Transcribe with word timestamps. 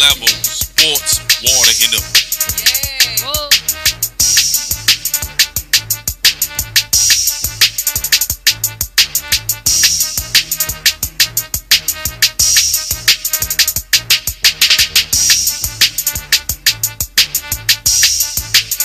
level 0.00 0.28
sports 0.28 1.20
water 1.42 1.72
in 1.84 1.90
the. 1.90 2.00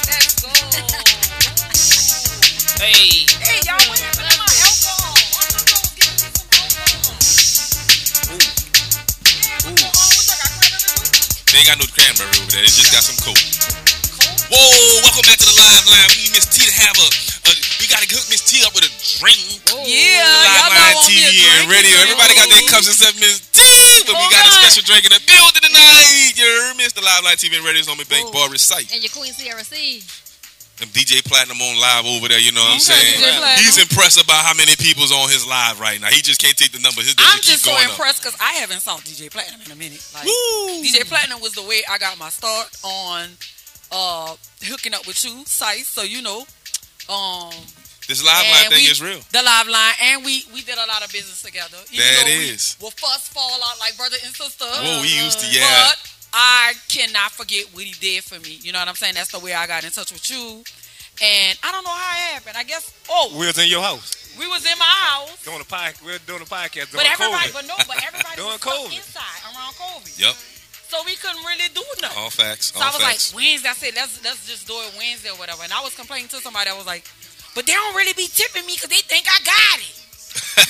Let's 0.07 0.41
go. 0.41 0.47
Hey, 2.77 3.24
ain't 11.65 11.73
got 11.73 11.81
no 11.81 11.89
cranberry 11.89 12.29
over 12.37 12.51
there. 12.53 12.61
They 12.61 12.69
just 12.69 12.93
got 12.93 13.01
some 13.01 13.17
coke. 13.25 13.41
Coke? 13.41 14.53
Whoa, 14.53 15.01
welcome 15.01 15.25
back 15.25 15.41
to 15.41 15.47
the 15.49 15.57
live 15.57 15.85
line. 15.89 16.05
We 16.13 16.29
need 16.29 16.37
Miss 16.37 16.45
T 16.45 16.61
to 16.61 16.73
have 16.77 16.93
a. 17.01 17.07
a 17.49 17.51
we 17.81 17.89
gotta 17.89 18.05
hook 18.05 18.21
Miss 18.29 18.45
T 18.45 18.61
up 18.61 18.77
with 18.77 18.85
a 18.85 18.91
drink. 19.17 19.41
Yeah, 19.81 20.21
The 20.21 20.45
y'all 20.45 20.45
live 20.45 20.69
know 20.69 20.77
line 20.77 20.93
I 20.93 21.01
want 21.01 21.09
me 21.09 21.17
TV 21.25 21.41
and 21.41 21.65
drink. 21.65 21.73
radio. 21.73 21.95
Everybody 22.05 22.31
got 22.37 22.49
their 22.53 22.65
cups 22.69 22.85
except 22.85 23.17
Miss 23.17 23.41
T, 23.49 23.65
but 24.05 24.13
we 24.13 24.25
got 24.29 24.45
a 24.45 24.53
special 24.53 24.85
drink 24.85 25.09
in 25.09 25.13
the 25.17 25.21
building 25.25 25.63
tonight. 25.65 26.37
You 26.37 26.45
heard 26.69 26.77
Miss 26.77 26.93
the 26.93 27.01
live 27.01 27.25
line 27.25 27.37
TV 27.41 27.57
and 27.57 27.65
radio's 27.65 27.89
on 27.89 27.97
me 27.97 28.05
Bank. 28.05 28.29
Bar 28.29 28.53
Resight. 28.53 28.93
And 28.93 29.01
your 29.01 29.09
Queen 29.09 29.33
Tiara 29.33 29.65
C. 29.65 30.05
DJ 30.77 31.23
Platinum 31.23 31.61
on 31.61 31.79
live 31.79 32.05
over 32.05 32.27
there. 32.27 32.39
You 32.39 32.51
know 32.51 32.61
what 32.61 32.73
I'm 32.73 32.79
saying? 32.79 33.15
He's 33.59 33.77
impressed 33.77 34.21
about 34.21 34.43
how 34.43 34.53
many 34.53 34.75
people's 34.75 35.11
on 35.11 35.29
his 35.29 35.47
live 35.47 35.79
right 35.79 35.99
now. 36.01 36.07
He 36.07 36.21
just 36.21 36.41
can't 36.41 36.55
take 36.57 36.71
the 36.71 36.79
number. 36.79 37.01
His 37.01 37.15
I'm 37.17 37.39
just 37.41 37.63
so 37.63 37.71
impressed 37.79 38.23
because 38.23 38.37
I 38.41 38.53
haven't 38.59 38.81
saw 38.81 38.97
DJ 38.97 39.31
Platinum 39.31 39.61
in 39.65 39.71
a 39.71 39.75
minute. 39.75 40.03
Like! 40.13 40.25
DJ 40.27 41.07
Platinum 41.07 41.39
was 41.41 41.53
the 41.53 41.63
way 41.63 41.81
I 41.89 41.97
got 41.97 42.17
my 42.19 42.29
start 42.29 42.67
on 42.83 43.29
uh 43.91 44.35
hooking 44.63 44.93
up 44.93 45.07
with 45.07 45.23
you, 45.23 45.43
Sice. 45.45 45.87
So 45.87 46.01
you 46.03 46.21
know, 46.21 46.43
um, 47.07 47.51
This 48.09 48.23
live 48.25 48.43
line 48.51 48.65
and 48.65 48.73
thing 48.73 48.83
we- 48.83 48.91
is 48.91 49.01
real. 49.01 49.21
the 49.31 49.41
live 49.43 49.67
line, 49.67 49.93
and 50.01 50.25
we 50.25 50.43
we 50.53 50.61
did 50.61 50.75
a 50.77 50.85
lot 50.87 51.05
of 51.05 51.11
business 51.11 51.41
together. 51.41 51.77
Even 51.91 52.03
That 52.05 52.23
though. 52.25 52.35
We 52.35 52.51
will 52.81 52.91
fuss 52.91 53.29
fall 53.29 53.59
out 53.63 53.79
like 53.79 53.95
brother 53.95 54.17
and 54.25 54.33
sister. 54.35 54.65
Whoa, 54.65 55.01
we 55.01 55.07
used 55.23 55.39
to, 55.39 55.47
yeah. 55.47 55.63
But 55.93 56.11
I 56.37 56.73
cannot 56.89 57.31
forget 57.31 57.65
what 57.73 57.83
he 57.83 57.93
did 57.93 58.23
for 58.23 58.39
me. 58.41 58.59
You 58.61 58.73
know 58.73 58.79
what 58.79 58.89
I'm 58.89 58.95
saying? 58.95 59.13
That's 59.15 59.31
the 59.31 59.39
way 59.39 59.53
I 59.53 59.65
got 59.67 59.85
in 59.85 59.91
touch 59.91 60.11
with 60.11 60.29
you. 60.29 60.63
And 61.23 61.57
I 61.63 61.71
don't 61.71 61.83
know 61.85 61.89
how 61.95 62.11
it 62.15 62.33
happened. 62.35 62.57
I 62.57 62.63
guess 62.63 62.93
oh, 63.09 63.33
We 63.39 63.45
was 63.47 63.57
in 63.57 63.69
your 63.69 63.81
house 63.81 64.25
we 64.37 64.47
was 64.47 64.63
in 64.65 64.77
my 64.77 64.85
house. 64.85 65.43
doing 65.43 65.61
a 65.61 65.67
podcast. 65.67 66.03
We 66.03 66.11
were 66.11 66.23
doing 66.27 66.41
a 66.43 66.49
podcast. 66.49 66.91
But 66.91 67.07
everybody, 67.07 67.49
COVID. 67.49 67.53
but 67.53 67.63
no, 67.67 67.75
but 67.87 67.97
everybody 68.03 68.35
During 68.39 68.59
was 68.59 68.61
COVID. 68.61 68.95
inside 68.95 69.39
around 69.47 69.73
COVID. 69.79 70.11
Yep. 70.19 70.35
So 70.85 71.01
we 71.05 71.15
couldn't 71.15 71.43
really 71.43 71.69
do 71.73 71.83
nothing. 72.01 72.19
All 72.19 72.29
facts. 72.29 72.71
So 72.71 72.79
All 72.79 72.87
I 72.87 72.93
was 72.93 73.01
facts. 73.01 73.33
like, 73.33 73.41
Wednesday. 73.43 73.69
I 73.69 73.73
said, 73.73 73.93
let's 73.95 74.23
let's 74.23 74.45
just 74.47 74.67
do 74.67 74.75
it 74.85 74.93
Wednesday 74.97 75.29
or 75.31 75.39
whatever. 75.39 75.63
And 75.63 75.73
I 75.73 75.81
was 75.81 75.95
complaining 75.95 76.27
to 76.29 76.37
somebody. 76.37 76.69
I 76.69 76.77
was 76.77 76.85
like, 76.85 77.07
but 77.55 77.65
they 77.65 77.73
don't 77.73 77.95
really 77.95 78.13
be 78.13 78.27
tipping 78.27 78.65
me 78.67 78.75
because 78.75 78.89
they 78.91 79.03
think 79.07 79.25
I 79.27 79.39
got 79.43 79.77
it. 79.79 79.95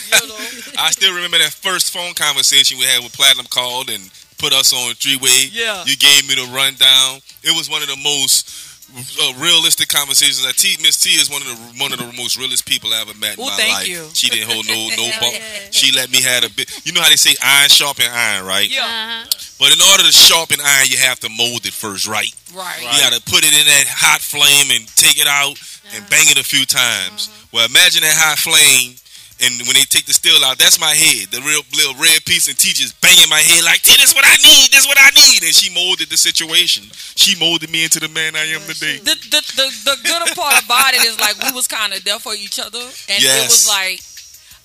You 0.06 0.28
know? 0.28 0.38
I 0.78 0.92
still 0.92 1.14
remember 1.16 1.40
that 1.40 1.50
first 1.50 1.92
phone 1.92 2.14
conversation 2.14 2.78
we 2.78 2.86
had 2.86 3.04
with 3.04 3.14
Platinum 3.14 3.48
called 3.50 3.90
and 3.90 4.04
put 4.38 4.54
us 4.54 4.74
on 4.74 4.94
three 4.96 5.18
way. 5.18 5.50
Yeah. 5.52 5.84
You 5.86 5.96
gave 5.98 6.28
me 6.28 6.36
the 6.36 6.48
rundown. 6.54 7.20
It 7.44 7.56
was 7.56 7.70
one 7.70 7.82
of 7.82 7.88
the 7.88 7.98
most 8.04 8.64
uh, 8.96 9.34
realistic 9.42 9.90
conversations. 9.90 10.46
I 10.46 10.52
T 10.54 10.78
Miss 10.82 11.02
T 11.02 11.10
is 11.18 11.30
one 11.30 11.42
of 11.42 11.48
the 11.50 11.58
one 11.82 11.92
of 11.92 12.00
the 12.00 12.12
most 12.16 12.38
realest 12.38 12.66
people 12.66 12.94
I 12.94 13.02
ever 13.02 13.18
met 13.20 13.38
in 13.38 13.44
Ooh, 13.44 13.48
my 13.50 13.58
thank 13.58 13.74
life. 13.74 13.88
you. 13.88 14.08
She 14.14 14.30
didn't 14.30 14.52
hold 14.52 14.66
no 14.68 14.76
no 14.96 15.04
Hell 15.12 15.22
bump. 15.22 15.34
yeah. 15.36 15.72
She 15.72 15.92
let 15.92 16.12
me 16.12 16.22
have 16.22 16.44
a 16.46 16.50
bit. 16.54 16.70
You 16.86 16.94
know 16.94 17.02
how 17.02 17.10
they 17.10 17.18
say 17.20 17.36
iron 17.44 17.70
sharpen 17.70 18.06
iron, 18.10 18.46
right? 18.46 18.70
yeah. 18.70 18.82
Uh-huh. 18.86 19.42
But 19.58 19.72
in 19.72 19.80
order 19.92 20.04
to 20.04 20.12
sharpen 20.12 20.60
iron, 20.60 20.88
you 20.92 20.98
have 21.00 21.20
to 21.22 21.30
mold 21.30 21.66
it 21.66 21.72
first, 21.74 22.08
right? 22.08 22.28
Right. 22.54 22.82
You 22.82 23.00
got 23.00 23.14
to 23.16 23.24
put 23.24 23.40
it 23.44 23.56
in 23.56 23.64
that 23.66 23.88
hot 23.88 24.20
flame 24.20 24.68
and 24.76 24.84
take 25.00 25.16
it 25.16 25.28
out 25.28 25.56
and 25.96 26.04
bang 26.10 26.28
it 26.28 26.38
a 26.38 26.44
few 26.44 26.66
times. 26.66 27.32
Well, 27.54 27.64
imagine 27.66 28.02
that 28.04 28.16
hot 28.20 28.36
flame, 28.38 29.00
and 29.44 29.52
when 29.68 29.76
they 29.76 29.84
take 29.84 30.06
the 30.06 30.14
steel 30.16 30.40
out, 30.46 30.58
that's 30.58 30.80
my 30.80 30.96
head, 30.96 31.28
the 31.28 31.42
real 31.44 31.60
little 31.76 31.96
red 32.00 32.24
piece, 32.24 32.48
and 32.48 32.58
T 32.58 32.72
just 32.72 32.96
banging 33.02 33.28
my 33.30 33.40
head 33.44 33.64
like, 33.64 33.82
T, 33.84 33.92
this 34.00 34.16
what 34.16 34.24
I 34.24 34.36
need, 34.40 34.72
this 34.72 34.84
is 34.84 34.88
what 34.88 34.98
I 34.98 35.12
need. 35.12 35.44
And 35.44 35.54
she 35.54 35.74
molded 35.74 36.08
the 36.10 36.18
situation. 36.18 36.88
She 37.20 37.38
molded 37.40 37.70
me 37.70 37.84
into 37.84 38.00
the 38.00 38.08
man 38.10 38.36
I 38.36 38.46
am 38.56 38.62
today. 38.62 38.98
The, 39.04 39.16
the 39.32 39.42
the 39.60 39.68
the 39.92 39.96
good 40.08 40.36
part 40.36 40.64
about 40.64 40.94
it 40.96 41.04
is 41.04 41.20
like 41.20 41.36
we 41.44 41.52
was 41.52 41.68
kind 41.68 41.94
of 41.94 42.04
there 42.04 42.20
for 42.20 42.34
each 42.34 42.60
other, 42.60 42.80
and 42.80 43.20
it 43.20 43.44
was 43.52 43.68
like, 43.68 44.00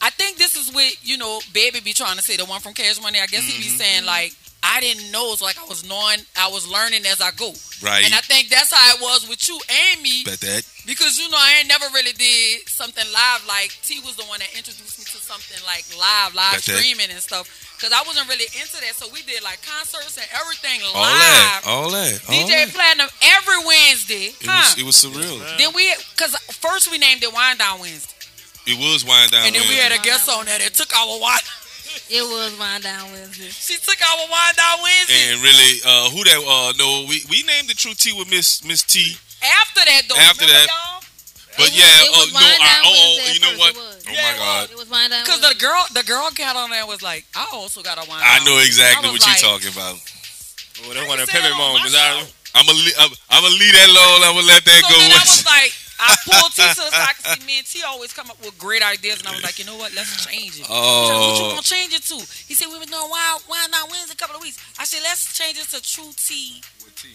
I 0.00 0.10
think 0.10 0.38
this 0.38 0.54
is 0.54 0.72
what 0.72 0.86
you 1.02 1.18
know, 1.18 1.40
baby 1.52 1.80
be 1.80 1.92
trying 1.92 2.16
to 2.16 2.22
say. 2.22 2.36
The 2.36 2.44
one 2.46 2.60
from 2.60 2.72
Cash 2.74 3.02
Money, 3.02 3.18
I 3.20 3.26
guess 3.26 3.44
he 3.44 3.52
Mm-hmm. 3.58 3.62
be 3.62 3.78
saying 3.78 4.04
like. 4.06 4.32
I 4.62 4.80
didn't 4.80 5.10
know. 5.10 5.32
It's 5.32 5.40
like 5.40 5.58
I 5.58 5.64
was 5.64 5.88
knowing, 5.88 6.20
I 6.36 6.48
was 6.48 6.68
learning 6.68 7.06
as 7.06 7.20
I 7.20 7.30
go. 7.32 7.52
Right. 7.82 8.04
And 8.04 8.12
I 8.12 8.20
think 8.20 8.48
that's 8.50 8.72
how 8.72 8.94
it 8.94 9.00
was 9.00 9.26
with 9.28 9.40
you 9.48 9.56
and 9.56 10.02
me. 10.02 10.22
Bet 10.24 10.40
that. 10.40 10.68
Because 10.86 11.16
you 11.18 11.28
know, 11.30 11.40
I 11.40 11.60
ain't 11.60 11.68
never 11.68 11.86
really 11.94 12.12
did 12.12 12.68
something 12.68 13.04
live. 13.08 13.40
Like 13.48 13.72
T 13.82 14.00
was 14.04 14.16
the 14.16 14.24
one 14.28 14.40
that 14.40 14.52
introduced 14.52 14.98
me 15.00 15.04
to 15.08 15.16
something 15.16 15.56
like 15.64 15.88
live, 15.96 16.34
live 16.34 16.60
That's 16.60 16.68
it. 16.68 16.76
streaming 16.76 17.08
and 17.08 17.20
stuff. 17.24 17.48
Because 17.80 17.96
I 17.96 18.04
wasn't 18.04 18.28
really 18.28 18.44
into 18.60 18.76
that, 18.84 18.92
so 19.00 19.08
we 19.08 19.24
did 19.24 19.40
like 19.42 19.64
concerts 19.64 20.20
and 20.20 20.28
everything 20.36 20.84
live. 20.84 20.92
All 20.92 21.08
that. 21.08 21.60
live. 21.64 21.72
All 21.72 21.88
that. 21.96 22.14
All 22.28 22.34
DJ 22.36 22.68
that. 22.68 22.76
Platinum 22.76 23.08
every 23.40 23.60
Wednesday. 23.64 24.36
It 24.36 24.44
huh? 24.44 24.76
was, 24.76 24.76
it 24.76 24.84
was 24.84 24.96
surreal. 25.00 25.40
then 25.56 25.72
we, 25.72 25.88
because 26.12 26.36
first 26.60 26.92
we 26.92 27.00
named 27.00 27.24
it 27.24 27.32
Wind 27.32 27.56
Down 27.58 27.80
Wednesday, 27.80 28.12
It 28.68 28.76
was 28.76 29.08
wind 29.08 29.32
down. 29.32 29.48
and 29.48 29.56
then 29.56 29.64
we 29.64 29.80
had 29.80 29.96
a 29.96 30.02
guest 30.04 30.28
on 30.28 30.44
that. 30.44 30.60
It 30.60 30.76
took 30.76 30.92
our 30.92 31.16
wine. 31.16 31.40
It 32.10 32.22
was 32.26 32.58
wind 32.58 32.82
down 32.82 33.12
Wednesday. 33.12 33.48
She 33.54 33.78
took 33.78 33.94
our 34.02 34.18
Wind 34.26 34.56
Down 34.56 34.82
Wednesday. 34.82 35.30
and 35.30 35.38
really, 35.42 35.72
uh, 35.86 36.10
who 36.10 36.24
that? 36.26 36.42
Uh, 36.42 36.72
no, 36.78 37.06
we 37.08 37.22
we 37.30 37.42
named 37.46 37.68
the 37.70 37.74
True 37.74 37.94
T 37.94 38.12
with 38.12 38.28
Miss 38.30 38.64
Miss 38.64 38.82
T. 38.82 39.14
After 39.42 39.80
that, 39.86 40.02
though, 40.08 40.16
After 40.18 40.46
that, 40.46 40.66
y'all? 40.66 41.02
But 41.56 41.70
It 41.70 41.72
was- 41.72 41.78
yeah, 41.78 42.06
it 42.06 42.10
was 42.10 42.28
uh, 42.30 42.34
no, 42.34 42.46
wind 42.46 42.62
I, 42.62 42.82
oh, 42.82 42.90
Wednesday 42.90 43.32
you 43.34 43.40
know 43.46 43.54
what? 43.58 43.74
first, 43.74 43.78
it 43.78 43.82
was. 43.82 44.04
Oh 44.06 44.12
Yeah, 44.12 44.22
my 44.22 44.34
it 44.34 44.38
God. 44.38 44.62
It 44.70 44.78
was 44.78 44.88
wind 44.90 45.10
down 45.14 45.22
Because 45.24 45.40
the 45.42 45.54
girl, 45.58 45.82
the 45.94 46.02
girl 46.06 46.26
got 46.34 46.54
on 46.56 46.70
there 46.70 46.80
and 46.82 46.88
was 46.90 47.02
like, 47.02 47.26
I 47.34 47.46
also 47.54 47.82
got 47.82 47.98
a 47.98 48.04
Wind 48.10 48.22
I 48.22 48.38
Down 48.38 48.46
know 48.46 48.58
exactly 48.58 49.08
I 49.08 49.12
was 49.12 49.22
what 49.22 49.26
you're 49.26 49.38
like, 49.38 49.62
talking 49.62 49.72
about. 49.74 49.96
Well, 50.82 50.94
that's 50.98 51.06
one 51.08 51.18
of 51.20 51.26
the 51.26 51.32
pivot 51.32 51.54
moments. 51.56 51.94
I- 51.94 52.22
show. 52.22 52.26
I'm 52.58 52.66
gonna 52.66 52.82
I'm, 52.98 53.10
I'm 53.30 53.42
gonna 53.46 53.54
leave 53.62 53.70
that 53.78 53.86
alone. 53.86 54.26
I'm 54.26 54.34
gonna 54.34 54.50
let 54.50 54.64
that 54.66 54.82
So 54.82 54.90
go. 54.90 54.98
then 54.98 55.14
I 55.14 55.22
was 55.22 55.46
like, 55.46 55.70
I 56.00 56.16
pulled 56.24 56.52
T 56.52 56.62
to 56.62 56.80
the 56.80 56.90
side 56.90 57.14
'cause 57.22 57.38
see, 57.38 57.44
me 57.46 57.58
and 57.58 57.66
T 57.66 57.82
always 57.82 58.12
come 58.12 58.30
up 58.30 58.40
with 58.40 58.56
great 58.58 58.82
ideas, 58.82 59.18
and 59.20 59.28
I 59.28 59.32
was 59.32 59.42
like, 59.42 59.58
you 59.58 59.64
know 59.66 59.76
what? 59.76 59.92
Let's 59.94 60.24
change 60.24 60.58
it. 60.58 60.64
He 60.64 60.64
said, 60.64 60.72
what 60.72 61.36
you 61.36 61.44
gonna 61.44 61.58
oh. 61.58 61.60
change 61.62 61.92
it 61.92 62.02
to? 62.04 62.16
He 62.48 62.54
said, 62.54 62.68
we 62.72 62.78
been 62.80 62.88
doing 62.88 63.10
Wild, 63.10 63.42
Wild 63.48 63.70
Not 63.70 63.90
Wednesday 63.90 64.14
a 64.14 64.16
couple 64.16 64.36
of 64.36 64.42
weeks. 64.42 64.58
I 64.78 64.84
said, 64.84 65.00
let's 65.02 65.36
change 65.36 65.58
it 65.58 65.68
to 65.70 65.82
True 65.82 66.10
T. 66.16 66.62
With 66.84 66.96
T. 66.96 67.08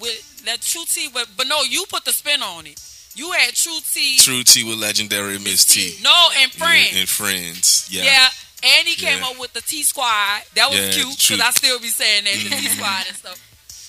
With 0.00 0.44
that 0.46 0.62
True 0.62 0.84
T, 0.86 1.08
but, 1.12 1.26
but 1.36 1.46
no, 1.48 1.62
you 1.62 1.84
put 1.90 2.04
the 2.04 2.12
spin 2.12 2.42
on 2.42 2.66
it. 2.66 2.80
You 3.14 3.32
had 3.32 3.54
True 3.54 3.78
T. 3.92 4.16
True 4.18 4.44
T 4.44 4.62
with 4.62 4.78
legendary 4.78 5.38
Miss 5.38 5.64
T. 5.64 5.96
No, 6.02 6.28
and 6.38 6.52
Friends. 6.52 6.92
Yeah, 6.92 7.00
and 7.00 7.08
friends. 7.08 7.88
Yeah. 7.90 8.04
Yeah. 8.04 8.28
And 8.62 8.86
he 8.88 8.94
came 8.94 9.18
Yeah. 9.18 9.28
up 9.28 9.38
with 9.38 9.52
the 9.52 9.60
T 9.60 9.82
Squad. 9.82 10.42
That 10.54 10.70
was 10.70 10.78
Yeah, 10.78 10.92
cute 10.92 11.18
true. 11.18 11.36
because 11.36 11.46
I 11.46 11.50
still 11.50 11.78
be 11.80 11.88
saying 11.88 12.24
that 12.24 12.34
the 12.34 12.50
T 12.56 12.68
Squad 12.68 13.06
and 13.08 13.16
stuff. 13.16 13.40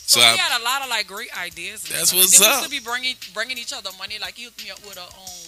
So, 0.10 0.20
So 0.20 0.26
we 0.26 0.34
I- 0.34 0.42
had 0.42 0.58
a 0.60 0.64
lot 0.66 0.82
of 0.82 0.90
like 0.90 1.06
great 1.06 1.30
ideas. 1.38 1.84
That's 1.86 2.10
stuff. 2.10 2.18
what's 2.18 2.34
then 2.40 2.50
up. 2.50 2.56
We 2.56 2.58
used 2.58 2.66
to 2.66 2.76
be 2.82 2.84
bringing 2.84 3.16
bringing 3.34 3.58
each 3.62 3.74
other 3.74 3.92
money. 4.02 4.18
Like 4.20 4.36
he 4.42 4.46
hooked 4.50 4.64
me 4.64 4.72
up 4.72 4.82
with 4.82 4.98
a 4.98 5.06
um, 5.06 5.46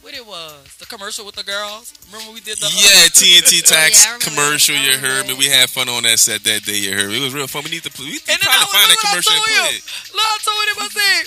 what 0.00 0.14
it 0.16 0.24
was 0.24 0.56
the 0.80 0.86
commercial 0.88 1.26
with 1.28 1.34
the 1.36 1.44
girls. 1.44 1.92
Remember 2.10 2.32
we 2.32 2.40
did 2.40 2.56
the 2.56 2.66
uh, 2.66 2.72
Yeah, 2.72 3.12
TNT 3.12 3.60
tax 3.68 4.00
I 4.00 4.16
remember 4.16 4.24
commercial. 4.32 4.74
that. 4.74 4.84
You 4.88 4.96
heard 4.96 5.28
me. 5.28 5.34
We 5.36 5.44
had 5.52 5.68
fun 5.68 5.90
on 5.92 6.04
that 6.08 6.18
set 6.18 6.40
that 6.44 6.64
day. 6.64 6.80
You 6.80 6.96
heard 6.96 7.08
me. 7.12 7.20
It 7.20 7.24
was 7.24 7.34
real 7.36 7.46
fun. 7.52 7.64
We 7.68 7.70
need 7.76 7.84
to. 7.84 7.92
We 8.00 8.16
need 8.16 8.24
to 8.24 8.32
And 8.32 8.40
then 8.40 8.48
try 8.48 8.56
to 8.56 8.64
find 8.72 8.88
that 8.88 8.96
look 8.96 9.04
what 9.04 9.04
I 9.04 9.20
commercial 9.20 9.36
and 9.36 9.44
told 9.44 9.60
put 9.60 9.68
him. 9.68 9.76
it. 9.76 10.16
Look, 10.16 10.24
I 10.24 10.38
told 10.40 10.64
him 10.64 10.76
I 10.80 10.88
said, 10.96 11.22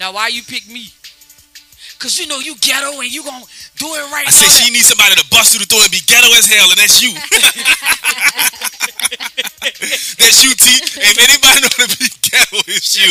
now 0.00 0.12
why 0.16 0.28
you 0.32 0.40
pick 0.42 0.64
me? 0.72 0.88
Cause 2.02 2.18
you 2.18 2.26
know 2.26 2.40
you 2.42 2.56
ghetto 2.58 2.98
and 2.98 3.06
you 3.12 3.22
gonna 3.22 3.46
do 3.78 3.86
it 3.94 4.02
right. 4.10 4.26
I 4.26 4.30
said 4.34 4.50
now. 4.50 4.58
she 4.58 4.72
needs 4.74 4.90
somebody 4.90 5.14
to 5.14 5.22
bust 5.30 5.54
through 5.54 5.62
the 5.62 5.70
door 5.70 5.86
and 5.86 5.92
be 5.94 6.02
ghetto 6.02 6.26
as 6.34 6.50
hell, 6.50 6.66
and 6.66 6.74
that's 6.82 6.98
you. 6.98 7.14
that's 10.18 10.42
you, 10.42 10.50
T. 10.58 10.66
Ain't 10.98 11.22
anybody 11.22 11.62
know 11.62 11.70
to 11.86 11.94
be 11.98 12.10
ghetto. 12.26 12.58
It's 12.66 12.98
you. 12.98 13.06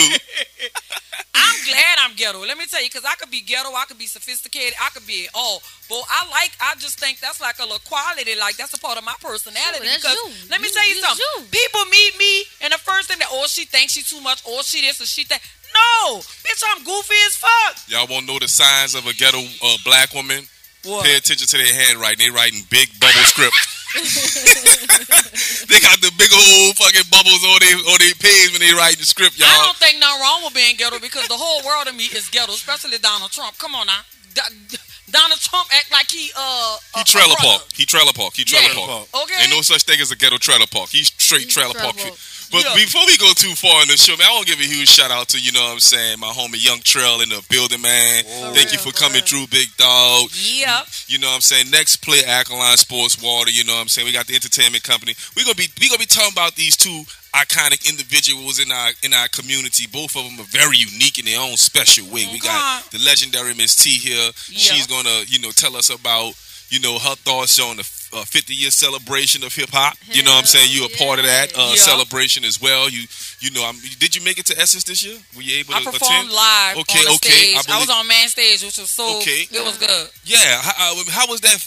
I'm 1.34 1.56
glad 1.64 1.96
I'm 2.04 2.14
ghetto. 2.16 2.40
Let 2.44 2.58
me 2.58 2.66
tell 2.68 2.82
you, 2.84 2.90
because 2.90 3.06
I 3.08 3.16
could 3.16 3.32
be 3.32 3.40
ghetto, 3.42 3.72
I 3.74 3.86
could 3.88 3.98
be 3.98 4.06
sophisticated, 4.08 4.74
I 4.82 4.90
could 4.90 5.08
be 5.08 5.28
all. 5.34 5.62
But 5.88 6.04
I 6.10 6.28
like, 6.30 6.52
I 6.60 6.76
just 6.76 7.00
think 7.00 7.20
that's 7.20 7.40
like 7.40 7.60
a 7.60 7.64
little 7.64 7.80
quality. 7.88 8.36
Like 8.36 8.58
that's 8.58 8.74
a 8.74 8.80
part 8.80 8.98
of 8.98 9.06
my 9.06 9.16
personality. 9.22 9.88
Sure, 9.88 9.88
that's 9.88 10.04
because 10.04 10.18
you. 10.20 10.50
let 10.52 10.60
me 10.62 10.68
You- 10.68 10.74
tell 10.74 10.88
you 10.88 10.96
you- 10.96 11.02
something. 11.02 11.26
you. 11.40 11.46
People 11.52 11.86
meet 11.86 12.18
me, 12.20 12.44
and 12.62 12.74
the 12.74 12.78
first 12.78 13.08
thing 13.08 13.20
that, 13.20 13.30
oh, 13.32 13.48
she 13.48 13.64
thinks 13.66 13.94
she 13.94 14.04
too 14.04 14.20
much, 14.22 14.44
or 14.46 14.64
she 14.64 14.82
this, 14.82 15.00
or 15.02 15.06
she 15.06 15.24
that. 15.26 15.40
No, 15.82 16.18
bitch, 16.18 16.64
I'm 16.76 16.84
goofy 16.84 17.16
as 17.28 17.36
fuck. 17.36 17.78
Y'all 17.88 18.08
won't 18.10 18.28
know 18.28 18.40
the 18.40 18.48
signs 18.48 18.96
of 18.96 19.06
a 19.08 19.14
ghetto 19.14 19.40
uh, 19.40 19.78
black 19.86 20.14
woman. 20.14 20.44
What? 20.84 21.06
Pay 21.06 21.16
attention 21.18 21.48
to 21.48 21.58
their 21.58 21.74
handwriting. 21.86 22.20
They 22.26 22.32
writing 22.32 22.62
big 22.70 22.90
bubble 23.00 23.22
script. 23.30 23.54
they 25.70 25.80
got 25.84 26.00
the 26.02 26.12
big 26.18 26.32
old 26.32 26.74
fucking 26.80 27.06
bubbles 27.12 27.44
on 27.44 27.60
their 27.60 27.76
on 27.92 27.98
their 28.00 28.16
page 28.18 28.50
when 28.56 28.62
they 28.64 28.74
writing 28.74 29.00
the 29.00 29.06
script, 29.06 29.38
y'all. 29.38 29.48
I 29.52 29.66
don't 29.68 29.78
think 29.78 30.00
nothing 30.00 30.22
wrong 30.22 30.42
with 30.44 30.56
being 30.56 30.76
ghetto 30.78 30.98
because 31.00 31.28
the 31.28 31.38
whole 31.38 31.62
world 31.66 31.88
of 31.88 31.96
me 31.96 32.06
is 32.06 32.30
ghetto, 32.30 32.54
especially 32.54 32.98
Donald 32.98 33.32
Trump. 33.32 33.58
Come 33.58 33.76
on 33.76 33.88
now. 33.88 34.02
Do- 34.34 34.78
Donald 35.12 35.40
Trump 35.42 35.68
act 35.76 35.92
like 35.92 36.10
he 36.10 36.32
uh 36.36 36.78
He 36.96 37.04
trailer 37.04 37.36
park. 37.38 37.68
He 37.76 37.86
trailer 37.86 38.14
park. 38.16 38.34
He 38.34 38.44
trailer 38.46 38.72
Yeah. 38.72 38.88
park. 38.88 39.08
Okay. 39.28 39.38
Ain't 39.44 39.52
no 39.52 39.62
such 39.62 39.84
thing 39.84 40.00
as 40.00 40.10
a 40.12 40.16
ghetto 40.16 40.38
trailer 40.38 40.68
park. 40.72 40.90
He's 40.90 41.12
straight 41.12 41.50
trailer 41.50 41.74
Trailer 41.74 41.92
park. 41.94 42.16
park. 42.16 42.20
But 42.52 42.76
before 42.76 43.06
we 43.08 43.18
go 43.18 43.32
too 43.34 43.56
far 43.56 43.82
in 43.82 43.88
the 43.88 43.98
show, 43.98 44.16
man, 44.18 44.28
I 44.28 44.36
want 44.36 44.48
to 44.48 44.52
give 44.56 44.60
a 44.60 44.68
huge 44.68 44.90
shout 44.90 45.10
out 45.10 45.30
to 45.30 45.40
you 45.40 45.52
know 45.52 45.64
what 45.64 45.74
I'm 45.74 45.80
saying, 45.80 46.20
my 46.20 46.28
homie 46.28 46.60
Yung 46.60 46.80
Trel 46.84 47.22
in 47.22 47.30
the 47.30 47.42
building, 47.50 47.82
man. 47.82 48.26
Whoa. 48.26 48.54
Thank 48.54 48.74
you 48.74 48.80
for 48.80 48.92
coming 48.92 49.22
through, 49.22 49.48
big 49.48 49.72
dog. 49.78 50.30
Yep. 50.36 50.86
You 51.08 51.20
know 51.20 51.28
what 51.28 51.40
I'm 51.40 51.48
saying? 51.48 51.72
Next 51.72 52.04
play 52.04 52.24
Alkaline 52.28 52.78
Sports 52.78 53.22
Water, 53.22 53.52
you 53.52 53.64
know 53.64 53.74
what 53.74 53.82
I'm 53.82 53.88
saying? 53.88 54.06
We 54.06 54.12
got 54.12 54.28
the 54.28 54.36
entertainment 54.36 54.84
company. 54.84 55.16
We're 55.36 55.46
gonna 55.46 55.56
be 55.56 55.72
we 55.80 55.88
gonna 55.88 56.00
be 56.00 56.06
talking 56.06 56.34
about 56.34 56.56
these 56.56 56.76
two 56.76 57.04
iconic 57.34 57.90
individuals 57.90 58.60
in 58.60 58.72
our 58.72 58.92
in 59.04 59.14
our 59.14 59.28
community. 59.30 59.88
Both 59.92 60.16
of 60.16 60.26
them 60.26 60.40
are 60.40 60.50
very 60.52 60.78
unique 60.78 61.20
in 61.20 61.26
their 61.26 61.40
own 61.40 61.56
special 61.58 62.06
way. 62.12 62.28
We 62.32 62.40
got 62.40 62.84
the 62.92 63.00
legendary 63.00 63.54
Miss 63.54 63.76
T 63.76 63.90
here. 63.92 64.32
She's 64.36 64.88
gonna, 64.88 65.24
you 65.28 65.40
know, 65.40 65.52
tell 65.52 65.76
us 65.76 65.90
about, 65.90 66.34
you 66.70 66.80
know, 66.80 67.00
her 67.00 67.16
thoughts 67.16 67.60
on 67.60 67.78
the 67.78 67.84
uh, 68.14 68.24
50 68.26 68.54
year 68.54 68.72
celebration 68.72 69.44
of 69.44 69.54
hip 69.56 69.70
hop. 69.72 69.96
You 70.12 70.24
know 70.24 70.32
what 70.32 70.40
I'm 70.40 70.46
saying? 70.46 70.70
You 70.72 70.86
a 70.86 70.90
part 70.98 71.20
of 71.20 71.26
that 71.26 71.54
uh, 71.56 71.74
Yeah. 71.76 71.82
celebration 71.82 72.44
as 72.44 72.62
well. 72.62 72.90
You 72.90 73.04
you 73.40 73.50
know, 73.52 73.66
I'm, 73.68 73.76
did 74.00 74.16
you 74.16 74.22
make 74.24 74.38
it 74.38 74.46
to 74.48 74.58
Essence 74.60 74.84
this 74.84 75.04
year? 75.04 75.18
Were 75.36 75.42
you 75.42 75.60
able 75.60 75.74
I 75.74 75.80
to 75.80 75.92
performed 75.92 76.30
attend? 76.30 76.32
live 76.32 76.78
Okay, 76.78 77.02
okay. 77.16 77.56
I 77.56 77.62
I, 77.74 77.80
was 77.80 77.90
on 77.90 78.08
main 78.08 78.28
stage, 78.28 78.62
which 78.64 78.78
was 78.78 78.90
so 78.90 79.18
Okay. 79.20 79.48
it 79.50 79.64
was 79.64 79.78
good. 79.78 80.10
Yeah. 80.26 80.62
How, 80.62 80.94
uh, 80.94 81.04
how 81.12 81.26
was 81.28 81.42
that? 81.42 81.58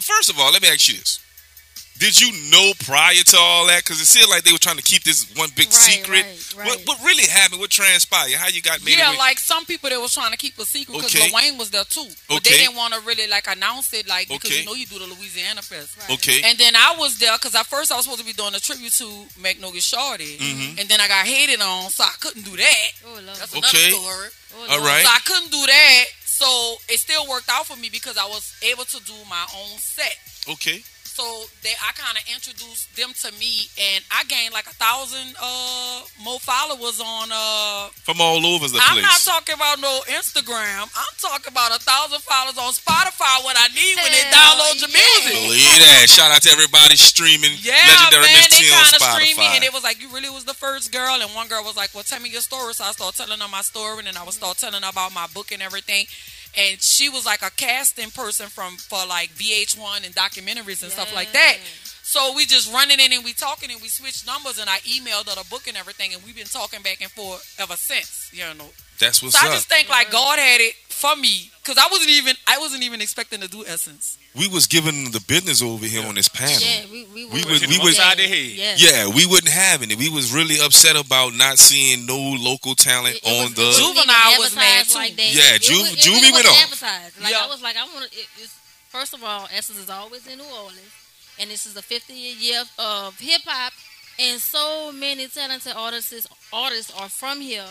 First 0.00 0.30
of 0.30 0.38
all, 0.38 0.52
let 0.52 0.62
me 0.62 0.68
ask 0.68 0.86
you 0.88 0.94
this. 0.98 1.20
Did 1.98 2.20
you 2.20 2.30
know 2.50 2.72
prior 2.84 3.14
to 3.14 3.36
all 3.36 3.66
that? 3.66 3.82
Because 3.82 4.00
it 4.00 4.06
seemed 4.06 4.30
like 4.30 4.44
they 4.44 4.52
were 4.52 4.58
trying 4.62 4.76
to 4.76 4.82
keep 4.82 5.02
this 5.02 5.26
one 5.36 5.50
big 5.56 5.66
Right, 5.66 5.74
secret. 5.74 6.22
right, 6.22 6.54
right. 6.56 6.66
What, 6.66 6.80
what 6.86 7.04
really 7.04 7.26
happened? 7.26 7.60
What 7.60 7.70
transpired? 7.70 8.32
How 8.34 8.46
you 8.48 8.62
got 8.62 8.84
made 8.84 8.96
Yeah, 8.98 9.08
away? 9.10 9.18
like 9.18 9.38
some 9.40 9.64
people 9.66 9.90
that 9.90 10.00
was 10.00 10.14
trying 10.14 10.30
to 10.30 10.36
keep 10.36 10.56
a 10.58 10.64
secret 10.64 10.94
because 10.94 11.14
Okay. 11.16 11.30
Wayne 11.34 11.58
was 11.58 11.70
there 11.70 11.82
too, 11.84 12.06
but 12.28 12.36
Okay. 12.36 12.50
they 12.50 12.58
didn't 12.58 12.76
want 12.76 12.94
to 12.94 13.00
really 13.00 13.26
like 13.26 13.48
announce 13.48 13.92
it, 13.94 14.06
like 14.06 14.28
because 14.28 14.48
Okay. 14.50 14.60
you 14.60 14.66
know 14.66 14.74
you 14.74 14.86
do 14.86 14.98
the 15.00 15.06
Louisiana 15.06 15.60
fest. 15.60 15.96
Right. 15.98 16.10
okay. 16.18 16.42
And 16.44 16.56
then 16.58 16.76
I 16.76 16.94
was 16.98 17.18
there 17.18 17.32
because 17.36 17.54
at 17.56 17.66
first 17.66 17.90
I 17.90 17.96
was 17.96 18.04
supposed 18.04 18.20
to 18.20 18.26
be 18.26 18.32
doing 18.32 18.54
a 18.54 18.60
tribute 18.60 18.92
to 18.92 19.26
Magnolia 19.40 19.80
Shorty, 19.82 20.38
Mhm. 20.38 20.80
and 20.80 20.88
then 20.88 21.00
I 21.00 21.08
got 21.08 21.26
hated 21.26 21.60
on, 21.60 21.90
so 21.90 22.04
I 22.04 22.14
couldn't 22.20 22.42
do 22.42 22.56
that. 22.56 22.88
Oh, 23.06 23.12
Lord. 23.14 23.26
That's 23.26 23.52
Okay. 23.54 23.58
another 23.58 23.90
story. 23.90 24.28
Oh, 24.54 24.60
All 24.60 24.66
Lord. 24.78 24.82
right. 24.82 25.04
So 25.04 25.10
I 25.10 25.18
couldn't 25.24 25.50
do 25.50 25.66
that. 25.66 26.04
So 26.26 26.80
it 26.88 27.00
still 27.00 27.26
worked 27.26 27.48
out 27.50 27.66
for 27.66 27.74
me 27.76 27.88
because 27.88 28.16
I 28.16 28.26
was 28.26 28.52
able 28.62 28.84
to 28.84 29.00
do 29.00 29.14
my 29.28 29.44
own 29.56 29.78
set. 29.80 30.16
okay. 30.48 30.82
So 31.18 31.26
they, 31.66 31.74
I 31.82 31.90
kind 31.98 32.14
of 32.14 32.22
introduced 32.30 32.94
them 32.94 33.10
to 33.26 33.34
me, 33.42 33.66
and 33.74 34.06
I 34.14 34.22
gained 34.30 34.54
like 34.54 34.70
a 34.70 34.76
thousand 34.78 35.34
uh, 35.34 36.06
more 36.22 36.38
followers 36.38 37.02
on. 37.02 37.34
Uh, 37.34 37.90
From 38.06 38.22
all 38.22 38.38
over 38.46 38.70
the 38.70 38.78
place. 38.78 38.86
I'm 38.86 39.02
not 39.02 39.18
talking 39.26 39.58
about 39.58 39.82
no 39.82 39.98
Instagram. 40.06 40.86
I'm 40.86 41.14
talking 41.18 41.50
about 41.50 41.74
a 41.74 41.82
thousand 41.82 42.22
followers 42.22 42.54
on 42.54 42.70
Spotify. 42.70 43.42
What 43.42 43.58
I 43.58 43.66
need 43.74 43.98
when 43.98 44.14
they 44.14 44.30
Hell 44.30 44.62
download 44.62 44.78
your 44.78 44.94
music. 44.94 45.34
Believe 45.42 45.82
that. 45.90 46.06
Shout 46.06 46.30
out 46.30 46.46
to 46.46 46.54
everybody 46.54 46.94
streaming 46.94 47.58
Yeah, 47.66 47.74
Legendary 47.98 48.30
man, 48.30 48.46
Miss 48.46 48.54
they 48.54 48.70
kind 48.70 48.94
of 48.94 49.02
streamed 49.02 49.42
me, 49.42 49.48
and 49.58 49.66
it 49.66 49.74
was 49.74 49.82
like 49.82 49.98
you 49.98 50.14
really 50.14 50.30
was 50.30 50.46
the 50.46 50.54
first 50.54 50.94
girl, 50.94 51.18
and 51.18 51.26
one 51.34 51.50
girl 51.50 51.66
was 51.66 51.74
like, 51.74 51.90
"Well, 51.98 52.06
tell 52.06 52.22
me 52.22 52.30
your 52.30 52.46
story." 52.46 52.78
So 52.78 52.86
I 52.86 52.94
started 52.94 53.18
telling 53.18 53.42
her 53.42 53.50
my 53.50 53.66
story, 53.66 53.98
and 53.98 54.06
then 54.06 54.14
I 54.14 54.22
would 54.22 54.38
start 54.38 54.62
telling 54.62 54.86
her 54.86 54.90
about 54.94 55.10
my 55.10 55.26
book 55.34 55.50
and 55.50 55.66
everything. 55.66 56.06
And 56.56 56.80
she 56.80 57.08
was 57.08 57.26
like 57.26 57.42
a 57.42 57.50
casting 57.50 58.10
person 58.10 58.46
from 58.46 58.76
for 58.76 59.04
like 59.06 59.30
VH1 59.30 60.04
and 60.04 60.14
documentaries 60.14 60.82
and 60.82 60.90
stuff 60.90 61.14
like 61.14 61.32
that. 61.32 61.58
So 62.02 62.32
we 62.34 62.46
just 62.46 62.72
running 62.72 62.98
in 63.00 63.12
and 63.12 63.22
we 63.22 63.34
talking 63.34 63.70
and 63.70 63.82
we 63.82 63.88
switched 63.88 64.26
numbers, 64.26 64.58
and 64.58 64.68
I 64.70 64.78
emailed 64.78 65.28
her 65.28 65.34
the 65.34 65.46
book 65.50 65.68
and 65.68 65.76
everything, 65.76 66.14
and 66.14 66.22
we've 66.24 66.34
been 66.34 66.46
talking 66.46 66.80
back 66.80 67.02
and 67.02 67.10
forth 67.10 67.44
ever 67.60 67.76
since. 67.76 68.30
You 68.32 68.44
know, 68.56 68.64
That's 68.98 69.22
what's 69.22 69.38
so 69.38 69.46
I 69.46 69.50
up. 69.50 69.54
just 69.54 69.68
think 69.68 69.90
like 69.90 70.10
God 70.10 70.38
had 70.38 70.60
it 70.62 70.74
for 70.88 71.14
me 71.16 71.50
because 71.68 71.84
I 71.84 71.88
wasn't 71.92 72.10
even 72.10 72.34
I 72.46 72.58
wasn't 72.58 72.82
even 72.82 73.00
expecting 73.00 73.40
to 73.40 73.48
do 73.48 73.64
Essence. 73.66 74.16
we 74.34 74.48
was 74.48 74.66
giving 74.66 75.10
the 75.12 75.20
business 75.28 75.60
over 75.62 75.84
here 75.84 76.06
on 76.06 76.14
this 76.14 76.28
panel. 76.28 76.56
Yeah, 76.60 76.84
we 76.90 77.04
we, 77.12 77.24
We 77.26 77.44
were- 77.44 77.50
was- 77.52 77.66
we 77.66 77.78
was- 77.78 77.98
Upside 77.98 78.18
the. 78.18 78.26
Yeah. 78.26 78.74
Yeah, 78.78 79.08
we 79.08 79.26
wouldn't 79.26 79.52
have 79.52 79.82
any. 79.82 79.94
We 79.94 80.08
was 80.08 80.32
really 80.32 80.56
upset 80.64 80.96
about 80.96 81.34
not 81.34 81.58
seeing 81.58 82.06
no 82.06 82.16
local 82.16 82.74
talent 82.74 83.16
It- 83.16 83.24
it 83.24 83.28
on 83.28 83.44
was- 83.44 83.54
the. 83.54 83.62
it 83.62 83.66
wasn't 83.66 83.84
even 83.84 83.94
Juvenile 84.08 84.38
was 84.38 84.54
mad, 84.56 84.86
too. 84.88 84.94
Like 84.98 85.16
that. 85.16 85.34
Yeah, 85.34 85.54
It 85.54 85.62
Ju- 85.62 85.80
was- 85.82 85.92
it 85.92 85.98
Juvie 85.98 86.06
really 86.14 86.32
went 86.32 86.46
wasn't 86.48 86.72
off. 86.82 87.20
Like 87.22 87.32
Yeah. 87.32 87.44
I 87.44 87.46
was 87.46 87.60
like, 87.62 87.76
I 87.76 87.84
want 87.84 88.10
to. 88.10 88.18
It, 88.18 88.26
first 88.88 89.12
of 89.14 89.22
all, 89.22 89.48
Essence 89.52 89.78
is 89.78 89.90
always 89.90 90.26
in 90.26 90.38
New 90.38 90.44
Orleans, 90.44 90.80
and 91.38 91.50
this 91.50 91.66
is 91.66 91.74
the 91.74 91.82
50th 91.82 92.40
year 92.40 92.64
of 92.78 93.18
hip 93.20 93.42
hop, 93.44 93.72
and 94.18 94.40
so 94.40 94.90
many 94.92 95.28
talented 95.28 95.74
artists 95.76 96.26
artists 96.52 96.90
are 96.96 97.08
from 97.10 97.40
here. 97.40 97.68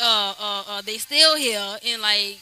Uh, 0.00 0.34
uh, 0.38 0.62
uh, 0.68 0.80
they 0.82 0.98
still 0.98 1.36
here, 1.36 1.78
and 1.84 2.00
like 2.02 2.38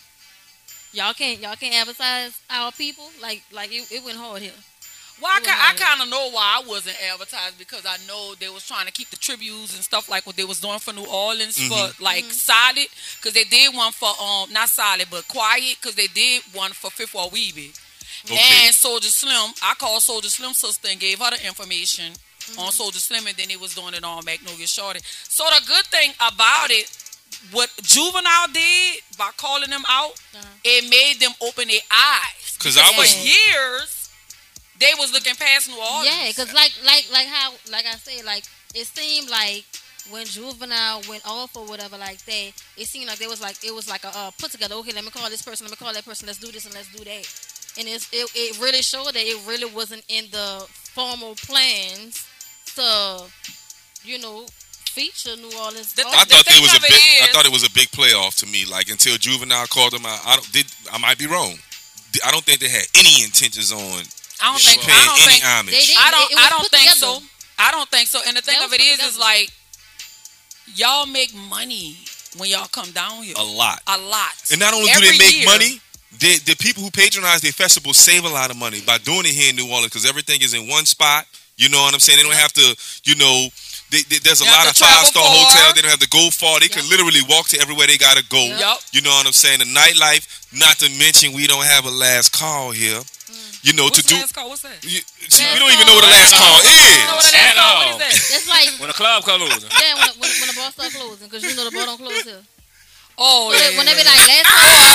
y'all 0.92 1.12
can't 1.14 1.40
y'all 1.40 1.56
can't 1.56 1.74
advertise 1.74 2.38
our 2.50 2.72
people. 2.72 3.04
Like 3.20 3.42
like 3.52 3.70
it, 3.72 3.90
it 3.92 4.04
went 4.04 4.16
hard 4.18 4.42
here. 4.42 4.52
Well, 5.20 5.32
I, 5.32 5.38
It 5.38 5.48
I 5.48 5.72
kind 5.78 6.02
of 6.02 6.10
know 6.10 6.28
why 6.30 6.60
I 6.62 6.68
wasn't 6.68 6.96
advertised 7.10 7.56
because 7.58 7.86
I 7.86 7.96
know 8.06 8.34
they 8.38 8.50
was 8.50 8.66
trying 8.68 8.84
to 8.84 8.92
keep 8.92 9.08
the 9.08 9.16
tributes 9.16 9.74
and 9.74 9.82
stuff 9.82 10.10
like 10.10 10.26
what 10.26 10.36
they 10.36 10.44
was 10.44 10.60
doing 10.60 10.78
for 10.78 10.92
New 10.92 11.06
Orleans 11.06 11.56
Mm-hmm. 11.56 11.72
for 11.96 12.02
like 12.04 12.24
Solid 12.24 12.86
because 13.16 13.32
they 13.32 13.44
did 13.44 13.74
one 13.74 13.92
for 13.92 14.10
um 14.20 14.52
not 14.52 14.68
Solid 14.68 15.06
but 15.10 15.26
Quiet 15.28 15.78
because 15.80 15.94
they 15.96 16.06
did 16.08 16.42
one 16.52 16.72
for 16.72 16.90
Fifth 16.90 17.14
Ward 17.14 17.32
Weebie 17.32 17.72
Okay. 18.26 18.34
and 18.66 18.74
Soulja 18.74 19.04
Slim. 19.08 19.52
I 19.62 19.74
called 19.78 20.02
Soulja 20.02 20.26
Slim 20.26 20.52
sister 20.52 20.88
and 20.90 21.00
gave 21.00 21.18
her 21.20 21.30
the 21.30 21.46
information 21.46 22.12
Mm-hmm. 22.46 22.60
on 22.60 22.70
Soulja 22.70 23.00
Slim 23.02 23.26
and 23.26 23.36
then 23.36 23.48
they 23.48 23.56
was 23.56 23.74
doing 23.74 23.92
it 23.94 24.04
on 24.04 24.24
Magnolia 24.24 24.68
Shorty. 24.68 25.00
So 25.02 25.42
the 25.50 25.66
good 25.66 25.84
thing 25.86 26.12
about 26.20 26.70
it. 26.70 26.86
What 27.52 27.70
Juvenile 27.82 28.48
did 28.52 29.02
by 29.18 29.30
calling 29.36 29.70
them 29.70 29.84
out, 29.88 30.12
Uh-huh. 30.34 30.46
it 30.64 30.88
made 30.90 31.20
them 31.20 31.34
open 31.40 31.68
their 31.68 31.80
eyes. 31.90 32.56
'Cause 32.58 32.76
I 32.76 32.92
for 32.92 33.00
was- 33.00 33.16
years, 33.16 34.08
they 34.78 34.92
was 34.98 35.12
looking 35.12 35.34
past 35.36 35.68
New 35.68 35.76
Orleans. 35.78 36.06
Yeah, 36.06 36.26
because 36.28 36.52
like 36.52 36.72
like 36.84 37.06
like 37.10 37.26
how 37.28 37.54
like 37.70 37.86
I 37.86 37.96
said, 37.96 38.24
like 38.24 38.44
it 38.74 38.86
seemed 38.86 39.28
like 39.30 39.64
when 40.10 40.24
Juvenile 40.26 41.02
went 41.08 41.24
off 41.26 41.56
or 41.56 41.64
whatever 41.66 41.96
like 41.98 42.24
that, 42.26 42.52
it 42.76 42.88
seemed 42.88 43.06
like 43.06 43.18
there 43.18 43.28
was 43.28 43.40
like 43.40 43.62
it 43.64 43.74
was 43.74 43.88
like 43.88 44.04
a 44.04 44.08
uh, 44.16 44.30
put 44.38 44.50
together. 44.52 44.74
Okay, 44.76 44.92
let 44.92 45.04
me 45.04 45.10
call 45.10 45.28
this 45.30 45.42
person. 45.42 45.66
Let 45.66 45.72
me 45.72 45.76
call 45.84 45.92
that 45.94 46.04
person. 46.04 46.26
Let's 46.26 46.38
do 46.38 46.50
this 46.52 46.64
and 46.64 46.74
let's 46.74 46.88
do 46.88 47.04
that. 47.04 47.26
And 47.78 47.88
it's, 47.88 48.08
it 48.12 48.28
it 48.34 48.58
really 48.58 48.82
showed 48.82 49.06
that 49.14 49.16
it 49.16 49.38
really 49.46 49.66
wasn't 49.66 50.02
in 50.08 50.30
the 50.30 50.66
formal 50.94 51.34
plans 51.36 52.24
to, 52.74 53.24
you 54.04 54.18
know, 54.18 54.46
feature 54.96 55.36
New 55.36 55.52
Orleans. 55.60 55.92
The- 55.92 56.08
I 56.08 56.24
thought 56.24 56.48
thing 56.48 56.56
it 56.56 56.64
was 56.64 56.72
a 56.72 56.80
of 56.80 56.84
it 56.88 56.96
big. 56.96 57.22
I 57.22 57.28
thought 57.32 57.44
it 57.44 57.52
was 57.52 57.64
a 57.68 57.72
big 57.76 57.88
playoff 57.92 58.40
to 58.40 58.46
me. 58.48 58.64
Like 58.64 58.88
until 58.88 59.16
Juvenile 59.20 59.66
called 59.68 59.92
them 59.92 60.06
out, 60.08 60.20
I 60.24 60.36
don't. 60.40 60.48
Did 60.52 60.66
I 60.92 60.96
might 60.98 61.18
be 61.20 61.26
wrong. 61.28 61.54
I 62.24 62.30
don't 62.32 62.44
think 62.44 62.60
they 62.64 62.68
had 62.72 62.88
any 62.96 63.20
intentions 63.22 63.70
on 63.72 63.78
I 64.40 64.48
don't 64.52 64.60
think. 64.64 64.80
paying 64.80 64.96
I 64.96 65.04
don't 65.04 65.20
any 65.20 65.32
think. 65.36 65.44
homage. 65.44 65.74
They 65.76 65.84
did. 65.84 65.96
I 66.00 66.10
don't. 66.10 66.30
it 66.32 66.36
was 66.40 66.44
I 66.44 66.48
don't 66.48 66.70
think 66.72 66.88
together. 66.88 67.20
so. 67.20 67.26
I 67.58 67.68
don't 67.72 67.88
think 67.88 68.08
so. 68.08 68.20
And 68.26 68.36
the 68.36 68.42
thing 68.42 68.56
of 68.64 68.72
it 68.72 68.80
is, 68.80 68.96
it 68.96 69.00
put 69.00 69.06
is, 69.08 69.14
is 69.14 69.18
like 69.20 69.48
y'all 70.74 71.06
make 71.06 71.34
money 71.34 71.96
when 72.38 72.48
y'all 72.50 72.68
come 72.68 72.90
down 72.92 73.22
here. 73.22 73.34
a 73.38 73.44
lot. 73.44 73.80
A 73.86 73.98
lot. 73.98 74.32
And 74.50 74.60
not 74.60 74.74
only 74.74 74.88
do 74.92 75.00
they 75.00 75.16
make 75.18 75.36
year. 75.40 75.46
money, 75.46 75.80
the 76.18 76.40
the 76.48 76.56
people 76.56 76.82
who 76.82 76.90
patronize 76.90 77.40
their 77.40 77.52
festival 77.52 77.92
save 77.92 78.24
a 78.24 78.28
lot 78.28 78.50
of 78.50 78.56
money 78.56 78.80
by 78.86 78.98
doing 78.98 79.24
it 79.28 79.32
here 79.36 79.50
in 79.50 79.56
New 79.56 79.68
Orleans 79.68 79.92
because 79.92 80.08
everything 80.08 80.40
is 80.42 80.54
in 80.54 80.68
one 80.68 80.84
spot. 80.84 81.26
You 81.56 81.68
know 81.70 81.80
what 81.80 81.94
I'm 81.94 82.00
saying? 82.00 82.18
They 82.18 82.22
don't 82.24 82.34
have 82.36 82.52
to, 82.52 82.76
you 83.04 83.16
know. 83.16 83.48
They, 83.90 84.02
they- 84.10 84.18
there's 84.22 84.42
a 84.42 84.44
You 84.44 84.50
lot 84.50 84.66
of 84.66 84.74
five 84.76 85.06
star 85.06 85.22
far. 85.22 85.30
hotels. 85.30 85.74
They 85.74 85.82
don't 85.82 85.90
have 85.94 86.02
to 86.02 86.08
go 86.10 86.30
far. 86.30 86.58
They 86.60 86.68
can 86.68 86.82
literally 86.90 87.22
walk 87.28 87.46
to 87.54 87.60
everywhere 87.60 87.86
they 87.86 87.96
gotta 87.96 88.24
go. 88.28 88.42
Yep. 88.42 88.78
You 88.92 89.00
know 89.02 89.10
what 89.14 89.26
I'm 89.26 89.32
saying? 89.36 89.60
The 89.60 89.70
nightlife. 89.70 90.26
Not 90.56 90.78
to 90.82 90.88
mention, 90.98 91.32
we 91.34 91.46
don't 91.46 91.64
have 91.64 91.84
a 91.86 91.90
last 91.90 92.32
call 92.32 92.70
here. 92.70 92.98
Mm. 92.98 93.66
You 93.66 93.72
know 93.74 93.84
What's 93.90 94.00
to 94.00 94.06
do. 94.06 94.14
last 94.16 94.32
call? 94.34 94.48
What's 94.48 94.62
that? 94.62 94.78
You, 94.82 94.98
see, 95.28 95.44
we 95.52 95.58
don't 95.58 95.70
even 95.74 95.86
know 95.86 95.94
what 95.98 96.06
the 96.06 96.10
call. 96.10 96.22
last 96.22 96.34
call 96.38 96.56
You 96.62 97.06
know 97.06 97.18
what 97.18 97.26
is. 97.26 97.30
a 97.30 97.36
last 97.36 97.46
At 97.46 97.54
call? 97.58 97.76
All. 97.76 97.90
is 97.90 97.98
that? 97.98 98.14
That's 98.30 98.48
like 98.48 98.68
When 98.80 98.88
the 98.88 98.94
club 98.98 99.22
closes. 99.22 99.62
yeah, 99.70 99.94
when, 100.00 100.10
when, 100.22 100.30
when 100.40 100.48
the 100.50 100.56
bar 100.56 100.70
starts 100.72 100.94
closing, 100.96 101.26
because 101.28 101.42
you 101.42 101.54
know 101.58 101.64
the 101.68 101.74
bar 101.74 101.86
don't 101.86 101.98
close 101.98 102.22
here. 102.24 102.42
Oh, 103.16 103.48
So 103.48 103.56
yeah. 103.56 103.70
they- 103.72 103.76
when 103.80 103.86
they 103.88 103.96
be 103.96 104.04
like 104.04 104.12
last 104.12 104.28
yeah. 104.28 104.44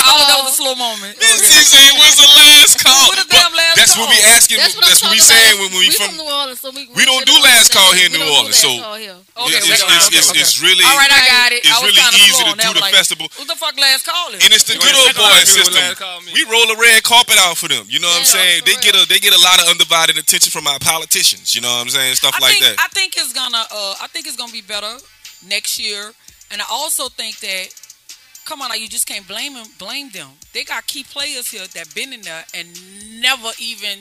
call, 0.06 0.14
Oh, 0.14 0.26
that 0.30 0.38
was 0.46 0.54
a 0.54 0.56
slow 0.62 0.74
moment. 0.78 1.18
Missy 1.18 1.58
said, 1.66 1.90
"What's 1.98 2.16
the 2.22 2.30
last 2.30 2.78
call?" 2.78 3.06
What 3.10 3.18
the 3.18 3.26
But 3.26 3.34
damn 3.34 3.50
last 3.50 3.74
that's 3.74 3.94
what 3.98 4.06
we 4.10 4.18
call? 4.22 4.30
asking. 4.38 4.58
That's 4.62 4.74
That's, 4.78 5.02
what 5.02 5.10
I'm 5.10 5.18
what 5.18 5.18
we 5.18 5.18
talking 5.18 5.34
saying 5.34 5.54
about. 5.58 5.62
when 5.66 5.70
we, 5.74 5.90
we 5.90 5.94
from. 5.98 6.06
from 6.14 6.16
New 6.22 6.30
Orleans, 6.30 6.60
so 6.62 6.70
we 6.70 6.86
we 6.94 7.02
don't 7.04 7.26
do 7.26 7.34
last 7.42 7.74
call 7.74 7.90
here 7.98 8.06
in 8.06 8.14
New 8.14 8.22
Orleans, 8.22 8.54
so- 8.54 8.70
Okay, 8.70 9.58
it's, 9.58 9.66
it's, 9.66 9.82
it's, 9.82 10.30
Okay, 10.30 10.38
it's 10.38 10.60
really 10.62 10.84
All 10.86 10.94
right, 10.94 11.10
I 11.10 11.26
got 11.26 11.50
it. 11.50 11.66
it's 11.66 11.72
I 11.74 11.82
was 11.82 11.90
really 11.90 12.22
easy 12.22 12.44
to 12.46 12.54
do 12.54 12.70
the 12.78 12.86
festival. 12.94 13.26
What 13.42 13.48
the 13.48 13.56
fuck 13.58 13.74
last 13.80 14.06
call 14.06 14.30
is? 14.34 14.44
and 14.44 14.54
it's 14.54 14.64
the 14.70 14.78
good 14.78 14.94
old 14.94 15.16
boy 15.18 15.42
system. 15.42 15.74
last 15.74 15.98
call 15.98 16.20
mean. 16.22 16.34
We 16.34 16.44
roll 16.46 16.70
a 16.70 16.76
red 16.78 17.02
carpet 17.02 17.38
out 17.42 17.58
for 17.58 17.66
them. 17.66 17.86
You 17.90 17.98
know 17.98 18.06
what 18.08 18.18
I'm 18.22 18.24
saying? 18.24 18.62
They 18.66 18.76
get 18.78 18.94
a 18.94 19.02
they 19.08 19.18
get 19.18 19.34
a 19.34 19.40
lot 19.42 19.58
of 19.60 19.66
undivided 19.66 20.14
attention 20.18 20.50
from 20.54 20.66
our 20.70 20.78
politicians. 20.78 21.54
You 21.56 21.60
know 21.62 21.72
what 21.74 21.80
I'm 21.82 21.90
saying? 21.90 22.14
Stuff 22.14 22.38
like 22.40 22.60
that. 22.60 22.76
I 22.78 22.86
think 22.94 23.16
it's 23.16 23.32
gonna 23.32 23.66
uh 23.66 23.94
I 24.00 24.06
think 24.14 24.26
it's 24.28 24.36
gonna 24.36 24.52
be 24.52 24.62
better 24.62 24.94
next 25.42 25.78
year. 25.80 26.12
And 26.52 26.60
I 26.60 26.66
also 26.70 27.08
think 27.08 27.38
that 27.40 27.68
come 28.44 28.62
on, 28.62 28.68
like 28.70 28.80
you 28.80 28.88
just 28.88 29.06
can't 29.06 29.26
blame 29.26 29.54
them 29.54 29.66
blame 29.78 30.10
them. 30.10 30.28
They 30.52 30.64
got 30.64 30.86
key 30.86 31.04
players 31.04 31.48
here 31.50 31.66
that 31.74 31.94
been 31.94 32.12
in 32.12 32.22
there 32.22 32.44
and 32.54 32.68
never 33.20 33.50
even 33.58 34.00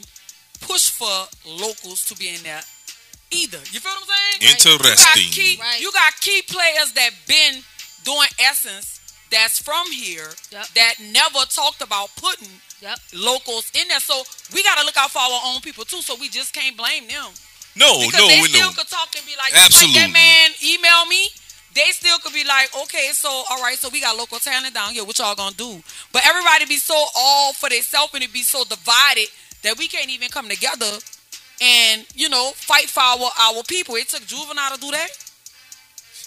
push 0.62 0.90
for 0.90 1.28
locals 1.48 2.06
to 2.06 2.16
be 2.16 2.30
in 2.30 2.42
there 2.44 2.62
either. 3.32 3.58
You 3.72 3.80
feel 3.80 3.92
what 3.92 4.04
I'm 4.04 4.08
saying? 4.42 4.52
Interesting. 4.52 4.72
You 4.74 5.06
got 5.06 5.16
key, 5.36 5.58
Right. 5.60 5.80
you 5.82 5.92
got 5.92 6.22
key 6.22 6.42
players 6.44 6.92
that 6.94 7.12
been 7.28 7.64
doing 8.04 8.28
essence 8.40 9.00
that's 9.30 9.60
from 9.60 9.90
here 9.92 10.30
Yep. 10.52 10.68
that 10.76 11.00
never 11.00 11.46
talked 11.46 11.82
about 11.82 12.14
putting 12.18 12.62
Yep. 12.82 13.00
locals 13.14 13.72
in 13.74 13.88
there. 13.88 14.00
So 14.02 14.26
we 14.54 14.64
got 14.64 14.78
to 14.80 14.84
look 14.86 14.98
out 14.98 15.12
for 15.12 15.20
our 15.20 15.42
own 15.46 15.62
people 15.62 15.86
too. 15.86 16.02
So 16.02 16.16
we 16.16 16.28
just 16.30 16.52
can't 16.54 16.76
blame 16.76 17.08
them. 17.08 17.32
No, 17.76 18.00
Because 18.00 18.20
no, 18.20 18.28
they 18.28 18.42
we 18.42 18.50
still 18.50 18.68
know. 18.68 18.74
could 18.74 18.90
talk 18.90 19.16
and 19.16 19.26
be 19.26 19.36
like, 19.38 19.54
Absolutely. 19.56 20.02
like 20.02 20.12
that 20.12 20.14
man 20.14 20.52
email 20.62 21.06
me. 21.06 21.30
They 21.74 21.88
still 21.92 22.20
could 22.20 22.34
be 22.34 22.44
like, 22.44 22.70
okay, 22.84 23.10
so 23.14 23.30
all 23.30 23.62
right, 23.62 23.78
so 23.78 23.90
we 23.90 24.02
got 24.02 24.18
local 24.18 24.40
talent 24.40 24.74
down 24.74 24.94
here. 24.94 25.06
What 25.06 25.20
y'all 25.20 25.36
gonna 25.36 25.56
do? 25.56 25.82
But 26.12 26.24
everybody 26.26 26.66
be 26.66 26.78
so 26.78 26.96
all 27.16 27.54
for 27.54 27.70
themselves 27.70 28.14
and 28.14 28.24
it 28.24 28.34
be 28.34 28.44
so 28.44 28.64
divided 28.66 29.28
that 29.64 29.78
we 29.78 29.88
can't 29.88 30.10
even 30.10 30.30
come 30.30 30.50
together 30.50 30.92
and 31.62 32.06
you 32.16 32.28
know 32.30 32.52
fight 32.56 32.90
for 32.90 33.02
our 33.02 33.30
our 33.40 33.64
people. 33.64 33.96
It 33.96 34.10
took 34.10 34.26
juvenile 34.26 34.76
to 34.76 34.82
do 34.82 34.92
that. 34.92 35.10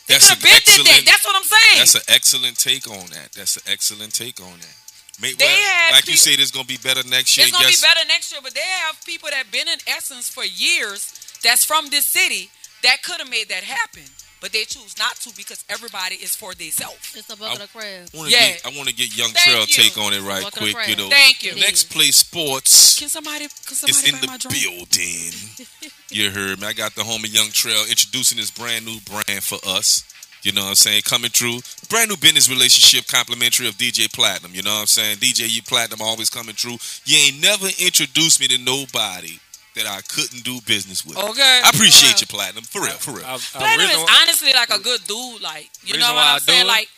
They 0.06 0.14
That's 0.14 0.30
an 0.30 0.36
did 0.36 0.44
that. 0.44 0.62
excellent. 0.68 1.06
That's 1.06 1.24
what 1.24 1.36
I'm 1.36 1.44
saying. 1.48 1.78
That's 1.78 1.94
an 1.94 2.02
excellent 2.08 2.58
take 2.58 2.88
on 2.90 3.06
that. 3.10 3.32
That's 3.32 3.56
an 3.56 3.62
excellent 3.66 4.14
take 4.14 4.40
on 4.40 4.52
that. 4.60 4.76
They 5.20 5.32
well, 5.38 5.92
like 5.92 6.08
you 6.08 6.16
said, 6.16 6.40
it's 6.40 6.50
gonna 6.50 6.66
be 6.66 6.76
better 6.76 7.06
next 7.08 7.36
year. 7.38 7.46
It's 7.46 7.56
gonna 7.56 7.68
be 7.68 7.80
better 7.80 8.06
next 8.08 8.32
year, 8.32 8.40
but 8.42 8.52
they 8.52 8.66
have 8.84 9.00
people 9.06 9.30
that 9.30 9.50
been 9.52 9.68
in 9.68 9.78
essence 9.86 10.28
for 10.28 10.44
years 10.44 11.38
that's 11.42 11.64
from 11.64 11.88
this 11.88 12.04
city 12.04 12.50
that 12.82 13.02
could 13.02 13.20
have 13.20 13.30
made 13.30 13.48
that 13.48 13.62
happen, 13.62 14.02
but 14.40 14.52
they 14.52 14.64
choose 14.64 14.96
not 14.98 15.14
to 15.16 15.30
because 15.36 15.64
everybody 15.68 16.16
is 16.16 16.34
for 16.36 16.54
themselves. 16.54 17.14
It's 17.16 17.28
a 17.32 17.36
bucket 17.36 17.62
of 17.64 17.72
crabs. 17.72 18.14
I 18.14 18.16
wanna 18.16 18.30
Yeah. 18.30 18.48
get, 18.52 18.66
I 18.66 18.68
want 18.76 18.88
to 18.88 18.94
get 18.94 19.16
Young 19.16 19.30
Thank 19.32 19.46
Trail 19.46 19.60
you. 19.60 19.66
take 19.66 19.96
on 19.98 20.12
it 20.12 20.20
right 20.20 20.42
Welcome 20.42 20.72
quick. 20.72 20.88
You 20.88 20.96
know, 20.96 21.08
Thank 21.10 21.42
you. 21.42 21.54
Next 21.56 21.84
play 21.90 22.10
sports. 22.10 22.98
Can 22.98 23.08
somebody 23.08 23.46
can 23.46 23.50
It's 23.70 23.78
somebody 23.80 24.08
in 24.10 24.20
the 24.20 24.26
my 24.26 24.36
drink? 24.38 24.62
building. 24.62 25.90
you 26.10 26.30
heard 26.30 26.60
me. 26.60 26.66
I 26.66 26.72
got 26.72 26.94
the 26.94 27.02
homie 27.02 27.32
Yung 27.32 27.50
Trel 27.52 27.84
introducing 27.88 28.38
his 28.38 28.50
brand 28.50 28.84
new 28.84 29.00
brand 29.00 29.42
for 29.42 29.58
us. 29.66 30.04
You 30.42 30.52
know 30.52 30.62
what 30.64 30.68
I'm 30.68 30.74
saying? 30.74 31.02
Coming 31.02 31.30
through. 31.30 31.60
Brand 31.88 32.10
new 32.10 32.18
business 32.18 32.50
relationship 32.50 33.06
complimentary 33.06 33.66
of 33.66 33.78
DJ 33.78 34.12
Platinum. 34.12 34.54
You 34.54 34.62
know 34.62 34.74
what 34.74 34.80
I'm 34.80 34.86
saying? 34.86 35.16
DJ 35.16 35.48
you 35.50 35.62
Platinum 35.62 36.02
always 36.02 36.28
coming 36.28 36.54
through. 36.54 36.76
You 37.06 37.16
ain't 37.16 37.40
never 37.40 37.66
introduced 37.78 38.40
me 38.40 38.48
to 38.48 38.58
nobody 38.58 39.38
that 39.74 39.86
I 39.86 40.00
couldn't 40.02 40.44
do 40.44 40.60
business 40.66 41.04
with. 41.04 41.18
Okay. 41.18 41.60
I 41.64 41.70
appreciate 41.70 42.20
you, 42.20 42.26
Platinum. 42.26 42.64
For 42.64 42.80
real, 42.82 42.92
for 42.92 43.12
real. 43.12 43.24
I, 43.26 43.34
I, 43.34 43.38
Platinum 43.38 43.86
reason 43.86 44.02
is 44.02 44.10
honestly 44.22 44.52
like 44.52 44.70
a 44.70 44.78
good 44.78 45.02
dude. 45.06 45.42
Like 45.42 45.70
you 45.84 45.98
know 45.98 46.12
what 46.14 46.24
I 46.24 46.32
I'm 46.34 46.38
do 46.38 46.44
saying? 46.44 46.66
Like 46.66 46.88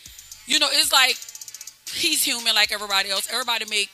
you 0.46 0.58
know, 0.58 0.68
it's 0.70 0.92
like 0.92 1.16
he's 1.90 2.22
human 2.22 2.54
like 2.54 2.72
everybody 2.72 3.10
else. 3.10 3.28
Everybody 3.32 3.64
make 3.68 3.90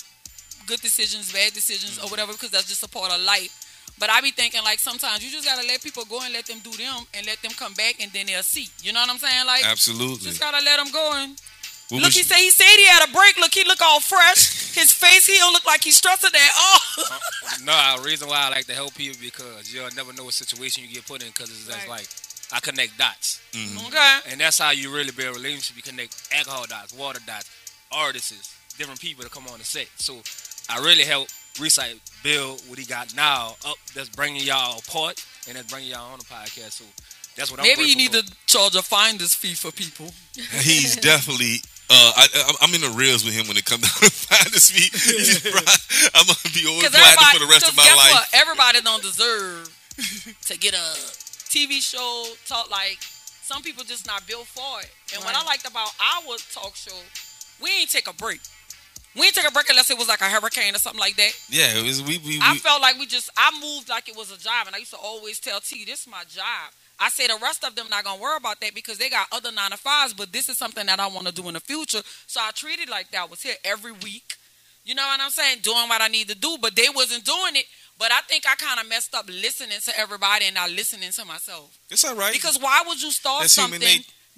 good 0.66 0.80
decisions, 0.80 1.32
bad 1.32 1.52
decisions, 1.52 1.98
or 1.98 2.02
mm-hmm. 2.02 2.10
whatever 2.10 2.32
because 2.32 2.50
that's 2.50 2.68
just 2.68 2.82
a 2.82 2.88
part 2.88 3.12
of 3.12 3.20
life. 3.22 3.58
But 3.98 4.10
I 4.10 4.20
be 4.20 4.30
thinking 4.30 4.62
like 4.64 4.78
sometimes 4.78 5.22
you 5.24 5.30
just 5.30 5.46
gotta 5.46 5.66
let 5.66 5.82
people 5.82 6.04
go 6.04 6.20
and 6.22 6.32
let 6.32 6.46
them 6.46 6.58
do 6.64 6.72
them 6.72 7.06
and 7.14 7.26
let 7.26 7.40
them 7.42 7.52
come 7.52 7.74
back 7.74 8.02
and 8.02 8.10
then 8.12 8.26
they'll 8.26 8.42
see. 8.42 8.66
You 8.82 8.92
know 8.92 9.00
what 9.00 9.10
I'm 9.10 9.18
saying? 9.18 9.46
Like 9.46 9.64
Absolutely. 9.64 10.26
just 10.26 10.40
gotta 10.40 10.64
let 10.64 10.78
them 10.78 10.90
go 10.92 11.12
and 11.16 11.40
What 11.92 12.02
look. 12.02 12.08
was- 12.08 12.16
He 12.16 12.22
said 12.22 12.36
he 12.38 12.50
said 12.50 12.66
he 12.76 12.86
had 12.86 13.08
a 13.08 13.12
break. 13.12 13.36
Look, 13.38 13.52
he 13.54 13.64
look 13.64 13.80
all 13.82 14.00
fresh. 14.00 14.74
His 14.74 14.90
face, 14.92 15.26
he 15.26 15.36
don't 15.38 15.52
look 15.52 15.66
like 15.66 15.84
he's 15.84 15.96
stressed 15.96 16.22
that. 16.22 16.50
Oh, 16.56 17.18
No, 17.64 17.96
the 17.98 18.02
reason 18.04 18.28
why 18.28 18.46
I 18.46 18.48
like 18.48 18.66
to 18.66 18.74
help 18.74 18.94
people 18.94 19.18
because 19.20 19.72
you'll 19.72 19.90
never 19.94 20.12
know 20.14 20.24
what 20.24 20.34
situation 20.34 20.82
you 20.82 20.88
get 20.94 21.06
put 21.06 21.22
in 21.22 21.28
because 21.28 21.50
it's 21.50 21.66
just 21.66 21.78
Right. 21.86 21.88
like 21.88 22.08
I 22.52 22.60
connect 22.60 22.96
dots, 22.98 23.40
Mhm. 23.52 23.86
okay. 23.88 24.18
and 24.30 24.40
that's 24.40 24.58
how 24.58 24.70
you 24.70 24.90
really 24.94 25.10
build 25.12 25.36
a 25.36 25.38
relationship. 25.38 25.76
You 25.76 25.82
connect 25.82 26.14
alcohol 26.32 26.66
dots, 26.66 26.92
water 26.92 27.20
dots, 27.26 27.48
artists, 27.90 28.50
different 28.78 29.00
people 29.00 29.24
to 29.24 29.30
come 29.30 29.46
on 29.48 29.58
the 29.58 29.64
set. 29.64 29.88
So 29.96 30.22
I 30.68 30.78
really 30.78 31.04
help 31.04 31.28
Resight 31.58 31.98
build 32.22 32.60
what 32.68 32.78
he 32.78 32.84
got 32.86 33.14
now 33.14 33.56
up. 33.66 33.76
That's 33.94 34.08
bringing 34.08 34.42
y'all 34.42 34.78
apart 34.78 35.22
and 35.46 35.56
that's 35.56 35.70
bringing 35.70 35.90
y'all 35.90 36.12
on 36.12 36.18
the 36.18 36.24
podcast. 36.24 36.72
So 36.72 36.84
that's 37.36 37.50
what 37.50 37.60
I'm. 37.60 37.66
Maybe 37.66 37.82
you 37.84 37.96
need 37.96 38.10
grateful 38.12 38.32
to 38.32 38.46
charge 38.46 38.74
a 38.74 38.82
finder's 38.82 39.34
fee 39.34 39.54
for 39.54 39.70
people. 39.72 40.12
He's 40.60 40.96
definitely. 41.10 41.60
Uh, 41.90 42.12
I, 42.16 42.28
I, 42.32 42.52
I'm 42.62 42.74
in 42.74 42.80
the 42.80 42.90
reels 42.96 43.24
with 43.24 43.34
him 43.34 43.48
when 43.48 43.56
it 43.56 43.64
comes 43.64 43.82
down 43.88 44.00
to 44.00 44.10
finance 44.10 44.72
me. 44.72 44.88
I'm 46.14 46.26
gonna 46.26 46.54
be 46.54 46.64
always 46.66 46.88
Because 46.88 46.96
platinum 46.96 47.32
for 47.32 47.42
the 47.44 47.50
rest 47.50 47.68
of 47.68 47.76
my 47.76 47.84
guess 47.84 47.96
life. 47.96 48.12
what? 48.12 48.28
Everybody 48.34 48.80
don't 48.80 49.02
deserve 49.02 49.68
to 50.46 50.58
get 50.58 50.74
a 50.74 50.86
TV 51.52 51.82
show 51.82 52.24
talk 52.46 52.70
like 52.70 52.98
some 53.42 53.62
people 53.62 53.84
just 53.84 54.06
not 54.06 54.26
built 54.26 54.46
for 54.46 54.80
it. 54.80 54.90
And 55.14 55.22
what 55.24 55.34
I 55.36 55.44
liked 55.44 55.68
about 55.68 55.92
our 56.00 56.36
talk 56.54 56.74
show, 56.76 56.96
we 57.60 57.68
ain't 57.80 57.90
take 57.90 58.08
a 58.08 58.14
break. 58.14 58.40
We 59.14 59.26
ain't 59.26 59.34
take 59.34 59.46
a 59.46 59.52
break 59.52 59.68
unless 59.68 59.90
it 59.90 59.98
was 59.98 60.08
like 60.08 60.22
a 60.22 60.30
hurricane 60.30 60.74
or 60.74 60.78
something 60.78 61.00
like 61.00 61.16
that. 61.16 61.32
Yeah, 61.50 61.76
it 61.76 61.84
was, 61.84 62.02
we 62.02 62.16
we, 62.24 62.40
I 62.40 62.56
felt 62.56 62.80
like 62.80 62.98
we 62.98 63.04
just 63.04 63.28
I 63.36 63.52
moved 63.60 63.90
like 63.90 64.08
it 64.08 64.16
was 64.16 64.32
a 64.32 64.38
job, 64.38 64.66
and 64.66 64.74
I 64.74 64.78
used 64.78 64.92
to 64.92 64.96
always 64.96 65.38
tell 65.38 65.60
T, 65.60 65.84
"This 65.84 66.02
is 66.02 66.08
my 66.08 66.24
job." 66.24 66.72
I 67.02 67.08
say 67.08 67.26
the 67.26 67.36
rest 67.42 67.64
of 67.64 67.74
them 67.74 67.86
not 67.90 68.04
gonna 68.04 68.22
worry 68.22 68.36
about 68.36 68.60
that 68.60 68.76
because 68.76 68.96
they 68.96 69.10
got 69.10 69.26
other 69.32 69.50
nine 69.50 69.72
to 69.72 69.76
fives, 69.76 70.14
but 70.14 70.32
this 70.32 70.48
is 70.48 70.56
something 70.56 70.86
that 70.86 71.00
I 71.00 71.08
want 71.08 71.26
to 71.26 71.32
do 71.32 71.48
in 71.48 71.54
the 71.54 71.60
future. 71.60 72.00
So 72.28 72.40
I 72.40 72.52
treated 72.54 72.88
like 72.88 73.10
that. 73.10 73.22
I 73.22 73.24
was 73.24 73.42
here 73.42 73.56
every 73.64 73.90
week. 73.90 74.36
You 74.84 74.94
know 74.94 75.02
what 75.02 75.20
I'm 75.20 75.30
saying? 75.30 75.58
Doing 75.62 75.88
what 75.88 76.00
I 76.00 76.06
need 76.06 76.28
to 76.28 76.36
do, 76.36 76.58
but 76.62 76.76
they 76.76 76.86
wasn't 76.94 77.24
doing 77.24 77.56
it. 77.56 77.64
But 77.98 78.12
I 78.12 78.20
think 78.22 78.44
I 78.48 78.54
kind 78.54 78.78
of 78.80 78.88
messed 78.88 79.16
up 79.16 79.26
listening 79.28 79.78
to 79.80 79.98
everybody 79.98 80.44
and 80.46 80.54
not 80.54 80.70
listening 80.70 81.10
to 81.10 81.24
myself. 81.24 81.76
it's 81.90 82.04
all 82.04 82.14
right. 82.14 82.32
Because 82.32 82.58
why 82.60 82.84
would 82.86 83.02
you 83.02 83.10
start 83.10 83.42
That's 83.42 83.52
something 83.52 83.80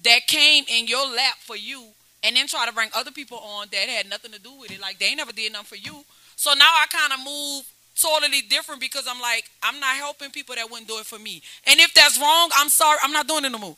that 0.03 0.27
came 0.27 0.65
in 0.69 0.87
your 0.87 1.07
lap 1.07 1.37
for 1.41 1.57
you 1.57 1.85
and 2.23 2.35
then 2.35 2.47
try 2.47 2.65
to 2.67 2.73
bring 2.73 2.89
other 2.95 3.11
people 3.11 3.39
on 3.39 3.69
that 3.73 3.89
had 3.89 4.09
nothing 4.09 4.33
to 4.33 4.41
do 4.41 4.53
with 4.59 4.71
it? 4.71 4.81
Like 4.81 4.99
they 4.99 5.15
never 5.15 5.33
did 5.33 5.53
nothing 5.53 5.67
for 5.67 5.77
you. 5.77 6.03
So 6.37 6.53
now 6.55 6.65
I 6.65 6.87
kind 6.89 7.13
of 7.13 7.25
move 7.25 7.65
totally 7.95 8.43
different 8.43 8.81
because 8.81 9.07
I'm 9.09 9.21
like, 9.21 9.51
I'm 9.63 9.81
not 9.81 9.97
helping 9.97 10.31
people 10.31 10.55
that 10.55 10.71
wouldn't 10.71 10.89
do 10.89 10.99
it 10.99 11.07
for 11.07 11.19
me. 11.19 11.43
And 11.67 11.81
if 11.81 11.93
that's 11.95 12.19
wrong, 12.21 12.51
I'm 12.57 12.69
sorry. 12.69 12.99
I'm 13.03 13.13
not 13.13 13.27
doing 13.27 13.45
it 13.45 13.51
no 13.53 13.59
more. 13.59 13.77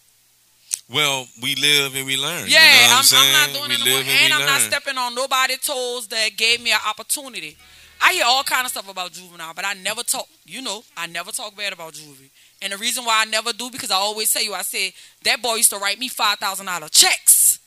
well, 0.92 1.26
we 1.42 1.54
live 1.56 1.94
and 1.96 2.06
we 2.06 2.16
learn. 2.16 2.46
Yeah, 2.48 2.62
you 2.62 2.80
know 2.80 2.82
what 2.82 2.90
I'm, 2.90 2.98
I'm, 2.98 3.04
saying? 3.04 3.34
I'm 3.34 3.46
not 3.46 3.58
doing 3.58 3.68
we 3.68 3.74
it 3.74 3.78
no 3.80 3.84
more. 3.86 3.98
live 3.98 4.08
And 4.08 4.32
I'm 4.32 4.46
not 4.46 4.60
stepping 4.60 4.98
on 4.98 5.14
nobody's 5.14 5.60
toes 5.60 6.08
that 6.08 6.36
gave 6.36 6.62
me 6.62 6.72
an 6.72 6.80
opportunity. 6.88 7.56
I 8.00 8.12
hear 8.12 8.24
all 8.26 8.42
kind 8.44 8.64
of 8.64 8.70
stuff 8.70 8.90
about 8.90 9.12
juvenile, 9.12 9.52
but 9.54 9.64
I 9.64 9.74
never 9.74 10.02
talk. 10.02 10.28
You 10.44 10.62
know, 10.62 10.84
I 10.96 11.06
never 11.06 11.32
talk 11.32 11.56
bad 11.56 11.72
about 11.72 11.94
juvie. 11.94 12.30
And 12.62 12.72
the 12.72 12.76
reason 12.76 13.04
why 13.04 13.22
I 13.22 13.24
never 13.24 13.52
do 13.52 13.70
because 13.70 13.90
I 13.90 13.96
always 13.96 14.32
tell 14.32 14.42
you, 14.42 14.54
I 14.54 14.62
said 14.62 14.92
that 15.24 15.42
boy 15.42 15.56
used 15.56 15.70
to 15.70 15.78
write 15.78 15.98
me 15.98 16.08
five 16.08 16.38
thousand 16.38 16.66
dollar 16.66 16.88
checks. 16.88 17.58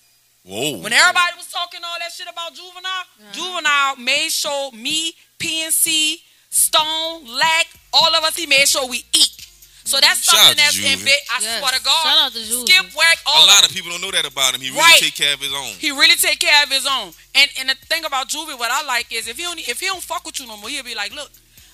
Whoa. 0.43 0.79
When 0.81 0.93
everybody 0.93 1.33
was 1.37 1.51
talking 1.51 1.81
all 1.83 1.97
that 1.99 2.11
shit 2.11 2.27
about 2.31 2.53
juvenile, 2.53 2.73
uh-huh. 2.83 3.31
juvenile 3.33 3.95
made 3.97 4.29
sure 4.29 4.71
me, 4.71 5.13
PNC, 5.37 6.21
Stone, 6.59 7.25
Lack, 7.27 7.67
all 7.93 8.13
of 8.15 8.23
us, 8.23 8.35
he 8.35 8.45
made 8.45 8.67
sure 8.67 8.85
we 8.87 9.03
eat. 9.13 9.35
So 9.85 9.97
that's 9.99 10.21
Shout 10.23 10.35
something 10.35 10.57
that's 10.57 10.75
Juvie. 10.77 10.93
in 10.99 11.05
bit. 11.05 11.19
I 11.31 11.39
Yes. 11.41 11.59
swear 11.59 11.71
to 11.71 11.81
God. 11.81 12.03
Shout 12.03 12.17
out 12.19 12.33
to 12.33 12.39
Juvie. 12.39 12.67
Skip 12.69 12.93
whack 12.93 13.17
all 13.25 13.45
a 13.45 13.47
lot 13.47 13.63
of 13.63 13.69
of 13.69 13.75
people 13.75 13.89
don't 13.89 14.01
know 14.01 14.11
that 14.11 14.25
about 14.25 14.53
him. 14.53 14.61
He 14.61 14.69
really 14.69 14.81
Right. 14.81 14.99
take 15.01 15.15
care 15.15 15.33
of 15.33 15.39
his 15.39 15.51
own. 15.53 15.73
he 15.79 15.89
really 15.91 16.15
take 16.15 16.39
care 16.39 16.61
of 16.63 16.69
his 16.69 16.85
own. 16.85 17.13
And 17.33 17.49
and 17.57 17.69
the 17.69 17.75
thing 17.87 18.05
about 18.05 18.29
Juvie, 18.29 18.57
what 18.59 18.69
I 18.69 18.83
like 18.83 19.11
is 19.11 19.27
if 19.27 19.37
he 19.37 19.43
don't 19.43 19.57
if 19.57 19.79
he 19.79 19.87
don't 19.87 20.03
fuck 20.03 20.23
with 20.25 20.39
you 20.39 20.45
no 20.45 20.57
more, 20.57 20.69
he'll 20.69 20.83
be 20.83 20.93
like, 20.93 21.11
look, 21.13 21.31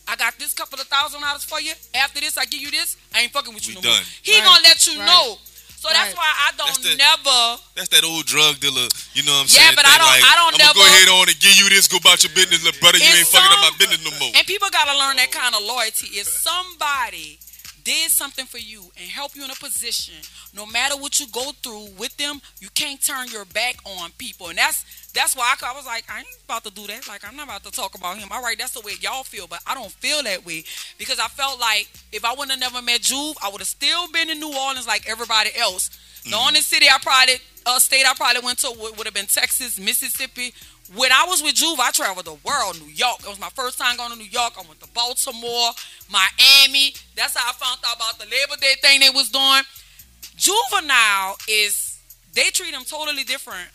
I 0.07 0.15
got 0.15 0.37
this 0.39 0.53
couple 0.53 0.79
of 0.79 0.87
thousand 0.87 1.21
dollars 1.21 1.43
for 1.43 1.59
you. 1.59 1.73
After 1.93 2.21
this, 2.21 2.37
I 2.37 2.45
give 2.45 2.61
you 2.61 2.71
this. 2.71 2.95
I 3.13 3.21
ain't 3.21 3.33
fucking 3.33 3.53
with 3.53 3.67
you 3.67 3.75
We 3.75 3.81
no 3.81 3.89
more. 3.89 3.99
He 4.21 4.33
Right. 4.35 4.43
gonna 4.45 4.63
let 4.63 4.87
you 4.87 4.97
Right. 4.99 5.05
know. 5.07 5.39
So 5.85 5.93
that's 5.93 6.17
why 6.17 6.25
I 6.25 6.49
don't 6.57 6.65
That's 6.65 6.81
the- 6.81 6.97
never. 6.97 7.61
That's 7.77 7.89
that 7.93 8.03
old 8.03 8.25
drug 8.25 8.57
dealer, 8.59 8.89
you 9.13 9.21
know 9.21 9.37
what 9.37 9.45
I'm 9.45 9.53
Yeah, 9.53 9.69
saying? 9.69 9.69
Yeah, 9.69 9.75
but 9.77 9.85
I 9.85 9.97
don't- 10.01 10.07
Like, 10.09 10.23
I 10.25 10.33
don't 10.35 10.57
never 10.57 10.73
I'm 10.73 10.73
gonna 10.73 10.81
go 10.81 10.95
ahead 10.97 11.09
on 11.13 11.29
and 11.29 11.39
give 11.39 11.55
you 11.61 11.69
this, 11.69 11.85
go 11.87 11.97
about 11.97 12.23
your 12.25 12.33
business, 12.33 12.63
little 12.65 12.79
brother. 12.81 12.97
You 12.97 13.05
It's 13.05 13.17
ain't 13.21 13.27
fucking 13.29 13.53
up 13.53 13.61
my 13.61 13.77
business 13.77 14.01
no 14.01 14.11
more. 14.17 14.31
And 14.33 14.47
people 14.47 14.65
gotta 14.73 14.97
learn 14.97 15.17
that 15.17 15.29
kind 15.31 15.53
of 15.53 15.61
loyalty. 15.61 16.07
If 16.17 16.25
somebody 16.25 17.37
did 17.85 18.11
something 18.11 18.45
for 18.45 18.57
you 18.57 18.81
and 18.99 19.09
help 19.09 19.35
you 19.35 19.45
in 19.45 19.51
a 19.51 19.55
position, 19.55 20.15
no 20.53 20.65
matter 20.65 20.97
what 20.97 21.19
you 21.19 21.27
go 21.31 21.51
through 21.63 21.87
with 21.97 22.17
them, 22.17 22.41
you 22.59 22.67
can't 22.73 23.01
turn 23.01 23.27
your 23.31 23.45
back 23.45 23.77
on 23.85 24.11
people. 24.17 24.49
And 24.49 24.57
that's 24.57 24.83
that's 25.13 25.35
why 25.35 25.55
I, 25.55 25.71
I 25.71 25.73
was 25.73 25.85
like, 25.85 26.03
I 26.11 26.19
ain't 26.19 26.27
about 26.43 26.65
to 26.65 26.71
do 26.71 26.85
that. 26.87 27.07
Like 27.07 27.21
I'm 27.25 27.37
not 27.37 27.45
about 27.45 27.63
to 27.63 27.71
talk 27.71 27.95
about 27.95 28.17
him. 28.17 28.27
All 28.31 28.41
right, 28.41 28.57
that's 28.57 28.73
the 28.73 28.81
way 28.81 28.93
y'all 28.99 29.23
feel, 29.23 29.47
but 29.47 29.59
I 29.65 29.73
don't 29.75 29.91
feel 29.91 30.21
that 30.23 30.45
way 30.45 30.65
because 30.97 31.19
I 31.19 31.27
felt 31.27 31.59
like 31.61 31.89
if 32.11 32.25
I 32.25 32.31
wouldn't 32.31 32.51
have 32.51 32.73
never 32.73 32.83
met 32.83 33.01
Juve, 33.01 33.37
I 33.41 33.49
would 33.49 33.61
have 33.61 33.67
still 33.67 34.11
been 34.11 34.29
in 34.29 34.39
New 34.39 34.53
Orleans 34.53 34.87
like 34.87 35.07
everybody 35.07 35.51
else. 35.55 35.89
The 36.23 36.31
mm-hmm. 36.31 36.47
only 36.47 36.61
city 36.61 36.87
I 36.89 36.97
probably 37.01 37.35
uh, 37.65 37.79
state 37.79 38.05
I 38.05 38.13
probably 38.13 38.41
went 38.43 38.59
to 38.59 38.71
would, 38.79 38.97
would 38.97 39.07
have 39.07 39.13
been 39.13 39.25
Texas, 39.25 39.79
Mississippi. 39.79 40.53
When 40.95 41.11
I 41.11 41.25
was 41.27 41.41
with 41.41 41.55
Juve, 41.55 41.79
I 41.79 41.91
traveled 41.91 42.25
the 42.25 42.37
world. 42.45 42.79
New 42.79 42.91
York. 42.91 43.21
It 43.21 43.29
was 43.29 43.39
my 43.39 43.49
first 43.49 43.79
time 43.79 43.97
going 43.97 44.11
to 44.11 44.17
New 44.17 44.29
York. 44.29 44.53
I 44.57 44.61
went 44.67 44.79
to 44.81 44.87
Baltimore, 44.89 45.71
Miami. 46.11 46.93
That's 47.15 47.35
how 47.35 47.49
I 47.49 47.53
found 47.53 47.79
out 47.85 47.95
about 47.95 48.19
the 48.19 48.25
Labor 48.25 48.59
Day 48.61 48.75
thing 48.81 48.99
they 48.99 49.09
was 49.09 49.29
doing. 49.29 49.63
Juvenile 50.35 51.37
is 51.47 51.99
they 52.33 52.49
treat 52.51 52.73
him 52.73 52.83
totally 52.85 53.23
different 53.23 53.69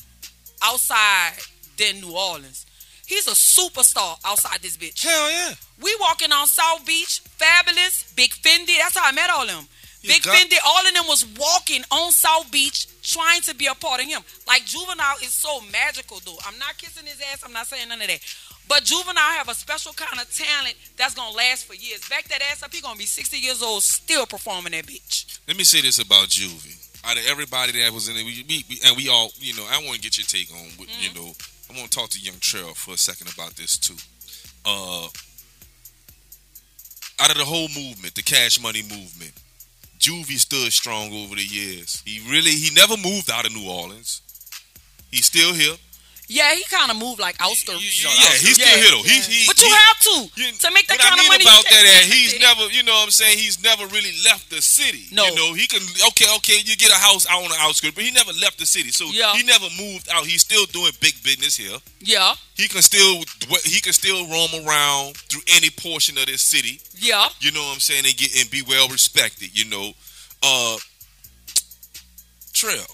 outside 0.63 1.33
than 1.77 2.01
New 2.01 2.15
Orleans. 2.17 2.67
He's 3.07 3.27
a 3.27 3.33
superstar 3.33 4.17
outside 4.25 4.61
this 4.63 4.77
bitch. 4.77 5.03
Hell 5.03 5.31
yeah. 5.31 5.55
We 5.83 5.97
walking 6.01 6.31
on 6.31 6.47
South 6.47 6.87
Beach, 6.87 7.21
fabulous, 7.25 8.13
Big 8.15 8.31
Fendi. 8.31 8.77
That's 8.79 8.97
how 8.97 9.09
I 9.09 9.13
met 9.13 9.31
all 9.31 9.47
them. 9.47 9.67
You 10.03 10.09
Big 10.09 10.23
got- 10.23 10.35
Fendi, 10.37 10.57
all 10.65 10.87
of 10.87 10.95
them 10.95 11.05
was 11.09 11.27
walking 11.39 11.85
on 11.91 12.11
South 12.13 12.51
Beach 12.51 12.87
trying 13.03 13.43
to 13.43 13.55
be 13.55 13.67
a 13.67 13.75
part 13.75 14.01
of 14.01 14.07
him. 14.07 14.23
Like 14.47 14.65
Juvenile 14.65 15.17
is 15.23 15.33
so 15.35 15.61
magical, 15.73 16.21
though. 16.25 16.39
I'm 16.47 16.59
not 16.59 16.79
kissing 16.79 17.07
his 17.07 17.21
ass. 17.33 17.43
I'm 17.45 17.53
not 17.53 17.67
saying 17.67 17.89
none 17.89 18.01
of 18.01 18.09
that. 18.09 18.21
But 18.69 18.85
Juvenile 18.85 19.17
have 19.37 19.49
a 19.49 19.55
special 19.55 19.93
kind 19.93 20.21
of 20.21 20.33
talent 20.35 20.77
that's 20.97 21.15
gonna 21.15 21.37
last 21.37 21.67
for 21.67 21.75
years. 21.75 22.09
Back 22.09 22.29
that 22.29 22.41
ass 22.51 22.63
up, 22.63 22.73
he 22.73 22.81
gonna 22.81 22.97
be 22.97 23.05
60 23.05 23.37
years 23.37 23.63
old, 23.63 23.83
still 23.83 24.27
performing 24.27 24.73
that 24.73 24.87
bitch. 24.87 25.39
Let 25.49 25.57
me 25.59 25.65
say 25.65 25.81
this 25.83 25.99
about 25.99 26.29
Juvie. 26.29 26.77
Out 27.05 27.17
of 27.19 27.25
everybody 27.27 27.73
that 27.81 27.93
was 27.93 28.09
in 28.09 28.17
it, 28.17 28.25
we, 28.25 28.45
we, 28.49 28.65
we- 28.69 28.81
and 28.87 28.97
we 28.97 29.09
all, 29.09 29.33
you 29.39 29.55
know, 29.57 29.67
I 29.71 29.83
want 29.85 29.97
to 29.97 30.01
get 30.01 30.17
your 30.19 30.27
take 30.27 30.51
on, 30.53 30.67
Mm-hmm. 30.69 31.03
you 31.03 31.13
know, 31.15 31.33
I 31.69 31.79
want 31.79 31.91
to 31.91 31.99
talk 31.99 32.11
to 32.11 32.21
Yung 32.21 32.39
Trel 32.41 32.73
for 32.75 32.95
a 32.95 32.99
second 32.99 33.33
about 33.35 33.57
this 33.57 33.77
too. 33.77 33.97
Uh, 34.65 35.09
out 37.19 37.31
of 37.31 37.37
the 37.39 37.45
whole 37.45 37.69
movement, 37.69 38.15
the 38.15 38.23
Cash 38.23 38.61
Money 38.63 38.83
movement, 38.83 39.33
Juvie 40.01 40.39
stood 40.39 40.73
strong 40.73 41.13
over 41.13 41.35
the 41.35 41.45
years. 41.45 42.03
He 42.07 42.21
really 42.31 42.53
he 42.53 42.75
never 42.75 42.97
moved 42.97 43.31
out 43.31 43.45
of 43.47 43.53
New 43.53 43.69
Orleans. 43.69 44.23
He's 45.11 45.27
still 45.27 45.53
here. 45.53 45.77
Yeah, 46.31 46.55
he 46.55 46.63
kind 46.71 46.93
of 46.93 46.97
moved 46.97 47.19
like 47.19 47.35
outskirts. 47.43 47.83
Yeah, 47.83 48.07
yeah, 48.15 48.39
he's 48.39 48.55
still 48.55 48.71
Yeah, 48.71 48.79
here 48.79 48.91
though. 48.95 49.03
He, 49.03 49.19
he, 49.19 49.47
But 49.51 49.59
you 49.59 49.67
he- 49.67 49.75
have 49.75 49.99
to 49.99 50.15
you- 50.39 50.53
to 50.63 50.71
make 50.71 50.87
that 50.87 51.03
what 51.03 51.09
kind 51.11 51.19
I 51.19 51.23
mean 51.27 51.27
of 51.27 51.35
money. 51.35 51.43
about 51.43 51.65
you 51.67 51.75
that, 51.75 51.83
can't 51.91 52.07
he's 52.07 52.31
stay 52.31 52.39
never, 52.39 52.65
you 52.71 52.83
know 52.87 52.95
what 52.95 53.05
I'm 53.05 53.11
saying? 53.11 53.37
He's 53.39 53.59
never 53.65 53.85
really 53.91 54.15
left 54.25 54.49
the 54.49 54.63
city. 54.63 55.11
No. 55.11 55.27
You 55.27 55.35
know, 55.35 55.55
he 55.55 55.67
can, 55.67 55.83
okay, 56.15 56.31
okay, 56.37 56.63
you 56.65 56.77
get 56.77 56.93
a 56.95 57.01
house 57.03 57.27
out 57.29 57.43
on 57.43 57.49
the 57.51 57.57
outskirts, 57.59 57.97
but 57.97 58.05
he 58.05 58.13
never 58.13 58.31
left 58.41 58.59
the 58.63 58.67
city. 58.67 58.93
So 58.93 59.07
Yeah. 59.11 59.35
he 59.35 59.43
never 59.43 59.67
moved 59.77 60.09
out. 60.09 60.25
He's 60.25 60.43
still 60.43 60.67
doing 60.67 60.93
big 61.01 61.21
business 61.25 61.57
here. 61.57 61.79
Yeah, 61.99 62.37
He 62.55 62.69
can 62.69 62.83
still, 62.83 63.25
he 63.65 63.81
can 63.81 63.93
still 63.93 64.23
roam 64.31 64.55
around 64.65 65.17
through 65.27 65.43
any 65.59 65.71
portion 65.71 66.17
of 66.17 66.27
this 66.27 66.43
city. 66.43 66.81
yeah. 66.95 67.29
You 67.41 67.51
know 67.51 67.63
what 67.67 67.75
I'm 67.75 67.81
saying? 67.81 68.05
And 68.07 68.17
get 68.17 68.31
and 68.39 68.49
be 68.51 68.63
well 68.63 68.87
respected. 68.89 69.51
You 69.59 69.65
know, 69.67 69.95
uh, 70.45 70.79
Trel. 72.53 72.87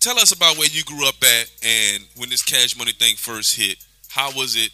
Tell 0.00 0.18
us 0.18 0.32
about 0.32 0.56
where 0.56 0.68
you 0.72 0.82
grew 0.84 1.06
up 1.06 1.16
at, 1.22 1.50
and 1.62 2.04
when 2.16 2.30
this 2.30 2.42
Cash 2.42 2.76
Money 2.78 2.92
thing 2.92 3.16
first 3.16 3.54
hit. 3.56 3.76
How 4.08 4.32
was 4.34 4.56
it 4.56 4.70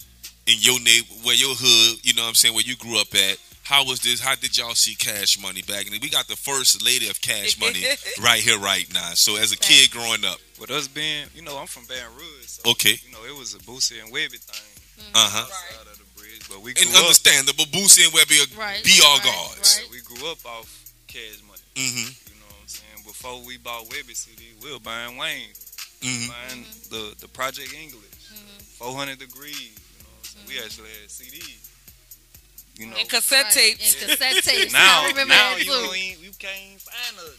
in 0.47 0.55
your 0.61 0.79
neighbor, 0.81 1.09
where 1.25 1.35
your 1.35 1.55
hood? 1.59 1.99
You 2.07 2.15
know 2.15 2.23
what 2.23 2.29
I'm 2.29 2.35
saying? 2.35 2.55
Where 2.55 2.63
you 2.65 2.77
grew 2.77 3.01
up 3.01 3.13
at? 3.15 3.37
How 3.65 3.85
was 3.85 4.01
this? 4.01 4.21
How 4.21 4.37
did 4.37 4.57
y'all 4.57 4.75
see 4.79 4.95
Cash 4.95 5.43
Money 5.43 5.63
back? 5.63 5.91
And 5.91 6.01
we 6.01 6.09
got 6.09 6.29
the 6.29 6.37
first 6.37 6.81
lady 6.85 7.09
of 7.11 7.21
Cash 7.21 7.59
Money 7.59 7.83
right 8.23 8.41
here, 8.41 8.59
right 8.59 8.87
now. 8.95 9.11
So 9.15 9.37
as 9.37 9.51
a 9.53 9.59
kid 9.59 9.91
growing 9.91 10.25
up, 10.25 10.39
With 10.61 10.71
us 10.71 10.87
being, 10.87 11.27
you 11.35 11.43
know, 11.43 11.59
I'm 11.59 11.67
from 11.67 11.83
Baton 11.87 12.15
Rouge, 12.17 12.47
so 12.47 12.71
okay, 12.71 12.95
you 13.05 13.11
know 13.13 13.25
it 13.27 13.37
was 13.37 13.55
a 13.55 13.59
Boosie 13.59 14.01
and 14.01 14.15
Webbie 14.15 14.39
thing 14.39 15.11
uh 15.13 15.29
huh, 15.29 15.43
outside 15.43 15.91
of 15.93 15.99
the 15.99 16.07
bridge. 16.17 16.49
But 16.49 16.63
we 16.63 16.73
grew 16.73 16.87
and 16.87 16.95
up, 16.95 17.03
understandable. 17.03 17.65
Boosie 17.75 18.07
and 18.07 18.15
Webbie 18.15 18.39
are 18.47 18.59
Right. 18.59 18.85
be 18.85 19.03
all 19.05 19.19
right, 19.19 19.25
guards. 19.27 19.83
right. 19.83 19.91
we 19.91 19.99
grew 20.07 20.31
up 20.31 20.39
off 20.47 20.71
Cash 21.09 21.43
Money. 21.45 21.67
Mm-hmm. 21.75 22.26
Before 23.17 23.41
we 23.47 23.57
bought 23.57 23.85
Webbie 23.89 24.15
CD, 24.15 24.43
we 24.63 24.73
were 24.73 24.79
buying 24.81 25.17
Wayne, 25.17 25.49
Mm-hmm. 26.03 26.29
buying 26.29 26.65
the 26.91 27.15
the 27.21 27.29
Project 27.29 27.73
English, 27.73 28.05
400 28.77 29.19
Degreez. 29.19 29.73
You 29.73 30.05
know, 30.05 30.13
what 30.21 30.37
I'm 30.37 30.47
we 30.47 30.59
actually 30.61 30.91
had 31.01 31.09
CDs. 31.09 31.65
You 32.77 32.87
know, 32.89 32.97
And 33.01 33.09
cassette 33.09 33.45
Right, 33.45 33.53
tapes. 33.55 33.97
And 34.03 34.11
cassette 34.11 34.45
tapes. 34.45 34.73
now 34.75 35.09
now 35.27 35.57
you 35.57 35.73
ain't, 35.95 36.21
you 36.21 36.31
can't 36.39 36.79
find 36.79 37.17
a 37.27 37.31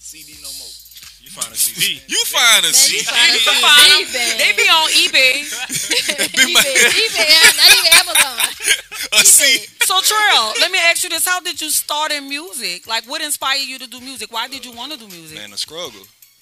CD 0.00 0.32
no 0.40 0.48
more. 0.56 0.72
You 1.22 1.30
find 1.30 1.52
a 1.52 1.56
CD. 1.56 2.00
You 2.06 2.24
find 2.24 2.64
a 2.64 2.68
Man, 2.68 2.74
CD. 2.74 3.04
find 3.04 3.32
You 3.34 3.40
can 3.40 3.60
find 3.60 3.92
on 3.92 4.02
'em. 4.02 4.38
They 4.38 4.52
be 4.56 4.66
on 4.68 4.88
eBay. 4.90 5.34
eBay, 6.08 6.74
eBay, 6.88 7.32
not 7.56 7.70
even 7.76 7.92
Amazon. 8.00 8.38
a 9.12 9.24
CD. 9.24 9.66
So 9.84 10.00
Trel, 10.00 10.54
let 10.60 10.70
me 10.70 10.78
ask 10.90 11.02
you 11.04 11.10
this: 11.10 11.26
How 11.26 11.40
did 11.40 11.60
you 11.60 11.70
start 11.70 12.12
in 12.12 12.28
music? 12.28 12.86
Like, 12.86 13.04
what 13.04 13.20
inspired 13.22 13.60
you 13.66 13.78
to 13.78 13.86
do 13.88 14.00
music? 14.00 14.32
Why 14.32 14.48
did 14.48 14.64
you 14.64 14.72
want 14.72 14.92
to 14.92 14.98
do 14.98 15.06
music? 15.08 15.38
Man, 15.38 15.52
a 15.52 15.56
struggle. 15.56 15.92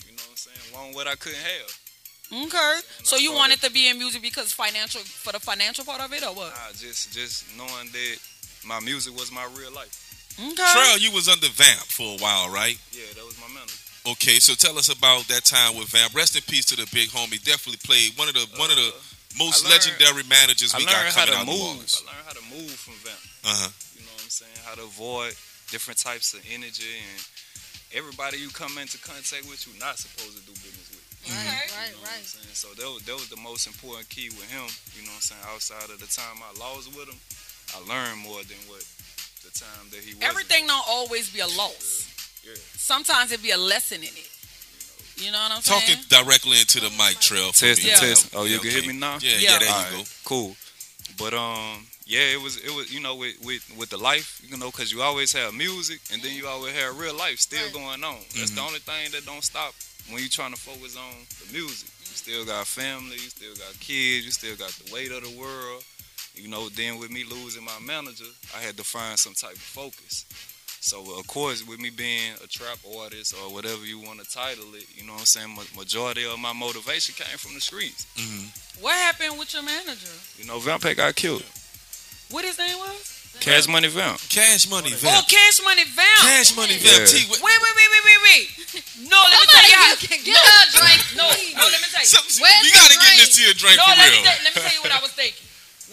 You 0.06 0.12
know 0.16 0.22
what 0.22 0.30
I'm 0.30 0.36
saying? 0.36 0.72
Want 0.74 0.94
what 0.94 1.06
I 1.08 1.14
couldn't 1.16 1.38
have. 1.40 2.46
Okay. 2.46 2.80
So 3.04 3.16
you 3.16 3.32
wanted 3.32 3.60
to 3.62 3.70
be 3.70 3.88
in 3.88 3.98
music 3.98 4.20
because 4.22 4.52
financial 4.52 5.00
for 5.00 5.32
the 5.32 5.38
financial 5.40 5.84
part 5.84 6.00
of 6.00 6.12
it, 6.12 6.22
or 6.24 6.34
what? 6.34 6.50
Nah, 6.50 6.72
just 6.78 7.12
just 7.12 7.44
knowing 7.56 7.86
that 7.92 8.16
my 8.64 8.80
music 8.80 9.14
was 9.16 9.30
my 9.32 9.46
real 9.56 9.72
life. 9.72 10.02
Okay. 10.38 10.54
Trel, 10.54 10.98
you 10.98 11.12
was 11.12 11.28
under 11.28 11.46
Vamp 11.48 11.80
for 11.86 12.14
a 12.14 12.18
while, 12.18 12.50
right? 12.50 12.76
Yeah, 12.92 13.04
that 13.14 13.24
was 13.24 13.38
my 13.40 13.48
mentor. 13.48 13.72
Okay, 14.06 14.38
so 14.38 14.54
tell 14.54 14.78
us 14.78 14.86
about 14.86 15.26
that 15.26 15.42
time 15.44 15.74
with 15.74 15.88
Vamp. 15.90 16.14
Rest 16.14 16.36
in 16.38 16.42
peace 16.46 16.64
to 16.70 16.76
the 16.78 16.86
big 16.94 17.10
homie. 17.10 17.42
Definitely 17.42 17.82
played 17.82 18.14
one 18.14 18.28
of 18.30 18.34
the 18.38 18.46
one 18.54 18.70
of 18.70 18.78
the 18.78 18.94
most 19.34 19.66
learned- 19.66 19.82
legendary 19.82 20.22
managers 20.30 20.70
I 20.74 20.78
we 20.78 20.86
got 20.86 20.94
learned 21.02 21.10
how 21.14 21.26
coming 21.26 21.34
to 21.34 21.36
out 21.36 21.42
of 21.42 21.46
New 21.50 21.58
move. 21.58 21.66
Orleans. 21.74 21.94
I 21.98 22.02
learned 22.14 22.26
how 22.30 22.36
to 22.38 22.44
move 22.54 22.70
from 22.78 22.94
Vamp. 23.02 23.18
Uh 23.42 23.66
huh. 23.66 23.70
You 23.98 24.06
know 24.06 24.14
what 24.14 24.22
I'm 24.22 24.30
saying? 24.30 24.58
How 24.62 24.74
to 24.78 24.86
avoid 24.86 25.34
different 25.74 25.98
types 25.98 26.34
of 26.38 26.40
energy 26.46 26.86
and 27.02 27.18
everybody 27.90 28.38
you 28.38 28.46
come 28.54 28.78
into 28.78 28.94
contact 29.02 29.42
with, 29.50 29.58
you're 29.66 29.74
not 29.82 29.98
supposed 29.98 30.38
to 30.38 30.42
do 30.46 30.54
business 30.62 30.86
with. 30.94 31.02
Right, 31.26 31.34
You 31.34 31.34
right, 31.34 31.90
know 31.90 32.06
what 32.06 32.14
I'm 32.14 32.22
right. 32.22 32.22
saying? 32.22 32.54
So 32.54 32.70
that 32.78 32.86
was, 32.86 33.02
that 33.10 33.18
was 33.18 33.26
the 33.26 33.42
most 33.42 33.66
important 33.66 34.06
key 34.06 34.30
with 34.38 34.46
him. 34.46 34.70
You 34.94 35.02
know 35.02 35.10
what 35.18 35.26
I'm 35.26 35.34
saying? 35.34 35.42
Outside 35.50 35.90
of 35.90 35.98
the 35.98 36.06
time 36.06 36.38
I 36.38 36.54
lost 36.54 36.94
with 36.94 37.10
him, 37.10 37.18
I 37.74 37.82
learned 37.82 38.22
more 38.22 38.38
than 38.46 38.62
what 38.70 38.86
the 39.42 39.50
time 39.50 39.90
that 39.90 39.98
he 40.06 40.14
was. 40.14 40.22
Everything 40.22 40.70
don't 40.70 40.86
always 40.86 41.26
be 41.34 41.42
a 41.42 41.50
loss. 41.58 42.06
Yeah. 42.46 42.54
Sometimes 42.76 43.32
it 43.32 43.42
be 43.42 43.50
a 43.50 43.58
lesson 43.58 43.98
in 43.98 44.04
it. 44.08 44.30
You 45.16 45.32
know 45.32 45.38
what 45.38 45.52
I'm 45.52 45.62
saying? 45.62 45.80
Talking 45.80 46.24
directly 46.24 46.60
into 46.60 46.78
the 46.80 46.90
mic, 46.90 47.18
Trel. 47.20 47.50
for 47.52 47.60
Test 47.60 47.82
me. 47.82 47.90
and 47.90 48.00
Yeah. 48.02 48.08
test. 48.08 48.28
Oh, 48.34 48.44
you 48.44 48.52
Yeah, 48.52 48.58
can 48.58 48.68
okay. 48.68 48.80
hear 48.82 48.92
me 48.92 48.98
now? 48.98 49.18
Yeah, 49.20 49.30
yeah, 49.30 49.38
Yeah. 49.52 49.58
there 49.58 49.68
All 49.70 49.78
you 49.78 49.84
right, 49.96 50.04
go. 50.04 50.10
Cool. 50.24 50.56
But 51.16 51.32
um, 51.34 51.86
yeah, 52.04 52.20
it 52.36 52.40
was 52.40 52.58
it 52.58 52.70
was 52.70 52.92
you 52.92 53.00
know 53.00 53.14
with 53.16 53.40
with, 53.42 53.64
with 53.78 53.88
the 53.88 53.96
life, 53.96 54.40
you 54.46 54.56
know, 54.58 54.70
because 54.70 54.92
you 54.92 55.00
always 55.02 55.32
have 55.32 55.54
music 55.54 56.00
and 56.12 56.20
then 56.22 56.34
you 56.36 56.46
always 56.46 56.74
have 56.74 56.98
real 56.98 57.14
life 57.16 57.40
still 57.40 57.64
Right. 57.64 57.72
going 57.72 58.04
on. 58.04 58.18
That's 58.36 58.50
the 58.50 58.60
Mhm. 58.60 58.66
only 58.66 58.80
thing 58.80 59.10
that 59.12 59.24
don't 59.24 59.42
stop 59.42 59.74
when 60.10 60.22
you 60.22 60.28
trying 60.28 60.52
to 60.54 60.60
focus 60.60 60.94
on 60.96 61.26
the 61.40 61.52
music. 61.52 61.88
You 62.04 62.14
still 62.14 62.44
got 62.44 62.66
family, 62.66 63.14
you 63.16 63.30
still 63.30 63.54
got 63.56 63.72
kids, 63.80 64.26
you 64.26 64.30
still 64.32 64.56
got 64.56 64.70
the 64.84 64.92
weight 64.92 65.10
of 65.10 65.22
the 65.24 65.30
world. 65.30 65.82
You 66.34 66.48
know, 66.48 66.68
then 66.68 66.98
with 66.98 67.10
me 67.10 67.24
losing 67.24 67.64
my 67.64 67.78
manager, 67.80 68.28
I 68.54 68.60
had 68.60 68.76
to 68.76 68.84
find 68.84 69.18
some 69.18 69.32
type 69.32 69.54
of 69.56 69.62
focus. 69.62 70.26
So 70.86 71.02
of 71.18 71.26
course, 71.26 71.66
with 71.66 71.80
me 71.82 71.90
being 71.90 72.38
a 72.44 72.46
trap 72.46 72.78
artist 73.02 73.34
or 73.34 73.50
whatever 73.52 73.82
you 73.84 73.98
want 73.98 74.22
to 74.22 74.26
title 74.30 74.70
it, 74.78 74.86
you 74.94 75.02
know 75.02 75.18
what 75.18 75.26
I'm 75.26 75.26
saying. 75.26 75.50
Majority 75.74 76.22
of 76.30 76.38
my 76.38 76.52
motivation 76.54 77.10
came 77.18 77.34
from 77.42 77.54
the 77.58 77.60
streets. 77.60 78.06
hmm 78.14 78.46
What 78.78 78.94
happened 78.94 79.34
with 79.34 79.50
your 79.50 79.64
manager? 79.66 80.14
You 80.38 80.46
know, 80.46 80.62
Vampire 80.62 80.94
got 80.94 81.16
killed. 81.18 81.42
What 82.30 82.44
his 82.46 82.54
name 82.58 82.78
was? 82.78 83.02
Cash 83.42 83.66
Money 83.66 83.90
Vamp. 83.90 84.16
Cash 84.30 84.70
Money 84.70 84.94
Vamp. 84.94 85.10
Oh, 85.10 85.22
Cash 85.26 85.58
Money 85.66 85.84
Vamp. 85.90 86.22
Cash 86.22 86.54
Money 86.54 86.78
Yeah. 86.78 87.02
Vamp. 87.02 87.10
T, 87.10 87.18
Wait, 87.34 87.42
wait, 87.42 87.60
wait, 87.60 87.88
wait, 87.90 88.02
wait, 88.06 88.20
wait. 88.30 88.44
No, 89.10 89.18
let 89.26 89.42
me 89.42 89.46
tell 89.50 89.66
you. 89.66 89.74
how- 89.74 89.90
you 89.90 90.06
can 90.08 90.22
get 90.22 90.38
her 90.38 90.58
a 90.62 90.70
drink. 90.70 91.00
No, 91.18 91.26
no, 91.26 91.64
let 91.66 91.82
me 91.82 91.88
tell 91.90 92.00
you. 92.00 92.06
Some- 92.14 92.30
Where's 92.40 92.62
we 92.62 92.70
gotta 92.70 92.94
get 92.94 93.12
this 93.26 93.34
to 93.36 93.42
your 93.42 93.58
drink 93.58 93.76
No, 93.76 93.84
for 93.84 93.90
let 93.90 94.06
me, 94.06 94.14
real. 94.14 94.22
tell, 94.22 94.38
let 94.46 94.52
me 94.54 94.62
tell 94.62 94.74
you 94.78 94.82
what 94.86 94.92
I 94.94 95.00
was 95.02 95.10
thinking. 95.18 95.45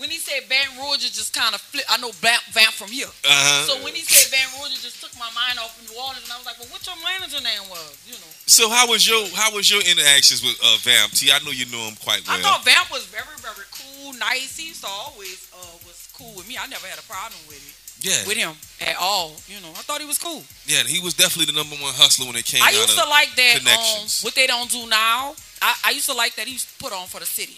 When 0.04 0.12
he 0.12 0.20
said 0.20 0.44
Baton 0.52 0.76
Rouge, 0.84 1.08
it 1.08 1.16
just 1.16 1.32
kind 1.32 1.56
of 1.56 1.64
flipped. 1.64 1.88
I 1.88 1.96
know 1.96 2.12
Vamp, 2.20 2.44
Vamp 2.52 2.76
from 2.76 2.92
here. 2.92 3.08
Uh-huh. 3.08 3.72
So 3.72 3.80
when 3.88 3.96
he 3.96 4.04
said 4.04 4.28
Baton 4.36 4.60
Rouge, 4.60 4.76
it 4.76 4.84
just 4.84 5.00
took 5.00 5.16
my 5.16 5.32
mind 5.32 5.56
off 5.64 5.72
New 5.80 5.96
Orleans, 5.96 6.28
and 6.28 6.34
I 6.36 6.36
was 6.36 6.44
like, 6.44 6.60
well, 6.60 6.68
what 6.76 6.84
your 6.84 7.00
manager 7.00 7.40
name 7.40 7.64
was? 7.72 7.96
You 8.04 8.20
know. 8.20 8.32
So 8.44 8.68
how 8.68 8.92
was 8.92 9.08
your 9.08 9.24
how 9.32 9.56
was 9.56 9.72
your 9.72 9.80
interactions 9.80 10.44
with 10.44 10.60
uh, 10.60 10.76
Vamp? 10.84 11.16
T, 11.16 11.32
I 11.32 11.40
know 11.48 11.56
you 11.56 11.72
knew 11.72 11.80
him 11.88 11.96
quite 12.04 12.20
well. 12.28 12.36
I 12.36 12.44
thought 12.44 12.68
Vamp 12.68 12.92
was 12.92 13.08
very, 13.08 13.32
very 13.40 13.64
cool, 13.72 14.12
nice. 14.20 14.60
He 14.60 14.76
used 14.76 14.84
to 14.84 14.92
always 14.92 15.48
uh, 15.56 15.72
was 15.88 16.12
cool 16.12 16.36
with 16.36 16.52
me. 16.52 16.60
I 16.60 16.68
never 16.68 16.84
had 16.84 17.00
a 17.00 17.08
problem 17.08 17.40
with 17.48 17.64
it, 17.64 18.04
yeah, 18.04 18.28
with 18.28 18.36
him 18.36 18.60
at 18.84 19.00
all. 19.00 19.40
You 19.48 19.64
know, 19.64 19.72
I 19.72 19.88
thought 19.88 20.04
he 20.04 20.10
was 20.12 20.20
cool. 20.20 20.44
yeah, 20.68 20.84
he 20.84 21.00
was 21.00 21.16
definitely 21.16 21.48
the 21.48 21.56
number 21.56 21.80
one 21.80 21.96
hustler 21.96 22.28
when 22.28 22.36
it 22.36 22.44
came 22.44 22.60
I 22.60 22.76
used 22.76 23.00
to 23.00 23.08
like 23.08 23.32
that. 23.40 23.64
Um, 23.64 24.04
what 24.20 24.36
they 24.36 24.52
don't 24.52 24.68
do 24.68 24.84
now. 24.84 25.32
I, 25.64 25.72
I 25.88 25.90
used 25.96 26.12
to 26.12 26.16
like 26.20 26.36
that 26.36 26.44
he 26.52 26.60
used 26.60 26.76
to 26.76 26.76
put 26.76 26.92
on 26.92 27.08
for 27.08 27.24
the 27.24 27.26
city. 27.26 27.56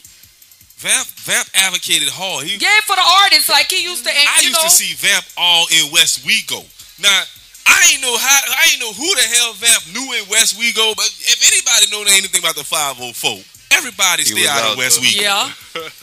Vamp. 0.78 1.08
Vamp 1.24 1.48
advocated 1.56 2.10
hard. 2.12 2.46
He, 2.46 2.58
Yeah, 2.60 2.70
for 2.86 2.96
the 2.96 3.08
artists, 3.24 3.50
like 3.50 3.72
he 3.72 3.84
used 3.84 4.04
to. 4.06 4.12
I 4.12 4.42
you 4.44 4.50
used 4.52 4.60
know, 4.60 4.68
to 4.68 4.74
see 4.74 4.94
Vamp 5.00 5.26
all 5.38 5.66
in 5.72 5.88
Westwego. 5.96 6.62
Now 7.02 7.24
I 7.68 7.90
ain't 7.92 8.02
know 8.04 8.14
how 8.18 8.38
I 8.60 8.64
ain't 8.76 8.82
know 8.84 8.94
who 8.94 9.10
the 9.16 9.26
hell 9.40 9.52
Vamp 9.58 9.84
knew 9.96 10.08
in 10.20 10.24
Westwego, 10.30 10.96
but 10.96 11.08
if 11.26 11.40
anybody 11.48 11.90
know 11.92 12.04
anything 12.14 12.40
about 12.44 12.56
the 12.56 12.64
504, 12.68 13.40
everybody 13.72 14.24
He 14.28 14.36
stay 14.36 14.44
was 14.46 14.52
out 14.52 14.72
of 14.74 14.78
West 14.78 15.00
there. 15.02 15.10
Wego. 15.10 15.24
Yeah, 15.24 15.44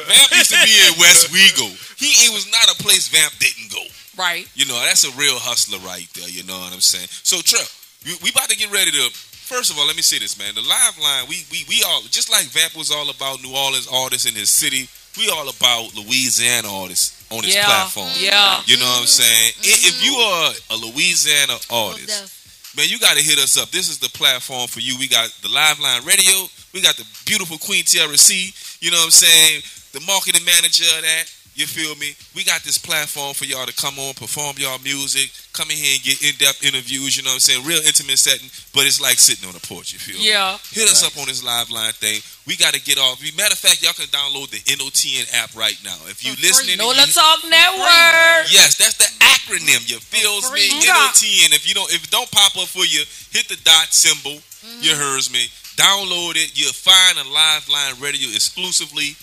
Vamp 0.09 0.29
used 0.35 0.51
to 0.57 0.61
be 0.65 0.75
in 0.89 0.93
Westwego. 0.99 1.67
He 2.01 2.09
it 2.27 2.33
was 2.33 2.49
not 2.51 2.67
a 2.73 2.77
place 2.83 3.07
Vamp 3.13 3.33
didn't 3.39 3.71
go. 3.71 3.85
right. 4.19 4.49
You 4.57 4.67
know, 4.67 4.75
that's 4.83 5.05
a 5.05 5.13
real 5.21 5.37
hustler 5.39 5.79
right 5.87 6.09
there. 6.19 6.29
You 6.29 6.43
know 6.45 6.59
what 6.59 6.73
I'm 6.73 6.81
saying? 6.83 7.07
So, 7.23 7.39
Trey, 7.45 7.63
we, 8.05 8.17
we 8.25 8.31
about 8.31 8.49
to 8.49 8.57
get 8.57 8.73
ready 8.73 8.91
to. 8.91 9.05
First 9.43 9.71
of 9.71 9.79
all, 9.79 9.87
let 9.87 9.97
me 9.97 10.03
say 10.03 10.19
this, 10.19 10.39
man. 10.39 10.55
The 10.55 10.63
live 10.63 10.99
line, 11.03 11.27
we 11.29 11.45
we 11.51 11.65
we 11.69 11.83
all 11.87 12.03
just 12.11 12.31
like 12.31 12.47
Vamp 12.47 12.77
was 12.77 12.91
all 12.91 13.11
about 13.11 13.43
New 13.43 13.55
Orleans 13.55 13.89
artists 13.93 14.27
in 14.29 14.35
his 14.35 14.51
city. 14.51 14.89
We 15.19 15.29
all 15.29 15.49
about 15.49 15.93
Louisiana 15.95 16.73
artists 16.73 17.21
on 17.31 17.43
this 17.43 17.55
Yeah, 17.55 17.67
platform. 17.67 18.09
yeah. 18.17 18.63
You 18.65 18.79
know 18.79 18.87
what 18.89 19.01
I'm 19.03 19.07
saying? 19.07 19.53
I- 19.61 19.85
If 19.85 20.01
mm-hmm. 20.01 20.05
you 20.09 20.15
are 20.17 20.51
a 20.73 20.77
Louisiana 20.89 21.59
artist, 21.69 22.33
man, 22.77 22.87
you 22.89 22.99
got 22.99 23.17
to 23.19 23.23
hit 23.23 23.37
us 23.39 23.59
up. 23.61 23.69
This 23.71 23.91
is 23.91 23.99
the 23.99 24.09
platform 24.17 24.69
for 24.69 24.81
you. 24.81 24.97
We 24.99 25.09
got 25.09 25.29
the 25.43 25.49
Live 25.53 25.79
Line 25.81 26.03
Radio. 26.07 26.49
We 26.73 26.81
got 26.81 26.97
the 26.97 27.05
beautiful 27.27 27.59
Queen 27.59 27.85
Tiara 27.85 28.17
C. 28.17 28.55
You 28.81 28.91
know 28.91 28.97
what 29.05 29.13
I'm 29.13 29.21
saying? 29.21 29.61
The 29.93 30.01
marketing 30.09 30.45
manager 30.47 30.89
of 30.97 31.03
that. 31.03 31.25
You 31.55 31.67
feel 31.69 31.93
me? 32.01 32.17
We 32.35 32.45
got 32.49 32.65
this 32.65 32.79
platform 32.81 33.35
for 33.37 33.45
y'all 33.45 33.67
to 33.69 33.77
come 33.77 33.99
on, 34.01 34.15
perform 34.17 34.57
y'all 34.57 34.81
music, 34.81 35.29
come 35.53 35.69
in 35.69 35.77
here 35.77 36.01
and 36.01 36.03
get 36.03 36.17
in-depth 36.25 36.65
interviews. 36.65 37.13
You 37.13 37.23
know 37.29 37.37
what 37.37 37.45
I'm 37.45 37.45
saying? 37.45 37.61
Real 37.69 37.85
intimate 37.85 38.17
setting, 38.17 38.49
but 38.73 38.89
it's 38.89 39.05
like 39.05 39.21
sitting 39.21 39.45
on 39.45 39.53
a 39.53 39.61
porch. 39.61 39.93
You 39.93 40.01
feel 40.01 40.17
me? 40.17 40.33
Yeah. 40.33 40.57
Hit 40.73 40.89
us 40.89 41.05
up 41.05 41.13
on 41.21 41.29
this 41.29 41.45
live 41.45 41.69
line 41.69 41.93
thing. 42.01 42.25
We 42.49 42.57
got 42.57 42.73
to 42.73 42.81
get 42.81 42.97
off. 42.97 43.21
Matter 43.37 43.53
of 43.53 43.61
fact, 43.61 43.85
y'all 43.85 43.93
can 43.93 44.09
download 44.09 44.49
the 44.49 44.65
NOTN 44.65 45.29
app 45.45 45.53
right 45.53 45.77
now. 45.85 45.95
If 46.09 46.25
you 46.25 46.33
For 46.41 46.41
listening, 46.41 46.81
No 46.81 46.89
and 46.89 46.97
Let's 46.97 47.13
you- 47.15 47.21
Talk 47.21 47.45
Network. 47.45 48.49
Yes, 48.49 48.81
that's 48.81 48.97
the 48.97 49.13
acronym. 49.21 49.85
You 49.93 50.01
feels 50.01 50.49
me? 50.57 50.73
NOTN. 50.81 51.53
If 51.53 51.69
you 51.69 51.75
don't, 51.77 51.93
if 51.93 52.01
it 52.03 52.11
don't 52.11 52.31
pop 52.33 52.57
up 52.57 52.67
for 52.73 52.89
you, 52.89 53.05
hit 53.29 53.45
the 53.53 53.61
dot 53.61 53.93
symbol. 53.93 54.41
Mm-hmm. 54.41 54.83
You 54.89 54.97
hears 54.97 55.29
me. 55.29 55.53
Download 55.77 56.33
it. 56.41 56.57
You'll 56.57 56.73
find 56.73 57.21
a 57.21 57.29
live 57.29 57.69
line 57.69 58.01
radio 58.01 58.29
exclusively 58.33 59.17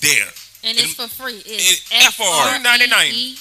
there. 0.00 0.30
And 0.64 0.78
it's 0.78 0.94
for 0.94 1.08
free. 1.08 1.42
It's 1.44 1.84
and 1.92 2.12
FR. 2.14 2.24
F-R-E-E 2.24 3.36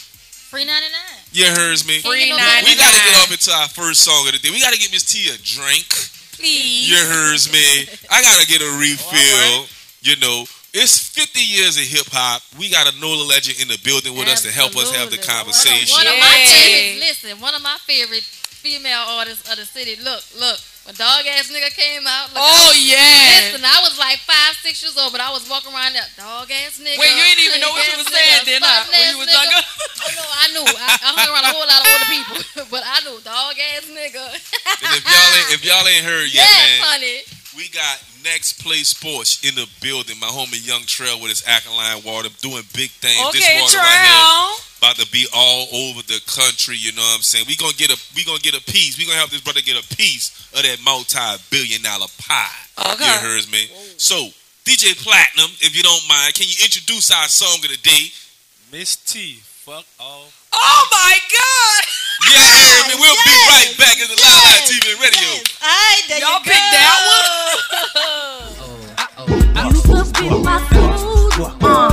Free 0.53 0.65
ninety 0.65 0.89
nine. 0.93 1.17
You 1.33 1.45
heard 1.49 1.81
me. 1.89 1.97
Free 2.05 2.29
Ain't 2.29 2.37
no 2.37 2.37
ninety 2.37 2.69
We 2.71 2.77
gotta 2.77 2.93
get 3.01 3.13
nine. 3.17 3.21
off 3.25 3.31
into 3.33 3.49
our 3.51 3.67
first 3.73 4.03
song 4.05 4.27
of 4.27 4.33
the 4.33 4.39
day. 4.39 4.51
We 4.53 4.61
gotta 4.61 4.77
get 4.77 4.91
Miss 4.93 5.01
T 5.07 5.33
a 5.33 5.37
drink. 5.41 5.87
Please. 6.37 6.89
You 6.93 6.97
heard 7.01 7.41
me. 7.49 7.89
I 8.11 8.21
gotta 8.21 8.45
get 8.45 8.61
a 8.61 8.69
refill. 8.77 9.65
You 10.05 10.13
know, 10.21 10.45
it's 10.75 10.99
50 11.09 11.39
years 11.41 11.77
of 11.77 11.83
hip 11.89 12.05
hop. 12.13 12.43
We 12.59 12.69
got 12.69 12.85
a 12.85 12.93
NOLA 12.99 13.25
legend 13.25 13.61
in 13.61 13.67
the 13.67 13.79
building 13.81 14.13
with 14.13 14.27
us 14.27 14.41
to 14.43 14.51
help 14.51 14.75
us 14.77 14.93
have 14.93 15.09
the 15.09 15.17
Absolutely. 15.17 15.33
conversation. 15.57 15.95
One 15.97 16.05
of 16.11 16.19
my 16.21 16.35
Yay. 16.37 16.45
favorites. 16.45 17.23
Listen, 17.23 17.41
one 17.41 17.55
of 17.55 17.61
my 17.63 17.77
favorite 17.89 18.21
female 18.21 19.05
artists 19.17 19.49
of 19.49 19.57
the 19.57 19.65
city. 19.65 19.95
Look, 20.03 20.21
look. 20.37 20.59
When 20.83 20.95
dog 20.99 21.23
ass 21.31 21.47
nigga 21.47 21.71
came 21.71 22.03
out. 22.03 22.27
Look, 22.35 22.43
Oh 22.43 22.75
yeah. 22.75 23.55
Listen, 23.55 23.63
I 23.63 23.79
was 23.87 23.95
like 23.95 24.19
five, 24.27 24.51
six 24.59 24.83
years 24.83 24.99
old, 24.99 25.15
but 25.15 25.23
I 25.23 25.31
was 25.31 25.47
walking 25.47 25.71
around 25.71 25.95
that 25.95 26.11
dog 26.19 26.51
ass 26.51 26.75
nigga. 26.75 26.99
Wait, 26.99 27.07
you 27.15 27.23
didn't 27.23 27.43
even 27.47 27.59
know 27.63 27.71
what 27.71 27.87
you 27.87 28.03
slick 28.03 28.03
was 28.03 28.11
saying 28.11 28.43
nigga, 28.43 28.59
then, 28.59 28.61
huh? 28.67 28.83
stuntin' 28.83 28.99
When 28.99 29.07
you 29.15 29.19
was 29.23 29.29
nigga. 29.31 29.47
younger? 29.47 29.61
Oh 29.63 30.11
no, 30.19 30.25
I 30.27 30.45
knew. 30.51 30.65
I, 30.67 30.87
I 30.99 31.09
hung 31.15 31.29
around 31.31 31.45
a 31.47 31.51
whole 31.55 31.63
lot 31.63 31.79
of 31.79 31.87
older 31.87 32.09
people, 32.11 32.39
but 32.73 32.83
I 32.83 32.99
knew 33.07 33.15
dog 33.23 33.55
ass 33.55 33.87
nigga. 33.87 34.25
And 34.83 34.91
if 34.99 35.03
y'all 35.07 35.31
ain't, 35.39 35.49
if 35.55 35.61
y'all 35.63 35.87
ain't 35.87 36.03
heard 36.03 36.27
yet, 36.27 36.43
yes, 36.43 36.51
man, 36.51 36.99
honey. 36.99 37.17
We 37.55 37.69
got 37.69 38.01
Next 38.23 38.63
Play 38.63 38.81
Sports 38.81 39.43
in 39.47 39.53
the 39.55 39.69
building. 39.81 40.19
My 40.19 40.27
homie 40.27 40.65
Yung 40.65 40.83
Trel 40.85 41.19
with 41.21 41.29
his 41.29 41.43
alkaline 41.47 42.01
water 42.03 42.29
doing 42.41 42.63
big 42.73 42.89
things. 42.97 43.19
Okay, 43.29 43.39
this 43.39 43.61
water 43.61 43.77
right 43.77 44.01
here 44.01 44.09
Trel. 44.09 44.57
about 44.81 44.95
to 44.97 45.07
be 45.11 45.27
all 45.33 45.67
over 45.73 46.01
the 46.03 46.21
country. 46.25 46.75
You 46.77 46.93
know 46.93 47.01
what 47.01 47.15
I'm 47.17 47.21
saying? 47.21 47.45
We 47.47 47.55
gonna 47.55 47.73
get 47.73 47.91
a 47.91 47.99
we 48.15 48.23
gonna 48.25 48.39
get 48.39 48.57
a 48.57 48.63
piece. 48.63 48.97
We 48.97 49.05
gonna 49.05 49.17
help 49.17 49.29
this 49.29 49.41
brother 49.41 49.61
get 49.61 49.77
a 49.77 49.85
piece 49.95 50.33
of 50.53 50.63
that 50.63 50.81
multi-billion 50.83 51.81
dollar 51.81 52.07
pie. 52.17 52.61
Okay. 52.93 53.05
You 53.05 53.19
heard 53.21 53.45
me? 53.51 53.69
So 53.97 54.15
DJ 54.65 54.95
Platinum, 54.97 55.51
if 55.61 55.75
you 55.75 55.83
don't 55.83 56.07
mind, 56.07 56.33
can 56.33 56.47
you 56.47 56.57
introduce 56.63 57.11
our 57.11 57.27
song 57.27 57.59
of 57.63 57.69
the 57.69 57.77
day? 57.83 58.09
Miss 58.71 58.95
T, 58.95 59.37
fuck 59.43 59.85
all. 59.99 60.31
Oh 60.53 60.83
my 60.91 61.15
God. 61.33 61.81
Yeah, 62.29 62.39
heard 62.39 62.87
me. 62.89 62.95
We'll 63.01 63.17
be 63.25 63.35
right 63.49 63.73
back 63.77 63.97
in 63.99 64.07
the 64.07 64.17
Live 64.21 64.41
Line 64.45 64.63
TV 64.69 64.93
and 64.93 65.01
Radio. 65.01 65.29
Yes. 65.33 65.49
All 65.61 65.69
right, 65.69 66.03
there 66.07 66.19
Y'all 66.21 66.39
you 66.39 66.45
picked 66.45 66.69
go. 66.71 66.77
that 66.77 66.93
You 69.73 69.81
could 69.81 70.09
be 70.17 70.29
my 70.43 70.59
food. 70.69 70.93
Uh, 71.63 71.89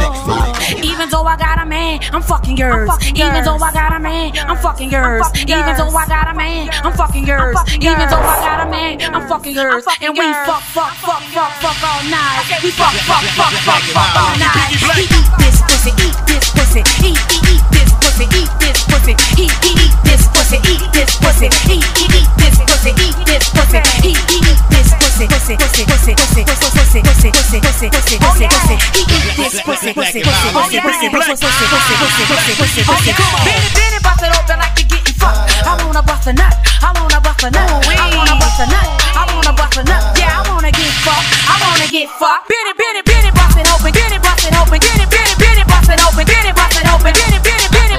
even 0.84 1.08
though 1.08 1.24
I 1.24 1.36
got 1.36 1.62
a 1.62 1.66
man, 1.66 2.00
I'm 2.12 2.22
fucking 2.22 2.56
yours. 2.56 2.90
Even 3.16 3.42
though 3.44 3.56
I 3.56 3.72
got 3.72 3.96
a 3.96 3.98
man, 4.00 4.32
I'm 4.36 4.56
fucking 4.58 4.90
yours. 4.90 5.26
Even 5.40 5.74
though 5.76 5.88
I 5.96 6.06
got 6.06 6.28
a 6.28 6.34
man, 6.36 6.68
I'm 6.84 6.92
fucking 6.92 7.26
yours. 7.26 7.56
Even 7.74 8.06
though 8.12 8.20
I 8.20 8.36
got 8.44 8.66
a 8.66 8.70
man, 8.70 9.00
I'm 9.00 9.26
fucking 9.28 9.54
yours. 9.54 9.84
And 10.02 10.12
we 10.16 10.26
fuck, 10.44 10.62
fuck, 10.76 10.92
fuck, 11.00 11.22
fuck, 11.32 11.52
fuck 11.64 11.82
all 11.82 12.02
night. 12.10 12.44
We 12.62 12.70
fuck, 12.70 12.92
fuck, 13.08 13.24
fuck, 13.34 13.52
fuck, 13.64 13.82
fuck 13.96 14.16
all 14.16 14.36
night. 14.38 14.76
He 14.76 15.08
eat 15.08 15.30
this 15.40 15.62
pussy, 15.64 15.90
eat 16.04 16.16
this 16.28 16.50
pussy, 16.52 16.80
eat, 17.08 17.18
eat, 17.32 17.48
eat 17.56 17.64
this 17.72 17.90
pussy, 18.20 18.40
eat 18.40 18.50
this 18.60 18.84
pussy, 18.84 19.14
he 19.36 19.44
eat 19.64 19.92
this 20.04 20.28
pussy, 20.28 20.58
eat 20.68 20.84
this 20.92 21.16
pussy, 21.16 21.48
he 21.64 21.80
eat 21.80 22.28
this 22.36 22.58
pussy, 22.68 22.92
eat 23.00 23.16
this 23.24 23.48
pussy, 23.50 23.80
he 24.04 24.12
eat 24.12 24.44
this 24.68 24.92
pussy, 25.00 25.26
pussy, 25.28 25.56
pussy, 25.56 25.84
pussy, 25.88 26.12
pussy, 26.14 26.44
pussy, 26.44 26.74
pussy, 26.76 27.00
pussy, 27.00 27.30
pussy, 27.30 27.60
pussy, 27.60 27.88
pussy, 27.88 28.16
pussy, 28.20 28.46
pussy, 28.48 28.76
eat 28.98 29.08
this 29.36 29.62
pussy, 29.62 29.92
pussy, 29.94 30.20
pussy, 30.20 30.48
pussy, 30.52 30.80
pussy, 30.80 31.08
pussy, 31.08 31.36
pussy, 31.40 31.64
pussy, 31.72 32.24
pussy, 32.28 32.52
pussy, 32.60 32.82
pussy, 32.84 33.12
pussy. 33.16 33.44
Benny, 33.46 33.68
Benny, 33.72 33.98
bust 34.04 34.22
it 34.22 34.32
open 34.36 34.58
like 34.60 34.76
you 34.76 34.84
getting 34.84 35.16
fucked. 35.16 35.48
I 35.64 35.72
wanna 35.84 36.02
bust 36.02 36.26
a 36.28 36.32
nut. 36.32 36.52
I 36.82 36.92
wanna 37.00 37.20
bust 37.20 37.44
a 37.44 37.50
nut. 37.50 37.68
I 37.88 38.04
wanna 38.16 38.36
bust 38.36 38.60
a 38.60 38.66
nut. 38.68 38.86
I 39.16 39.24
wanna 39.32 39.52
bust 39.56 39.78
a 39.80 39.84
nut. 39.84 40.02
Yeah, 40.18 40.40
I 40.40 40.48
wanna 40.48 40.72
get 40.72 40.92
fucked. 41.04 41.28
I 41.48 41.56
wanna 41.64 41.88
get 41.88 42.08
fucked. 42.20 42.48
Benny, 42.48 42.72
Benny, 42.76 43.02
Benny, 43.02 43.30
bust 43.32 43.56
it 43.56 43.68
open. 43.72 43.92
Benny, 43.92 44.18
bust 44.20 44.44
it 44.44 44.52
open. 44.60 44.76
Benny, 44.80 45.06
Benny, 45.08 45.34
Benny, 45.40 45.64
bust 45.64 45.88
it 45.88 46.00
open. 46.04 46.24
Benny, 46.26 46.52
bust 46.52 46.76
it 46.76 46.86
open. 46.92 47.12
Benny, 47.12 47.29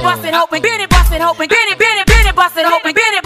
bustin', 0.02 0.34
hopin', 0.34 0.62
been 0.62 0.80
it 0.80 0.90
bustin', 0.90 1.20
hopin', 1.20 1.48
been 1.48 1.68
it, 1.70 1.78
been 1.78 1.98
it, 1.98 2.06
been 2.06 2.26
it 2.26 2.34
bustin', 2.34 2.64
hopin', 2.64 2.94
been 2.94 3.14
it 3.14 3.21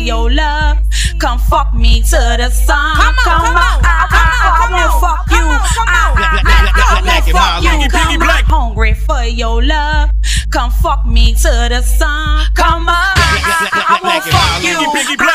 your 0.00 0.30
love. 0.30 0.78
Come 1.18 1.38
fuck 1.38 1.74
me 1.74 2.00
to 2.00 2.36
the 2.38 2.50
sun. 2.50 2.96
Come 2.96 3.14
on, 3.18 3.24
come 3.24 3.56
on, 3.56 3.84
I, 3.84 4.08
I, 4.08 4.24
I, 4.32 4.56
I 4.56 4.72
won't 4.72 4.94
fuck 5.00 5.30
you. 5.30 5.36
I, 5.36 5.88
I, 5.88 6.40
I, 6.44 6.72
I 6.80 7.04
won't 7.04 7.24
fuck 7.28 7.62
you. 7.62 7.88
Come 7.90 8.22
on, 8.22 8.44
hungry 8.44 8.94
for 8.94 9.22
your 9.24 9.62
love. 9.62 10.10
Come 10.50 10.70
fuck 10.70 11.06
me 11.06 11.34
to 11.34 11.66
the 11.68 11.82
sun. 11.82 12.46
Come 12.54 12.88
on, 12.88 12.96
I, 12.96 13.18
I, 13.20 13.68
I, 13.72 13.84
I 13.88 14.00
won't 14.02 14.24
fuck 14.24 14.64
you. 14.64 15.29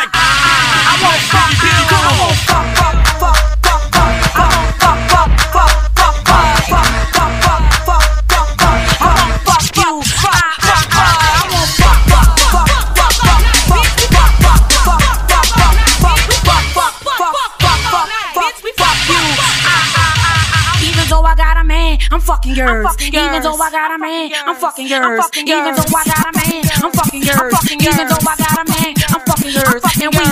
Even 23.35 23.51
though 23.51 23.59
I 23.59 23.69
got 23.69 23.91
a 23.91 23.97
man, 23.99 24.31
I'm 24.47 24.55
fucking 24.55 24.87
yours. 24.87 25.27
Even 25.35 25.75
though 25.75 25.91
I 25.91 26.03
got 26.07 26.23
a 26.23 26.31
man, 26.39 26.63
I'm 26.79 26.91
fucking 26.95 27.19
yours. 27.19 27.51
Even 27.67 28.07
though 28.07 28.23
I 28.23 28.35
got 28.39 28.55
a 28.55 28.65
man, 28.71 28.95
I'm 29.11 29.21
fucking 29.27 29.51
yours. 29.51 29.83
And 29.99 30.11
we 30.15 30.23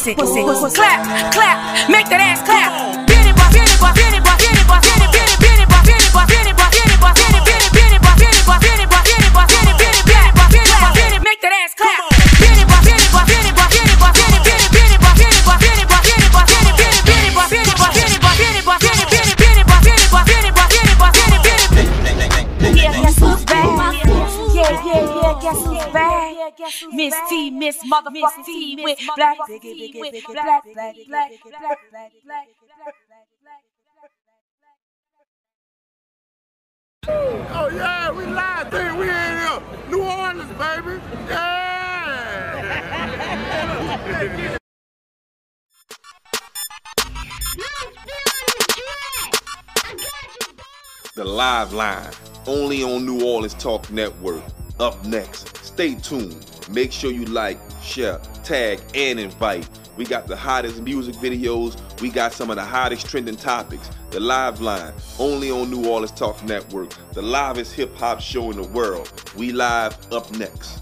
pussy, 0.00 0.14
pussy, 0.14 0.42
pussy. 0.42 0.76
Clap, 0.76 1.32
clap, 1.32 1.90
make 1.90 2.08
that 2.08 2.20
ass 2.20 2.42
clap. 2.42 2.70
Make 11.22 11.40
that 11.42 11.52
ass 11.52 11.74
clap. 11.74 12.20
Miss 26.92 27.14
T, 27.28 27.50
Miss 27.50 27.78
Motherfucking 27.84 28.44
T 28.44 28.59
black, 29.20 29.38
with 29.38 29.62
black, 29.62 29.94
black, 30.32 30.64
black, 30.72 30.94
black, 31.06 31.30
black, 31.44 31.78
black, 31.90 32.12
black. 32.24 32.48
Oh 37.52 37.68
yeah, 37.74 38.10
we 38.12 38.24
live. 38.24 38.70
Think 38.70 38.98
we 38.98 39.08
in 39.08 39.38
here. 39.38 39.60
New 39.90 40.02
Orleans, 40.02 40.52
baby. 40.58 41.00
Yeah. 41.28 41.60
The 51.14 51.24
Live 51.24 51.72
Line, 51.74 52.12
only 52.46 52.82
on 52.82 53.04
New 53.04 53.22
Orleans 53.26 53.54
Talk 53.54 53.90
Network. 53.90 54.42
Up 54.78 55.04
next, 55.04 55.56
stay 55.64 55.94
tuned. 55.96 56.49
Make 56.70 56.92
sure 56.92 57.10
you 57.10 57.24
like, 57.24 57.58
share, 57.82 58.20
tag, 58.44 58.80
and 58.94 59.18
invite. 59.18 59.68
We 59.96 60.04
got 60.04 60.28
the 60.28 60.36
hottest 60.36 60.80
music 60.82 61.16
videos. 61.16 61.76
We 62.00 62.10
got 62.10 62.32
some 62.32 62.48
of 62.48 62.56
the 62.56 62.64
hottest 62.64 63.08
trending 63.08 63.36
topics. 63.36 63.90
The 64.10 64.20
Live 64.20 64.60
Line, 64.60 64.92
only 65.18 65.50
on 65.50 65.70
New 65.70 65.88
Orleans 65.88 66.12
Talk 66.12 66.42
Network. 66.44 66.90
The 67.12 67.22
livest 67.22 67.74
hip 67.74 67.94
hop 67.96 68.20
show 68.20 68.50
in 68.50 68.56
the 68.56 68.68
world. 68.68 69.10
We 69.36 69.50
live 69.52 69.96
up 70.12 70.30
next. 70.32 70.80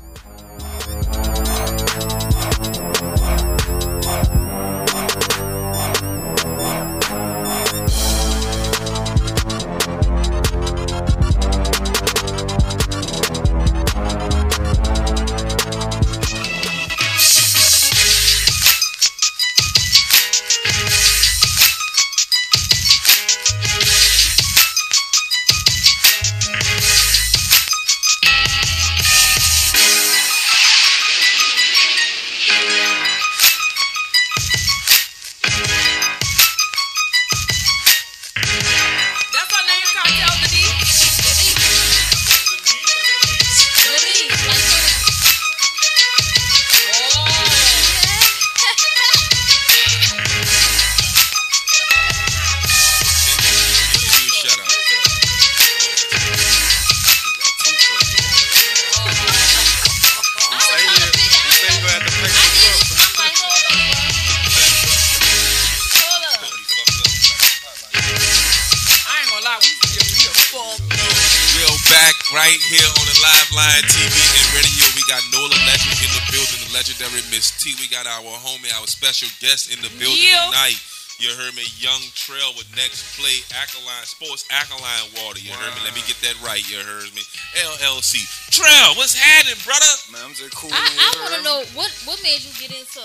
We 77.80 77.86
got 77.88 78.06
our 78.06 78.22
homie, 78.42 78.70
our 78.80 78.86
special 78.86 79.28
guest 79.40 79.70
in 79.72 79.78
the 79.82 79.90
building 79.98 80.18
Yeah. 80.18 80.46
tonight. 80.50 80.78
You 81.18 81.30
heard 81.34 81.54
me, 81.54 81.66
Yung 81.82 82.02
Trel 82.14 82.54
with 82.54 82.70
Next 82.78 83.02
Play 83.18 83.42
Alkaline 83.58 84.06
Sports 84.06 84.46
Alkaline 84.54 85.10
Water. 85.18 85.40
You 85.42 85.50
heard 85.50 85.74
me. 85.74 85.82
Let 85.82 85.94
me 85.94 86.02
get 86.06 86.14
that 86.22 86.38
right. 86.46 86.62
You 86.70 86.78
heard 86.78 87.10
me. 87.14 87.22
LLC. 87.58 88.22
Trel, 88.54 88.94
what's 88.94 89.14
happening, 89.18 89.58
brother? 89.66 89.90
Man, 90.14 90.22
I'm 90.22 90.34
just 90.34 90.54
cool. 90.54 90.70
I, 90.72 90.78
I 90.78 91.10
want 91.22 91.34
to 91.34 91.42
know 91.42 91.58
what 91.74 91.90
what 92.06 92.22
made 92.22 92.38
you 92.42 92.54
get 92.58 92.70
into 92.70 93.02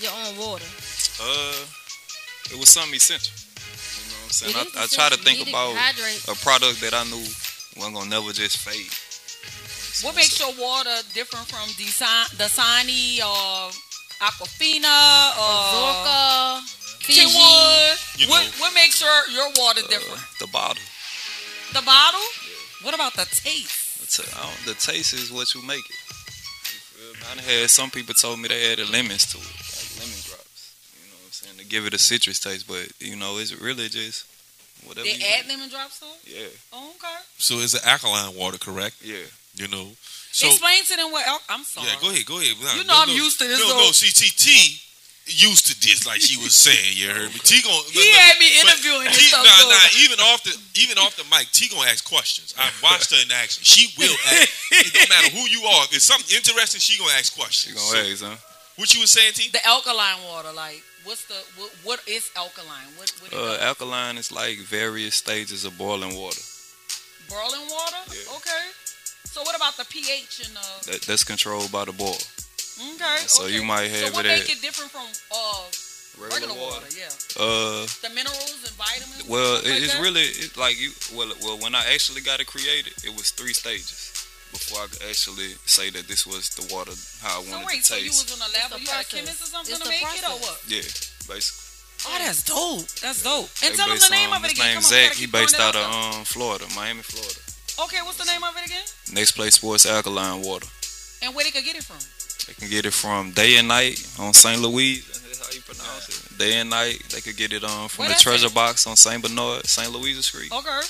your 0.00 0.12
own 0.16 0.36
water. 0.40 0.64
Uh, 1.20 1.60
it 2.52 2.56
was 2.56 2.68
something 2.72 2.94
essential. 2.96 3.36
You 3.36 4.08
know 4.08 4.16
what 4.16 4.24
I'm 4.24 4.30
saying? 4.32 4.56
It 4.56 4.68
is 4.72 4.76
I, 4.76 4.84
I 4.84 4.86
try 4.88 5.08
to 5.12 5.20
think 5.22 5.38
You 5.40 5.44
need 5.44 5.52
to 5.52 5.56
about 5.60 5.76
hydrate. 5.76 6.24
a 6.24 6.34
product 6.40 6.80
that 6.80 6.94
I 6.96 7.04
knew 7.04 7.20
wasn't 7.76 7.96
gonna 8.00 8.08
never 8.08 8.32
just 8.32 8.56
fade. 8.64 8.88
What 10.02 10.16
makes 10.16 10.38
your 10.40 10.52
water 10.58 10.96
different 11.14 11.46
from 11.48 11.68
Desan- 11.76 12.30
Dasani 12.36 13.20
or 13.20 13.70
Aquafina 14.20 15.32
or 15.36 15.54
Zorka, 15.74 16.60
Fiji. 17.04 17.20
Kentwood? 17.20 18.30
What, 18.30 18.44
know. 18.44 18.50
what 18.60 18.74
makes 18.74 19.00
your, 19.00 19.28
your 19.32 19.48
water 19.58 19.82
different? 19.88 20.20
Uh, 20.20 20.24
the 20.40 20.46
bottle. 20.48 20.82
The 21.74 21.82
bottle? 21.82 22.20
What 22.82 22.94
about 22.94 23.14
the 23.14 23.24
taste? 23.26 24.00
The, 24.00 24.22
t- 24.22 24.28
I 24.36 24.42
don't- 24.42 24.66
the 24.66 24.74
taste 24.80 25.12
is 25.14 25.30
what 25.32 25.54
you 25.54 25.62
make 25.66 25.84
it. 25.84 25.96
You 25.96 27.14
feel 27.14 27.34
me? 27.36 27.42
I 27.56 27.60
had 27.60 27.70
some 27.70 27.90
people 27.90 28.14
told 28.14 28.38
me 28.40 28.48
they 28.48 28.72
added 28.72 28.88
lemons 28.90 29.26
to 29.32 29.38
it, 29.38 29.44
like 29.44 30.00
lemon 30.00 30.20
drops. 30.24 30.74
You 31.02 31.08
know 31.10 31.16
what 31.20 31.26
I'm 31.26 31.32
saying? 31.32 31.58
To 31.58 31.64
give 31.66 31.84
it 31.86 31.94
a 31.94 31.98
citrus 31.98 32.40
taste, 32.40 32.66
but 32.66 32.88
you 33.00 33.16
know, 33.16 33.38
it's 33.38 33.52
really 33.60 33.88
just 33.88 34.26
whatever. 34.86 35.04
They 35.06 35.14
you 35.14 35.24
add 35.36 35.46
make. 35.46 35.56
lemon 35.56 35.68
drops 35.70 36.00
to 36.00 36.06
it? 36.06 36.20
Yeah, 36.40 36.46
Oh, 36.72 36.90
okay. 36.96 37.16
So 37.38 37.56
it's 37.56 37.74
an 37.74 37.80
alkaline 37.84 38.34
water, 38.36 38.58
correct? 38.58 38.96
yeah. 39.04 39.16
You 39.60 39.68
know. 39.68 39.92
So 40.32 40.46
Explain 40.48 40.80
to 40.88 40.96
them 40.96 41.12
what. 41.12 41.26
el- 41.28 41.42
I'm 41.52 41.64
sorry. 41.64 41.88
yeah, 41.88 42.00
go 42.00 42.08
ahead, 42.08 42.24
go 42.24 42.38
ahead. 42.40 42.56
No, 42.62 42.72
You 42.80 42.84
know 42.88 42.94
no, 42.96 43.02
I'm 43.04 43.08
no. 43.12 43.14
used 43.20 43.36
to 43.40 43.46
this, 43.50 43.58
No, 43.60 43.68
though. 43.68 43.84
no. 43.84 43.92
See, 43.92 44.08
T, 44.14 44.30
T 44.32 44.48
used 45.26 45.66
to 45.68 45.74
this, 45.84 46.06
like 46.06 46.20
she 46.22 46.38
was 46.40 46.54
saying. 46.56 46.96
You 46.96 47.10
heard 47.12 47.28
me. 47.34 47.38
T 47.44 47.60
gon' 47.60 47.76
He 47.92 48.08
had 48.14 48.38
me 48.40 48.48
interviewing 48.62 49.04
and 49.10 49.14
T, 49.14 49.26
stuff. 49.28 49.44
Nah, 49.44 49.58
so- 49.58 49.68
nah. 49.68 50.00
Even 50.06 50.18
off 50.32 50.40
the 50.46 50.54
even 50.80 50.96
off 50.98 51.12
the 51.20 51.24
mic, 51.28 51.50
T 51.52 51.68
gonna 51.68 51.90
ask 51.90 52.00
questions. 52.08 52.54
I've 52.56 52.72
watched 52.82 53.10
her 53.12 53.20
in 53.20 53.30
action. 53.32 53.62
She 53.66 53.92
will 54.00 54.16
ask. 54.32 54.48
it 54.72 54.92
don't 54.94 55.08
matter 55.14 55.28
who 55.34 55.44
you 55.50 55.60
are. 55.66 55.84
If 55.90 55.94
it's 55.98 56.04
something 56.08 56.30
interesting, 56.34 56.80
she 56.80 56.96
gonna 56.96 57.12
ask 57.18 57.36
You 57.36 57.42
questions. 57.42 57.74
gonna 57.76 58.16
So, 58.16 58.26
ask, 58.30 58.40
huh? 58.40 58.48
what 58.80 58.94
you 58.94 59.00
was 59.02 59.10
saying, 59.10 59.34
T? 59.34 59.50
The 59.50 59.60
alkaline 59.66 60.22
water, 60.30 60.52
like, 60.54 60.80
what's 61.04 61.26
the 61.26 61.36
what, 61.58 61.70
what 61.82 62.00
is 62.08 62.30
alkaline? 62.38 62.88
What, 62.96 63.10
what 63.20 63.34
Uh, 63.34 63.58
alkaline 63.66 64.16
is 64.16 64.30
like 64.32 64.56
various 64.62 65.16
stages 65.16 65.64
of 65.66 65.76
boiling 65.76 66.14
water. 66.16 66.40
boiling 67.28 67.66
water? 67.68 67.98
Yeah. 68.14 68.36
Okay. 68.38 68.64
So 69.24 69.42
what 69.42 69.54
about 69.56 69.76
the 69.76 69.84
pH 69.84 70.46
and 70.48 70.56
uh? 70.56 70.60
That, 70.90 71.02
that's 71.02 71.24
controlled 71.24 71.70
by 71.72 71.84
the 71.84 71.92
boil. 71.92 72.18
Okay. 72.94 73.16
So 73.26 73.44
okay. 73.44 73.54
you 73.54 73.62
might 73.62 73.88
So 73.90 74.06
have 74.06 74.14
what 74.14 74.24
it 74.26 74.28
make 74.28 74.50
at 74.50 74.56
it 74.56 74.62
different 74.62 74.90
from 74.90 75.06
uh 75.30 75.68
regular 76.18 76.54
water? 76.54 76.86
Yeah. 76.96 77.12
Uh, 77.38 77.86
The 78.02 78.10
minerals 78.14 78.60
and 78.64 78.74
vitamins. 78.76 79.28
well, 79.28 79.56
stuff 79.60 79.66
it, 79.66 79.70
like 79.74 79.82
it's 79.82 79.94
that? 79.94 80.02
really 80.02 80.22
it's 80.22 80.56
like 80.56 80.80
you. 80.80 80.90
Well, 81.16 81.30
well, 81.44 81.58
when 81.58 81.74
I 81.74 81.84
actually 81.92 82.22
got 82.22 82.40
it 82.40 82.46
created, 82.46 82.92
it 83.04 83.12
was 83.14 83.30
three 83.30 83.52
stages 83.52 84.08
before 84.50 84.82
I 84.82 84.86
could 84.88 85.02
actually 85.08 85.54
say 85.64 85.90
that 85.90 86.08
this 86.08 86.26
was 86.26 86.48
the 86.58 86.66
water 86.74 86.90
how 87.22 87.40
I 87.40 87.44
So 87.44 87.50
wanted 87.52 87.66
wait, 87.66 87.84
to 87.84 87.94
so 87.94 87.96
you 87.96 88.10
was 88.10 88.26
in 88.34 88.40
a 88.42 88.50
lab, 88.50 88.80
you 88.80 88.88
had 88.90 89.04
a 89.04 89.08
chemist 89.08 89.42
or 89.42 89.46
something 89.46 89.70
it's 89.76 89.78
to 89.78 89.84
the 89.86 89.94
make 89.94 90.02
it 90.18 90.24
or 90.26 90.40
what? 90.42 90.58
yeah, 90.66 90.82
basically. 91.30 91.68
Oh, 92.08 92.16
that's 92.18 92.42
dope. 92.48 92.88
That's 93.04 93.22
dope. 93.22 93.48
And 93.62 93.74
They 93.74 93.76
tell 93.76 93.86
them 93.92 93.98
the 94.00 94.08
name 94.08 94.32
on- 94.32 94.38
of 94.40 94.44
it 94.48 94.56
his 94.56 94.58
again. 94.58 94.74
name's 94.80 94.88
Come 94.88 94.96
on, 94.96 95.04
we 95.04 95.04
Zach. 95.04 95.12
gotta 95.12 95.20
He 95.20 95.26
based 95.28 95.60
out 95.60 95.76
of 95.76 95.84
um 95.84 96.24
Florida, 96.24 96.64
Miami, 96.74 97.02
Florida. 97.04 97.38
Okay, 97.84 97.98
what's 98.04 98.18
the 98.18 98.24
name 98.30 98.42
of 98.44 98.54
it 98.56 98.66
again? 98.66 98.84
Next 99.12 99.32
Play 99.32 99.50
Sports 99.50 99.86
Alkaline 99.86 100.42
Water. 100.42 100.66
And 101.22 101.34
where 101.34 101.44
they 101.44 101.50
could 101.50 101.64
get 101.64 101.76
it 101.76 101.84
from? 101.84 101.98
They 102.46 102.54
can 102.54 102.68
get 102.70 102.84
it 102.86 102.92
from 102.92 103.30
Day 103.32 103.56
and 103.58 103.68
Night 103.68 104.00
on 104.18 104.32
St. 104.34 104.60
Louis. 104.60 105.00
That's 105.06 105.38
how 105.40 105.52
you 105.52 105.60
pronounce 105.62 106.08
it. 106.08 106.38
Day 106.38 106.54
and 106.60 106.68
Night. 106.70 107.02
They 107.12 107.20
could 107.20 107.36
get 107.36 107.52
it 107.52 107.64
um 107.64 107.88
from 107.88 108.04
Where 108.06 108.14
the 108.14 108.20
Treasure 108.20 108.46
at? 108.46 108.54
Box 108.54 108.86
on 108.86 108.96
St. 108.96 109.22
Bernard, 109.22 109.66
St. 109.66 109.90
Louisa 109.92 110.22
Street. 110.22 110.52
Okay. 110.52 110.80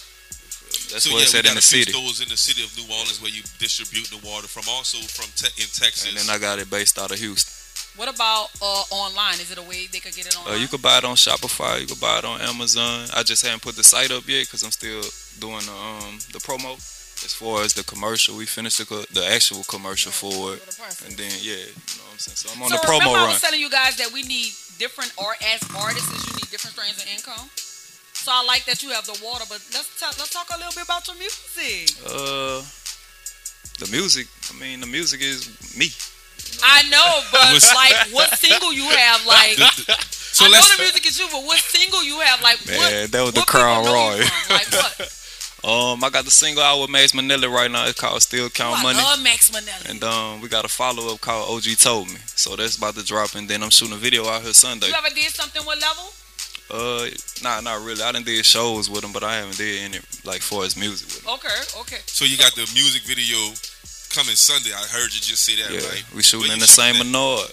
That's 0.90 1.03
so 1.07 1.11
where 1.11 1.18
yeah, 1.18 1.24
it's 1.24 1.33
we 1.35 1.38
at 1.40 1.46
in 1.46 1.53
a 1.53 1.55
the 1.57 1.62
few 1.62 1.83
city. 1.83 1.92
stores 1.92 2.20
in 2.22 2.29
the 2.29 2.37
city 2.37 2.62
of 2.62 2.70
New 2.79 2.87
Orleans 2.94 3.20
where 3.22 3.31
you 3.31 3.42
distribute 3.59 4.07
the 4.11 4.18
water 4.26 4.46
from. 4.46 4.64
Also 4.70 4.98
from 5.07 5.26
te- 5.35 5.55
in 5.62 5.68
Texas. 5.70 6.09
And 6.11 6.16
then 6.18 6.31
I 6.31 6.38
got 6.38 6.59
it 6.59 6.70
based 6.70 6.98
out 6.98 7.11
of 7.11 7.18
Houston. 7.18 7.50
What 7.98 8.07
about 8.12 8.50
uh, 8.62 8.85
online? 8.94 9.35
Is 9.42 9.50
it 9.50 9.59
a 9.59 9.62
way 9.62 9.87
they 9.90 9.98
could 9.98 10.14
get 10.14 10.26
it 10.26 10.37
Uh, 10.37 10.40
online? 10.46 10.61
you 10.61 10.68
could 10.68 10.83
buy 10.83 10.98
it 10.98 11.05
on 11.05 11.16
Shopify. 11.16 11.81
You 11.83 11.87
could 11.87 12.00
buy 12.00 12.18
it 12.18 12.24
on 12.24 12.40
Amazon. 12.40 13.09
I 13.14 13.22
just 13.24 13.44
haven't 13.44 13.62
put 13.62 13.74
the 13.74 13.83
site 13.85 14.11
up 14.11 14.26
yet 14.29 14.46
because 14.46 14.62
I'm 14.62 14.70
still 14.70 15.03
doing 15.38 15.64
the, 15.66 15.73
um, 15.73 16.19
the 16.33 16.40
promo. 16.40 16.75
As 17.23 17.35
far 17.35 17.61
as 17.61 17.75
the 17.75 17.85
commercial, 17.85 18.35
we 18.38 18.47
finished 18.47 18.79
the, 18.79 19.07
the 19.12 19.21
actual 19.29 19.62
commercial 19.64 20.11
for 20.11 20.57
it, 20.57 20.64
the 20.64 21.05
and 21.05 21.12
then 21.21 21.29
yeah, 21.45 21.69
you 21.69 21.93
know 22.01 22.09
what 22.09 22.16
I'm 22.16 22.19
saying. 22.19 22.40
So 22.40 22.49
I'm 22.49 22.62
on 22.64 22.71
so 22.73 22.81
the 22.81 22.87
promo 22.88 23.12
remember 23.12 23.29
I 23.29 23.37
was 23.37 23.40
telling 23.45 23.61
you 23.61 23.69
guys 23.69 24.01
that 24.01 24.09
we 24.11 24.23
need 24.23 24.57
different 24.81 25.12
art 25.21 25.37
as 25.53 25.61
artists, 25.77 26.09
you 26.09 26.33
need 26.40 26.49
different 26.49 26.73
streams 26.73 26.97
of 26.97 27.05
income. 27.12 27.45
So 28.16 28.33
I 28.33 28.45
like 28.45 28.64
that 28.64 28.83
you 28.83 28.88
have 28.97 29.05
the 29.05 29.21
water, 29.25 29.45
but 29.49 29.61
let's 29.77 30.01
talk, 30.01 30.16
let's 30.16 30.33
talk 30.33 30.49
a 30.49 30.57
little 30.57 30.73
bit 30.73 30.85
about 30.85 31.05
your 31.09 31.16
music. 31.21 31.93
Uh, 32.09 32.64
the 33.81 33.88
music. 33.93 34.29
I 34.49 34.61
mean, 34.61 34.81
the 34.81 34.87
music 34.87 35.21
is 35.21 35.49
me. 35.77 35.88
I 36.62 36.83
know, 36.88 37.21
but 37.33 37.61
like, 37.75 38.12
what 38.12 38.38
single 38.38 38.73
you 38.73 38.88
have? 38.88 39.25
Like, 39.27 39.57
so 40.11 40.45
I 40.45 40.49
know 40.49 40.61
the 40.61 40.83
music 40.83 41.07
is 41.07 41.19
you, 41.19 41.29
but 41.33 41.45
what 41.45 41.59
single 41.61 42.05
you 42.05 42.21
have? 42.21 42.43
Like, 42.43 42.64
Man, 42.66 42.77
what? 42.77 43.12
that 43.12 43.23
was 43.23 43.33
the 43.35 43.43
Crown 43.43 43.85
know 43.85 43.90
you 43.90 43.97
Royal. 43.97 44.19
Like 44.51 44.69
what? 44.73 45.16
Um, 45.62 46.03
I 46.03 46.09
got 46.11 46.25
the 46.25 46.31
single 46.31 46.62
out 46.62 46.81
with 46.81 46.88
Max 46.90 47.12
Minelli 47.12 47.53
right 47.53 47.70
now. 47.70 47.85
It's 47.87 48.01
called 48.01 48.23
Still 48.23 48.46
Oh, 48.46 48.49
Count 48.49 48.79
I 48.79 48.83
Money. 48.83 48.99
love 48.99 49.23
Max 49.23 49.51
Minelli. 49.51 49.90
And 49.90 50.03
um, 50.03 50.40
we 50.40 50.49
got 50.49 50.64
a 50.64 50.68
follow 50.68 51.12
up 51.12 51.20
called 51.20 51.51
OG 51.55 51.77
Told 51.79 52.09
Me. 52.09 52.16
So 52.27 52.57
that's 52.57 52.79
about 52.79 52.94
to 52.94 53.05
drop, 53.05 53.35
and 53.35 53.46
then 53.46 53.62
I'm 53.62 53.68
shooting 53.70 53.94
a 53.94 53.99
video 53.99 54.27
out 54.27 54.42
here 54.42 54.55
Sunday. 54.55 54.87
You 54.88 54.94
ever 54.96 55.14
did 55.14 55.31
something 55.35 55.62
with 55.66 55.81
Level? 55.81 56.12
Uh, 56.73 57.09
nah, 57.42 57.61
not 57.61 57.85
really. 57.85 58.03
I 58.03 58.12
done 58.12 58.23
did 58.23 58.46
shows 58.46 58.88
with 58.88 59.05
him, 59.05 59.12
but 59.12 59.23
I 59.23 59.37
haven't 59.37 59.59
did 59.59 59.83
any 59.83 59.99
like 60.25 60.40
for 60.40 60.62
his 60.64 60.77
music 60.79 61.09
with 61.09 61.27
him. 61.27 61.35
Okay, 61.35 61.81
okay. 61.81 61.99
So 62.07 62.25
you 62.25 62.38
got 62.38 62.55
the 62.55 62.62
music 62.73 63.03
video 63.03 63.37
coming 64.14 64.37
Sunday. 64.37 64.70
I 64.73 64.87
heard 64.87 65.12
you 65.12 65.20
just 65.20 65.44
say 65.44 65.57
that, 65.61 65.70
Yeah, 65.73 65.87
right? 65.90 66.05
we 66.14 66.23
shooting 66.23 66.49
Where 66.49 66.55
in 66.55 66.61
you 66.61 66.66
the 66.66 66.73
same 66.73 66.94
shooting 66.94 67.12
Menard. 67.12 67.51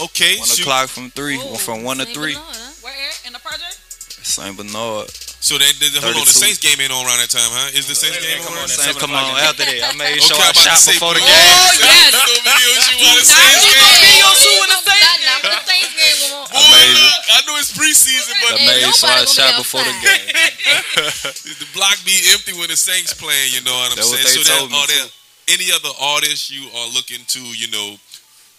Okay, 0.00 0.38
One 0.38 0.46
shoot. 0.48 0.60
o'clock 0.62 0.88
from 0.88 1.10
three, 1.10 1.36
Oh, 1.38 1.56
from 1.56 1.82
one 1.84 1.98
to 1.98 2.04
three. 2.06 2.34
Bernard, 2.34 2.46
huh? 2.56 2.72
Where 2.82 2.94
at? 2.94 3.26
in 3.26 3.32
the 3.34 3.38
project? 3.40 3.78
Saint 4.24 4.56
Bernard. 4.56 5.10
So 5.44 5.60
that, 5.60 5.76
that, 5.76 6.00
hold 6.00 6.16
on, 6.16 6.24
the 6.24 6.32
Saints 6.32 6.56
game 6.56 6.80
ain't 6.80 6.88
on 6.88 7.04
around 7.04 7.20
that 7.20 7.28
time, 7.28 7.44
huh? 7.52 7.76
Is 7.76 7.84
the 7.84 7.92
Saints 7.92 8.16
game 8.16 8.40
come 8.40 8.56
on? 8.56 8.64
on, 8.64 8.68
Saints, 8.72 8.96
seven 8.96 8.96
come 8.96 9.12
on 9.12 9.28
after 9.44 9.60
that. 9.68 9.76
I 9.84 9.92
made 9.92 10.16
Okay, 10.16 10.24
sure 10.24 10.40
I'm 10.40 10.56
I 10.56 10.56
shot 10.56 10.80
say, 10.80 10.96
before 10.96 11.12
the 11.12 11.20
oh, 11.20 11.28
game. 11.28 11.84
yes. 11.84 12.16
No 12.16 12.32
videos 12.48 12.80
you 12.88 12.96
want 13.04 13.20
to 13.20 13.24
Now 13.28 13.36
say? 13.36 13.60
you 13.60 13.74
gonna 13.76 14.00
be 14.00 14.12
your 14.24 14.34
shoe 14.40 14.56
in 14.56 14.68
the 14.72 14.80
Not 14.80 14.88
Saints 14.88 15.20
now, 15.20 15.36
but 15.44 15.52
the 15.52 15.62
Saints 15.68 15.92
game 16.00 16.20
on. 16.32 16.44
Boy, 16.48 16.64
oh, 16.64 16.96
look, 16.96 17.20
I 17.28 17.38
know 17.44 17.54
it's 17.60 17.72
preseason, 17.76 18.34
but 18.40 18.56
Ain't 18.56 18.72
made 18.72 18.88
sure 18.96 19.12
I 19.12 19.28
shot 19.28 19.52
before 19.60 19.84
the 19.84 19.92
game. 20.00 20.24
the 21.60 21.68
block 21.76 22.00
be 22.08 22.16
empty 22.32 22.56
when 22.56 22.72
the 22.72 22.80
Saints 22.80 23.12
playing. 23.12 23.52
You 23.52 23.60
know 23.68 23.76
what 23.76 23.92
I'm 23.92 24.00
That's 24.00 24.08
what 24.08 24.24
saying? 24.24 24.40
they 24.40 24.48
so 24.48 24.64
told 24.64 24.72
me, 24.72 24.80
are 24.80 24.88
there 24.88 25.06
any 25.52 25.68
other 25.76 25.92
artists 26.00 26.48
you 26.48 26.64
are 26.72 26.88
looking 26.96 27.20
to? 27.36 27.40
You 27.52 27.68
know, 27.68 28.00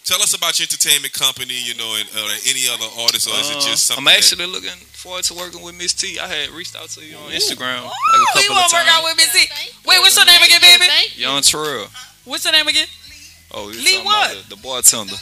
tell 0.06 0.22
us 0.22 0.32
about 0.32 0.56
your 0.58 0.64
entertainment 0.70 1.12
company. 1.12 1.58
You 1.58 1.74
know, 1.74 1.90
and 1.98 2.08
uh, 2.14 2.48
any 2.48 2.64
other 2.70 2.86
artists, 3.02 3.26
or 3.28 3.34
is 3.36 3.50
it 3.50 3.58
Uh, 3.58 3.68
just 3.68 3.86
something? 3.90 4.06
I'm 4.06 4.08
actually 4.14 4.46
looking 4.46 4.78
forward 4.96 5.24
to 5.28 5.34
working 5.34 5.60
with 5.62 5.74
Miss 5.76 5.92
T. 5.92 6.18
I 6.18 6.26
had 6.26 6.48
reached 6.56 6.74
out 6.78 6.88
to 6.96 7.04
you 7.04 7.16
on 7.18 7.30
Instagram 7.34 7.82
Oh, 7.84 7.90
like 7.90 7.92
a 7.92 8.42
you 8.46 8.48
couple 8.48 8.56
wanna 8.56 8.72
work 8.72 8.88
out 8.88 9.02
times. 9.02 9.04
with 9.04 9.16
me? 9.18 9.24
See, 9.34 9.46
wait, 9.84 9.98
what's 10.00 10.16
your 10.16 10.24
name 10.26 10.42
again, 10.42 10.60
baby? 10.62 10.86
Thank 10.86 11.18
you. 11.18 11.26
Young 11.28 11.42
Terrell. 11.42 11.88
What's 12.24 12.44
your 12.46 12.52
name 12.54 12.66
again? 12.66 12.88
Oh, 13.52 13.68
you 13.70 13.78
Lee 13.78 14.00
talking 14.02 14.08
about 14.08 14.34
what? 14.34 14.48
The, 14.48 14.56
the 14.56 14.60
bartender. 14.62 15.18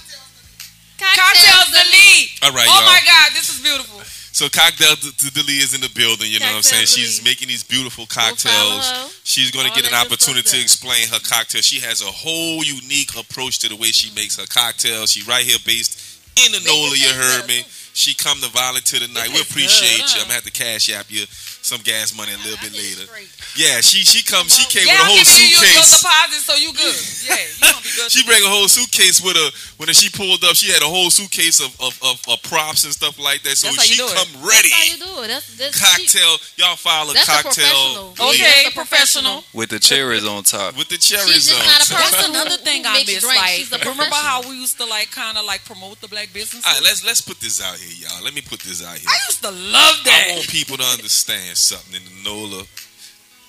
Cocktails 0.97 1.71
the 1.75 1.85
lead. 1.91 2.29
All 2.43 2.53
right, 2.55 2.69
Oh 2.71 2.79
y'all. 2.81 2.87
my 2.87 3.01
God, 3.05 3.33
this 3.35 3.51
is 3.53 3.61
beautiful. 3.61 4.01
So 4.35 4.51
Cocktail 4.51 4.99
Dilly 5.31 5.63
is 5.63 5.79
in 5.79 5.81
the 5.81 5.95
building. 5.95 6.27
You 6.27 6.43
know 6.43 6.59
what 6.59 6.67
I'm 6.67 6.67
saying? 6.67 6.91
Cocktail 6.91 7.07
She's 7.07 7.23
making 7.23 7.47
these 7.47 7.63
beautiful 7.63 8.05
cocktails. 8.11 8.91
her. 8.91 9.07
She's 9.23 9.55
going 9.55 9.63
to 9.67 9.71
All 9.71 9.79
get 9.79 9.87
an 9.87 9.95
opportunity 9.95 10.43
to 10.43 10.59
explain 10.59 11.07
her 11.07 11.23
cocktail. 11.23 11.63
She 11.63 11.79
has 11.87 12.03
a 12.03 12.11
whole 12.11 12.59
unique 12.67 13.15
approach 13.15 13.63
to 13.63 13.71
the 13.71 13.79
way 13.79 13.95
she 13.95 14.11
makes 14.19 14.35
her 14.35 14.47
cocktails. 14.51 15.15
She 15.15 15.23
right 15.23 15.47
here 15.47 15.63
based 15.63 16.19
in 16.35 16.51
the 16.51 16.59
NOLA. 16.67 16.99
You 16.99 17.15
heard 17.15 17.47
me. 17.47 17.63
She 17.95 18.11
come 18.11 18.43
to 18.43 18.51
volunteer 18.51 19.07
tonight. 19.07 19.31
We 19.31 19.39
appreciate 19.39 20.03
good, 20.03 20.19
you. 20.19 20.27
I'm 20.27 20.27
gonna 20.27 20.43
have 20.43 20.51
to 20.51 20.51
cash 20.51 20.91
app 20.91 21.07
you 21.15 21.31
some 21.65 21.81
gas 21.81 22.13
money 22.13 22.29
a 22.33 22.37
little 22.45 22.61
I 22.61 22.69
bit 22.69 22.73
did 22.77 22.85
later. 23.01 23.09
Yeah, 23.57 23.81
she 23.81 24.05
she 24.05 24.21
come. 24.21 24.45
She 24.53 24.69
oh, 24.69 24.71
came 24.71 24.85
Yeah, 24.85 25.01
with 25.01 25.01
a 25.01 25.05
I'm 25.05 25.09
whole 25.17 25.25
giving 25.25 25.49
you 25.49 25.57
your, 25.57 25.65
your 25.65 25.81
suitcase. 25.81 26.03
deposit, 26.05 26.41
so 26.45 26.53
you 26.61 26.71
good. 26.77 26.97
Yeah, 27.25 27.41
you 27.41 27.57
gonna 27.65 27.81
be 27.81 27.93
good. 27.97 28.11
She 28.15 28.21
bring 28.29 28.43
a 28.45 28.53
whole 28.53 28.69
suitcase 28.69 29.25
with 29.25 29.33
her. 29.41 29.49
When 29.81 29.89
she 29.97 30.13
pulled 30.13 30.45
up, 30.45 30.55
she 30.61 30.69
had 30.69 30.83
a 30.85 30.91
whole 30.91 31.09
suitcase 31.09 31.65
of, 31.65 31.73
of, 31.81 31.97
of, 32.05 32.21
of 32.29 32.37
props 32.45 32.85
and 32.85 32.93
stuff 32.93 33.17
like 33.19 33.41
that. 33.49 33.57
So 33.57 33.73
That's 33.73 33.81
how 33.81 33.89
you 33.89 33.97
she 33.97 33.97
do 33.97 34.07
it. 34.07 34.13
come 34.13 34.29
That's 34.45 34.45
ready. 34.45 34.71
how 34.77 34.85
you 34.93 34.99
do 35.01 35.13
it. 35.25 35.29
That's, 35.33 35.49
that's 35.57 35.77
Cocktail, 35.81 36.37
y'all 36.61 36.77
follow 36.77 37.15
That's 37.17 37.25
a 37.29 37.43
cocktail 37.49 38.13
professional. 38.13 38.29
Okay, 38.29 38.45
That's 38.45 38.69
a 38.69 38.75
professional. 38.77 39.37
with 39.57 39.71
the 39.73 39.81
cherries 39.81 40.27
on 40.29 40.43
top. 40.45 40.77
with 40.77 40.93
the 40.93 41.01
She's 41.01 41.17
cherries 41.17 41.49
just 41.49 41.57
on. 41.57 41.65
not 41.65 41.81
a 41.81 41.89
top. 41.89 41.97
person. 41.97 42.13
That's 42.13 42.27
who- 42.29 42.33
another 42.37 42.59
thing 42.61 42.85
who 42.85 42.91
I 42.93 42.95
makes 43.01 43.15
miss. 43.15 43.25
Like, 43.25 43.57
She's 43.57 43.73
a 43.73 43.79
remember 43.81 44.21
how 44.21 44.45
we 44.45 44.61
used 44.61 44.77
to 44.79 44.85
like 44.85 45.09
kind 45.17 45.39
of 45.41 45.45
like 45.49 45.65
promote 45.65 46.01
the 46.05 46.09
black 46.13 46.29
business? 46.37 46.61
All 46.67 46.75
right, 46.77 46.83
let's 46.85 47.01
let's 47.09 47.23
put 47.25 47.41
this 47.41 47.63
out 47.65 47.79
here, 47.81 48.05
y'all. 48.05 48.21
Let 48.23 48.35
me 48.37 48.43
put 48.45 48.61
this 48.61 48.85
out 48.85 48.99
here. 49.01 49.09
I 49.09 49.17
used 49.33 49.41
to 49.43 49.51
love 49.51 49.97
that. 50.05 50.29
I 50.29 50.35
want 50.37 50.49
people 50.49 50.77
to 50.77 50.85
understand 50.85 51.54
something 51.57 51.95
in 52.01 52.05
the 52.05 52.29
NOLA 52.29 52.65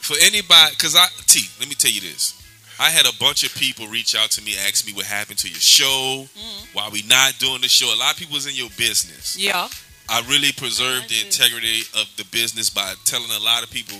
for 0.02 0.16
anybody, 0.22 0.72
because 0.78 0.96
I 0.96 1.08
T, 1.26 1.42
let 1.60 1.68
me 1.68 1.76
tell 1.76 1.92
you 1.92 2.02
this. 2.02 2.42
I 2.80 2.90
had 2.90 3.06
a 3.06 3.18
bunch 3.20 3.44
of 3.44 3.56
people 3.56 3.88
reach 3.88 4.16
out 4.16 4.32
to 4.32 4.42
me, 4.44 4.54
ask 4.68 4.86
me 4.86 4.94
what 4.94 5.06
happened 5.06 5.38
to 5.40 5.48
your 5.50 5.60
show, 5.60 6.26
Mm-hmm. 6.28 6.78
why 6.78 6.90
we 6.92 7.04
not 7.08 7.40
doing 7.40 7.62
the 7.62 7.70
show. 7.70 7.88
A 7.88 7.96
lot 7.98 8.14
of 8.14 8.20
people 8.20 8.34
was 8.36 8.48
in 8.48 8.54
your 8.56 8.70
business. 8.78 9.38
Yeah. 9.40 9.68
I 10.10 10.22
really 10.30 10.52
preserved 10.52 11.10
the 11.10 11.16
I 11.16 11.20
see. 11.20 11.26
integrity 11.26 11.80
of 11.98 12.06
the 12.18 12.26
business 12.32 12.70
by 12.70 12.94
telling 13.06 13.32
a 13.32 13.40
lot 13.44 13.64
of 13.64 13.72
people 13.72 13.98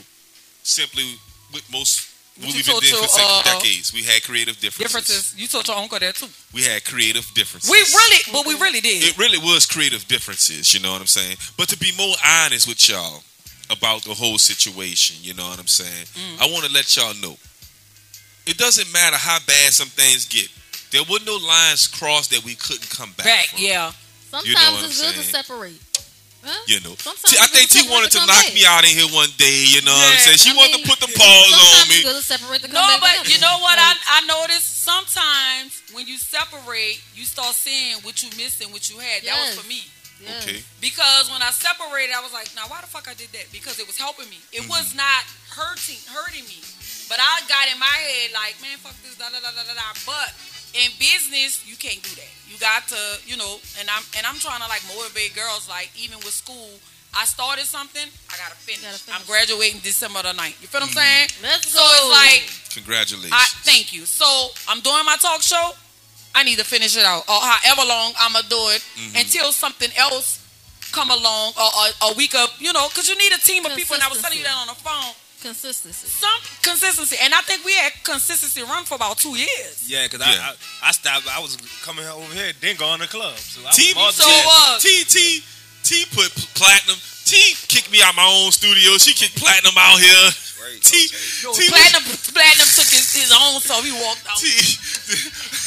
simply 0.64 1.04
with 1.54 1.64
most 1.72 2.12
What 2.38 2.54
we've 2.54 2.66
been 2.66 2.80
doing 2.80 3.08
for 3.08 3.22
uh, 3.22 3.42
decades. 3.44 3.94
We 3.94 4.04
had 4.04 4.22
creative 4.24 4.60
differences. 4.60 4.92
Differences. 4.92 5.36
You 5.40 5.48
told 5.48 5.68
your 5.68 5.78
uncle 5.78 5.98
that 5.98 6.16
too. 6.16 6.28
We 6.54 6.62
had 6.64 6.84
creative 6.84 7.26
differences. 7.34 7.72
We 7.72 7.80
really, 7.80 8.22
but 8.34 8.46
we 8.46 8.54
really 8.62 8.82
did. 8.82 9.04
it 9.08 9.18
really 9.18 9.40
was 9.40 9.66
creative 9.66 10.06
differences, 10.08 10.74
you 10.74 10.82
know 10.82 10.92
what 10.92 11.02
I'm 11.02 11.08
saying? 11.08 11.38
But 11.58 11.70
to 11.70 11.78
be 11.80 11.92
more 11.98 12.14
honest 12.44 12.68
with 12.68 12.88
y'all 12.90 13.24
about 13.72 14.04
the 14.04 14.14
whole 14.14 14.38
situation, 14.38 15.18
you 15.22 15.34
know 15.34 15.48
what 15.50 15.60
I'm 15.60 15.68
saying? 15.68 16.06
Mm. 16.14 16.42
I 16.42 16.52
want 16.52 16.66
to 16.66 16.72
let 16.72 16.96
y'all 16.96 17.14
know. 17.22 17.36
It 18.46 18.58
doesn't 18.58 18.92
matter 18.94 19.18
how 19.18 19.40
bad 19.48 19.74
some 19.74 19.88
things 19.90 20.26
get. 20.26 20.50
There 20.92 21.02
were 21.10 21.20
no 21.26 21.36
lines 21.38 21.88
crossed 21.88 22.30
that 22.32 22.44
we 22.46 22.54
couldn't 22.56 22.90
come 22.90 23.12
back. 23.18 23.26
Back, 23.26 23.46
from, 23.48 23.60
yeah. 23.64 23.92
Sometimes 24.30 24.48
You 24.48 24.54
know 24.54 24.72
what 24.72 24.86
it's 24.86 25.02
I'm 25.02 25.08
good 25.10 25.16
to 25.18 25.24
separate. 25.26 25.82
Huh? 26.46 26.54
You 26.70 26.78
know, 26.86 26.94
Sometimes 27.02 27.26
T- 27.26 27.42
I 27.42 27.50
it's 27.50 27.58
think 27.58 27.68
she 27.74 27.82
T 27.82 27.90
to 27.90 27.92
wanted 27.92 28.14
to 28.14 28.22
knock 28.30 28.46
back. 28.46 28.54
me 28.54 28.62
out 28.70 28.86
in 28.86 28.94
here 28.94 29.10
one 29.18 29.34
day. 29.42 29.66
You 29.66 29.82
know 29.82 29.98
what 29.98 30.14
I'm 30.14 30.22
saying? 30.22 30.38
She 30.38 30.54
I 30.54 30.62
wanted 30.62 30.78
mean, 30.78 30.86
to 30.86 30.90
put 30.94 31.02
the 31.02 31.10
pause 31.18 31.26
on 31.26 31.58
Sometimes 31.58 31.90
me. 31.90 31.96
it's 31.98 32.06
good 32.06 32.18
to 32.22 32.26
separate 32.38 32.62
to 32.62 32.70
come 32.70 32.78
No, 32.78 32.86
but 33.02 33.10
together. 33.18 33.34
you 33.34 33.40
know 33.42 33.58
what 33.66 33.82
Like, 33.82 33.98
I, 34.06 34.22
I 34.22 34.30
noticed? 34.30 34.86
Sometimes 34.86 35.82
when 35.98 36.06
you 36.06 36.22
separate, 36.22 37.02
you 37.18 37.26
start 37.26 37.58
seeing 37.58 37.98
what 38.06 38.22
you 38.22 38.30
missed 38.38 38.62
and 38.62 38.70
what 38.70 38.86
you 38.94 39.02
had. 39.02 39.26
That 39.26 39.42
was 39.42 39.58
for 39.58 39.66
me. 39.66 39.82
Yes. 40.22 40.44
Okay. 40.44 40.60
Because 40.82 41.30
when 41.32 41.42
I 41.42 41.52
separated, 41.52 42.14
I 42.16 42.22
was 42.22 42.34
like, 42.34 42.50
now 42.56 42.68
why 42.68 42.82
the 42.82 42.88
fuck 42.88 43.08
I 43.08 43.14
did 43.16 43.30
that? 43.36 43.48
Because 43.52 43.80
it 43.80 43.88
was 43.88 43.98
helping 43.98 44.30
me. 44.30 44.38
It 44.54 44.68
was 44.70 44.94
Mm-hmm. 44.94 45.04
not 45.04 45.24
hurting 45.52 46.00
hurting 46.12 46.46
me. 46.46 46.60
But 47.08 47.20
I 47.22 47.42
got 47.48 47.70
in 47.72 47.78
my 47.80 47.86
head 47.86 48.34
like, 48.34 48.58
man, 48.62 48.78
fuck 48.82 48.96
this, 49.06 49.16
da 49.18 49.30
da 49.30 49.40
da 49.40 49.52
da 49.54 49.64
da 49.64 49.74
da. 49.78 49.88
But 50.10 50.34
in 50.74 50.90
business, 51.00 51.64
you 51.68 51.76
can't 51.78 52.02
do 52.02 52.12
that. 52.18 52.32
You 52.50 52.58
got 52.58 52.88
to, 52.92 53.00
you 53.26 53.38
know, 53.38 53.60
and 53.80 53.88
I'm 53.90 54.04
and 54.18 54.26
I'm 54.26 54.40
trying 54.42 54.62
to 54.62 54.68
like 54.68 54.82
motivate 54.90 55.36
girls. 55.36 55.70
Like 55.70 55.92
even 55.96 56.18
with 56.26 56.34
school, 56.36 56.76
I 57.16 57.24
started 57.24 57.64
something, 57.64 58.04
I 58.04 58.36
gotta 58.42 58.58
finish. 58.60 58.84
gotta 58.84 59.00
finish. 59.00 59.16
I'm 59.16 59.26
graduating 59.26 59.80
December 59.86 60.20
the 60.26 60.34
9th. 60.36 60.60
You 60.60 60.68
feel 60.68 60.82
what 60.82 60.90
I'm 60.90 60.96
Mm-hmm. 60.96 61.00
saying? 61.00 61.28
Let's 61.46 61.72
So 61.72 61.80
go. 61.80 61.88
it's 61.88 62.12
like 62.12 62.44
Congratulations. 62.76 63.32
I 63.32 63.46
thank 63.64 63.94
you. 63.94 64.04
So 64.04 64.26
I'm 64.68 64.82
doing 64.82 65.06
my 65.06 65.16
talk 65.22 65.42
show. 65.42 65.72
I 66.36 66.44
need 66.44 66.60
to 66.60 66.66
finish 66.66 66.96
it 66.98 67.06
out, 67.06 67.24
or 67.28 67.40
however 67.42 67.88
long 67.88 68.14
I'ma 68.20 68.42
do 68.50 68.60
it 68.76 68.82
Mm-hmm. 69.00 69.16
until 69.18 69.52
something 69.52 69.90
else 69.98 70.44
come 70.92 71.10
along, 71.10 71.54
or 71.58 71.68
a, 71.68 72.12
a 72.12 72.14
week 72.16 72.36
of 72.36 72.52
you 72.60 72.72
know, 72.74 72.88
because 72.90 73.08
you 73.10 73.18
need 73.18 73.32
a 73.34 73.40
team 73.40 73.66
of 73.66 73.74
people. 73.76 73.96
And 73.96 74.04
I 74.04 74.10
was 74.10 74.22
telling 74.22 74.38
you 74.38 74.44
that 74.44 74.56
on 74.60 74.68
the 74.68 74.76
phone. 74.76 75.14
consistency. 75.42 76.08
Some 76.08 76.40
consistency, 76.64 77.18
and 77.24 77.34
I 77.34 77.42
think 77.48 77.64
we 77.66 77.74
had 77.74 77.92
consistency 78.04 78.62
run 78.64 78.84
for 78.86 78.96
about 78.96 79.18
two 79.18 79.36
years. 79.38 79.86
Yeah, 79.88 80.04
because 80.08 80.20
Yeah. 80.26 80.34
I, 80.36 80.56
I 80.84 80.90
I 80.90 80.92
stopped. 80.92 81.28
I 81.32 81.40
was 81.40 81.56
coming 81.84 82.06
over 82.06 82.34
here, 82.34 82.52
then 82.62 82.76
going 82.76 83.00
to 83.00 83.06
the 83.08 83.12
club. 83.12 83.36
So 83.38 83.62
I 83.66 83.72
T, 83.72 83.94
was 83.96 84.16
So 84.16 84.26
than- 84.28 84.80
T, 84.82 85.04
T, 85.08 85.44
T 85.84 85.90
put 86.16 86.32
platinum. 86.56 86.98
T 87.26 87.36
kicked 87.68 87.92
me 87.92 88.02
out 88.04 88.16
my 88.16 88.26
own 88.28 88.52
studio. 88.52 88.98
She 88.98 89.14
kicked 89.14 89.36
platinum 89.40 89.74
out 89.78 90.00
here. 90.00 90.28
Right, 90.66 90.82
T, 90.82 90.94
okay. 90.98 91.46
Yo, 91.46 91.54
T, 91.54 91.70
Platinum, 91.70 92.04
Platinum 92.34 92.70
took 92.74 92.90
his, 92.90 93.14
his 93.14 93.30
own, 93.34 93.62
so 93.62 93.82
he 93.86 93.92
walked 93.94 94.26
out. 94.30 94.38
T. 94.42 94.50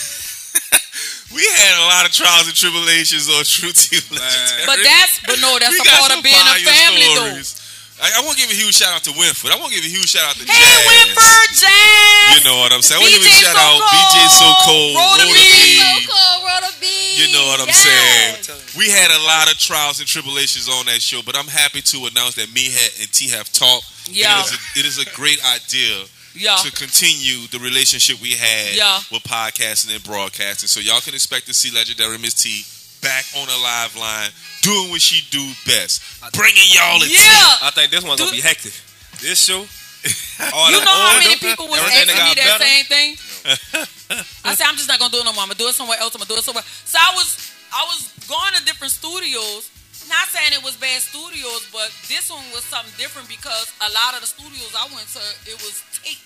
we 1.34 1.42
had 1.44 1.74
a 1.78 1.86
lot 1.88 2.06
of 2.06 2.12
trials 2.12 2.46
and 2.48 2.56
tribulations 2.56 3.28
on 3.28 3.44
True 3.48 3.72
T. 3.72 3.96
Legendary. 4.10 4.64
But 4.66 4.78
that's, 4.82 5.20
but 5.26 5.38
no, 5.40 5.58
that's 5.58 5.74
We 5.76 5.80
a 5.82 5.88
part 5.98 6.12
of 6.16 6.22
being 6.22 6.36
a 6.38 6.56
family, 6.64 7.08
stories. 7.14 7.64
I, 7.98 8.14
I 8.14 8.22
want 8.22 8.38
to 8.38 8.42
give 8.46 8.54
a 8.54 8.58
huge 8.58 8.78
shout 8.78 8.94
out 8.94 9.02
to 9.10 9.12
Winford. 9.18 9.50
I 9.50 9.58
want 9.58 9.74
to 9.74 9.76
give 9.82 9.82
a 9.82 9.90
huge 9.90 10.06
shout 10.06 10.22
out 10.22 10.36
to. 10.38 10.46
Hey, 10.46 10.54
Jazz. 10.54 10.86
Winford, 10.86 11.50
Jazz. 11.58 12.26
You 12.38 12.40
know 12.46 12.56
what 12.62 12.70
I'm 12.70 12.82
saying? 12.82 12.98
I 12.98 13.02
want 13.02 13.10
to 13.10 13.18
give 13.18 13.26
a 13.26 13.34
shout 13.42 13.58
So 13.58 13.66
out 13.66 13.78
Cold, 13.82 13.90
BJ 13.90 14.16
So 14.30 14.46
Cold, 14.62 14.90
Rhoda 14.94 15.24
Rhoda 15.26 15.34
B. 15.34 15.42
B. 15.42 15.58
So 15.82 15.90
cool, 16.06 16.36
Rhoda 16.46 16.70
B. 16.78 16.86
You 17.18 17.26
know 17.34 17.44
what 17.50 17.58
I'm 17.58 17.66
Yes. 17.74 17.82
saying? 17.82 18.62
We 18.78 18.86
had 18.86 19.10
a 19.10 19.18
lot 19.26 19.50
of 19.50 19.58
trials 19.58 19.98
and 19.98 20.06
tribulations 20.06 20.70
on 20.70 20.86
that 20.86 21.02
show, 21.02 21.22
but 21.26 21.34
I'm 21.34 21.50
happy 21.50 21.82
to 21.90 22.06
announce 22.06 22.38
that 22.38 22.54
me 22.54 22.70
and 23.02 23.10
T 23.10 23.28
have 23.34 23.50
talked. 23.50 23.90
Yeah. 24.06 24.38
It 24.38 24.46
is, 24.46 24.52
a, 24.54 24.58
it 24.78 24.86
is 24.86 24.96
a 25.02 25.06
great 25.18 25.42
idea 25.42 26.06
Yeah. 26.38 26.56
to 26.56 26.70
continue 26.72 27.46
the 27.48 27.58
relationship 27.58 28.20
we 28.20 28.32
had 28.32 28.74
Yeah. 28.74 29.00
with 29.10 29.22
podcasting 29.24 29.94
and 29.94 30.02
broadcasting. 30.04 30.68
So 30.68 30.80
y'all 30.80 31.00
can 31.00 31.14
expect 31.14 31.46
to 31.46 31.54
see 31.54 31.70
legendary 31.74 32.18
Miss 32.18 32.34
T 32.34 32.64
back 33.02 33.24
on 33.36 33.48
a 33.48 33.56
live 33.62 33.94
line 33.96 34.30
doing 34.62 34.90
what 34.90 35.00
she 35.02 35.22
do 35.30 35.42
best, 35.66 36.02
bringing 36.32 36.66
y'all 36.72 37.02
a 37.02 37.06
Yeah. 37.06 37.66
I 37.68 37.70
think 37.74 37.90
this 37.90 38.02
one's 38.04 38.20
gonna 38.20 38.32
be 38.32 38.40
hectic. 38.40 38.72
This 39.20 39.44
show. 39.44 39.66
all 40.54 40.70
You 40.70 40.78
know 40.78 40.86
how 40.86 41.18
many 41.18 41.36
people 41.36 41.66
was 41.68 41.80
everything 41.80 42.08
asking 42.10 42.24
me 42.24 42.34
got 42.34 42.36
that 42.36 42.58
better. 42.58 42.64
same 42.64 42.84
thing? 42.86 43.18
I 44.44 44.54
said 44.54 44.66
I'm 44.66 44.76
just 44.76 44.88
not 44.88 44.98
gonna 44.98 45.10
do 45.12 45.18
it 45.20 45.24
no 45.24 45.32
more. 45.32 45.42
I'm 45.42 45.48
gonna 45.48 45.58
do 45.58 45.68
it 45.68 45.74
somewhere 45.74 45.98
else. 45.98 46.14
I'm 46.14 46.20
gonna 46.20 46.28
do 46.28 46.36
it 46.38 46.44
somewhere. 46.44 46.64
So 46.84 46.98
I 47.00 47.12
was 47.14 47.36
I 47.72 47.84
was 47.84 48.08
going 48.28 48.54
to 48.54 48.64
different 48.64 48.92
studios. 48.92 49.68
Not 50.08 50.26
saying 50.32 50.56
it 50.56 50.64
was 50.64 50.76
bad 50.76 51.00
studios, 51.04 51.68
but 51.72 51.92
this 52.08 52.32
one 52.32 52.44
was 52.56 52.64
something 52.64 52.92
different 52.96 53.28
because 53.28 53.68
a 53.84 53.90
lot 53.92 54.16
of 54.16 54.24
the 54.24 54.30
studios 54.30 54.72
I 54.72 54.88
went 54.92 55.04
to, 55.12 55.22
it 55.44 55.60
was 55.60 55.84
taped. 56.00 56.24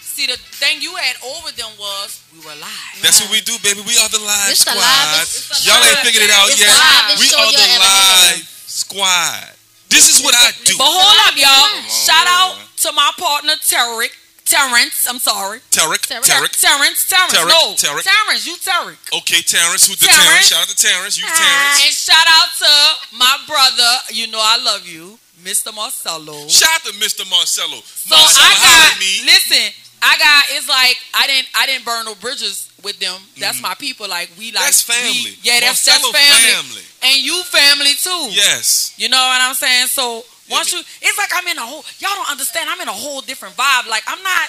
See, 0.00 0.24
the 0.24 0.40
thing 0.56 0.80
you 0.80 0.96
had 0.96 1.20
over 1.20 1.52
them 1.52 1.68
was 1.76 2.24
we 2.32 2.40
were 2.40 2.56
live. 2.56 2.96
That's 3.04 3.20
what 3.20 3.28
we 3.28 3.44
do, 3.44 3.52
baby. 3.60 3.84
We 3.84 4.00
are 4.00 4.08
the 4.08 4.16
live 4.24 4.48
It's 4.48 4.64
the 4.64 4.72
squad. 4.72 4.80
live- 4.80 5.28
it's 5.28 5.44
the 5.52 5.68
Y'all 5.68 5.84
ain't 5.84 6.00
figured 6.00 6.24
it 6.24 6.32
out 6.32 6.48
it's 6.48 6.56
yet. 6.56 6.72
We 7.20 7.28
are 7.36 7.52
the 7.52 7.60
ever 7.60 7.84
hear. 7.84 8.40
live 8.40 8.48
squad. 8.64 9.52
This 9.92 10.08
is 10.08 10.24
what 10.24 10.32
I 10.34 10.56
do. 10.64 10.72
But 10.80 10.88
hold 10.88 11.20
up, 11.28 11.36
y'all. 11.36 11.68
Shout 11.92 12.24
out 12.26 12.56
to 12.88 12.92
my 12.92 13.12
partner 13.20 13.54
Tarek. 13.60 14.10
Terrence, 14.46 15.06
I'm 15.10 15.18
sorry. 15.18 15.58
Tarek, 15.74 16.06
Tarek. 16.06 16.22
Tarek. 16.22 16.54
Terrence, 16.54 17.08
Terrence. 17.10 17.34
Tarek, 17.34 17.48
no, 17.50 17.74
Tarek. 17.74 18.02
Terrence, 18.06 18.46
you 18.46 18.54
Tarek. 18.56 18.96
Okay, 19.18 19.42
Terrence. 19.42 19.86
Who's 19.90 19.98
the 19.98 20.06
Terrence. 20.06 20.22
Terrence? 20.24 20.46
Shout 20.48 20.62
out 20.62 20.68
to 20.70 20.76
Terrence. 20.78 21.18
You 21.18 21.26
Terrence. 21.26 21.84
And 21.84 21.92
shout 21.94 22.26
out 22.30 22.50
to 22.62 23.16
my 23.18 23.36
brother, 23.46 23.90
you 24.14 24.26
know 24.30 24.38
I 24.40 24.62
love 24.62 24.86
you, 24.86 25.18
Mr. 25.42 25.74
Marcelo. 25.74 26.46
Shout 26.48 26.70
out 26.74 26.82
to 26.86 26.92
Mr. 27.02 27.28
Marcelo. 27.28 27.82
So 27.82 28.14
Marcelo, 28.14 28.46
I 28.46 28.90
got 28.94 28.98
me. 29.02 29.26
listen, 29.26 29.66
I 30.02 30.16
got 30.18 30.44
it's 30.56 30.68
like 30.68 30.96
I 31.14 31.26
didn't 31.26 31.48
I 31.54 31.66
didn't 31.66 31.84
burn 31.84 32.04
no 32.04 32.14
bridges 32.14 32.70
with 32.84 32.98
them. 33.00 33.18
That's 33.38 33.60
my 33.60 33.74
people. 33.74 34.06
Like 34.08 34.30
we 34.38 34.52
like 34.52 34.62
Mm-hmm. 34.62 34.64
That's 34.70 34.82
family. 34.82 35.30
we- 35.34 35.38
yeah, 35.42 35.58
that's 35.60 35.84
that's 35.84 35.98
family. 35.98 36.52
family. 36.54 36.82
And 37.02 37.18
you 37.24 37.42
family 37.44 37.94
too. 37.98 38.30
Yes. 38.30 38.94
You 38.96 39.08
know 39.08 39.18
what 39.18 39.40
I'm 39.42 39.54
saying? 39.54 39.86
So 39.88 40.22
once 40.50 40.72
you 40.72 40.80
it's 40.80 41.18
like 41.18 41.30
I'm 41.34 41.46
in 41.48 41.58
a 41.58 41.66
whole 41.66 41.84
y'all 41.98 42.14
don't 42.14 42.30
understand, 42.30 42.70
I'm 42.70 42.80
in 42.80 42.88
a 42.88 42.96
whole 42.96 43.20
different 43.20 43.56
vibe. 43.56 43.88
Like 43.88 44.04
I'm 44.06 44.22
not 44.22 44.48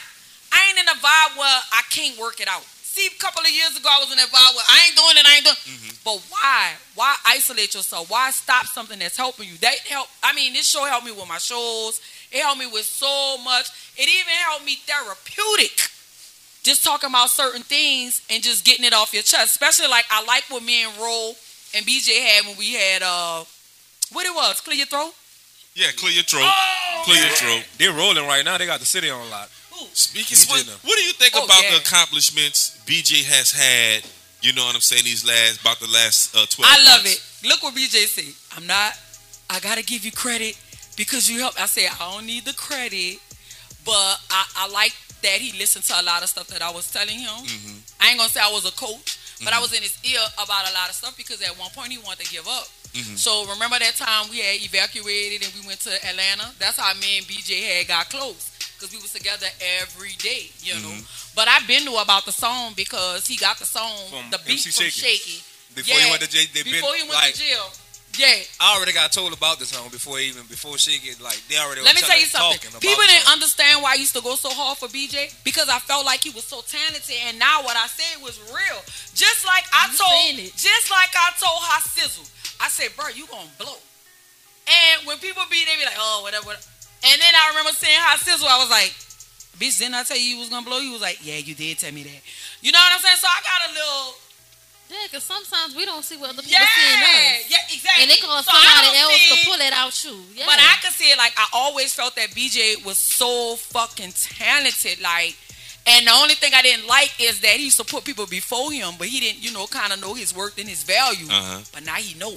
I 0.54 0.70
ain't 0.70 0.80
in 0.80 0.88
a 0.88 0.98
vibe 0.98 1.38
where 1.38 1.60
I 1.74 1.82
can't 1.90 2.18
work 2.18 2.40
it 2.40 2.48
out. 2.48 2.64
See, 2.64 3.06
a 3.06 3.20
couple 3.20 3.42
of 3.42 3.52
years 3.52 3.78
ago 3.78 3.90
I 3.92 4.00
was 4.00 4.12
in 4.12 4.18
that 4.18 4.30
vibe 4.30 4.56
where 4.56 4.66
I 4.68 4.88
ain't 4.88 4.96
doing 4.98 5.18
it, 5.18 5.26
I 5.26 5.36
ain't 5.36 5.46
doing 5.46 5.56
Mm-hmm. 5.58 5.96
But 6.04 6.24
why? 6.30 6.74
Why 6.96 7.16
isolate 7.26 7.76
yourself? 7.76 8.10
Why 8.10 8.32
stop 8.32 8.66
something 8.66 8.98
that's 8.98 9.18
helping 9.18 9.48
you? 9.48 9.58
That 9.58 9.80
help 9.88 10.08
I 10.24 10.34
mean, 10.34 10.54
this 10.54 10.68
show 10.68 10.86
helped 10.86 11.06
me 11.06 11.12
with 11.12 11.28
my 11.28 11.38
shows. 11.38 12.02
It 12.32 12.42
helped 12.42 12.60
me 12.60 12.68
with 12.68 12.86
so 12.86 13.38
much. 13.44 13.70
It 13.98 14.08
even 14.08 14.34
helped 14.48 14.66
me 14.66 14.76
therapeutic. 14.86 15.90
Just 16.64 16.84
talking 16.84 17.10
about 17.10 17.30
certain 17.30 17.62
things 17.62 18.22
and 18.30 18.44
just 18.44 18.66
getting 18.66 18.84
it 18.84 18.94
off 18.94 19.14
your 19.14 19.24
chest. 19.24 19.52
Especially 19.52 19.88
like 19.88 20.06
I 20.10 20.24
like 20.26 20.44
what 20.50 20.64
me 20.64 20.84
and 20.84 20.98
Roll 20.98 21.36
and 21.76 21.86
BJ 21.86 22.20
had 22.20 22.46
when 22.46 22.58
we 22.58 22.74
had 22.74 23.04
uh 23.04 23.44
what 24.12 24.26
it 24.26 24.34
was, 24.34 24.62
clear 24.62 24.78
your 24.78 24.88
throat? 24.88 25.14
Yeah, 25.78 25.94
clear 25.96 26.12
your 26.12 26.24
throat. 26.26 26.42
Oh, 26.42 27.02
Clear 27.06 27.22
your 27.22 27.36
throat. 27.38 27.64
They're 27.78 27.94
rolling 27.94 28.26
right 28.26 28.44
now. 28.44 28.58
They 28.58 28.66
got 28.66 28.80
the 28.80 28.86
city 28.90 29.12
on 29.12 29.30
lock. 29.30 29.50
Speaking, 29.94 30.34
BJ 30.36 30.50
what, 30.50 30.66
what 30.90 30.96
do 30.98 31.04
you 31.06 31.14
think 31.14 31.34
Oh, 31.38 31.46
about 31.46 31.62
yeah. 31.62 31.72
the 31.72 31.78
accomplishments 31.78 32.82
BJ 32.88 33.22
has 33.30 33.52
had? 33.54 34.02
You 34.42 34.54
know 34.54 34.66
what 34.66 34.74
I'm 34.74 34.82
saying? 34.82 35.04
These 35.06 35.22
last 35.26 35.62
about 35.62 35.80
the 35.80 35.86
last 35.86 36.34
uh, 36.36 36.46
twelve. 36.50 36.66
I 36.74 36.82
love 36.82 37.04
months? 37.06 37.42
it. 37.44 37.48
Look 37.48 37.62
what 37.62 37.76
BJ 37.76 38.10
said. 38.10 38.34
I'm 38.58 38.66
not. 38.66 38.98
I 39.50 39.60
gotta 39.60 39.84
give 39.84 40.04
you 40.04 40.12
credit 40.12 40.58
because 40.98 41.30
you 41.30 41.40
helped. 41.40 41.62
I 41.62 41.68
say 41.68 41.86
I 41.86 42.12
don't 42.12 42.26
need 42.26 42.46
the 42.46 42.54
credit, 42.58 43.22
but 43.86 44.18
I, 44.34 44.66
I 44.66 44.70
like 44.74 44.94
that 45.22 45.38
he 45.38 45.58
listened 45.60 45.86
to 45.86 45.94
a 46.02 46.04
lot 46.04 46.24
of 46.24 46.30
stuff 46.30 46.48
that 46.48 46.62
I 46.64 46.72
was 46.72 46.90
telling 46.92 47.20
him. 47.20 47.30
Mm-hmm. 47.46 47.78
I 48.02 48.10
ain't 48.10 48.18
gonna 48.18 48.30
say 48.34 48.42
I 48.42 48.50
was 48.52 48.66
a 48.66 48.74
coach, 48.74 49.18
but 49.46 49.54
I 49.54 49.60
was 49.62 49.74
in 49.74 49.82
his 49.82 49.94
ear 50.10 50.22
about 50.42 50.70
a 50.70 50.74
lot 50.74 50.90
of 50.90 50.96
stuff 50.96 51.16
because 51.18 51.42
at 51.42 51.54
one 51.58 51.70
point 51.72 51.92
he 51.94 52.00
wanted 52.00 52.26
to 52.26 52.32
give 52.34 52.48
up. 52.48 52.66
Mm-hmm. 52.94 53.16
So 53.16 53.46
remember 53.50 53.80
that 53.80 53.96
time 53.96 54.30
we 54.30 54.40
had 54.40 54.62
evacuated 54.62 55.44
and 55.44 55.52
we 55.60 55.68
went 55.68 55.80
to 55.82 55.94
Atlanta. 56.06 56.52
That's 56.60 56.78
how 56.78 56.94
me 56.96 57.18
and 57.18 57.26
BJ 57.26 57.62
had 57.78 57.88
got 57.88 58.10
close 58.10 58.52
because 58.78 58.94
we 58.94 59.02
was 59.02 59.14
together 59.14 59.48
every 59.82 60.14
day, 60.22 60.50
you 60.62 60.74
know. 60.82 60.94
Mm-hmm. 60.94 61.36
But 61.36 61.48
I've 61.48 61.68
been 61.68 61.86
knew 61.86 61.98
about 61.98 62.26
the 62.26 62.32
song 62.32 62.74
because 62.76 63.26
he 63.28 63.36
got 63.36 63.58
the 63.58 63.66
song, 63.66 63.94
From 64.10 64.30
the 64.32 64.38
beat 64.46 64.62
MC 64.66 64.72
from 64.72 64.90
Shaky. 64.90 65.18
Shaky. 65.18 65.44
Before 65.76 65.98
Yeah, 65.98 66.06
he 66.06 66.10
went 66.10 66.22
to 66.24 66.30
jail, 66.30 66.46
they 66.54 66.64
been 66.64 66.74
before 66.74 66.96
he 66.96 67.04
went 67.04 67.14
like 67.14 67.34
to 67.34 67.40
jail. 67.42 67.66
Yeah. 68.18 68.34
I 68.60 68.76
already 68.76 68.94
got 68.94 69.12
told 69.12 69.34
about 69.34 69.60
this 69.60 69.70
song 69.70 69.90
before 69.90 70.18
even 70.20 70.42
before 70.50 70.78
she 70.78 70.98
get 71.00 71.22
like 71.22 71.38
they 71.50 71.58
already. 71.58 71.82
Let 71.82 71.94
me 71.94 72.02
tell 72.02 72.18
you 72.18 72.26
something. 72.26 72.58
People 72.82 73.06
didn't 73.06 73.30
understand 73.30 73.84
why 73.84 73.94
I 73.94 74.02
used 74.02 74.16
to 74.16 74.22
go 74.22 74.34
so 74.34 74.50
hard 74.50 74.78
for 74.78 74.88
BJ 74.90 75.30
because 75.44 75.70
I 75.70 75.78
felt 75.80 76.06
like 76.06 76.24
he 76.24 76.32
was 76.32 76.44
so 76.44 76.62
talented, 76.66 77.16
and 77.30 77.38
now 77.38 77.62
what 77.62 77.78
I 77.78 77.86
said 77.86 78.24
was 78.24 78.40
real. 78.50 78.82
Just 79.14 79.46
like 79.46 79.66
I 79.70 79.92
You 79.92 79.98
told, 80.02 80.58
just 80.58 80.90
like 80.90 81.14
I 81.14 81.30
told 81.38 81.62
Hot 81.70 81.84
Sizzle, 81.86 82.26
I 82.60 82.70
said, 82.70 82.96
"Bro, 82.98 83.14
you 83.14 83.28
gonna 83.28 83.50
blow." 83.60 83.78
And 84.68 85.08
when 85.08 85.18
people 85.20 85.44
be, 85.50 85.64
they 85.64 85.78
be 85.78 85.86
like, 85.86 85.96
"Oh, 85.98 86.22
whatever." 86.24 86.48
whatever. 86.48 86.60
And 87.06 87.22
then 87.22 87.34
I 87.36 87.54
remember 87.54 87.72
saying 87.78 88.00
Hot 88.02 88.20
Sizzle. 88.20 88.48
I 88.48 88.58
was 88.58 88.70
like, 88.70 88.90
bitch, 89.62 89.78
didn't 89.78 89.96
I 89.96 90.04
tell 90.04 90.18
you 90.18 90.38
you 90.38 90.40
was 90.40 90.50
gonna 90.50 90.66
blow? 90.66 90.80
You 90.80 90.92
was 90.92 91.02
like, 91.02 91.20
yeah, 91.22 91.38
you 91.38 91.54
did 91.54 91.78
tell 91.78 91.94
me 91.94 92.04
that. 92.04 92.22
You 92.62 92.72
know 92.72 92.82
what 92.82 92.98
I'm 92.98 93.02
saying? 93.02 93.22
So 93.22 93.28
I 93.30 93.40
got 93.46 93.70
a 93.70 93.72
little. 93.74 94.27
Yeah, 94.90 94.96
because 95.12 95.24
sometimes 95.24 95.76
we 95.76 95.84
don't 95.86 96.04
see 96.04 96.16
what 96.16 96.30
other 96.30 96.42
people 96.42 96.58
Yeah, 96.60 96.68
seeing 96.76 97.02
us. 97.04 97.50
yeah, 97.52 97.58
exactly. 97.76 98.04
And 98.04 98.12
they 98.12 98.16
call 98.18 98.42
So 98.42 98.52
somebody 98.52 98.98
else 98.98 99.14
see- 99.20 99.42
to 99.42 99.46
pull 99.46 99.60
it 99.60 99.74
out 99.74 100.04
you. 100.04 100.16
Yeah. 100.34 100.46
But 100.46 100.60
I 100.60 100.76
could 100.82 100.94
see 100.94 101.12
it 101.12 101.18
like 101.18 101.34
I 101.38 101.46
always 101.54 101.94
felt 101.94 102.16
that 102.16 102.30
BJ 102.32 102.84
was 102.86 102.98
so 102.98 103.58
fucking 103.58 104.14
talented. 104.14 105.02
Like, 105.02 105.36
and 105.86 106.08
the 106.08 106.12
only 106.12 106.36
thing 106.36 106.54
I 106.54 106.62
didn't 106.62 106.88
like 106.88 107.12
is 107.20 107.42
that 107.42 107.52
he 107.58 107.66
used 107.66 107.78
to 107.78 107.84
put 107.86 108.06
people 108.06 108.28
before 108.28 108.72
him, 108.72 108.94
but 108.98 109.08
he 109.08 109.20
didn't, 109.20 109.44
you 109.44 109.52
know, 109.52 109.68
kind 109.68 109.92
of 109.92 110.00
know 110.00 110.14
his 110.14 110.34
worth 110.34 110.58
and 110.58 110.70
his 110.70 110.84
value. 110.84 111.28
Uh-huh. 111.30 111.60
But 111.74 111.86
now 111.86 111.96
he 111.96 112.18
know, 112.18 112.32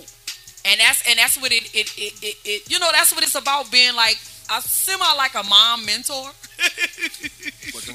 and 0.64 0.80
that's 0.80 1.06
and 1.08 1.18
that's 1.18 1.36
what 1.40 1.52
it 1.52 1.64
it, 1.74 1.86
it 1.96 2.12
it 2.22 2.36
it 2.44 2.70
you 2.70 2.78
know 2.80 2.88
that's 2.92 3.14
what 3.14 3.22
it's 3.22 3.34
about 3.36 3.70
being 3.70 3.94
like 3.94 4.18
a 4.50 4.60
semi 4.62 5.14
like 5.16 5.34
a 5.34 5.42
mom 5.44 5.84
mentor. 5.86 6.30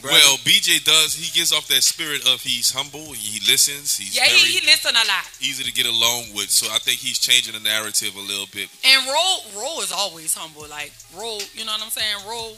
Well, 0.04 0.38
BJ 0.46 0.84
does. 0.84 1.14
He 1.14 1.32
gives 1.38 1.52
off 1.54 1.68
that 1.68 1.84
spirit 1.84 2.22
of 2.28 2.42
he's 2.42 2.72
humble. 2.72 3.14
He 3.14 3.40
listens. 3.50 3.98
He's 3.98 4.16
Yeah, 4.16 4.26
very 4.26 4.38
he, 4.40 4.60
he 4.60 4.66
listen 4.66 4.92
a 4.96 5.06
lot. 5.08 5.26
easy 5.42 5.64
to 5.64 5.72
get 5.72 5.86
along 5.86 6.34
with. 6.36 6.50
So 6.50 6.68
I 6.72 6.78
think 6.80 7.00
he's 7.00 7.18
changing 7.20 7.54
the 7.54 7.60
narrative 7.60 8.16
a 8.16 8.20
little 8.22 8.48
bit. 8.52 8.70
And 8.86 9.06
Roll, 9.08 9.38
Roll 9.58 9.82
is 9.82 9.92
always 9.92 10.34
humble. 10.36 10.68
Like 10.70 10.92
Roll, 11.18 11.42
you 11.54 11.66
know 11.66 11.72
what 11.74 11.82
I'm 11.84 11.90
saying? 11.90 12.18
Ro, 12.28 12.54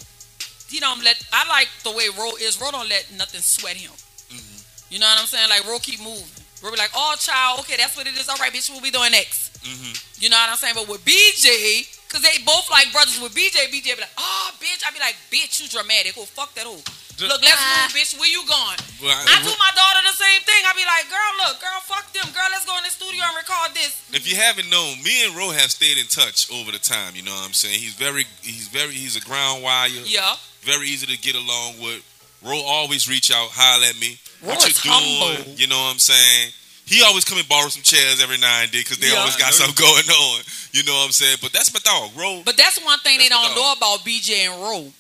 he 0.70 0.80
don't 0.80 1.04
let. 1.04 1.22
I 1.32 1.48
like 1.50 1.70
the 1.84 1.92
way 1.92 2.08
Roll 2.18 2.36
is. 2.40 2.60
Roll 2.62 2.72
don't 2.72 2.90
let 2.90 3.08
nothing 3.18 3.42
sweat 3.42 3.76
him. 3.76 3.92
Mm-hmm. 3.92 4.94
You 4.94 5.00
know 5.00 5.08
what 5.08 5.20
I'm 5.20 5.28
saying? 5.28 5.50
Like 5.50 5.68
Roll 5.68 5.80
keep 5.80 6.00
moving. 6.02 6.26
Ro 6.64 6.72
be 6.72 6.78
like, 6.78 6.92
oh 6.96 7.16
child, 7.20 7.60
okay, 7.62 7.76
that's 7.78 7.96
what 7.96 8.08
it 8.08 8.16
is. 8.18 8.28
All 8.30 8.38
right, 8.38 8.52
bitch, 8.52 8.70
what 8.72 8.82
we 8.82 8.92
doing 8.92 9.12
next? 9.12 9.58
hmm 9.66 9.94
You 10.20 10.30
know 10.30 10.38
what 10.38 10.50
I'm 10.50 10.58
saying? 10.58 10.76
But 10.76 10.88
with 10.88 11.04
BJ, 11.06 11.88
cause 12.10 12.22
they 12.22 12.38
both 12.44 12.70
like 12.72 12.92
brothers. 12.92 13.20
With 13.22 13.34
BJ, 13.36 13.68
BJ 13.72 13.96
be 13.96 14.02
like, 14.02 14.18
oh 14.18 14.52
bitch, 14.60 14.84
I 14.88 14.92
be 14.92 15.00
like, 15.00 15.16
bitch, 15.32 15.62
you 15.62 15.68
dramatic. 15.68 16.14
Oh 16.18 16.26
fuck 16.26 16.54
that. 16.56 16.66
Oh, 16.68 16.80
look, 17.26 17.42
let's 17.42 17.62
move, 17.62 17.92
bitch. 17.96 18.14
Where 18.20 18.30
you 18.30 18.44
going? 18.46 18.80
Well, 19.02 19.14
I 19.14 19.38
do 19.42 19.52
my 19.58 19.72
daughter 19.74 20.02
the 20.06 20.16
same 20.16 20.42
thing. 20.46 20.62
I 20.66 20.74
be 20.74 20.86
like, 20.86 21.06
girl, 21.10 21.32
look, 21.46 21.56
girl, 21.62 21.80
fuck 21.86 22.06
them. 22.14 22.28
Girl, 22.34 22.50
let's 22.52 22.66
go 22.66 22.78
in 22.78 22.84
the 22.84 22.94
studio 22.94 23.22
and 23.26 23.36
record 23.36 23.74
this. 23.74 23.94
if 24.14 24.30
you 24.30 24.36
haven't 24.38 24.70
known, 24.70 25.02
me 25.04 25.26
and 25.26 25.36
Ro 25.36 25.52
have 25.52 25.72
stayed 25.72 25.98
in 25.98 26.08
touch 26.08 26.50
over 26.52 26.72
the 26.72 26.80
time. 26.80 27.16
You 27.16 27.24
know 27.24 27.34
what 27.34 27.46
I'm 27.46 27.54
saying? 27.54 27.80
He's 27.80 27.96
very, 27.96 28.26
he's 28.42 28.68
very, 28.68 28.94
he's 28.94 29.16
a 29.16 29.24
ground 29.24 29.64
wire. 29.64 29.90
Yeah. 30.06 30.36
Very 30.62 30.88
easy 30.88 31.06
to 31.08 31.18
get 31.22 31.36
along 31.36 31.80
with. 31.82 32.04
Ro 32.46 32.62
always 32.62 33.10
reach 33.10 33.32
out, 33.32 33.50
holler 33.52 33.88
at 33.88 34.00
me. 34.00 34.20
Ro 34.44 34.50
what 34.54 34.62
you 34.62 34.74
doing? 34.78 34.94
humble. 34.94 35.58
You 35.58 35.68
know 35.68 35.78
what 35.78 35.94
I'm 35.94 36.00
saying? 36.00 36.54
He 36.88 37.04
always 37.04 37.26
come 37.26 37.38
and 37.38 37.48
borrow 37.50 37.68
some 37.68 37.84
chairs 37.84 38.24
every 38.24 38.38
now 38.38 38.62
and 38.64 38.72
then 38.72 38.82
because 38.82 38.98
they 38.98 39.12
Yeah. 39.12 39.20
always 39.20 39.36
got 39.36 39.54
something 39.54 39.76
going 39.76 40.08
on. 40.10 40.42
You 40.72 40.84
know 40.84 40.96
what 40.96 41.06
I'm 41.06 41.12
saying? 41.12 41.38
But 41.42 41.52
that's 41.52 41.74
my 41.74 41.80
dog, 41.84 42.12
Ro. 42.18 42.42
But 42.46 42.56
that's 42.58 42.80
one 42.84 43.00
thing 43.00 43.20
they 43.20 43.30
don't 43.30 43.54
know 43.56 43.74
about 43.76 44.06
BJ 44.08 44.48
and 44.48 44.62
Ro. 44.62 44.92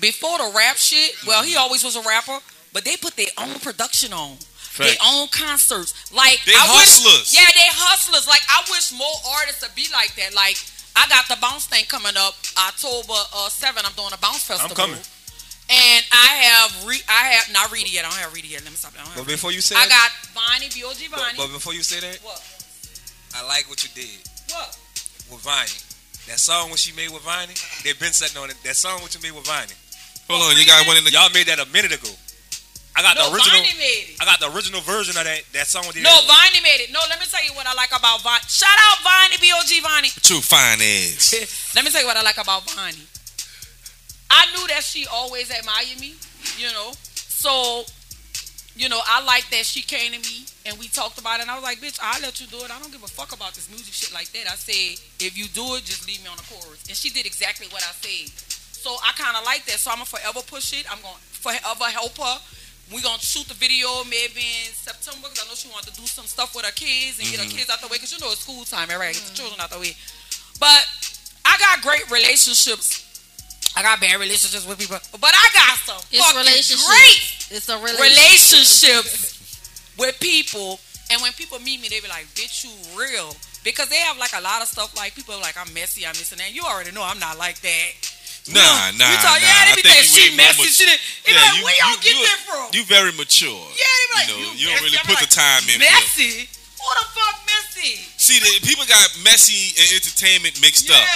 Before 0.00 0.38
the 0.38 0.50
rap 0.56 0.76
shit, 0.76 1.12
well, 1.26 1.42
he 1.44 1.54
always 1.56 1.84
was 1.84 1.96
a 1.96 2.02
rapper, 2.02 2.38
but 2.72 2.84
they 2.84 2.96
put 2.96 3.14
their 3.16 3.30
own 3.38 3.54
production 3.60 4.12
on. 4.12 4.36
Their 4.76 4.96
own 5.06 5.28
concerts. 5.28 5.94
Like 6.10 6.42
They 6.44 6.52
I 6.54 6.66
hustlers. 6.66 7.30
Wish, 7.30 7.34
yeah, 7.34 7.46
they 7.54 7.68
hustlers. 7.70 8.26
Like 8.26 8.42
I 8.48 8.64
wish 8.70 8.90
more 8.90 9.14
artists 9.38 9.62
would 9.62 9.74
be 9.76 9.86
like 9.92 10.16
that. 10.16 10.34
Like 10.34 10.58
I 10.96 11.06
got 11.08 11.28
the 11.28 11.36
bounce 11.40 11.66
thing 11.66 11.84
coming 11.86 12.16
up 12.16 12.34
October 12.58 13.14
uh, 13.36 13.48
7. 13.48 13.84
I'm 13.86 13.92
doing 13.94 14.10
a 14.12 14.18
bounce 14.18 14.42
festival. 14.42 14.74
I'm 14.74 14.74
coming. 14.74 15.02
And 15.70 16.04
I 16.12 16.26
have 16.44 16.84
re- 16.86 17.00
I 17.08 17.40
have 17.40 17.48
not 17.52 17.72
read 17.72 17.86
it 17.86 17.92
yet. 17.92 18.04
I 18.04 18.10
don't 18.10 18.18
have 18.20 18.34
read 18.34 18.44
it 18.44 18.50
yet. 18.52 18.62
Let 18.62 18.70
me 18.70 18.76
stop. 18.76 18.92
I, 18.94 18.98
don't 18.98 19.08
have 19.08 19.16
But 19.24 19.26
before 19.32 19.50
you 19.52 19.60
say 19.62 19.76
I 19.76 19.88
that, 19.88 20.12
got 20.12 20.34
Bonnie, 20.36 20.68
B.O.G. 20.68 21.08
but, 21.10 21.18
Bonnie. 21.18 21.38
but 21.38 21.48
before 21.52 21.72
you 21.72 21.82
say 21.82 22.00
that, 22.04 22.20
What? 22.20 22.36
I 23.34 23.42
like 23.48 23.64
what 23.68 23.82
you 23.82 23.88
did 23.96 24.20
What? 24.52 24.76
with 25.32 25.40
Viney. 25.40 25.72
That 26.28 26.38
song 26.40 26.68
what 26.70 26.78
she 26.78 26.92
made 26.96 27.10
with 27.10 27.22
Viney, 27.24 27.52
they've 27.82 27.98
been 27.98 28.12
sitting 28.12 28.36
on 28.40 28.48
it. 28.50 28.56
That 28.64 28.76
song 28.76 29.00
what 29.00 29.12
you 29.16 29.20
made 29.24 29.32
with 29.32 29.46
Viney. 29.48 29.72
Hold 30.28 30.52
on, 30.52 30.56
you 30.56 30.64
got 30.64 30.86
one 30.86 30.96
in 30.96 31.04
the. 31.04 31.10
Y'all 31.12 31.28
made 31.32 31.48
that 31.48 31.60
a 31.60 31.68
minute 31.72 31.92
ago. 31.92 32.08
I 32.96 33.02
got 33.02 33.16
No, 33.16 33.28
the 33.28 33.34
original. 33.36 33.60
Bonnie 33.60 33.76
made 33.76 34.14
it. 34.14 34.20
I 34.20 34.24
got 34.24 34.38
the 34.40 34.48
original 34.54 34.80
version 34.84 35.16
of 35.18 35.24
that 35.24 35.42
that 35.52 35.66
song. 35.66 35.84
With 35.88 35.96
No, 36.00 36.12
Viney 36.28 36.60
made 36.62 36.80
it. 36.84 36.92
No, 36.92 37.00
let 37.08 37.18
me 37.20 37.26
tell 37.28 37.42
you 37.44 37.52
what 37.56 37.66
I 37.66 37.74
like 37.74 37.90
about 37.92 38.22
Viney. 38.22 38.44
Shout 38.48 38.68
out 38.88 39.00
Viney, 39.04 39.36
B.O.G. 39.40 39.80
Viney. 39.80 40.08
True 40.22 40.40
fine 40.40 40.80
ass. 40.80 41.72
Let 41.74 41.84
me 41.84 41.90
tell 41.90 42.00
you 42.00 42.06
what 42.06 42.16
I 42.16 42.22
like 42.22 42.38
about 42.38 42.64
Bonnie. 42.76 43.04
I 44.30 44.46
knew 44.54 44.66
that 44.68 44.82
she 44.82 45.06
always 45.06 45.50
admired 45.50 46.00
me, 46.00 46.14
you 46.58 46.70
know. 46.72 46.92
So, 47.14 47.84
you 48.76 48.88
know, 48.88 49.00
I 49.06 49.24
like 49.24 49.48
that 49.50 49.64
she 49.66 49.82
came 49.82 50.12
to 50.12 50.18
me 50.18 50.46
and 50.66 50.78
we 50.78 50.88
talked 50.88 51.18
about 51.18 51.38
it. 51.38 51.42
And 51.42 51.50
I 51.50 51.54
was 51.54 51.62
like, 51.64 51.78
bitch, 51.78 51.98
I'll 52.02 52.20
let 52.22 52.40
you 52.40 52.46
do 52.46 52.58
it. 52.64 52.70
I 52.70 52.78
don't 52.80 52.90
give 52.90 53.02
a 53.02 53.08
fuck 53.08 53.34
about 53.34 53.54
this 53.54 53.68
music 53.68 53.92
shit 53.92 54.12
like 54.12 54.32
that. 54.32 54.50
I 54.50 54.56
said, 54.56 54.98
if 55.20 55.36
you 55.36 55.46
do 55.52 55.76
it, 55.76 55.84
just 55.84 56.08
leave 56.08 56.22
me 56.22 56.28
on 56.28 56.36
the 56.36 56.46
chorus. 56.48 56.84
And 56.88 56.96
she 56.96 57.10
did 57.10 57.26
exactly 57.26 57.68
what 57.68 57.82
I 57.82 57.92
said. 58.00 58.32
So 58.84 58.96
I 59.00 59.12
kind 59.16 59.36
of 59.36 59.44
like 59.44 59.64
that. 59.66 59.78
So 59.78 59.90
I'm 59.90 59.98
going 59.98 60.08
to 60.08 60.16
forever 60.16 60.40
push 60.44 60.72
it. 60.72 60.84
I'm 60.90 61.00
going 61.00 61.16
to 61.16 61.22
forever 61.40 61.84
help 61.92 62.16
her. 62.18 62.36
We're 62.92 63.00
going 63.00 63.16
to 63.16 63.24
shoot 63.24 63.48
the 63.48 63.56
video 63.56 63.88
maybe 64.04 64.44
in 64.68 64.72
September 64.76 65.28
because 65.28 65.40
I 65.40 65.48
know 65.48 65.56
she 65.56 65.72
wanted 65.72 65.94
to 65.94 66.00
do 66.00 66.04
some 66.04 66.28
stuff 66.28 66.52
with 66.52 66.68
her 66.68 66.72
kids 66.76 67.16
and 67.16 67.24
get 67.28 67.40
her 67.40 67.48
mm-hmm. 67.48 67.56
kids 67.56 67.70
out 67.72 67.80
the 67.80 67.88
way 67.88 67.96
because 67.96 68.12
you 68.12 68.20
know 68.20 68.28
it's 68.28 68.44
school 68.44 68.64
time, 68.64 68.92
right? 68.92 69.16
Get 69.16 69.24
the 69.24 69.32
mm-hmm. 69.32 69.40
children 69.40 69.60
out 69.60 69.72
the 69.72 69.80
way. 69.80 69.96
But 70.60 70.84
I 71.48 71.56
got 71.56 71.80
great 71.80 72.04
relationships. 72.12 73.03
I 73.76 73.82
got 73.82 74.00
bad 74.00 74.20
relationships 74.20 74.64
with 74.66 74.78
people, 74.78 74.98
but 75.20 75.32
I 75.34 75.46
got 75.52 75.78
some 75.82 75.98
It's 76.12 76.22
fucking 76.22 76.38
relationships. 76.38 76.86
great 76.86 77.58
It's 77.58 77.68
a 77.68 77.76
relationship. 77.78 79.02
relationships 79.04 79.58
with 79.98 80.18
people. 80.20 80.80
And 81.10 81.20
when 81.20 81.32
people 81.34 81.58
meet 81.60 81.80
me, 81.82 81.88
they 81.88 82.00
be 82.00 82.08
like, 82.08 82.26
"Bitch, 82.34 82.64
you 82.64 82.70
real," 82.96 83.36
because 83.62 83.88
they 83.90 83.98
have 84.08 84.16
like 84.16 84.32
a 84.32 84.40
lot 84.40 84.62
of 84.62 84.68
stuff. 84.68 84.96
Like 84.96 85.14
people 85.14 85.34
are 85.34 85.40
like, 85.42 85.56
"I'm 85.58 85.72
messy, 85.74 86.06
I'm 86.06 86.14
this 86.14 86.32
and 86.32 86.40
that." 86.40 86.52
You 86.54 86.62
already 86.64 86.92
know 86.92 87.02
I'm 87.02 87.18
not 87.18 87.36
like 87.36 87.60
that. 87.60 87.90
Nah, 88.48 88.60
You 88.92 88.98
nah, 88.98 89.10
you 89.10 89.16
talk, 89.24 89.40
nah. 89.40 89.46
Yeah, 89.46 89.56
I 89.56 89.64
they 89.74 89.82
be 89.82 89.88
think 89.88 89.94
saying 89.94 90.04
you 90.04 90.20
she 90.20 90.30
way 90.30 90.36
messy. 90.36 90.62
mat- 90.62 90.72
She 90.72 90.84
did. 90.84 91.00
They 91.24 91.32
Yeah, 91.32 91.40
like, 91.40 91.56
you- 91.58 91.64
where 91.64 91.76
y'all 91.80 91.90
you- 91.92 92.00
get 92.04 92.14
you- 92.16 92.24
that 92.28 92.40
from? 92.46 92.66
You 92.72 92.84
very 92.84 93.12
mature. 93.12 93.48
yeah, 93.76 93.84
they 93.84 94.06
be 94.06 94.14
like, 94.14 94.28
you 94.28 94.32
know, 94.32 94.38
you, 94.52 94.58
you 94.60 94.66
don't 94.68 94.82
really 94.84 94.98
I'm 94.98 95.06
put 95.06 95.14
like, 95.16 95.28
the 95.28 95.34
time 95.34 95.62
in. 95.68 95.80
for- 95.80 95.90
Messy? 95.92 96.48
Who 96.48 96.88
the 97.00 97.06
fuck 97.16 97.36
messy? 97.48 98.04
See, 98.18 98.38
the, 98.40 98.60
people 98.66 98.84
got 98.84 99.08
messy 99.24 99.72
and 99.80 99.92
entertainment 99.96 100.60
mixed 100.60 100.84
Yeah. 100.88 100.96
up. 101.00 101.08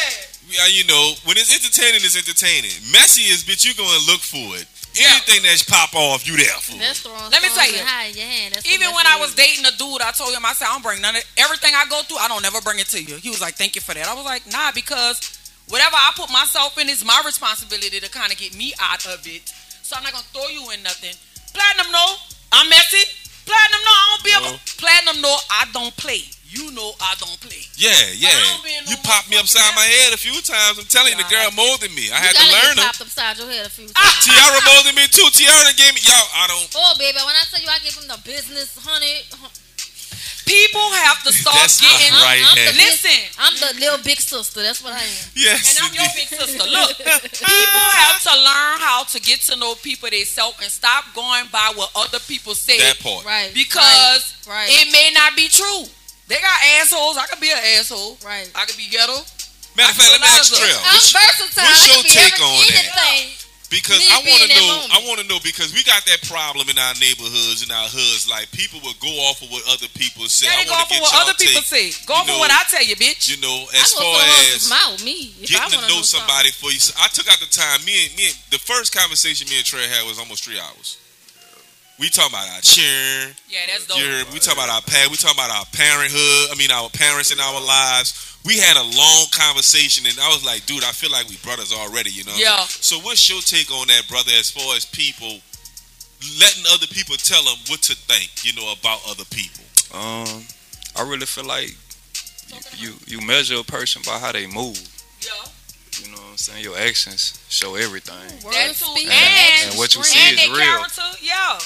Yeah, 0.48 0.66
you 0.72 0.84
know, 0.88 1.12
when 1.28 1.36
it's 1.36 1.52
entertaining, 1.52 2.00
it's 2.00 2.16
entertaining. 2.16 2.72
Messy 2.92 3.28
is, 3.28 3.44
bitch, 3.44 3.68
you 3.68 3.76
gonna 3.76 4.00
look 4.08 4.24
for 4.24 4.56
it. 4.56 4.64
Yeah. 4.96 5.20
Anything 5.20 5.44
that's 5.44 5.62
pop 5.62 5.94
off, 5.94 6.26
you 6.26 6.34
there 6.40 6.58
for. 6.64 6.74
That's 6.80 7.04
throwing 7.04 7.30
Let 7.30 7.44
me 7.44 7.52
tell 7.52 7.68
you, 7.68 7.78
and 7.78 7.86
hide 7.86 8.16
in 8.16 8.18
your 8.18 8.26
hand. 8.26 8.54
That's 8.56 8.66
Even 8.66 8.88
when 8.96 9.04
I 9.06 9.20
was 9.20 9.36
is. 9.36 9.38
dating 9.38 9.62
a 9.68 9.74
dude, 9.76 10.00
I 10.00 10.10
told 10.16 10.32
him, 10.32 10.42
I 10.42 10.56
said, 10.56 10.66
I 10.66 10.72
don't 10.72 10.82
bring 10.82 11.04
none 11.04 11.14
of 11.14 11.22
everything 11.36 11.76
I 11.76 11.84
go 11.92 12.00
through, 12.02 12.18
I 12.18 12.26
don't 12.26 12.42
never 12.42 12.60
bring 12.64 12.80
it 12.80 12.88
to 12.96 13.00
you. 13.02 13.20
He 13.20 13.28
was 13.28 13.40
like, 13.40 13.54
Thank 13.54 13.76
you 13.76 13.84
for 13.84 13.92
that. 13.92 14.08
I 14.08 14.14
was 14.16 14.24
like, 14.24 14.48
nah, 14.50 14.72
because 14.72 15.20
whatever 15.68 15.94
I 15.94 16.10
put 16.16 16.32
myself 16.32 16.80
in 16.80 16.88
is 16.88 17.04
my 17.04 17.20
responsibility 17.24 18.00
to 18.00 18.08
kind 18.10 18.32
of 18.32 18.38
get 18.40 18.56
me 18.56 18.72
out 18.80 19.04
of 19.06 19.20
it. 19.28 19.44
So 19.84 19.94
I'm 19.96 20.02
not 20.02 20.12
gonna 20.12 20.24
throw 20.32 20.48
you 20.48 20.64
in 20.72 20.82
nothing. 20.82 21.14
Platinum 21.52 21.92
no, 21.92 22.06
I'm 22.52 22.68
messy. 22.68 23.04
Platinum 23.44 23.80
no, 23.84 23.92
I 23.92 24.04
don't 24.08 24.24
be 24.24 24.32
able 24.36 24.52
No. 24.56 24.68
Platinum 24.80 25.18
no, 25.22 25.32
I 25.52 25.62
don't 25.72 25.96
play. 25.96 26.24
You 26.48 26.72
know 26.72 26.96
I 26.96 27.12
don't 27.20 27.36
play. 27.44 27.60
Yeah, 27.76 27.92
yeah. 28.16 28.32
don't 28.32 28.64
be 28.64 28.72
in 28.72 28.84
no 28.88 28.90
You 28.90 28.96
popped 29.04 29.28
me 29.28 29.36
motherfucking 29.36 29.52
upside 29.52 29.74
my 29.76 29.84
head 29.84 30.16
a 30.16 30.20
few 30.20 30.32
times. 30.40 30.80
I'm 30.80 30.88
telling 30.88 31.12
you, 31.12 31.20
the 31.20 31.28
girl 31.28 31.52
molded 31.52 31.92
me. 31.92 32.08
I 32.08 32.16
You 32.16 32.24
had 32.24 32.34
to 32.40 32.46
learn 32.48 32.72
get 32.72 32.80
her. 32.80 32.88
popped 32.88 33.00
upside 33.04 33.36
your 33.36 33.50
head 33.52 33.66
a 33.68 33.70
few 33.70 33.84
Ah, 33.92 34.00
times. 34.00 34.24
Tiara 34.24 34.60
molded 34.64 34.94
me 34.96 35.04
too. 35.12 35.28
Tiara 35.36 35.76
gave 35.76 35.92
me, 35.92 36.00
y'all, 36.08 36.16
I 36.32 36.48
don't. 36.48 36.64
Oh, 36.72 36.96
baby, 36.96 37.20
when 37.20 37.36
I 37.36 37.44
tell 37.52 37.60
you 37.60 37.68
I 37.68 37.78
give 37.84 37.94
him 38.00 38.08
the 38.08 38.16
business, 38.24 38.72
honey. 38.80 39.28
People 40.48 40.80
have 41.04 41.20
to 41.24 41.32
start 41.32 41.56
That's 41.60 41.76
getting 41.78 42.08
a 42.16 42.24
right 42.24 42.40
I'm, 42.40 42.56
hand. 42.56 42.72
the 42.72 42.80
Listen. 42.80 43.20
I'm 43.36 43.52
the 43.60 43.80
little 43.84 44.00
big 44.02 44.16
sister. 44.18 44.62
That's 44.62 44.82
what 44.82 44.94
I 44.94 45.04
am. 45.04 45.24
Yes. 45.36 45.76
And 45.76 45.84
I'm 45.84 45.92
your 45.92 46.08
big 46.16 46.24
sister. 46.32 46.64
Look, 46.64 46.96
people 46.96 47.84
have 48.00 48.16
to 48.24 48.32
learn 48.32 48.80
how 48.80 49.04
to 49.12 49.20
get 49.20 49.40
to 49.52 49.56
know 49.56 49.74
people 49.76 50.08
themselves 50.08 50.56
and 50.62 50.72
stop 50.72 51.04
going 51.14 51.44
by 51.52 51.72
what 51.76 51.90
other 51.94 52.18
people 52.24 52.54
say 52.54 52.78
that 52.80 52.98
part. 53.00 53.26
Right. 53.26 53.52
because 53.52 54.32
Right. 54.48 54.68
it 54.72 54.88
may 54.90 55.12
not 55.12 55.36
be 55.36 55.48
true. 55.48 55.84
They 56.28 56.36
got 56.40 56.58
assholes. 56.80 57.16
I 57.16 57.26
could 57.26 57.40
be 57.40 57.50
an 57.50 57.58
asshole. 57.80 58.18
Right. 58.24 58.48
I 58.54 58.64
could 58.68 58.76
be 58.76 58.88
ghetto. 58.92 59.16
Matter 59.76 59.90
of 59.90 59.96
fact, 59.96 60.10
let 60.12 60.20
me 60.20 60.28
ask 60.28 60.52
Trel. 60.52 60.68
I'm 60.68 60.94
What's- 60.94 61.12
versatile. 61.12 61.64
what's 61.64 61.86
your 61.88 62.02
take 62.04 62.34
every- 62.34 62.44
on 62.44 62.66
that? 62.68 63.28
Because 63.70 64.00
Me 64.00 64.08
I 64.08 64.16
want 64.24 64.40
to 64.40 64.48
know, 64.48 64.66
moment. 64.80 64.92
I 64.96 64.98
want 65.04 65.20
to 65.20 65.26
know 65.28 65.38
because 65.44 65.74
we 65.76 65.84
got 65.84 66.00
that 66.08 66.24
problem 66.24 66.70
in 66.72 66.78
our 66.80 66.94
neighborhoods 66.96 67.60
and 67.60 67.68
our 67.70 67.84
hoods. 67.88 68.24
Like 68.26 68.50
people 68.50 68.80
will 68.80 68.96
go 68.96 69.12
off 69.28 69.42
of 69.44 69.50
what 69.52 69.60
other 69.68 69.88
people 69.92 70.24
say. 70.28 70.48
Yeah, 70.48 70.56
I 70.56 70.64
they 70.64 70.64
go 70.64 70.72
want 70.72 70.88
for 70.88 70.94
to 70.96 71.00
get 71.00 71.02
what 71.04 71.12
y'all 71.12 71.28
other 71.28 71.34
people 71.36 71.60
say. 71.62 71.92
Go 72.08 72.16
you 72.16 72.20
for 72.24 72.26
know, 72.32 72.38
what 72.40 72.50
I 72.50 72.64
tell 72.72 72.80
you, 72.82 72.96
bitch. 72.96 73.28
You 73.28 73.36
know, 73.44 73.68
as 73.76 73.92
far 73.92 74.00
for 74.00 74.08
the 74.08 74.24
horse's 74.24 74.64
as 74.64 74.70
mouth, 74.72 75.04
me. 75.04 75.36
If 75.44 75.52
I 75.52 75.68
getting 75.68 75.68
to 75.68 75.76
wanna 75.84 75.88
know 75.92 76.00
something. 76.00 76.24
somebody 76.32 76.50
for 76.56 76.72
you. 76.72 76.80
I 76.96 77.08
took 77.12 77.28
out 77.28 77.40
the 77.44 77.50
time. 77.52 77.84
Me 77.84 77.92
and 78.08 78.16
me, 78.16 78.32
and, 78.32 78.36
the 78.50 78.58
first 78.58 78.96
conversation 78.96 79.46
me 79.52 79.60
and 79.60 79.66
Trel 79.68 79.84
had 79.84 80.08
was 80.08 80.18
almost 80.18 80.44
three 80.48 80.58
hours. 80.58 80.96
We 81.98 82.08
talking 82.10 82.30
about 82.30 82.46
our 82.54 82.60
cheering. 82.62 83.34
Yeah, 83.50 83.66
that's 83.66 83.86
dope. 83.86 83.98
You 83.98 84.06
heard? 84.06 84.30
We 84.32 84.38
talk 84.38 84.54
about 84.54 84.70
our 84.70 84.82
past. 84.82 85.10
We 85.10 85.16
talk 85.16 85.34
about 85.34 85.50
our 85.50 85.66
parenthood. 85.74 86.50
I 86.50 86.54
mean, 86.56 86.70
our 86.70 86.88
parents 86.90 87.32
in 87.32 87.40
our 87.40 87.60
lives. 87.60 88.38
We 88.46 88.56
had 88.56 88.78
a 88.78 88.86
long 88.86 89.26
conversation, 89.34 90.06
and 90.06 90.14
I 90.22 90.28
was 90.30 90.46
like, 90.46 90.64
dude, 90.64 90.84
I 90.84 90.94
feel 90.94 91.10
like 91.10 91.28
we 91.28 91.36
brothers 91.42 91.74
already. 91.74 92.10
You 92.10 92.22
know? 92.22 92.36
Yeah. 92.38 92.62
So, 92.70 92.98
what's 93.00 93.28
your 93.28 93.42
take 93.42 93.70
on 93.74 93.88
that, 93.88 94.06
brother? 94.06 94.30
As 94.38 94.48
far 94.48 94.76
as 94.76 94.86
people 94.86 95.42
letting 96.38 96.64
other 96.70 96.86
people 96.86 97.16
tell 97.16 97.42
them 97.42 97.58
what 97.66 97.82
to 97.82 97.94
think, 97.94 98.46
you 98.46 98.54
know, 98.54 98.72
about 98.78 99.02
other 99.08 99.26
people. 99.34 99.64
Um, 99.90 100.46
I 100.94 101.02
really 101.02 101.26
feel 101.26 101.44
like 101.46 101.74
you 102.78 102.94
you, 103.06 103.18
you 103.18 103.26
measure 103.26 103.58
a 103.58 103.64
person 103.64 104.02
by 104.06 104.18
how 104.18 104.30
they 104.30 104.46
move. 104.46 104.78
Yeah. 105.20 105.34
You 105.98 106.12
know 106.12 106.22
what 106.22 106.30
I'm 106.30 106.36
saying? 106.36 106.62
Your 106.62 106.78
actions 106.78 107.42
show 107.48 107.74
everything. 107.74 108.14
That 108.50 108.68
too, 108.68 108.84
speak, 108.86 109.10
and, 109.10 109.70
and 109.70 109.78
what 109.78 109.96
you 109.96 110.02
see 110.04 110.30
and 110.30 110.38
is 110.38 110.46
their 110.46 110.54
real. 110.54 110.78
character, 110.78 111.02
yeah. 111.22 111.58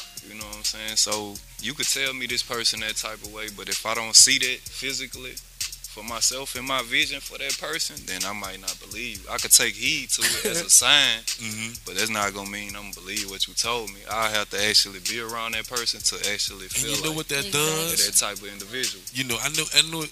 You 0.43 0.49
know 0.49 0.55
what 0.55 0.59
I'm 0.59 0.65
saying? 0.65 0.97
So 0.97 1.35
you 1.63 1.73
could 1.73 1.87
tell 1.87 2.13
me 2.15 2.27
this 2.27 2.43
person 2.43 2.81
that 2.81 2.97
type 2.97 3.23
of 3.23 3.33
way, 3.33 3.47
but 3.57 3.69
if 3.69 3.87
I 3.87 3.95
don't 3.95 4.17
see 4.17 4.39
that 4.39 4.59
physically 4.67 5.35
for 5.95 6.03
myself 6.03 6.57
and 6.57 6.67
my 6.67 6.83
vision 6.83 7.21
for 7.21 7.39
that 7.39 7.57
person, 7.61 7.95
then 8.07 8.25
I 8.27 8.33
might 8.33 8.61
not 8.61 8.75
believe. 8.81 9.25
I 9.31 9.37
could 9.37 9.53
take 9.53 9.75
heed 9.75 10.09
to 10.11 10.23
it 10.23 10.47
as 10.47 10.61
a 10.63 10.71
sign, 10.83 11.21
hmm 11.39 11.79
but 11.87 11.95
that's 11.95 12.11
not 12.11 12.35
gonna 12.35 12.51
mean 12.51 12.75
I'm 12.75 12.91
gonna 12.91 12.95
believe 12.95 13.31
what 13.31 13.47
you 13.47 13.55
told 13.55 13.91
me. 13.95 14.01
I 14.11 14.31
have 14.31 14.51
to 14.51 14.59
actually 14.67 14.99
be 15.07 15.21
around 15.21 15.53
that 15.53 15.69
person 15.69 16.01
to 16.01 16.33
actually 16.33 16.67
feel. 16.67 16.91
And 16.91 16.99
you 16.99 17.03
know 17.05 17.09
like 17.11 17.17
what 17.19 17.29
that 17.29 17.53
does? 17.53 18.03
that 18.07 18.17
type 18.19 18.43
of 18.43 18.51
individual. 18.51 19.05
you 19.13 19.23
know, 19.25 19.39
I 19.39 19.49
know, 19.55 19.65
I 19.79 19.83
know. 19.93 20.05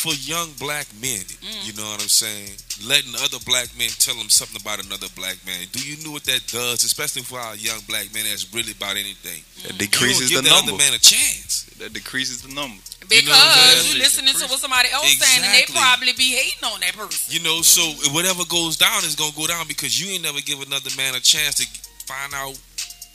For 0.00 0.14
young 0.24 0.48
black 0.56 0.86
men, 1.00 1.20
Mm. 1.44 1.66
you 1.66 1.72
know 1.76 1.84
what 1.92 2.00
I'm 2.00 2.08
saying, 2.08 2.56
letting 2.88 3.12
other 3.20 3.36
black 3.44 3.68
men 3.76 3.90
tell 4.00 4.14
them 4.16 4.30
something 4.30 4.56
about 4.60 4.80
another 4.84 5.08
black 5.14 5.36
man. 5.44 5.68
Do 5.72 5.80
you 5.84 6.02
know 6.02 6.12
what 6.12 6.24
that 6.24 6.40
does, 6.48 6.84
especially 6.84 7.20
for 7.22 7.38
our 7.38 7.54
young 7.56 7.80
black 7.86 8.08
men 8.14 8.24
that's 8.24 8.48
really 8.54 8.72
about 8.72 8.96
anything? 8.96 9.44
That 9.62 9.72
You 9.72 9.78
decreases 9.84 10.30
don't 10.30 10.44
the 10.44 10.48
give 10.48 10.56
that 10.56 10.64
number. 10.64 10.72
other 10.72 10.78
man 10.80 10.94
a 10.94 10.98
chance. 10.98 11.66
That 11.78 11.92
decreases 11.92 12.40
the 12.40 12.48
number. 12.48 12.80
Because 13.08 13.28
know 13.28 13.36
what 13.36 13.92
you 13.92 13.98
listening 14.00 14.34
to 14.40 14.46
what 14.48 14.60
somebody 14.60 14.88
else 14.90 15.12
saying, 15.20 15.44
and 15.44 15.52
they 15.52 15.64
probably 15.68 16.12
be 16.16 16.32
hating 16.32 16.64
on 16.64 16.80
that 16.80 16.96
person. 16.96 17.20
You 17.34 17.40
know, 17.44 17.60
so 17.60 17.82
whatever 18.12 18.44
goes 18.48 18.76
down 18.78 19.04
is 19.04 19.14
gonna 19.16 19.36
go 19.36 19.46
down 19.46 19.66
because 19.68 20.00
you 20.00 20.12
ain't 20.16 20.22
never 20.24 20.40
give 20.40 20.60
another 20.62 20.90
man 20.96 21.14
a 21.14 21.20
chance 21.20 21.56
to 21.56 21.66
find 22.06 22.32
out 22.34 22.56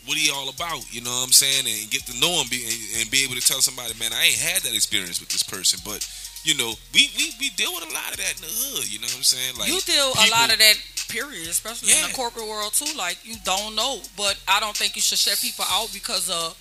what 0.05 0.17
he 0.17 0.31
all 0.31 0.49
about. 0.49 0.85
You 0.93 1.01
know 1.01 1.11
what 1.11 1.25
I'm 1.25 1.35
saying, 1.35 1.65
and 1.65 1.91
get 1.91 2.05
to 2.07 2.15
know 2.19 2.41
him, 2.41 2.47
be, 2.49 2.63
and, 2.63 3.01
and 3.01 3.11
be 3.11 3.23
able 3.25 3.35
to 3.35 3.45
tell 3.45 3.61
somebody, 3.61 3.93
man, 3.99 4.13
I 4.13 4.31
ain't 4.31 4.41
had 4.41 4.61
that 4.63 4.73
experience 4.73 5.19
with 5.19 5.29
this 5.29 5.43
person, 5.43 5.79
but 5.85 6.05
you 6.45 6.55
know, 6.55 6.73
we 6.93 7.09
we, 7.17 7.33
we 7.39 7.49
deal 7.57 7.73
with 7.73 7.89
a 7.89 7.93
lot 7.93 8.11
of 8.13 8.17
that 8.17 8.33
in 8.37 8.41
the 8.45 8.53
hood. 8.53 8.85
You 8.91 8.99
know 8.99 9.09
what 9.09 9.17
I'm 9.17 9.27
saying? 9.27 9.57
Like 9.57 9.69
you 9.69 9.81
deal 9.81 10.13
a 10.13 10.29
lot 10.29 10.53
of 10.53 10.59
that, 10.61 10.77
period, 11.07 11.47
especially 11.47 11.93
in 11.93 12.09
the 12.09 12.13
corporate 12.15 12.47
world 12.47 12.73
too. 12.73 12.89
Like 12.97 13.17
you 13.23 13.35
don't 13.43 13.75
know, 13.75 14.01
but 14.17 14.37
I 14.47 14.59
don't 14.59 14.75
think 14.75 14.95
you 14.95 15.01
should 15.01 15.17
shut 15.17 15.39
people 15.39 15.65
out 15.69 15.89
because 15.93 16.29
of 16.29 16.57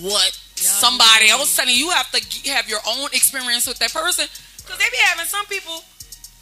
what 0.00 0.32
somebody 0.56 1.26
yeah. 1.26 1.32
else 1.32 1.56
telling 1.56 1.74
you. 1.74 1.86
You 1.86 1.90
have 1.90 2.10
to 2.12 2.20
have 2.50 2.68
your 2.68 2.80
own 2.86 3.08
experience 3.12 3.66
with 3.66 3.78
that 3.78 3.92
person 3.92 4.26
because 4.56 4.78
they 4.78 4.88
be 4.90 5.00
having 5.04 5.26
some 5.26 5.46
people. 5.46 5.84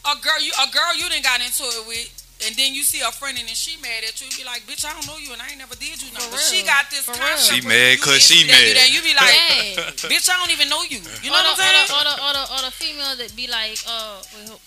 A 0.07 0.15
girl, 0.23 0.41
you 0.41 0.53
a 0.55 0.71
girl 0.71 0.95
you 0.97 1.09
didn't 1.09 1.25
got 1.25 1.41
into 1.41 1.65
it 1.65 1.87
with, 1.87 2.09
and 2.47 2.55
then 2.55 2.71
you 2.75 2.83
see 2.87 3.01
a 3.03 3.11
friend 3.11 3.35
and 3.39 3.47
then 3.51 3.55
she 3.59 3.75
mad 3.83 4.07
at 4.07 4.15
you. 4.23 4.31
You 4.31 4.43
be 4.43 4.47
like, 4.47 4.63
bitch, 4.69 4.87
I 4.87 4.95
don't 4.95 5.07
know 5.11 5.19
you, 5.19 5.33
and 5.35 5.43
I 5.43 5.51
ain't 5.51 5.59
never 5.59 5.75
did 5.75 5.99
you 5.99 6.07
nothing. 6.15 6.31
But 6.31 6.39
she 6.41 6.63
got 6.63 6.87
this 6.91 7.03
For 7.03 7.19
concept. 7.19 7.27
real. 7.27 7.39
She 7.43 7.59
with 7.67 7.71
mad 7.75 7.93
you, 7.95 7.99
'cause 7.99 8.23
this, 8.23 8.27
she 8.31 8.47
you 8.47 8.47
you 8.47 8.55
mad. 8.55 8.77
that. 8.79 8.89
You 8.95 9.01
be 9.03 9.15
like, 9.19 9.35
Yeah. 9.35 10.09
bitch, 10.13 10.27
I 10.31 10.39
don't 10.39 10.53
even 10.55 10.69
know 10.71 10.83
you. 10.87 11.03
You 11.23 11.35
know 11.35 11.39
or 11.39 11.43
what 11.43 11.51
I'm 11.51 11.59
the, 11.59 11.67
saying? 11.67 11.89
Or 11.89 11.89
the, 11.89 11.95
or, 11.99 12.05
the, 12.07 12.15
or, 12.23 12.33
the, 12.39 12.45
or 12.55 12.61
the 12.71 12.75
female 12.75 13.15
that 13.19 13.31
be 13.35 13.47
like, 13.51 13.79
uh, 13.91 14.23
wait, 14.39 14.47
hold, 14.55 14.63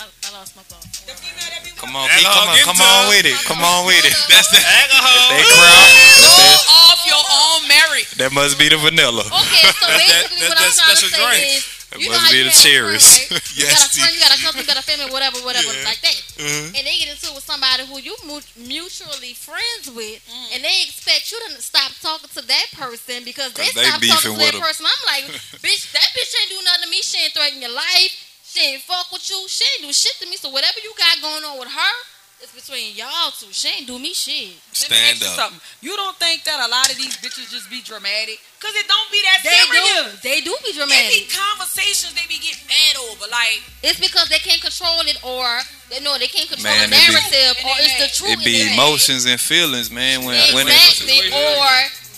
I, 0.00 0.04
I 0.08 0.28
lost 0.36 0.56
my 0.56 0.64
thought. 0.68 0.84
The 1.08 1.12
female 1.16 1.48
that 1.52 1.60
be 1.64 1.72
Come 1.76 1.92
on, 1.96 2.08
keep, 2.08 2.24
come 2.24 2.48
on, 2.48 2.56
come 2.64 2.80
on 2.80 3.08
with 3.12 3.24
it. 3.28 3.36
Come 3.44 3.60
on 3.60 3.84
with 3.84 4.00
it. 4.04 4.16
That's 4.32 4.48
the 4.48 4.60
Alcohol. 4.60 5.28
That 5.36 5.44
crowd. 5.52 5.92
Go 6.16 6.32
That, 6.32 6.60
off 6.72 7.00
your 7.04 7.24
own 7.28 7.60
merit. 7.68 8.04
that 8.16 8.32
must 8.32 8.56
be 8.56 8.68
the 8.72 8.76
vanilla. 8.80 9.24
Okay, 9.28 9.68
so 9.76 9.84
basically 10.00 10.40
that- 10.40 10.48
what 10.48 10.56
I'm 10.56 10.64
that 10.64 10.76
trying 10.80 10.96
to 10.96 10.96
special 10.96 11.08
say 11.12 11.20
drink. 11.20 11.60
is, 11.60 11.75
That 11.90 12.00
you 12.02 12.10
must 12.10 12.32
be 12.34 12.42
the 12.42 12.50
friend, 12.50 12.98
right? 12.98 13.42
You 13.56 13.64
got 13.64 13.78
a 13.78 13.88
friend, 13.88 14.10
you 14.12 14.20
got 14.20 14.34
a 14.34 14.38
cousin, 14.42 14.60
you 14.60 14.66
got 14.66 14.76
a 14.78 14.82
family, 14.82 15.06
whatever, 15.12 15.38
whatever, 15.46 15.70
Yeah. 15.72 15.84
like 15.86 16.00
that. 16.02 16.16
Uh-huh. 16.36 16.76
And 16.76 16.82
they 16.86 16.98
get 16.98 17.08
into 17.14 17.26
it 17.30 17.34
with 17.34 17.46
somebody 17.46 17.86
who 17.86 17.96
you 18.02 18.14
mutually 18.58 19.32
friends 19.32 19.88
with, 19.94 20.20
Mm. 20.26 20.48
and 20.54 20.64
they 20.64 20.82
expect 20.82 21.30
you 21.30 21.38
to 21.46 21.62
stop 21.62 21.92
talking 22.02 22.28
to 22.34 22.42
that 22.42 22.66
person 22.74 23.22
because 23.24 23.52
they 23.54 23.70
stop 23.70 24.02
talking 24.02 24.34
to 24.34 24.38
that 24.42 24.54
'em. 24.54 24.60
person. 24.60 24.84
I'm 24.84 25.02
like, 25.06 25.24
bitch, 25.64 25.92
that 25.92 26.08
bitch 26.12 26.32
ain't 26.42 26.50
do 26.50 26.60
nothing 26.66 26.82
to 26.84 26.88
me. 26.90 27.00
She 27.02 27.18
ain't 27.22 27.32
threaten 27.32 27.60
your 27.62 27.70
life. 27.72 28.12
She 28.46 28.60
ain't 28.60 28.82
fuck 28.82 29.10
with 29.12 29.28
you. 29.30 29.46
She 29.48 29.64
ain't 29.76 29.86
do 29.86 29.92
shit 29.92 30.18
to 30.20 30.26
me. 30.26 30.36
So 30.36 30.48
whatever 30.50 30.78
you 30.82 30.92
got 30.98 31.20
going 31.20 31.44
on 31.44 31.58
with 31.58 31.68
her, 31.70 31.94
it's 32.42 32.52
between 32.52 32.94
y'all 32.94 33.30
two. 33.32 33.48
She 33.50 33.68
ain't 33.68 33.86
do 33.86 33.98
me 33.98 34.12
shit. 34.12 34.52
Let 34.52 34.90
me 34.90 34.96
stand 34.96 35.16
ask 35.16 35.20
you 35.22 35.28
up. 35.28 35.36
something. 35.40 35.60
You 35.80 35.96
don't 35.96 36.16
think 36.16 36.44
that 36.44 36.60
a 36.60 36.68
lot 36.68 36.90
of 36.90 36.96
these 36.96 37.16
bitches 37.18 37.48
just 37.50 37.70
be 37.70 37.80
dramatic? 37.80 38.38
Cause 38.60 38.72
it 38.76 38.86
don't 38.88 39.10
be 39.10 39.20
that 39.24 39.40
They 39.44 39.56
serious. 39.56 40.20
do. 40.20 40.28
They 40.28 40.40
do 40.44 40.52
be 40.64 40.70
It 40.70 40.72
be 40.72 40.78
dramatic. 40.78 41.22
conversations 41.32 42.12
they 42.14 42.26
be 42.28 42.36
getting 42.38 42.66
mad 42.68 42.94
over. 43.08 43.24
Like 43.30 43.62
It's 43.82 44.00
because 44.00 44.28
they 44.28 44.38
can't 44.38 44.60
control 44.60 45.00
it, 45.08 45.16
or 45.24 45.44
they 45.88 46.00
know 46.00 46.18
they 46.18 46.28
can't 46.28 46.48
control 46.48 46.72
Man, 46.74 46.90
the 46.90 46.96
it 46.96 47.06
be- 47.06 47.12
narrative, 47.12 47.54
or 47.64 47.74
it's 47.80 47.96
the 48.04 48.08
truth. 48.12 48.36
It 48.36 48.44
be 48.44 48.72
emotions 48.72 49.24
and 49.24 49.40
feelings, 49.40 49.90
man. 49.90 50.24
When 50.24 50.36
when 50.54 50.66
Exactly, 50.68 51.16
it, 51.24 51.32
or 51.32 51.68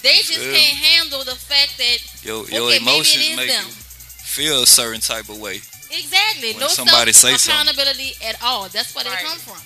they 0.02 0.18
just 0.26 0.38
Yeah. 0.40 0.52
can't 0.56 0.78
handle 0.78 1.22
the 1.24 1.36
fact 1.36 1.78
that 1.78 1.98
your 2.26 2.42
your 2.50 2.66
Okay, 2.70 2.78
maybe 2.78 2.82
it 2.82 2.82
emotions 2.82 3.24
is 3.28 3.36
make 3.36 3.50
them. 3.50 3.66
you 3.66 3.72
feel 4.26 4.62
a 4.62 4.66
certain 4.66 5.00
type 5.00 5.28
of 5.28 5.38
way. 5.38 5.62
exactly 5.90 6.52
When 6.52 6.60
no 6.60 6.68
somebody 6.68 7.12
say 7.12 7.30
self 7.36 7.40
something. 7.40 7.74
accountability 7.74 8.14
at 8.24 8.40
all. 8.42 8.68
That's 8.68 8.94
where 8.94 9.04
they 9.04 9.10
come 9.22 9.38
from. 9.38 9.58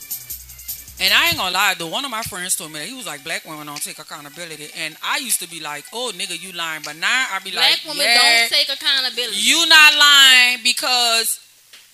And 1.02 1.12
I 1.12 1.28
ain't 1.28 1.36
gonna 1.36 1.50
lie, 1.50 1.74
though. 1.76 1.88
One 1.88 2.04
of 2.04 2.12
my 2.12 2.22
friends 2.22 2.54
told 2.54 2.70
me 2.72 2.78
that 2.78 2.86
he 2.86 2.94
was 2.94 3.06
like, 3.06 3.24
"Black 3.24 3.44
women 3.44 3.66
don't 3.66 3.82
take 3.82 3.98
accountability." 3.98 4.70
And 4.76 4.96
I 5.02 5.18
used 5.18 5.40
to 5.40 5.48
be 5.48 5.58
like, 5.58 5.84
"Oh, 5.92 6.12
nigga, 6.14 6.40
you 6.40 6.52
lying," 6.52 6.82
but 6.84 6.94
now 6.96 7.26
I 7.32 7.40
be 7.40 7.50
Black 7.50 7.70
like, 7.72 7.84
women 7.84 8.06
"Yeah, 8.06 8.48
don't 8.48 8.50
take 8.50 8.68
accountability. 8.68 9.36
you 9.38 9.66
not 9.66 9.96
lying 9.96 10.60
because." 10.62 11.40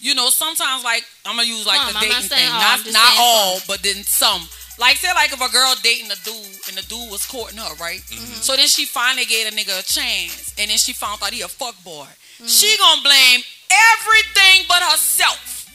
You 0.01 0.15
know, 0.15 0.31
sometimes 0.31 0.85
like 0.85 1.03
I'm 1.27 1.35
gonna 1.35 1.49
use 1.49 1.67
like 1.67 1.81
Some, 1.81 1.93
the 1.93 1.99
I'm 1.99 2.09
not 2.09 2.23
dating 2.23 2.29
thing, 2.29 2.49
all, 2.53 2.61
not 2.61 2.93
not 2.93 3.15
all, 3.19 3.57
some. 3.57 3.67
but 3.67 3.83
then 3.83 4.05
some. 4.05 4.47
Like 4.79 4.97
say 4.97 5.13
like 5.13 5.33
if 5.33 5.41
a 5.41 5.51
girl 5.51 5.75
dating 5.83 6.13
a 6.13 6.15
dude 6.23 6.69
and 6.69 6.79
the 6.79 6.87
dude 6.87 7.11
was 7.11 7.27
courting 7.27 7.59
her, 7.59 7.75
right? 7.83 7.99
Mm-hmm. 7.99 8.41
So 8.41 8.55
then 8.55 8.69
she 8.69 8.85
finally 8.85 9.25
gave 9.25 9.49
a 9.49 9.51
nigga 9.51 9.75
a 9.75 9.83
chance, 9.83 10.55
and 10.57 10.71
then 10.71 10.79
she 10.79 10.93
found 10.93 11.21
out 11.21 11.33
he 11.33 11.41
a 11.41 11.49
fuck 11.49 11.75
boy. 11.83 12.07
Mm-hmm. 12.07 12.47
She 12.47 12.77
gonna 12.79 13.03
blame 13.03 13.41
everything 13.67 14.67
but 14.69 14.85
herself. 14.85 15.67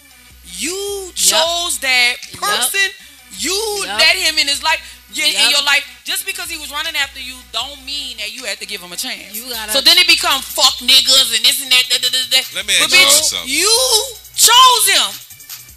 You 0.56 1.12
chose 1.16 1.80
that 1.80 2.16
person. 2.40 2.92
You 3.40 3.54
Yup. 3.86 4.00
let 4.00 4.16
him 4.16 4.38
in 4.38 4.48
his 4.48 4.62
life. 4.64 4.82
You, 5.14 5.24
in 5.26 5.50
your 5.54 5.62
life 5.62 5.86
just 6.04 6.26
because 6.26 6.50
he 6.50 6.58
was 6.58 6.72
running 6.72 6.96
after 6.98 7.20
you 7.22 7.36
don't 7.54 7.78
mean 7.86 8.18
that 8.18 8.34
you 8.34 8.46
had 8.46 8.58
to 8.60 8.66
give 8.66 8.82
him 8.82 8.92
a 8.92 8.96
chance. 8.98 9.36
You 9.36 9.46
gotta- 9.48 9.72
so 9.72 9.80
then 9.80 9.98
it 10.00 10.08
become 10.08 10.42
fuck 10.42 10.74
niggas 10.82 11.36
and 11.38 11.46
this 11.46 11.62
and 11.62 11.72
that. 11.72 11.84
da, 11.90 11.98
da, 12.02 12.10
da, 12.10 12.20
da. 12.32 12.42
Let 12.56 12.66
me 12.66 12.74
But 12.80 12.90
ask 12.92 12.98
you 12.98 13.06
bitch, 13.06 13.22
something. 13.30 13.50
you 13.50 14.16
chose 14.36 14.86
him. 14.90 15.20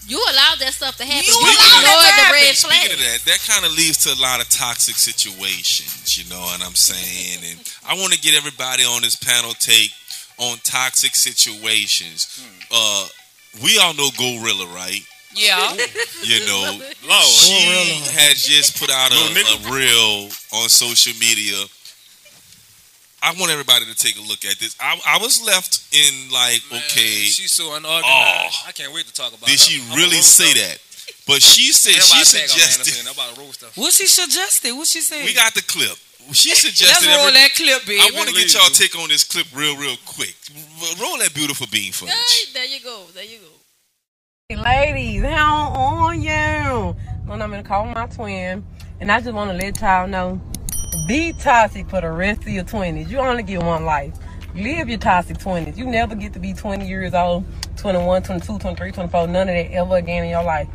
You 0.08 0.22
allowed 0.30 0.58
that 0.60 0.72
stuff 0.72 0.96
to 0.98 1.04
happen. 1.04 1.26
You 1.26 1.34
You, 1.34 1.40
allowed 1.40 1.52
that 1.52 1.82
ignored 1.82 2.00
to 2.00 2.06
the 2.06 2.12
happen. 2.12 2.32
red 2.46 2.56
Speaking 2.56 2.92
of 2.92 2.98
that, 3.00 3.18
that 3.26 3.40
kind 3.44 3.64
of 3.66 3.72
leads 3.76 3.98
to 4.04 4.12
a 4.14 4.20
lot 4.22 4.40
of 4.40 4.48
toxic 4.48 4.96
situations. 4.96 6.16
You 6.16 6.24
know 6.30 6.40
what 6.40 6.62
I'm 6.62 6.74
saying? 6.76 7.40
And 7.44 7.58
I 7.86 7.94
want 7.94 8.12
to 8.14 8.18
get 8.20 8.34
everybody 8.36 8.84
on 8.84 9.02
this 9.02 9.16
panel 9.16 9.52
take 9.54 9.90
on 10.38 10.58
toxic 10.64 11.14
situations. 11.16 12.40
Uh, 12.70 13.08
we 13.62 13.78
all 13.78 13.94
know 13.94 14.08
Glorilla, 14.10 14.72
right? 14.74 15.02
Yeah. 15.34 15.76
You 16.26 16.44
know, 16.46 16.80
Lord. 17.06 17.22
she 17.22 18.02
had 18.10 18.34
just 18.34 18.80
put 18.80 18.90
out 18.90 19.12
a, 19.12 19.14
Little 19.14 19.30
nigga. 19.36 19.68
a 19.68 19.72
reel 19.72 20.26
on 20.60 20.68
social 20.68 21.12
media. 21.20 21.54
I 23.22 23.32
want 23.38 23.50
everybody 23.52 23.84
to 23.86 23.94
take 23.94 24.16
a 24.18 24.22
look 24.26 24.44
at 24.44 24.58
this. 24.58 24.74
I, 24.80 24.98
I 25.06 25.18
was 25.18 25.42
left 25.44 25.86
in 25.94 26.30
like, 26.32 26.62
Man, 26.70 26.82
okay, 26.90 27.30
She's 27.30 27.52
so 27.52 27.74
unorganized. 27.74 28.06
Oh. 28.06 28.68
I 28.68 28.72
can't 28.72 28.92
wait 28.92 29.06
to 29.06 29.12
talk 29.14 29.30
about 29.34 29.46
did 29.46 29.52
her. 29.58 29.58
she 29.58 29.82
I'm 29.90 29.96
really 29.96 30.18
say 30.22 30.48
her. 30.50 30.66
that? 30.66 30.78
But 31.26 31.42
she 31.42 31.70
said 31.72 31.94
Everybody 31.94 32.18
she 32.18 32.24
suggested. 32.24 32.82
Anderson. 32.86 33.06
I'm 33.06 33.14
about 33.14 33.34
to 33.34 33.40
roast 33.40 33.62
her. 33.62 33.70
What 33.80 33.92
she 33.92 34.06
suggested? 34.06 34.72
What 34.74 34.86
she 34.88 35.00
said? 35.00 35.24
We 35.24 35.34
got 35.34 35.54
the 35.54 35.62
clip. 35.62 35.94
She 36.34 36.54
suggested. 36.54 36.86
Let's 36.86 37.06
suggested. 37.06 37.18
roll 37.22 37.28
every- 37.30 37.38
that 37.38 37.50
clip, 37.54 37.80
baby. 37.86 38.02
I 38.02 38.10
want 38.18 38.28
to 38.30 38.34
get 38.34 38.50
y'all 38.54 38.66
do. 38.68 38.74
take 38.74 38.94
on 38.98 39.08
this 39.08 39.22
clip 39.22 39.46
real, 39.54 39.76
real 39.78 39.94
quick. 40.06 40.34
Roll 40.98 41.18
that 41.18 41.30
beautiful 41.34 41.66
bean 41.70 41.92
footage. 41.92 42.14
Hey, 42.14 42.50
there 42.52 42.66
you 42.66 42.80
go. 42.82 43.06
There 43.14 43.22
you 43.22 43.38
go. 43.38 43.54
Ladies, 44.48 45.24
how 45.24 45.70
on 45.70 46.22
you? 46.22 46.94
When 47.24 47.42
I'm 47.42 47.50
gonna 47.50 47.64
call 47.64 47.84
my 47.86 48.06
twin, 48.06 48.64
and 49.00 49.10
I 49.10 49.20
just 49.20 49.34
want 49.34 49.50
to 49.50 49.56
let 49.56 49.80
y'all 49.80 50.06
know, 50.06 50.40
be 51.08 51.32
toxic 51.32 51.90
for 51.90 52.00
the 52.00 52.12
rest 52.12 52.42
of 52.42 52.50
your 52.50 52.62
20s. 52.62 53.08
You 53.08 53.18
only 53.18 53.42
get 53.42 53.60
one 53.60 53.84
life. 53.84 54.14
Live 54.54 54.88
your 54.88 54.98
toxic 54.98 55.38
20s. 55.38 55.76
You 55.76 55.86
never 55.86 56.14
get 56.14 56.32
to 56.34 56.38
be 56.38 56.52
20 56.52 56.86
years 56.86 57.12
old, 57.12 57.44
21, 57.76 58.22
22, 58.22 58.60
23, 58.60 58.92
24, 58.92 59.26
none 59.26 59.48
of 59.48 59.54
that 59.56 59.72
ever 59.72 59.96
again 59.96 60.22
in 60.22 60.30
your 60.30 60.44
life. 60.44 60.68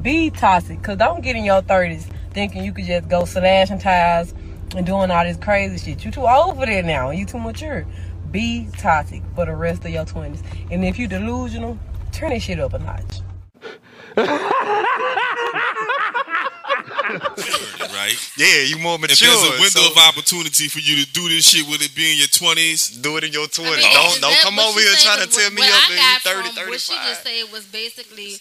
Be 0.00 0.30
toxic, 0.30 0.78
because 0.78 0.96
don't 0.96 1.22
get 1.22 1.36
in 1.36 1.44
your 1.44 1.60
30s 1.60 2.10
thinking 2.30 2.64
you 2.64 2.72
could 2.72 2.86
just 2.86 3.06
go 3.06 3.26
slashing 3.26 3.80
tires 3.80 4.32
and 4.74 4.86
doing 4.86 5.10
all 5.10 5.24
this 5.24 5.36
crazy 5.36 5.76
shit. 5.76 6.06
You 6.06 6.10
too 6.10 6.26
old 6.26 6.56
for 6.56 6.64
that 6.64 6.86
now. 6.86 7.10
You 7.10 7.26
too 7.26 7.38
mature. 7.38 7.84
Be 8.30 8.70
toxic 8.78 9.22
for 9.34 9.44
the 9.44 9.54
rest 9.54 9.84
of 9.84 9.90
your 9.90 10.06
20s. 10.06 10.42
And 10.70 10.86
if 10.86 10.98
you 10.98 11.06
delusional, 11.06 11.78
turn 12.20 12.30
that 12.36 12.42
shit 12.42 12.60
up 12.60 12.74
a 12.74 12.78
notch. 12.78 13.24
Right? 17.90 18.16
Yeah, 18.36 18.68
you 18.68 18.78
more 18.78 18.98
mature. 18.98 19.16
If 19.16 19.20
mature. 19.20 19.32
there's 19.32 19.56
a 19.56 19.60
window 19.60 19.84
so 19.88 19.92
of 19.92 19.98
opportunity 20.08 20.68
for 20.68 20.78
you 20.78 21.04
to 21.04 21.06
do 21.12 21.28
this 21.28 21.48
shit, 21.48 21.66
will 21.66 21.80
it 21.80 21.94
be 21.96 22.12
in 22.12 22.18
your 22.20 22.28
20s? 22.28 23.00
do 23.02 23.16
it 23.16 23.24
in 23.24 23.32
your 23.32 23.48
20s. 23.48 23.66
I 23.66 23.76
mean, 23.76 23.92
don't 23.92 24.20
don't 24.20 24.40
come 24.44 24.58
over 24.60 24.78
here 24.78 24.94
trying 25.00 25.24
to 25.24 25.26
was- 25.26 25.36
tell 25.36 25.50
me 25.50 25.64
what 25.64 25.72
up 25.72 25.90
I 25.90 25.92
in 25.92 25.98
got 25.98 26.20
30, 26.22 26.48
from 26.52 26.68
What 26.70 26.80
she 26.80 26.94
just 26.94 27.22
said 27.24 27.44
was 27.52 27.64
basically 27.66 28.36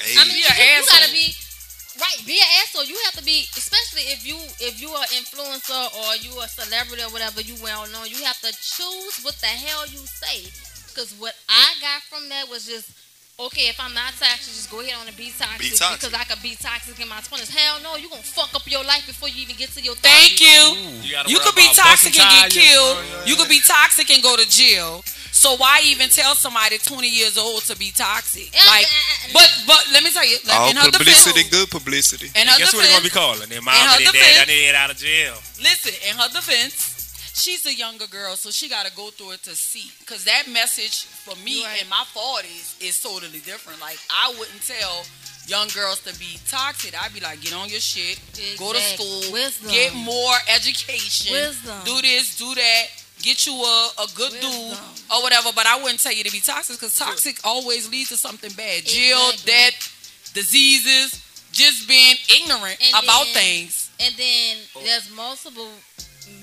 Hey, 0.00 0.16
I 0.16 0.24
mean, 0.24 0.32
be 0.32 0.40
you, 0.40 0.48
you 0.48 0.86
gotta 0.88 1.12
be 1.12 1.28
right. 2.00 2.18
Be 2.24 2.40
an 2.40 2.48
asshole. 2.64 2.88
You 2.88 2.96
have 3.04 3.20
to 3.20 3.24
be, 3.24 3.44
especially 3.52 4.08
if 4.08 4.26
you 4.26 4.36
if 4.64 4.80
you 4.80 4.88
are 4.90 5.04
an 5.04 5.12
influencer 5.20 5.92
or 5.92 6.16
you 6.16 6.32
are 6.40 6.48
a 6.48 6.48
celebrity 6.48 7.02
or 7.04 7.12
whatever. 7.12 7.40
You 7.42 7.54
well 7.62 7.84
known. 7.92 8.08
You 8.08 8.24
have 8.24 8.40
to 8.40 8.52
choose 8.52 9.20
what 9.22 9.36
the 9.44 9.52
hell 9.52 9.86
you 9.86 10.00
say. 10.08 10.48
Because 11.00 11.16
what 11.16 11.32
I 11.48 11.72
got 11.80 12.02
from 12.12 12.28
that 12.28 12.44
was 12.52 12.66
just 12.68 12.92
okay, 13.40 13.72
if 13.72 13.80
I'm 13.80 13.94
not 13.96 14.12
toxic, 14.20 14.52
just 14.52 14.68
go 14.68 14.84
ahead 14.84 15.00
on 15.00 15.08
and 15.08 15.16
be 15.16 15.32
toxic, 15.32 15.60
Be 15.60 15.72
toxic. 15.72 15.96
because 15.96 16.12
I 16.12 16.24
could 16.28 16.42
be 16.44 16.60
toxic 16.60 17.00
in 17.00 17.08
my 17.08 17.24
twenties. 17.24 17.48
Hell 17.48 17.80
no, 17.80 17.96
you 17.96 18.10
gonna 18.12 18.20
fuck 18.20 18.52
up 18.52 18.68
your 18.68 18.84
life 18.84 19.06
before 19.08 19.32
you 19.32 19.40
even 19.40 19.56
get 19.56 19.72
to 19.72 19.80
your. 19.80 19.94
30s. 19.96 20.04
Thank 20.04 20.40
you. 20.44 20.60
You, 21.00 21.16
You 21.24 21.38
could 21.40 21.56
be 21.56 21.64
toxic 21.72 22.12
and 22.20 22.28
get 22.28 22.52
tires. 22.52 22.52
killed. 22.52 22.98
Uh, 23.00 23.24
You 23.24 23.36
could 23.40 23.48
be 23.48 23.60
toxic 23.64 24.10
and 24.12 24.22
go 24.22 24.36
to 24.36 24.44
jail. 24.44 25.00
So 25.32 25.56
why 25.56 25.80
even 25.88 26.10
tell 26.10 26.34
somebody 26.34 26.76
20 26.76 27.08
years 27.08 27.38
old 27.38 27.62
to 27.72 27.76
be 27.80 27.92
toxic? 27.96 28.52
Yeah, 28.52 28.60
Like, 28.68 28.84
yeah, 28.84 29.32
but 29.32 29.48
but 29.66 29.80
let 29.96 30.04
me 30.04 30.10
tell 30.12 30.26
you, 30.26 30.36
like, 30.44 30.60
All 30.60 30.68
in 30.68 30.76
her 30.76 30.90
publicity, 30.92 31.48
defense, 31.48 31.48
good 31.56 31.70
publicity. 31.70 32.28
And 32.36 32.44
her 32.46 32.58
Guess 32.58 32.74
what 32.74 32.82
they're 32.84 32.92
gonna 32.92 33.04
be 33.04 33.08
calling? 33.08 33.48
Their 33.48 33.62
mom 33.62 33.72
and 33.72 34.04
their 34.04 34.12
dad. 34.12 34.44
I 34.44 34.52
need 34.52 34.68
to 34.68 34.68
get 34.68 34.74
out 34.74 34.90
of 34.90 34.98
jail. 34.98 35.32
listen, 35.64 35.94
in 36.04 36.16
her 36.20 36.28
defense, 36.28 36.99
she's 37.40 37.64
a 37.66 37.74
younger 37.74 38.06
girl, 38.06 38.36
so 38.36 38.50
she 38.50 38.68
got 38.68 38.86
to 38.86 38.92
go 38.96 39.10
through 39.10 39.32
it 39.32 39.42
to 39.44 39.54
see. 39.54 39.90
Because 40.00 40.24
that 40.24 40.44
message 40.48 41.04
for 41.04 41.34
me 41.44 41.64
Right. 41.64 41.82
in 41.82 41.88
my 41.88 42.04
40s 42.14 42.80
is 42.80 43.00
totally 43.02 43.40
different. 43.40 43.80
Like, 43.80 43.98
I 44.10 44.34
wouldn't 44.38 44.62
tell 44.66 45.04
young 45.46 45.68
girls 45.68 46.00
to 46.00 46.16
be 46.18 46.38
toxic. 46.48 46.94
I'd 47.00 47.12
be 47.14 47.20
like, 47.20 47.40
get 47.40 47.52
on 47.54 47.68
your 47.68 47.80
shit, 47.80 48.20
go 48.58 48.72
to 48.72 48.80
school, 48.80 49.32
Wisdom. 49.32 49.70
get 49.70 49.94
more 49.94 50.34
education, 50.54 51.32
Wisdom. 51.32 51.78
do 51.84 52.00
this, 52.02 52.36
do 52.36 52.54
that. 52.54 52.84
Get 53.22 53.44
you 53.46 53.52
a, 53.52 53.88
a 54.02 54.06
good 54.14 54.32
dude 54.40 54.78
or 55.12 55.22
whatever, 55.22 55.50
but 55.54 55.66
I 55.66 55.76
wouldn't 55.82 56.00
tell 56.00 56.12
you 56.12 56.24
to 56.24 56.30
be 56.32 56.40
toxic 56.40 56.76
because 56.80 56.96
toxic 56.96 57.36
always 57.44 57.90
leads 57.90 58.08
to 58.10 58.16
something 58.16 58.50
bad. 58.52 58.84
Jail, 58.86 59.18
Exactly. 59.32 59.52
death, 59.52 60.30
diseases, 60.34 61.20
just 61.52 61.86
being 61.88 62.16
ignorant 62.34 62.78
And 62.80 63.04
about 63.04 63.24
then- 63.26 63.34
things. 63.34 63.90
And 64.00 64.14
then 64.16 64.56
there's 64.84 65.10
multiple 65.10 65.70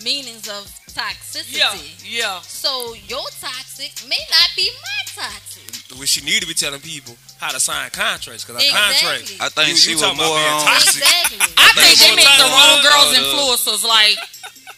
meanings 0.04 0.48
of 0.48 0.70
toxicity. 0.98 1.58
Yeah, 1.62 1.74
yeah. 2.04 2.40
So 2.42 2.94
your 3.08 3.22
toxic 3.40 3.94
may 4.10 4.18
not 4.34 4.50
be 4.56 4.70
my 4.82 5.00
toxic. 5.24 5.64
We 6.00 6.06
she 6.06 6.22
need 6.26 6.42
to 6.42 6.48
be 6.48 6.54
telling 6.58 6.82
people 6.82 7.16
how 7.40 7.52
to 7.54 7.60
sign 7.62 7.90
contracts 7.92 8.44
because 8.44 8.58
our 8.58 8.66
Exactly. 8.66 9.38
contract. 9.38 9.42
I 9.42 9.50
think 9.54 9.70
you, 9.70 9.76
she 9.78 9.90
you 9.92 9.96
was 9.98 10.04
talking 10.04 10.20
about 10.20 10.30
more 10.34 10.38
being 10.42 10.58
on- 10.58 10.66
toxic. 10.68 11.02
Exactly. 11.06 11.40
I 11.58 11.70
think 11.78 11.94
they 12.02 12.08
more 12.12 12.18
make 12.18 12.34
the 12.42 12.50
wrong 12.50 12.78
girls 12.84 13.08
the- 13.14 13.22
influencers. 13.24 13.84
Like 13.88 14.18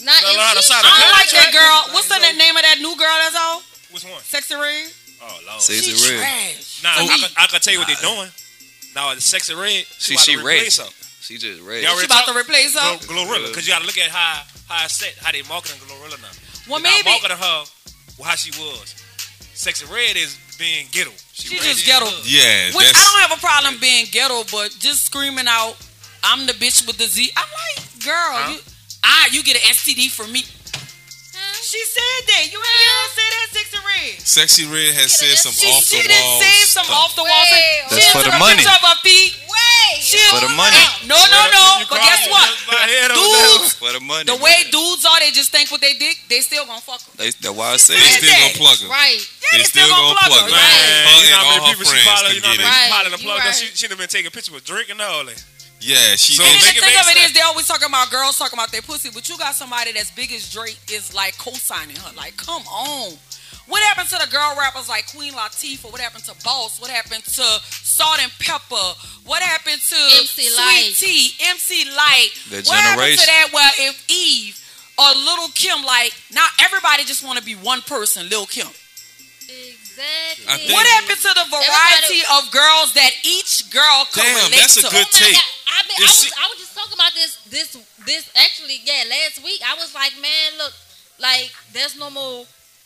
Not 0.04 0.16
Gotta 0.22 0.40
how 0.40 0.54
to 0.56 0.64
sign 0.64 0.84
she- 0.84 0.92
don't 0.92 1.12
like 1.18 1.32
that 1.34 1.52
girl. 1.56 1.78
What's 1.96 2.08
the 2.12 2.20
name 2.20 2.56
of 2.56 2.64
that 2.64 2.78
new 2.80 2.96
girl 2.96 3.16
that's 3.24 3.36
out? 3.36 3.62
Which 3.92 4.04
one? 4.06 4.22
Sexy 4.24 4.56
Red. 4.56 4.92
Oh 5.24 5.40
lord. 5.48 5.62
Sexy 5.62 5.92
She 5.92 6.14
Red. 6.14 6.20
trash. 6.24 6.84
Nah, 6.84 6.94
To 6.96 7.02
I, 7.12 7.18
can, 7.20 7.30
I 7.36 7.46
can 7.48 7.60
tell 7.60 7.74
you 7.74 7.80
what 7.80 7.88
they're 7.90 8.00
doing. 8.06 8.30
Now 8.96 9.14
the 9.16 9.22
sexy 9.22 9.54
red. 9.54 9.86
She 10.00 10.14
about 10.16 10.26
she 10.26 10.36
to 10.36 10.44
red. 10.44 10.56
replace 10.64 10.78
her. 10.80 10.90
She 11.22 11.38
just 11.38 11.62
red. 11.62 11.84
Y'all 11.84 11.98
She 12.00 12.06
about 12.06 12.26
to 12.26 12.34
talk- 12.34 12.42
replace 12.42 12.74
her. 12.80 12.98
Glorilla, 13.06 13.48
because 13.50 13.68
you 13.68 13.74
got 13.74 13.82
to 13.82 13.86
look 13.86 13.98
at 14.00 14.10
how 14.10 14.42
how 14.70 14.86
it's 14.86 14.96
set, 14.96 15.18
how 15.20 15.32
they 15.34 15.42
marketing 15.50 15.82
Glorilla 15.82 16.22
now. 16.22 16.30
Well, 16.70 16.80
They're 16.80 16.92
not 16.94 17.04
maybe 17.04 17.10
marketing 17.10 17.38
her 17.42 17.64
well, 18.22 18.30
how 18.30 18.36
she 18.38 18.52
was. 18.62 18.94
Sexy 19.58 19.86
red 19.92 20.16
is 20.16 20.38
being 20.58 20.88
ghetto. 20.92 21.12
she 21.34 21.50
red 21.58 21.64
just 21.66 21.82
is 21.82 21.86
ghetto. 21.86 22.06
hood. 22.06 22.24
Yeah, 22.30 22.72
Which 22.78 22.88
I 22.88 23.02
don't 23.04 23.22
have 23.28 23.36
a 23.36 23.42
problem 23.42 23.76
being 23.82 24.06
ghetto, 24.12 24.44
but 24.52 24.72
just 24.80 25.04
screaming 25.10 25.48
out, 25.50 25.76
"I'm 26.24 26.46
the 26.48 26.54
bitch 26.54 26.86
with 26.88 26.98
the 26.98 27.08
Z." 27.08 27.32
I'm 27.36 27.44
like, 27.44 27.84
girl, 28.06 28.32
Huh? 28.40 28.52
you, 28.56 28.60
ah, 29.04 29.26
you 29.32 29.44
get 29.44 29.58
an 29.58 29.64
STD 29.76 30.08
from 30.12 30.32
me. 30.32 30.46
She 31.60 31.82
said 31.86 32.22
that. 32.32 32.44
You 32.52 32.58
ain't 32.60 32.80
hear 32.82 32.96
her 33.04 33.10
say 33.14 33.28
that, 33.36 33.48
Sexy 33.52 33.78
Red. 33.84 34.14
Sexy 34.24 34.64
Red 34.66 34.92
has 34.96 35.12
said 35.12 35.36
some 35.38 35.52
She, 35.52 35.68
off 35.68 35.84
she 35.84 36.02
the 36.02 36.08
didn't 36.08 36.24
wall 36.26 36.40
say 36.42 36.58
some 36.66 36.88
off 36.90 37.16
the 37.16 37.24
wall. 37.24 37.46
That's 37.92 38.12
for 38.16 38.24
the 38.24 38.36
money. 38.40 38.64
picture 38.64 38.72
of 38.74 38.84
her 38.90 38.96
feet. 39.04 39.32
Wait. 40.10 40.20
She 40.20 40.34
For 40.34 40.42
the 40.42 40.54
money. 40.58 40.74
Ah, 40.76 41.06
no, 41.06 41.18
no, 41.18 41.42
no. 41.54 41.66
But 41.90 42.02
guess 42.02 42.26
what? 42.30 42.50
just 42.50 42.66
my 42.68 42.82
head 42.90 43.12
over 43.14 43.22
Dudes, 43.22 43.74
For 43.78 43.92
the 43.94 44.00
money. 44.02 44.26
the 44.26 44.38
way 44.42 44.66
dudes 44.74 45.06
are, 45.06 45.20
they 45.22 45.30
just 45.32 45.52
think 45.54 45.70
what 45.70 45.82
they 45.82 45.94
dick, 45.94 46.18
they 46.30 46.42
still 46.42 46.66
gonna 46.66 46.82
fuck 46.82 47.00
them. 47.06 47.14
They, 47.18 47.30
that's 47.30 47.54
why 47.54 47.74
I 47.74 47.78
said 47.78 47.98
They 47.98 48.02
said 48.02 48.24
it. 48.24 48.26
still 48.26 48.40
gonna 48.42 48.58
plug 48.58 48.78
her. 48.82 48.90
Right. 48.90 49.20
Yeah, 49.22 49.58
They 49.58 49.64
still 49.70 49.90
gonna 49.90 50.18
plug 50.18 50.44
her. 50.44 50.50
Man, 50.50 50.58
Her 50.58 51.14
you 51.22 51.30
know 51.30 51.38
how 51.38 51.46
all 51.46 51.50
many 51.50 51.66
her 51.66 51.72
people 51.78 51.86
she 51.86 52.02
friends 52.02 52.06
you 52.34 52.42
know 52.42 52.50
how 52.50 52.58
many 52.58 52.66
people 52.66 52.66
Right, 52.66 52.90
follow 52.90 53.18
plug. 53.22 53.40
right. 53.46 53.56
She 53.56 53.66
she 53.74 53.86
done 53.88 53.98
been 54.02 54.10
taking 54.10 54.32
pictures 54.32 54.54
with 54.54 54.66
Drake 54.66 54.90
and 54.90 55.02
all 55.02 55.26
that. 55.26 55.38
Yeah, 55.82 56.20
she 56.20 56.34
So. 56.36 56.44
And 56.44 56.60
the 56.60 56.82
thing 56.84 56.98
of 57.00 57.08
it 57.08 57.16
is, 57.16 57.32
sense. 57.32 57.34
they 57.34 57.42
always 57.42 57.66
talking 57.66 57.88
about 57.88 58.12
girls 58.12 58.36
talking 58.38 58.60
about 58.60 58.70
their 58.72 58.82
pussy, 58.84 59.10
but 59.14 59.30
you 59.30 59.38
got 59.38 59.56
somebody 59.56 59.94
that's 59.94 60.12
big 60.12 60.32
as 60.34 60.52
Drake 60.52 60.78
is 60.92 61.14
like 61.16 61.38
co-signing 61.38 61.96
her. 61.96 62.12
Like, 62.18 62.36
come 62.36 62.64
on. 62.68 63.14
What 63.68 63.84
happened 63.84 64.10
to 64.10 64.18
the 64.18 64.30
girl 64.32 64.56
rappers 64.58 64.90
like 64.90 65.08
Queen 65.16 65.34
Latifah? 65.34 65.92
What 65.92 66.02
happened 66.02 66.24
to 66.26 66.36
Boss? 66.44 66.80
What 66.82 66.90
happened 66.90 67.24
to 67.24 67.44
Salt-N-Pepa? 67.70 68.96
What 69.26 69.44
happened 69.44 69.82
to 69.82 69.96
MC 70.18 70.50
Lyte. 70.58 70.94
Sweet 70.96 71.36
Tee, 71.38 71.46
MC 71.50 71.86
Lyte? 71.86 72.34
The 72.50 72.70
what 72.70 72.80
happened 72.80 73.20
to 73.20 73.26
that? 73.26 73.50
Well, 73.54 73.72
if 73.80 74.10
Eve 74.10 74.56
or 74.98 75.10
Little 75.16 75.50
Kim, 75.54 75.84
like 75.86 76.14
now 76.34 76.46
everybody 76.64 77.04
just 77.04 77.24
want 77.24 77.38
to 77.40 77.46
be 77.46 77.54
one 77.56 77.82
person, 77.82 78.28
Lil 78.30 78.46
Kim. 78.48 78.68
Exactly. 79.50 80.46
I 80.48 80.74
What 80.74 80.86
happened 80.88 81.20
to 81.20 81.32
the 81.34 81.48
variety 81.50 82.22
of 82.38 82.52
girls 82.52 82.94
that 82.94 83.12
each 83.26 83.70
girl 83.72 84.06
could 84.14 84.24
Damn, 84.24 84.36
relate 84.50 84.62
that's 84.62 84.78
a 84.78 84.82
to? 84.84 84.90
good 84.90 85.08
Oh 85.08 85.18
take. 85.18 85.34
God. 85.34 85.44
I, 85.70 85.82
been, 85.84 85.98
I, 86.00 86.04
It's- 86.04 86.24
was, 86.26 86.34
I 86.38 86.46
was 86.50 86.58
just 86.60 86.74
talking 86.78 86.94
about 86.94 87.14
this, 87.14 87.38
this, 87.50 87.70
this. 88.06 88.30
Actually, 88.36 88.80
yeah, 88.84 89.04
last 89.10 89.44
week 89.44 89.62
I 89.66 89.76
was 89.76 89.94
like, 89.94 90.14
man, 90.22 90.58
look, 90.58 90.74
like 91.20 91.52
there's 91.74 91.98
no 91.98 92.10
more 92.10 92.46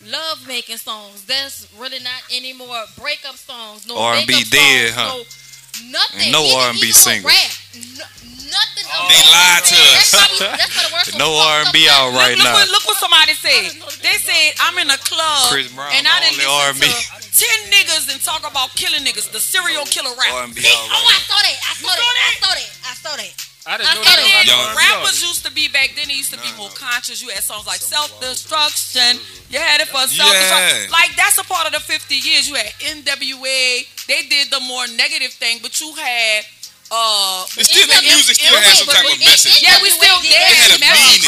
love 0.09 0.47
making 0.47 0.77
songs. 0.77 1.25
There's 1.25 1.67
really 1.77 1.99
not 1.99 2.21
any 2.31 2.53
more 2.53 2.83
breakup 2.99 3.35
songs. 3.35 3.87
No 3.87 3.97
R&B 3.97 4.25
breakup 4.25 4.49
dead, 4.51 4.93
songs, 4.93 4.97
huh? 4.97 5.87
No, 5.89 5.99
nothing. 5.99 6.31
No 6.31 6.41
even, 6.45 6.57
R&B 6.77 6.79
even 6.85 6.93
singles. 6.93 7.33
Rap, 7.33 7.51
no, 7.97 8.05
nothing. 8.53 8.85
of 8.85 8.93
oh, 8.93 9.09
They 9.09 9.21
lied 9.25 9.63
to 9.65 9.75
That's 9.75 10.13
us. 10.13 10.13
why 10.13 10.25
we- 10.29 10.57
that's 10.57 10.75
why 10.93 11.01
the 11.09 11.17
No 11.23 11.29
R&B 11.33 11.89
up 11.89 11.93
out 11.97 12.09
right 12.13 12.37
look, 12.37 12.45
now. 12.45 12.53
What, 12.53 12.69
look 12.69 12.85
what 12.85 12.97
somebody 13.01 13.33
said. 13.33 13.73
They 14.05 14.17
said 14.21 14.53
I'm 14.61 14.77
in 14.77 14.89
a 14.93 14.97
club 15.01 15.49
Chris 15.49 15.71
Brown, 15.73 15.89
and 15.97 16.05
I 16.05 16.19
didn't 16.21 16.43
only 16.45 16.69
listen 16.77 16.85
R&B. 16.85 16.93
to 16.93 17.33
ten 17.33 17.57
niggas 17.73 18.05
and 18.13 18.21
talk 18.21 18.45
about 18.45 18.69
killing 18.77 19.01
niggas. 19.01 19.31
The 19.33 19.39
serial 19.41 19.85
killer 19.89 20.13
rap. 20.13 20.33
R&B 20.45 20.61
See, 20.61 20.69
out 20.69 20.77
oh, 20.77 20.93
I 20.93 21.09
right 21.09 21.25
saw 21.25 21.39
that. 21.41 21.57
I 21.57 21.73
saw 21.73 21.89
that. 21.89 22.05
I 22.05 22.31
saw 22.37 22.51
that. 22.53 22.69
I 22.85 22.93
saw 22.93 23.13
that. 23.17 23.33
I 23.65 23.77
didn't 23.77 23.95
know 23.95 24.01
I 24.01 24.03
that 24.03 24.19
said 24.19 24.19
about 24.19 24.39
And 24.43 24.47
Y'all- 24.49 24.75
rappers 24.99 25.21
used 25.23 25.45
to 25.45 25.51
be 25.51 25.67
back 25.69 25.91
then. 25.95 26.07
They 26.07 26.15
used 26.19 26.33
to 26.33 26.39
be 26.39 26.51
more 26.57 26.69
conscious. 26.75 27.21
You 27.21 27.29
had 27.29 27.43
songs 27.43 27.65
like 27.65 27.79
self 27.79 28.11
destruction. 28.19 29.19
You 29.49 29.59
had 29.59 29.79
it 29.81 29.87
for 29.87 30.03
self 30.07 30.31
destruction. 30.31 30.83
Yeah. 30.83 30.91
Like 30.91 31.15
that's 31.15 31.37
a 31.37 31.43
part 31.47 31.67
of 31.67 31.73
the 31.73 31.79
50 31.79 32.15
years. 32.15 32.47
You 32.49 32.55
had 32.55 32.67
NWA. 32.83 33.87
They 34.07 34.23
did 34.27 34.51
the 34.51 34.59
more 34.61 34.85
negative 34.99 35.31
thing, 35.33 35.59
but 35.61 35.79
you 35.79 35.93
had. 35.95 36.45
Uh, 36.91 37.45
It's 37.57 37.71
still 37.73 37.87
that 37.87 38.03
music 38.03 38.35
still 38.37 38.53
Yeah, 38.53 38.59
has 38.69 38.77
some 38.77 38.85
but 38.85 38.93
type 39.01 39.09
of 39.13 39.17
message. 39.17 39.63
Yeah, 39.63 39.81
we 39.81 39.89
still 39.89 40.19
did 40.21 40.29
did. 40.29 40.37
It 40.37 40.57
had 40.61 40.71
a 40.77 40.79
meaning. 40.83 41.25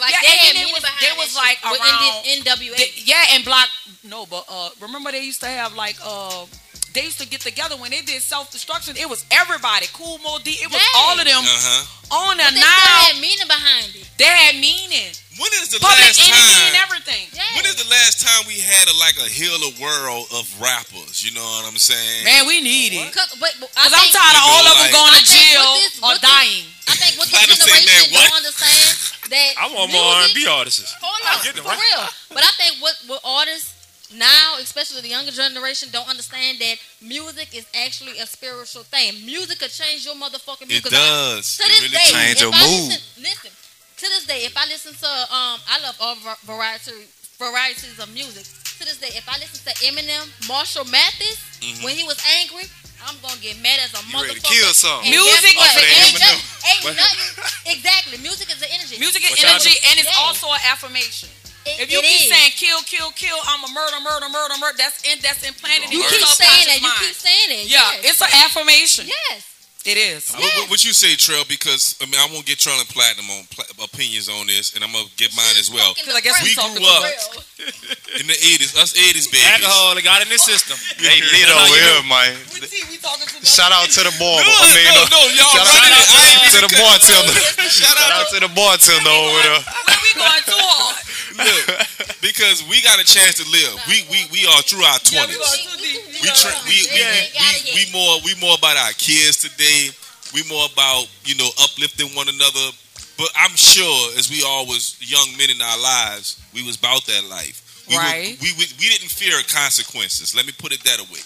Like 0.00 0.10
Yeah, 0.10 0.20
they 0.26 0.26
and 0.26 0.58
had 0.58 0.66
it 0.66 0.72
was- 0.74 0.82
behind 0.82 1.18
was 1.18 1.36
like 1.36 1.58
around- 1.62 2.24
NWA. 2.26 2.82
Yeah, 3.04 3.22
and 3.36 3.44
block. 3.44 3.68
No, 4.02 4.26
but 4.26 4.44
uh, 4.48 4.70
remember 4.80 5.12
they 5.12 5.20
used 5.22 5.40
to 5.42 5.46
have 5.46 5.74
like 5.74 5.96
uh, 6.02 6.46
they 6.94 7.02
used 7.04 7.20
to 7.20 7.26
get 7.28 7.40
together 7.42 7.76
when 7.76 7.90
they 7.90 8.00
did 8.02 8.22
self 8.22 8.50
destruction. 8.50 8.96
It 8.96 9.08
was 9.10 9.26
everybody, 9.30 9.86
Kool 9.92 10.18
Moe 10.22 10.38
Dee. 10.42 10.56
It 10.62 10.70
was 10.70 10.78
Yeah. 10.80 10.98
all 11.02 11.18
of 11.18 11.26
them 11.26 11.42
Uh 11.42 11.50
huh. 11.50 12.30
on 12.30 12.36
there 12.38 12.46
But 12.46 12.54
they 12.54 12.60
now. 12.60 13.10
had 13.10 13.18
meaning 13.20 13.48
behind 13.50 13.90
it. 13.98 14.06
They 14.16 14.30
had 14.30 14.54
meaning, 14.62 15.10
When 15.36 15.50
is 15.58 15.74
the 15.74 15.82
public 15.82 15.98
last 16.06 16.22
enemy 16.22 16.38
and 16.38 16.74
time? 16.78 16.86
everything. 16.86 17.24
Yeah. 17.34 17.42
When 17.58 17.66
is 17.66 17.74
the 17.82 17.90
last 17.90 18.22
time 18.22 18.46
we 18.46 18.62
had 18.62 18.86
a, 18.86 18.94
like 19.02 19.18
a 19.18 19.26
healer 19.26 19.74
world 19.82 20.30
of 20.30 20.46
rappers? 20.62 21.18
You 21.26 21.34
know 21.34 21.42
what 21.42 21.66
I'm 21.66 21.76
saying? 21.82 22.22
Man, 22.24 22.46
we 22.46 22.60
need 22.62 22.94
it. 22.94 23.10
Cause, 23.12 23.34
but, 23.42 23.50
but 23.58 23.68
I 23.74 23.90
Cause 23.90 23.94
I'm 23.98 24.10
tired 24.14 24.38
of 24.38 24.42
You 24.42 24.46
know, 24.46 24.54
all 24.54 24.64
of 24.70 24.74
them 24.78 24.86
like- 24.86 24.94
going 24.94 25.14
to 25.18 25.24
jail 25.26 25.66
this- 25.82 25.98
or 25.98 26.08
with 26.14 26.22
this- 26.22 26.30
dying. 26.30 26.66
I 26.86 26.94
think 26.94 27.18
what 27.18 27.26
Platinum 27.28 27.56
this 27.58 27.66
saying 27.66 27.86
generation 27.90 28.12
that, 28.12 28.14
what? 28.14 28.28
don't 28.30 28.38
understand 28.46 28.86
that 29.34 29.50
I 29.58 29.66
want 29.74 29.90
more 29.90 30.04
music- 30.30 30.46
R&B 30.46 30.46
artists. 30.46 30.94
Hold 31.02 31.18
on, 31.26 31.38
for 31.42 31.74
real. 31.74 32.04
But 32.30 32.42
I 32.46 32.52
think 32.54 32.78
what 32.78 32.94
what 33.10 33.20
artists 33.24 33.73
now, 34.16 34.56
especially 34.60 35.00
the 35.02 35.08
younger 35.08 35.30
generation, 35.32 35.88
don't 35.92 36.08
understand 36.08 36.58
that 36.60 36.76
music 37.00 37.54
is 37.54 37.66
actually 37.74 38.18
a 38.18 38.26
spiritual 38.26 38.82
thing. 38.84 39.24
Music 39.26 39.58
could 39.58 39.70
change 39.70 40.04
your 40.04 40.14
motherfucking 40.14 40.68
mood. 40.68 40.72
It 40.72 40.82
'Cause 40.82 40.92
I- 40.94 41.34
to 41.34 41.38
It 41.38 41.42
this 41.42 41.80
really 41.82 41.88
day, 41.88 42.10
change 42.10 42.36
if 42.36 42.40
your 42.42 42.52
I 42.54 42.60
mood. 42.66 42.88
Listen, 42.88 43.02
listen, 43.22 43.50
to 43.96 44.06
this 44.08 44.24
day, 44.24 44.44
if 44.44 44.56
I 44.56 44.66
listen 44.66 44.94
to 44.94 45.10
um, 45.34 45.60
I 45.68 45.78
love 45.82 45.96
all 46.00 46.14
var- 46.16 46.38
variety 46.44 46.92
varieties 47.38 47.98
of 47.98 48.08
music. 48.14 48.46
To 48.78 48.84
this 48.84 48.96
day, 48.98 49.10
if 49.14 49.28
I 49.28 49.38
listen 49.38 49.58
to 49.66 49.74
Eminem, 49.86 50.26
Marshall 50.48 50.84
Mathers, 50.86 51.38
Mm-hmm. 51.60 51.82
when 51.84 51.96
he 51.96 52.04
was 52.04 52.18
angry, 52.40 52.68
I'm 53.06 53.16
gonna 53.20 53.40
get 53.40 53.58
mad 53.58 53.80
as 53.80 53.92
a 53.94 53.98
You 54.06 54.14
motherfucker. 54.14 54.22
ready 54.28 54.40
to 54.40 54.46
kill 54.46 54.72
something. 54.74 55.10
Music 55.10 55.42
guess 55.42 55.56
what? 55.56 55.70
is 55.70 55.76
an 55.76 55.84
ain't, 55.84 55.98
energy. 55.98 56.24
nothing, 56.24 56.42
ain't 56.70 56.96
nothing. 56.96 57.44
Exactly, 57.74 58.16
music 58.18 58.50
is 58.50 58.58
the 58.60 58.70
energy. 58.70 58.98
Music 58.98 59.22
is 59.24 59.42
energy, 59.44 59.74
and 59.90 59.98
it's 60.00 60.08
Yeah. 60.08 60.20
also 60.24 60.50
an 60.52 60.60
affirmation. 60.64 61.28
It- 61.66 61.80
If 61.80 61.92
you 61.92 62.00
keep 62.00 62.20
is. 62.22 62.28
saying 62.28 62.52
kill, 62.60 62.80
kill, 62.84 63.10
kill, 63.12 63.38
I'm 63.48 63.64
a 63.64 63.70
murder, 63.72 64.00
murder, 64.00 64.28
murder, 64.28 64.54
murder, 64.60 64.76
that's 64.76 65.00
in, 65.08 65.18
that's 65.20 65.42
implanted 65.42 65.88
in 65.90 65.96
you 65.96 66.04
keep 66.04 66.20
saying 66.28 66.66
that, 66.68 66.80
you 66.80 66.88
mind. 66.88 67.00
keep 67.00 67.16
saying 67.16 67.50
it. 67.60 67.66
Yeah, 67.72 67.80
yes. 68.04 68.04
it's 68.04 68.20
an 68.22 68.32
affirmation. 68.44 69.06
yes. 69.08 69.50
It 69.84 70.00
is. 70.00 70.32
What, 70.32 70.48
what, 70.56 70.66
what 70.72 70.80
you 70.80 70.96
say, 70.96 71.12
Trel? 71.12 71.44
Because 71.44 72.00
I 72.00 72.08
mean, 72.08 72.16
I 72.16 72.24
won't 72.32 72.48
get 72.48 72.56
Trel 72.56 72.72
and 72.80 72.88
Platinum 72.88 73.28
on 73.36 73.44
pla- 73.52 73.68
opinions 73.84 74.32
on 74.32 74.48
this, 74.48 74.72
and 74.72 74.80
I'm 74.80 74.88
gonna 74.96 75.12
get 75.20 75.28
mine 75.36 75.60
as 75.60 75.68
well. 75.68 75.92
Because 75.92 76.16
I 76.16 76.24
guess 76.24 76.40
we 76.40 76.56
grew 76.56 76.88
up- 76.88 77.04
In 78.16 78.24
the 78.24 78.32
'80s, 78.32 78.72
us 78.80 78.96
'80s 78.96 79.28
babies. 79.28 79.44
Alcohol, 79.60 79.92
got 80.00 80.24
in 80.24 80.32
this 80.32 80.40
system. 80.40 80.80
They 81.04 81.20
lit 81.20 81.44
That's 81.44 81.52
over 81.52 81.76
you 81.76 81.84
here, 81.84 82.00
man. 82.08 82.32
We 82.56 82.64
see 82.64 82.80
we 82.88 82.96
talking 82.96 83.28
too. 83.28 83.44
Shout 83.44 83.76
out 83.76 83.92
to 83.92 84.00
the 84.08 84.14
barber. 84.16 84.48
No, 84.48 84.56
I 84.56 84.72
mean, 84.72 84.88
no, 84.88 85.04
no, 85.04 85.20
y'all 85.36 85.52
shout 85.52 85.68
running 85.68 85.92
out 85.92 86.08
it. 86.08 86.52
To 86.56 86.60
the 86.64 86.72
bartender. 86.80 87.36
Shout 87.68 87.92
Shout 87.92 87.96
out 88.08 88.24
out 88.24 88.26
to 88.32 88.38
the 88.40 88.48
bartender 88.56 89.04
over 89.12 89.36
there. 89.44 89.60
Where 89.84 90.00
we 90.00 90.10
going 90.16 90.44
too 90.48 90.64
hard? 90.64 90.96
Look, 91.36 91.66
because 92.22 92.62
we 92.70 92.80
got 92.82 93.00
a 93.00 93.04
chance 93.04 93.42
to 93.42 93.46
live. 93.50 93.74
We 93.88 94.04
we 94.10 94.26
we 94.30 94.46
are 94.46 94.62
through 94.62 94.84
our 94.84 94.98
twenties. 95.02 95.36
going 95.36 95.66
too 95.66 95.78
deep. 95.82 96.02
We 96.22 96.22
we 96.22 96.30
tra- 96.30 96.60
we, 96.66 96.76
we, 96.94 97.00
we, 97.02 97.22
we, 97.34 97.50
we 97.74 97.92
more 97.92 98.14
we 98.24 98.32
more 98.40 98.54
about 98.58 98.76
our 98.76 98.92
kids 98.94 99.42
today. 99.42 99.90
We 100.32 100.42
more 100.48 100.66
about 100.72 101.06
you 101.24 101.34
know 101.36 101.48
uplifting 101.62 102.14
one 102.14 102.28
another. 102.28 102.70
But 103.16 103.30
I'm 103.36 103.54
sure 103.54 104.18
as 104.18 104.30
we 104.30 104.42
all 104.42 104.66
was 104.66 104.98
young 104.98 105.36
men 105.38 105.50
in 105.50 105.62
our 105.62 105.78
lives, 105.78 106.42
we 106.52 106.62
was 106.64 106.76
about 106.76 107.06
that 107.06 107.22
life. 107.30 107.62
We 107.88 107.96
Right. 107.96 108.36
Were, 108.40 108.42
we, 108.42 108.50
we 108.58 108.64
we 108.78 108.88
didn't 108.90 109.10
fear 109.10 109.38
consequences. 109.46 110.34
Let 110.34 110.46
me 110.46 110.52
put 110.58 110.72
it 110.72 110.82
that 110.84 111.00
way. 111.12 111.20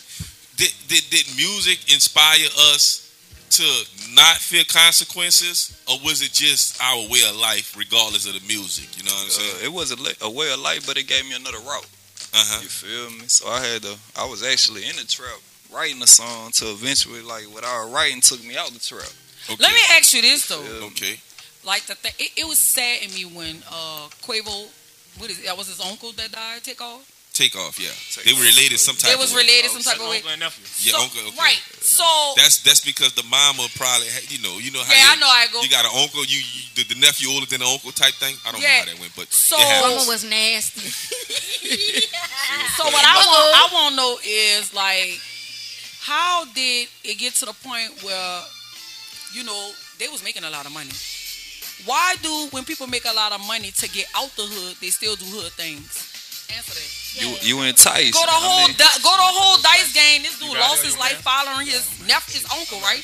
Did, 0.57 0.73
did 0.89 1.05
did 1.11 1.27
music 1.37 1.93
inspire 1.93 2.49
us 2.75 3.08
to 3.51 4.15
not 4.15 4.37
fear 4.37 4.65
consequences, 4.65 5.81
or 5.89 5.97
was 6.05 6.23
it 6.23 6.33
just 6.33 6.81
our 6.83 7.09
way 7.09 7.21
of 7.29 7.37
life, 7.37 7.77
regardless 7.77 8.27
of 8.27 8.35
the 8.35 8.47
music? 8.47 8.97
You 8.97 9.05
know 9.05 9.13
what 9.13 9.25
I'm 9.25 9.31
saying? 9.31 9.57
Uh, 9.63 9.67
it 9.67 9.73
was 9.73 9.91
a, 9.91 9.97
li- 9.97 10.19
a 10.23 10.31
way 10.31 10.53
of 10.53 10.61
life, 10.61 10.87
but 10.87 10.97
it 10.97 11.07
gave 11.07 11.25
me 11.25 11.37
another 11.37 11.59
route. 11.59 11.89
Uh-huh. 12.35 12.61
You 12.63 12.69
feel 12.69 13.11
me? 13.19 13.27
So 13.27 13.49
I 13.49 13.61
had 13.61 13.83
to. 13.83 13.97
I 14.17 14.27
was 14.29 14.45
actually 14.45 14.85
in 14.85 14.97
the 14.97 15.05
trap 15.05 15.41
writing 15.73 16.03
a 16.03 16.07
song 16.07 16.51
to 16.53 16.67
eventually 16.67 17.23
like 17.23 17.45
what 17.45 17.65
I 17.65 17.85
was 17.85 17.93
writing 17.93 18.21
took 18.21 18.45
me 18.45 18.57
out 18.57 18.71
the 18.71 18.79
trap. 18.79 19.09
Okay. 19.51 19.63
Let 19.63 19.73
me 19.73 19.81
ask 19.97 20.15
you 20.15 20.23
this 20.23 20.47
though. 20.49 20.63
Yeah. 20.63 20.87
Okay. 20.87 21.21
Like 21.65 21.83
the 21.87 21.95
thing, 21.95 22.13
it, 22.19 22.33
it 22.37 22.47
was 22.47 22.59
sad 22.59 23.03
in 23.03 23.15
me 23.15 23.25
when 23.25 23.57
uh 23.71 24.09
Quavo, 24.23 24.69
what 25.19 25.31
is 25.31 25.41
it? 25.41 25.47
That 25.47 25.57
was 25.57 25.69
his 25.69 25.81
uncle 25.81 26.13
that 26.13 26.33
died. 26.33 26.63
Takeoff. 26.63 27.18
Takeoff. 27.39 27.79
Yeah. 27.79 27.95
Take 28.11 28.27
they 28.27 28.35
were 28.35 28.43
related 28.43 28.83
some 28.83 28.99
type. 28.99 29.15
They 29.15 29.17
was 29.17 29.31
of 29.31 29.39
way. 29.39 29.47
related 29.47 29.71
some 29.71 29.87
oh, 29.87 29.91
type 29.95 30.01
of 30.03 30.11
way. 30.11 30.19
Uncle 30.19 30.35
and 30.35 30.41
nephew. 30.43 30.67
Yeah, 30.83 30.99
So- 30.99 31.03
uncle. 31.07 31.23
Okay. 31.31 31.39
Right. 31.39 31.63
So 31.79 32.05
That's 32.35 32.59
that's 32.67 32.83
because 32.83 33.15
the 33.15 33.23
mama 33.31 33.65
probably 33.79 34.09
had, 34.11 34.27
you 34.31 34.43
know 34.43 34.59
you 34.59 34.71
know 34.75 34.83
how 34.83 34.93
yeah, 34.93 35.15
I 35.15 35.17
know 35.17 35.31
I 35.31 35.47
go. 35.55 35.63
you 35.63 35.71
got 35.71 35.87
an 35.87 35.95
uncle 35.95 36.21
you, 36.27 36.43
you 36.43 36.63
the, 36.75 36.83
the 36.93 36.99
nephew 37.01 37.31
older 37.31 37.47
than 37.47 37.61
the 37.63 37.71
uncle 37.71 37.93
type 37.95 38.13
thing. 38.19 38.35
I 38.45 38.51
don't 38.53 38.61
Yeah. 38.61 38.69
know 38.69 38.79
how 38.79 38.91
that 38.93 39.01
went, 39.01 39.15
but 39.17 39.31
So- 39.33 39.57
Mama 39.57 40.05
was 40.11 40.27
nasty. 40.27 40.91
So 42.77 42.85
what 42.85 43.05
I 43.05 43.17
want 43.17 43.47
I 43.55 43.65
want 43.75 43.91
to 43.93 43.97
know 43.97 44.13
is 44.25 44.73
like, 44.75 45.19
how 46.01 46.45
did 46.55 46.89
it 47.05 47.19
get 47.19 47.35
to 47.37 47.47
the 47.47 47.53
point 47.65 48.03
where, 48.03 48.43
you 49.35 49.45
know, 49.45 49.71
they 49.99 50.09
was 50.09 50.23
making 50.25 50.45
a 50.45 50.51
lot 50.51 50.67
of 50.67 50.73
money? 50.73 50.91
Why 51.85 52.15
do 52.23 52.49
when 52.51 52.65
people 52.65 52.87
make 52.87 53.05
a 53.05 53.15
lot 53.15 53.33
of 53.33 53.41
money 53.47 53.71
to 53.71 53.89
get 53.91 54.07
out 54.17 54.31
the 54.37 54.43
hood, 54.43 54.77
they 54.81 54.89
still 54.91 55.15
do 55.17 55.25
hood 55.27 55.53
things? 55.53 56.08
Answer 56.55 56.75
that. 56.75 56.89
You 57.19 57.35
you 57.43 57.63
enticed. 57.67 58.15
Go 58.15 58.23
to 58.23 58.31
I 58.31 58.39
whole 58.41 58.69
mean, 58.69 58.77
di- 58.77 58.99
go 59.03 59.11
to 59.11 59.21
a 59.25 59.33
whole 59.37 59.59
dice 59.61 59.93
game. 59.93 60.23
This 60.23 60.39
dude 60.39 60.55
lost 60.57 60.85
his 60.85 60.97
life 60.99 61.19
man. 61.19 61.23
following 61.27 61.67
his 61.67 61.83
nephew, 62.07 62.41
his 62.41 62.47
uncle, 62.53 62.79
right? 62.81 63.03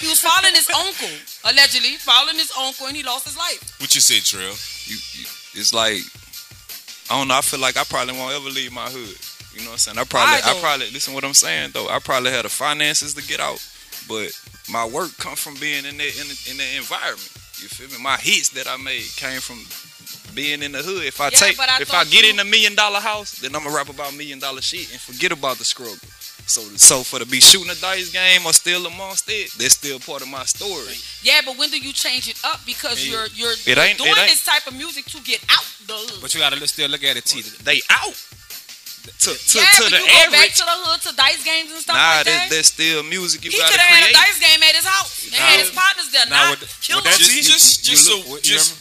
He 0.00 0.08
was 0.08 0.20
following 0.20 0.54
his 0.54 0.68
uncle, 0.70 1.08
allegedly 1.44 1.96
following 1.96 2.36
his 2.36 2.50
uncle, 2.58 2.86
and 2.88 2.96
he 2.96 3.02
lost 3.02 3.24
his 3.24 3.36
life. 3.36 3.62
what 3.80 3.94
you 3.94 4.00
say, 4.00 4.18
Trel? 4.20 4.50
you, 4.90 4.96
you, 5.14 5.24
it's 5.54 5.72
like 5.72 6.00
I 7.08 7.18
don't 7.18 7.28
know. 7.28 7.38
I 7.38 7.40
feel 7.42 7.60
like 7.60 7.76
I 7.76 7.84
probably 7.84 8.14
won't 8.18 8.34
ever 8.34 8.50
leave 8.50 8.72
my 8.72 8.88
hood. 8.90 9.16
You 9.54 9.62
know 9.64 9.72
what 9.72 9.80
I'm 9.80 9.94
saying? 9.94 9.98
I 9.98 10.04
probably, 10.04 10.36
Why, 10.42 10.52
I 10.52 10.60
probably 10.60 10.90
listen 10.90 11.14
what 11.14 11.24
I'm 11.24 11.32
saying 11.34 11.70
though. 11.72 11.88
I 11.88 11.98
probably 12.00 12.32
had 12.32 12.44
the 12.44 12.50
finances 12.50 13.14
to 13.14 13.22
get 13.26 13.38
out, 13.40 13.62
but 14.08 14.28
my 14.68 14.84
work 14.86 15.16
come 15.18 15.36
from 15.36 15.54
being 15.56 15.84
in 15.86 15.96
that 15.96 16.12
in, 16.20 16.26
the- 16.28 16.46
in 16.50 16.56
the 16.58 16.76
environment. 16.76 17.30
You 17.62 17.68
feel 17.68 17.88
me? 17.88 18.02
My 18.02 18.16
hits 18.18 18.50
that 18.50 18.66
I 18.68 18.76
made 18.76 19.06
came 19.16 19.40
from 19.40 19.64
being 20.34 20.62
in 20.62 20.72
the 20.72 20.82
hood. 20.82 21.04
If 21.04 21.20
I 21.20 21.24
Yeah, 21.30 21.38
take, 21.38 21.58
I 21.60 21.78
if 21.80 21.92
I 21.92 22.04
get 22.04 22.24
you- 22.24 22.30
in 22.30 22.40
a 22.40 22.44
million 22.44 22.74
dollar 22.74 23.00
house, 23.00 23.32
then 23.32 23.54
I'm 23.54 23.64
gonna 23.64 23.74
rap 23.76 23.88
about 23.88 24.14
million 24.14 24.38
dollar 24.38 24.60
shit 24.62 24.90
and 24.92 25.00
forget 25.00 25.32
about 25.32 25.58
the 25.58 25.64
struggle. 25.64 25.96
So, 26.48 26.62
so 26.76 27.02
for 27.02 27.18
to 27.18 27.26
be 27.26 27.40
shooting 27.40 27.70
a 27.70 27.74
dice 27.74 28.10
game 28.10 28.46
or 28.46 28.52
still 28.52 28.86
amongst 28.86 29.28
it, 29.28 29.50
that's 29.58 29.74
still 29.74 29.98
part 29.98 30.22
of 30.22 30.28
my 30.28 30.44
story. 30.44 30.94
Yeah, 31.22 31.40
but 31.44 31.58
when 31.58 31.70
do 31.70 31.78
you 31.78 31.92
change 31.92 32.28
it 32.28 32.38
up? 32.44 32.60
Because 32.64 33.02
It- 33.02 33.08
you're 33.10 33.26
you're, 33.34 33.52
it 33.66 33.76
ain't- 33.78 33.98
doing 33.98 34.12
it 34.12 34.18
ain't- 34.18 34.30
this 34.30 34.44
type 34.44 34.64
of 34.68 34.74
music 34.74 35.06
to 35.06 35.18
get 35.20 35.40
out 35.50 35.64
the 35.86 35.94
hood. 35.94 36.20
But 36.22 36.32
you 36.34 36.40
gotta 36.40 36.54
look- 36.56 36.68
still 36.68 36.88
look 36.88 37.02
at 37.02 37.16
it, 37.16 37.24
T. 37.24 37.42
They 37.42 37.82
out 37.90 38.14
to 39.18 39.34
to, 39.34 39.58
yeah, 39.58 39.70
to 39.70 39.82
but 39.82 39.90
the 39.90 39.98
you 39.98 40.06
go 40.06 40.30
back 40.30 40.54
to 40.54 40.62
the 40.64 40.76
hood 40.86 41.00
to 41.02 41.12
dice 41.16 41.42
games 41.42 41.70
and 41.72 41.80
stuff 41.82 41.96
Nah, 41.96 42.16
like 42.22 42.26
that, 42.26 42.48
that. 42.48 42.50
that's 42.50 42.68
still 42.68 43.02
music 43.02 43.44
you 43.44 43.50
he 43.50 43.58
gotta 43.58 43.72
could 43.72 43.80
have 43.80 43.98
had 44.02 44.10
a 44.10 44.12
dice 44.12 44.38
game 44.38 44.62
at 44.62 44.74
his 44.74 44.84
house. 44.84 45.26
They 45.30 45.36
had 45.36 45.60
his 45.60 45.70
partners 45.70 46.08
there. 46.12 46.26
Now, 46.26 46.50
not 46.50 46.60
with- 46.60 46.78
with 46.94 47.04
that 47.04 47.18
Just 47.18 47.30
See, 47.30 47.42
just 47.42 47.86
you 47.86 47.90
just 47.94 48.08
look- 48.08 48.24
so 48.26 48.40
just 48.40 48.74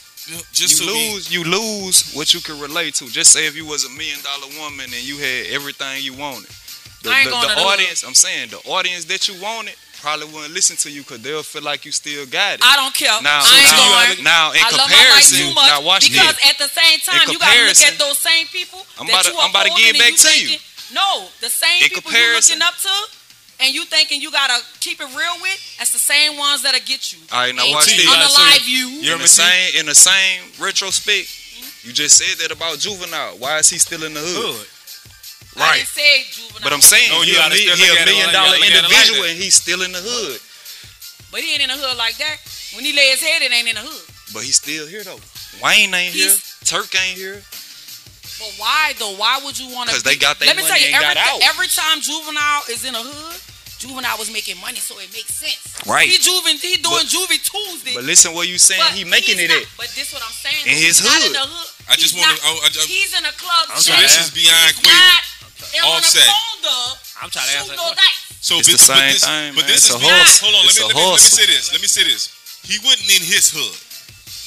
just 0.52 0.80
you 0.82 0.86
so 0.88 0.94
lose, 0.94 1.32
you 1.34 1.44
lose 1.44 2.14
what 2.14 2.34
you 2.34 2.40
can 2.42 2.60
relate 2.60 2.96
to. 2.96 3.06
Just 3.08 3.32
say 3.32 3.48
if 3.48 3.56
you 3.56 3.66
was 3.66 3.86
a 3.86 3.90
million 3.90 4.20
dollar 4.24 4.48
woman 4.60 4.86
and 4.86 5.04
you 5.08 5.18
had 5.18 5.48
everything 5.54 6.04
you 6.04 6.14
wanted. 6.14 6.50
The, 7.04 7.14
the, 7.14 7.30
the 7.30 7.62
audience, 7.62 8.04
I'm 8.04 8.16
saying, 8.18 8.50
the 8.50 8.58
audience 8.66 9.06
that 9.06 9.28
you 9.30 9.40
wanted 9.40 9.76
probably 10.02 10.26
wouldn't 10.34 10.54
listen 10.54 10.76
to 10.78 10.90
you 10.90 11.02
because 11.02 11.22
they'll 11.22 11.44
feel 11.46 11.62
like 11.62 11.86
you 11.86 11.92
still 11.94 12.26
got 12.26 12.56
it. 12.58 12.66
I 12.66 12.76
don't 12.78 12.94
care. 12.94 13.14
now, 13.22 13.42
I 13.42 13.54
ain't 13.62 13.70
now, 13.70 13.86
going. 13.86 14.24
now, 14.26 14.46
in 14.54 14.62
I 14.66 14.70
love 14.74 14.90
my 14.90 14.98
comparison, 14.98 15.38
too 15.38 15.54
much 15.54 15.70
now 15.70 15.82
watch 15.86 16.10
because 16.10 16.34
this. 16.38 16.50
at 16.50 16.58
the 16.58 16.70
same 16.70 16.98
time 17.06 17.22
you 17.30 17.38
gotta 17.38 17.62
look 17.70 17.78
at 17.86 17.98
those 18.02 18.18
same 18.18 18.46
people 18.50 18.82
I'm 18.98 19.06
that 19.06 19.22
about 19.22 19.26
to- 19.26 19.32
you 19.34 19.38
are 19.38 19.46
I'm 19.46 19.54
about 19.54 19.66
to 19.70 19.74
give 19.78 19.94
back 20.02 20.18
to 20.18 20.30
you. 20.34 20.58
thinking- 20.58 20.66
No, 20.98 21.30
the 21.42 21.50
same 21.50 21.82
In 21.82 21.90
people 21.90 22.02
comparison- 22.10 22.58
you 22.58 22.66
looking 22.66 22.74
up 22.74 22.78
to 22.82 22.94
and 23.60 23.74
you 23.74 23.86
thinking 23.86 24.22
you 24.22 24.32
gotta 24.32 24.60
keep 24.80 25.00
it 25.00 25.08
real 25.16 25.36
with, 25.42 25.60
that's 25.78 25.92
the 25.92 26.00
same 26.00 26.38
ones 26.38 26.62
that'll 26.64 26.80
get 26.86 27.14
you. 27.14 27.20
All 27.32 27.40
right, 27.40 27.56
now 27.56 27.64
And 27.64 27.74
watch 27.74 27.86
this. 27.88 28.06
Unalive 28.06 28.68
you. 28.68 28.88
You 28.88 29.00
in 29.00 29.04
remember 29.20 29.24
the 29.24 29.28
same 29.30 29.80
in 29.80 29.86
the 29.86 29.96
same 29.96 30.42
retrospect, 30.60 31.28
you 31.86 31.94
just 31.94 32.18
said 32.18 32.38
that 32.44 32.52
about 32.56 32.80
Juvenile. 32.80 33.38
Why 33.38 33.60
is 33.60 33.70
he 33.70 33.78
still 33.78 34.04
in 34.04 34.14
the 34.14 34.20
hood? 34.20 34.56
Hood. 34.60 34.68
I 35.56 35.60
Right. 35.60 35.76
didn't 35.78 35.88
say 35.88 36.24
juvenile. 36.36 36.62
But 36.64 36.74
I'm 36.74 36.82
saying 36.82 37.10
No, 37.12 37.22
he, 37.22 37.32
you 37.32 37.38
a, 37.38 37.40
gotta 37.48 37.56
mi- 37.56 37.62
still 37.64 37.76
he 37.78 37.84
a 37.86 38.06
million 38.06 38.34
dollar 38.34 38.58
dollar 38.58 38.58
you 38.58 38.60
gotta 38.60 38.60
look 38.60 38.60
at 38.60 38.68
it 38.68 38.74
like 38.76 38.92
individual 38.92 39.24
that. 39.24 39.30
and 39.32 39.38
he's 39.40 39.56
still 39.56 39.82
in 39.84 39.92
the 39.94 40.04
hood. 40.04 40.40
But 41.32 41.40
he 41.42 41.54
ain't 41.54 41.64
in 41.64 41.70
the 41.72 41.78
hood 41.80 41.96
like 41.98 42.18
that. 42.18 42.38
When 42.76 42.84
he 42.84 42.92
lay 42.92 43.08
his 43.16 43.22
head, 43.24 43.42
it 43.42 43.52
ain't 43.56 43.68
in 43.70 43.76
the 43.76 43.82
hood. 43.88 44.06
But 44.34 44.44
he's 44.44 44.56
still 44.60 44.86
here 44.88 45.04
though. 45.04 45.20
Wayne 45.64 45.94
ain't 45.94 46.12
here. 46.14 46.36
Turk 46.68 46.92
ain't 47.00 47.16
here. 47.18 47.40
But 48.40 48.52
why 48.60 48.92
though? 49.00 49.16
Why 49.16 49.40
would 49.48 49.56
you 49.58 49.72
want 49.72 49.88
to? 49.90 49.96
Because 49.96 50.04
they 50.04 50.18
got 50.20 50.40
their 50.40 50.48
Let 50.52 50.58
me 50.60 50.68
tell 50.68 50.76
you, 50.80 50.88
and 50.92 50.96
every, 51.00 51.16
got 51.16 51.18
out. 51.24 51.40
every 51.48 51.68
time 51.72 52.02
juvenile 52.04 52.64
is 52.70 52.84
in 52.84 52.96
a 52.96 53.00
hood, 53.00 53.40
juvenile 53.78 54.18
was 54.18 54.32
making 54.32 54.60
money, 54.62 54.78
so 54.80 54.98
it 55.00 55.12
makes 55.14 55.34
sense. 55.36 55.60
Right. 55.86 56.08
He 56.08 56.18
juvie, 56.18 56.60
he 56.60 56.78
doing 56.78 57.04
But- 57.04 57.08
juvie 57.12 57.42
Tuesday. 57.44 57.94
But 57.96 58.04
listen 58.06 58.34
what 58.34 58.48
you 58.48 58.58
saying, 58.58 58.82
but 58.82 58.94
he 58.94 59.04
making 59.04 59.40
it 59.40 59.50
not- 59.50 59.62
at. 59.62 59.68
But 59.78 59.90
this 59.96 60.12
what 60.14 60.24
I'm 60.24 60.32
saying. 60.34 60.66
In 60.66 60.76
though. 60.76 60.88
his 60.88 61.00
He's 61.00 61.04
not 61.08 61.18
in 61.22 61.22
hood. 61.28 61.36
the 61.36 61.46
hood. 61.48 61.70
I 61.90 61.96
just 61.96 62.14
He's 62.16 62.22
wanna- 62.22 62.34
not- 62.34 62.64
I- 62.64 62.82
I 62.82 62.86
he's 62.88 63.14
in 63.14 63.26
a 63.26 63.32
club. 63.34 63.66
I'm 63.70 63.82
So 63.82 63.92
trying 63.92 64.02
this 64.04 64.16
to 64.16 64.22
is 64.22 64.32
beyond 64.32 64.76
He's 64.76 64.86
Quavo. 64.86 64.94
not 64.96 65.24
on 65.86 65.98
Offset. 66.00 66.24
a 66.24 66.32
folder. 66.32 67.00
I'm 67.22 67.30
trying 67.30 67.48
to 67.50 67.58
answer 67.58 67.76
no 67.76 67.94
question. 67.94 68.22
So 68.42 68.60
It's 68.60 68.68
this, 68.68 68.78
the 68.82 68.86
same 68.86 68.98
but 68.98 69.14
this, 69.14 69.24
thing, 69.26 69.56
but 69.56 69.68
this 69.68 69.76
It's 69.78 69.86
is 69.90 69.96
a 69.96 70.00
beyond- 70.00 70.22
hustle. 70.22 70.46
Hold 70.52 70.56
on, 70.56 70.66
It's 70.70 70.80
let 70.80 70.86
me, 70.86 70.86
a 70.86 70.88
let 70.88 70.96
me 70.96 71.02
let 71.02 71.22
me 71.22 71.30
say 71.30 71.46
this. 71.46 71.72
Let 71.72 71.82
me 71.82 71.88
say 71.88 72.04
this. 72.04 72.30
He 72.68 72.78
wasn't 72.80 73.10
in 73.10 73.22
his 73.24 73.50
hood. 73.50 73.78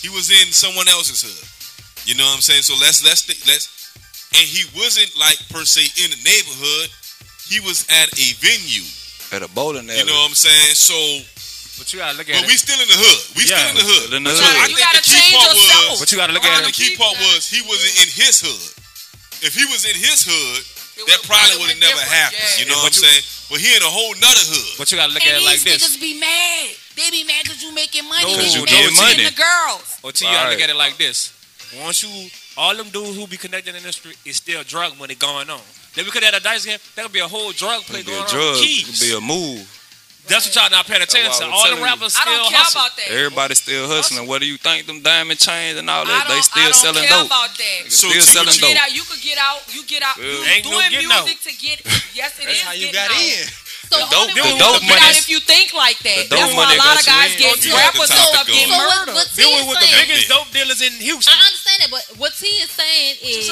He 0.03 0.09
was 0.09 0.31
in 0.31 0.53
someone 0.53 0.89
else's 0.89 1.23
hood. 1.23 1.45
You 2.07 2.15
know 2.15 2.25
what 2.27 2.37
I'm 2.37 2.43
saying? 2.43 2.63
So 2.63 2.75
let's 2.77 3.03
let's 3.03 3.23
th- 3.23 3.39
let's 3.47 3.69
and 4.35 4.47
he 4.47 4.65
wasn't 4.77 5.15
like 5.17 5.39
per 5.49 5.65
se 5.65 5.91
in 6.05 6.11
the 6.11 6.17
neighborhood. 6.23 6.91
He 7.49 7.61
was 7.61 7.85
at 7.89 8.09
a 8.19 8.33
venue. 8.39 8.85
At 9.33 9.43
a 9.43 9.49
bowling 9.49 9.89
alley. 9.89 9.99
You 10.01 10.07
know 10.07 10.15
what 10.25 10.33
I'm 10.33 10.35
saying? 10.35 10.75
So 10.75 10.97
But 11.79 11.93
you 11.93 11.99
gotta 12.01 12.17
look 12.17 12.29
at 12.29 12.35
but 12.41 12.45
it. 12.45 12.49
we 12.49 12.57
still 12.57 12.81
in 12.81 12.89
the 12.89 12.97
hood. 12.99 13.21
We 13.37 13.45
Yeah, 13.45 13.61
still 13.61 13.69
in 13.71 13.77
the 13.77 13.87
hood. 13.87 14.03
still 14.09 14.17
in 14.19 14.25
the 14.25 14.35
So 14.35 14.43
hood. 14.43 14.57
I 14.57 14.67
You 14.67 14.67
think 14.75 14.79
gotta 14.89 14.99
the 14.99 15.07
key 15.07 15.21
change 15.21 15.35
part 15.37 15.53
yourself. 15.57 15.91
was 15.93 15.99
But 16.01 16.09
you 16.13 16.17
gotta 16.19 16.33
look 16.33 16.45
Around 16.45 16.65
at 16.65 16.73
the 16.73 16.77
key 16.77 16.97
part 16.97 17.15
was 17.21 17.41
he 17.49 17.61
wasn't 17.69 17.95
in 18.03 18.09
his 18.19 18.35
hood. 18.41 18.65
If 19.45 19.53
he 19.55 19.65
was 19.71 19.85
in 19.85 19.95
his 19.95 20.25
hood, 20.27 20.65
It 20.99 21.07
that 21.07 21.23
probably 21.29 21.57
would 21.63 21.71
have 21.71 21.79
never 21.79 22.01
happened. 22.03 22.43
Yeah. 22.43 22.59
You 22.59 22.67
know 22.73 22.83
Yeah, 22.83 22.91
what 22.91 22.97
I'm 22.97 23.05
saying? 23.07 23.23
But 23.53 23.59
he 23.63 23.69
in 23.77 23.83
a 23.87 23.93
whole 23.93 24.13
nother 24.19 24.45
hood. 24.51 24.75
But 24.83 24.91
you 24.91 24.99
gotta 24.99 25.13
look 25.15 25.23
at 25.23 25.39
it 25.39 25.45
like 25.47 25.63
these 25.63 25.79
this. 25.79 25.95
niggas 25.95 26.01
be 26.03 26.19
mad. 26.19 26.75
They 26.99 27.11
be 27.15 27.23
mad 27.23 27.45
because 27.47 27.63
you 27.63 27.71
making 27.71 28.09
money. 28.11 28.25
No, 28.27 28.35
They 28.35 28.43
'cause 28.43 28.55
be 28.55 28.59
you 28.59 28.65
mad 28.67 28.75
getting 28.75 28.97
'cause 28.97 28.99
you 28.99 29.17
money. 29.23 29.25
the 29.31 29.37
girls. 29.39 29.87
Or 30.03 30.11
T, 30.11 30.25
you 30.27 30.33
gotta 30.33 30.51
look 30.51 30.61
at 30.65 30.71
it 30.71 30.77
like 30.77 30.99
this. 30.99 31.31
Once 31.79 32.03
you, 32.03 32.11
all 32.57 32.75
them 32.75 32.91
dudes 32.91 33.15
who 33.15 33.27
be 33.29 33.37
connected 33.37 33.77
in 33.77 33.83
the 33.85 33.93
street, 33.93 34.17
is 34.25 34.37
still 34.37 34.65
drug 34.65 34.97
money 34.99 35.15
going 35.15 35.49
on. 35.51 35.61
Then 35.99 36.07
we 36.07 36.13
could 36.15 36.23
have 36.23 36.35
a 36.35 36.39
dice 36.39 36.63
game. 36.65 36.79
That 36.95 37.03
could 37.03 37.13
be 37.13 37.19
a 37.19 37.27
whole 37.27 37.51
drug 37.51 37.83
play 37.83 38.01
It 38.01 38.07
could 38.07 38.15
be 38.15 38.23
going 38.23 38.23
a 38.23 38.31
on. 38.31 38.55
drug. 38.55 38.63
It 38.63 38.87
could 38.87 39.01
be 39.03 39.11
a 39.19 39.21
move. 39.21 39.67
That's 40.31 40.47
what 40.47 40.55
y'all 40.55 40.71
not 40.71 40.87
paying 40.87 41.03
attention 41.03 41.27
to. 41.27 41.43
why 41.43 41.43
I 41.43 41.51
was 41.51 41.59
All 41.59 41.59
the 41.59 41.69
telling 41.75 41.81
you. 41.83 41.85
rappers 41.91 42.15
I 42.15 42.21
still 42.23 42.39
don't 42.39 42.51
care 42.55 42.61
hustle. 42.63 42.79
about 42.87 42.93
that. 43.03 43.09
Everybody 43.11 43.55
still 43.59 43.85
hustling. 43.91 44.25
What 44.31 44.39
do 44.39 44.47
you 44.47 44.59
think? 44.63 44.87
Them 44.87 45.01
diamond 45.03 45.41
chains 45.43 45.75
and 45.81 45.91
all 45.91 46.05
that, 46.07 46.29
don't, 46.29 46.37
they 46.37 46.43
still 46.47 46.63
I 46.63 46.71
don't 46.71 46.79
selling 46.79 47.03
care 47.03 47.19
dope. 47.19 47.27
about 47.27 47.51
that. 47.59 47.81
So 47.91 48.07
still 48.15 48.23
T, 48.23 48.31
selling 48.31 48.55
You 48.55 48.55
you- 48.55 48.61
get 48.63 48.77
dope. 48.79 48.85
out, 48.87 48.93
you 48.95 49.03
could 49.09 49.23
get 49.27 49.39
out, 49.43 49.61
you 49.75 49.83
get 49.91 50.03
out, 50.07 50.17
you 50.23 50.39
Ain't 50.55 50.65
no 50.69 50.71
doing 50.79 50.91
getting 50.95 51.09
music 51.11 51.41
to 51.49 51.53
get. 51.59 51.77
Yes, 52.15 52.39
it 52.39 52.47
is 52.47 52.61
That's 52.61 52.61
how 52.63 52.73
you 52.79 52.93
got 52.95 53.11
out. 53.11 53.19
in. 53.19 53.49
So 53.89 53.97
The 53.99 54.05
the 54.05 54.11
dope- 54.13 54.35
the 54.37 54.45
You 54.45 54.59
dope 54.61 54.81
get 54.85 54.89
money- 54.89 55.07
out 55.09 55.17
if 55.17 55.29
you 55.33 55.41
think 55.41 55.73
like 55.73 55.99
that. 56.05 56.29
the 56.29 56.37
dope 56.37 56.39
That's 56.41 56.55
why 56.55 56.75
a 56.75 56.77
lot 56.77 57.01
of 57.01 57.07
guys 57.09 57.33
get 57.41 57.65
You 57.65 57.73
got 57.73 57.81
rappers 57.97 58.09
the 58.09 58.21
and 58.21 58.29
stuff 58.29 58.47
going. 58.47 58.59
get 58.59 58.69
murdered. 58.69 59.15
what 59.17 59.29
T 59.33 59.43
Then 59.43 59.49
we 59.49 59.61
is 59.61 59.67
with 59.69 59.81
the 59.81 59.91
biggest 59.97 60.29
dope 60.29 60.51
dealers 60.53 60.81
in 60.85 60.93
Houston. 61.01 61.33
I 61.33 61.41
understand 61.49 61.79
that, 61.83 61.91
but 61.91 62.05
what 62.21 62.33
T 62.37 62.45
is 62.61 62.71
saying 62.71 63.17
is 63.25 63.49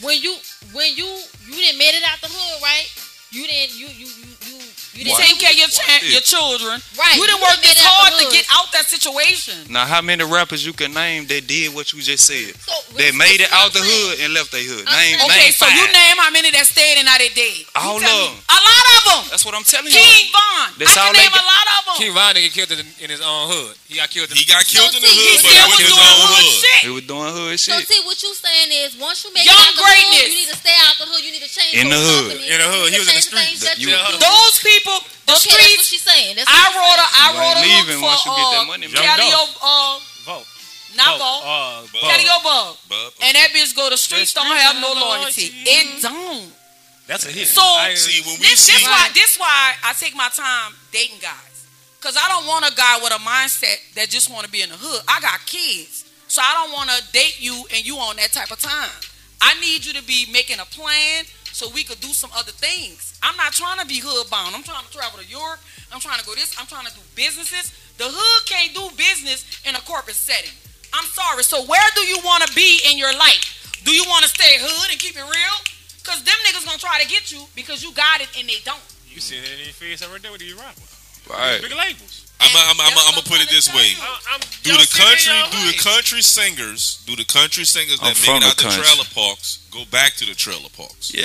when 0.00 0.22
you 0.22 0.38
when 0.72 0.94
you 0.94 1.06
you 1.50 1.54
didn't 1.58 1.78
made 1.78 1.94
it 1.98 2.04
out 2.06 2.20
the 2.22 2.28
hood, 2.30 2.62
right? 2.62 2.86
You 3.34 3.42
didn't 3.46 3.74
you 3.74 3.88
you 3.90 4.06
you 4.06 4.56
you 4.92 5.08
didn't 5.08 5.24
take 5.24 5.40
care 5.40 5.50
of 5.50 5.56
your, 5.56 5.72
cha- 5.72 6.04
your 6.04 6.20
children. 6.20 6.76
Right. 7.00 7.16
You 7.16 7.24
didn't 7.24 7.40
work 7.40 7.64
this 7.64 7.80
hard 7.80 8.12
to 8.20 8.28
get 8.28 8.44
out 8.52 8.68
that 8.76 8.84
situation. 8.92 9.56
Now, 9.72 9.88
how 9.88 10.04
many 10.04 10.20
rappers 10.20 10.60
you 10.68 10.76
can 10.76 10.92
name 10.92 11.24
that 11.32 11.48
did 11.48 11.72
what 11.72 11.96
you 11.96 12.04
just 12.04 12.28
said? 12.28 12.52
So, 12.60 12.76
they 13.00 13.08
made 13.16 13.40
it 13.40 13.48
out 13.56 13.72
the 13.72 13.80
hood 13.80 14.20
and 14.20 14.36
left 14.36 14.52
their 14.52 14.60
hood. 14.60 14.84
Name, 14.84 15.16
okay, 15.16 15.48
name 15.48 15.52
so 15.56 15.64
five. 15.64 15.72
you 15.72 15.88
name 15.88 16.16
how 16.20 16.28
many 16.28 16.52
that 16.52 16.68
stayed 16.68 17.00
and 17.00 17.08
now 17.08 17.16
they 17.16 17.32
dead. 17.32 17.64
All 17.72 17.96
of 17.96 18.04
them. 18.04 18.32
A 18.36 18.58
lot 18.60 18.84
of 18.84 19.02
them. 19.08 19.20
That's 19.32 19.48
what 19.48 19.56
I'm 19.56 19.64
telling 19.64 19.88
King 19.88 19.96
you. 19.96 20.28
King 20.28 20.28
Von. 20.28 20.68
That's 20.76 20.92
I 20.92 21.08
can 21.08 21.24
name 21.24 21.36
a 21.40 21.44
lot 21.44 21.66
of 21.72 21.80
them. 21.88 21.96
King 21.96 22.12
Von 22.12 22.28
didn't 22.36 22.52
get 22.52 22.52
killed 22.52 22.72
in, 22.76 22.84
in 23.00 23.08
his 23.08 23.24
own 23.24 23.48
hood. 23.48 23.72
He 23.88 23.96
got 23.96 24.12
killed. 24.12 24.28
In 24.28 24.36
he 24.36 24.44
got 24.44 24.68
killed 24.68 24.92
so 24.92 25.00
in 25.00 25.04
the 25.04 25.08
hood. 25.08 25.24
He 25.24 25.40
still 25.40 25.68
was 25.72 25.80
doing 25.88 26.16
hood 26.20 26.52
shit. 26.52 26.80
He 26.84 26.92
was 26.92 27.06
doing 27.08 27.30
hood 27.32 27.56
shit. 27.56 27.80
So 27.80 27.88
see, 27.88 28.00
what 28.04 28.20
you 28.20 28.32
saying 28.36 28.70
is, 28.84 28.92
once 29.00 29.24
you 29.24 29.32
make 29.32 29.48
it 29.48 29.56
out 29.56 29.72
the 29.72 29.80
hood, 29.80 30.28
you 30.28 30.36
need 30.36 30.52
to 30.52 30.58
stay 30.60 30.76
out 30.84 31.00
the 31.00 31.08
hood. 31.08 31.24
You 31.24 31.32
need 31.32 31.44
to 31.48 31.52
change 31.52 31.80
in 31.80 31.88
the 31.88 31.96
hood. 31.96 32.36
In 32.44 32.60
the 32.60 32.68
hood, 32.68 32.92
he 32.92 33.00
was 33.00 33.08
in 33.08 33.16
the 33.16 33.24
street. 33.24 33.56
Those 34.20 34.56
people 34.60 34.81
people, 34.82 34.98
the 35.30 35.38
okay, 35.38 35.54
streets. 35.54 35.62
That's 35.62 35.78
what 35.78 35.86
she's 35.86 36.02
saying. 36.02 36.34
That's 36.36 36.50
I 36.50 36.64
wrote 36.74 36.98
a, 36.98 37.06
I 37.06 37.26
wrote 37.38 37.58
a 37.58 37.64
look 37.64 37.86
for 38.02 38.10
uh, 38.10 38.34
get 38.34 38.46
that 38.50 38.62
uh, 38.62 38.70
money, 38.70 38.86
Calio, 38.90 39.42
uh, 39.62 39.62
uh 39.62 40.42
vote. 42.82 43.14
And 43.22 43.32
that 43.36 43.48
bitch 43.54 43.74
go, 43.74 43.88
the 43.88 43.96
streets 43.96 44.34
don't 44.34 44.46
have 44.46 44.76
no 44.76 44.92
loyalty. 44.92 45.48
It 45.64 46.02
don't. 46.02 46.52
That's 47.06 47.26
a 47.26 47.32
hit. 47.32 47.48
So 47.48 47.62
see, 47.94 48.22
when 48.22 48.38
we 48.38 48.46
this, 48.46 48.60
see, 48.60 48.72
this 48.72 48.84
why 48.84 49.08
this 49.14 49.38
why 49.38 49.74
I 49.84 49.92
take 49.94 50.14
my 50.14 50.28
time 50.32 50.72
dating 50.92 51.18
guys, 51.20 51.66
cause 52.00 52.16
I 52.16 52.28
don't 52.28 52.46
want 52.46 52.68
a 52.70 52.74
guy 52.74 52.98
with 53.02 53.12
a 53.12 53.20
mindset 53.20 53.94
that 53.94 54.08
just 54.08 54.30
want 54.30 54.44
to 54.46 54.52
be 54.52 54.62
in 54.62 54.68
the 54.68 54.76
hood. 54.76 55.02
I 55.08 55.20
got 55.20 55.40
kids, 55.46 56.10
so 56.28 56.42
I 56.44 56.52
don't 56.54 56.72
want 56.72 56.90
to 56.90 57.12
date 57.12 57.40
you 57.40 57.64
and 57.74 57.84
you 57.84 57.96
on 57.96 58.16
that 58.16 58.32
type 58.32 58.50
of 58.50 58.60
time. 58.60 58.90
I 59.40 59.58
need 59.60 59.84
you 59.84 59.92
to 59.94 60.02
be 60.04 60.26
making 60.32 60.60
a 60.60 60.64
plan, 60.64 61.24
so 61.62 61.70
we 61.70 61.86
could 61.86 62.02
do 62.02 62.10
some 62.10 62.34
other 62.34 62.50
things. 62.50 63.14
I'm 63.22 63.38
not 63.38 63.54
trying 63.54 63.78
to 63.78 63.86
be 63.86 64.02
hood 64.02 64.26
bound. 64.26 64.50
I'm 64.50 64.66
trying 64.66 64.82
to 64.82 64.90
travel 64.90 65.22
to 65.22 65.26
Europe. 65.30 65.62
I'm 65.94 66.02
trying 66.02 66.18
to 66.18 66.26
go 66.26 66.34
this. 66.34 66.58
I'm 66.58 66.66
trying 66.66 66.90
to 66.90 66.94
do 66.94 66.98
businesses. 67.14 67.70
The 68.02 68.10
hood 68.10 68.40
can't 68.50 68.74
do 68.74 68.82
business 68.98 69.46
in 69.62 69.78
a 69.78 69.82
corporate 69.86 70.18
setting. 70.18 70.50
I'm 70.90 71.06
sorry. 71.14 71.46
So 71.46 71.62
where 71.70 71.88
do 71.94 72.02
you 72.02 72.18
want 72.26 72.42
to 72.42 72.50
be 72.58 72.82
in 72.90 72.98
your 72.98 73.14
life? 73.14 73.78
Do 73.86 73.94
you 73.94 74.02
want 74.10 74.26
to 74.26 74.30
stay 74.34 74.58
hood 74.58 74.90
and 74.90 74.98
keep 74.98 75.14
it 75.14 75.22
real? 75.22 75.56
Because 76.02 76.18
them 76.26 76.34
niggas 76.42 76.66
going 76.66 76.74
to 76.74 76.82
try 76.82 76.98
to 76.98 77.06
get 77.06 77.30
you 77.30 77.46
because 77.54 77.78
you 77.78 77.94
got 77.94 78.18
it 78.18 78.26
and 78.34 78.50
they 78.50 78.58
don't. 78.66 78.82
You 79.06 79.22
see 79.22 79.38
any 79.38 79.70
face 79.70 80.02
right 80.02 80.18
there. 80.18 80.34
with 80.34 80.42
the 80.42 80.50
you? 80.50 80.58
Right. 80.58 81.62
Big 81.62 81.70
labels. 81.70 82.26
I'm 82.42 83.14
gonna 83.14 83.22
put 83.22 83.40
it 83.40 83.50
this 83.50 83.72
way: 83.72 83.94
do 84.62 84.72
the 84.72 84.88
country, 84.90 85.34
do 85.50 85.60
the 85.70 85.78
country 85.78 86.22
singers, 86.22 87.02
do 87.06 87.16
the 87.16 87.24
country 87.24 87.64
singers 87.64 87.98
that 88.00 88.18
make 88.18 88.42
it 88.42 88.44
out 88.44 88.56
the 88.56 88.70
trailer 88.70 89.08
parks 89.14 89.62
go 89.70 89.84
back 89.90 90.12
to 90.20 90.26
the 90.26 90.34
trailer 90.34 90.68
parks? 90.76 91.14
Yeah, 91.14 91.22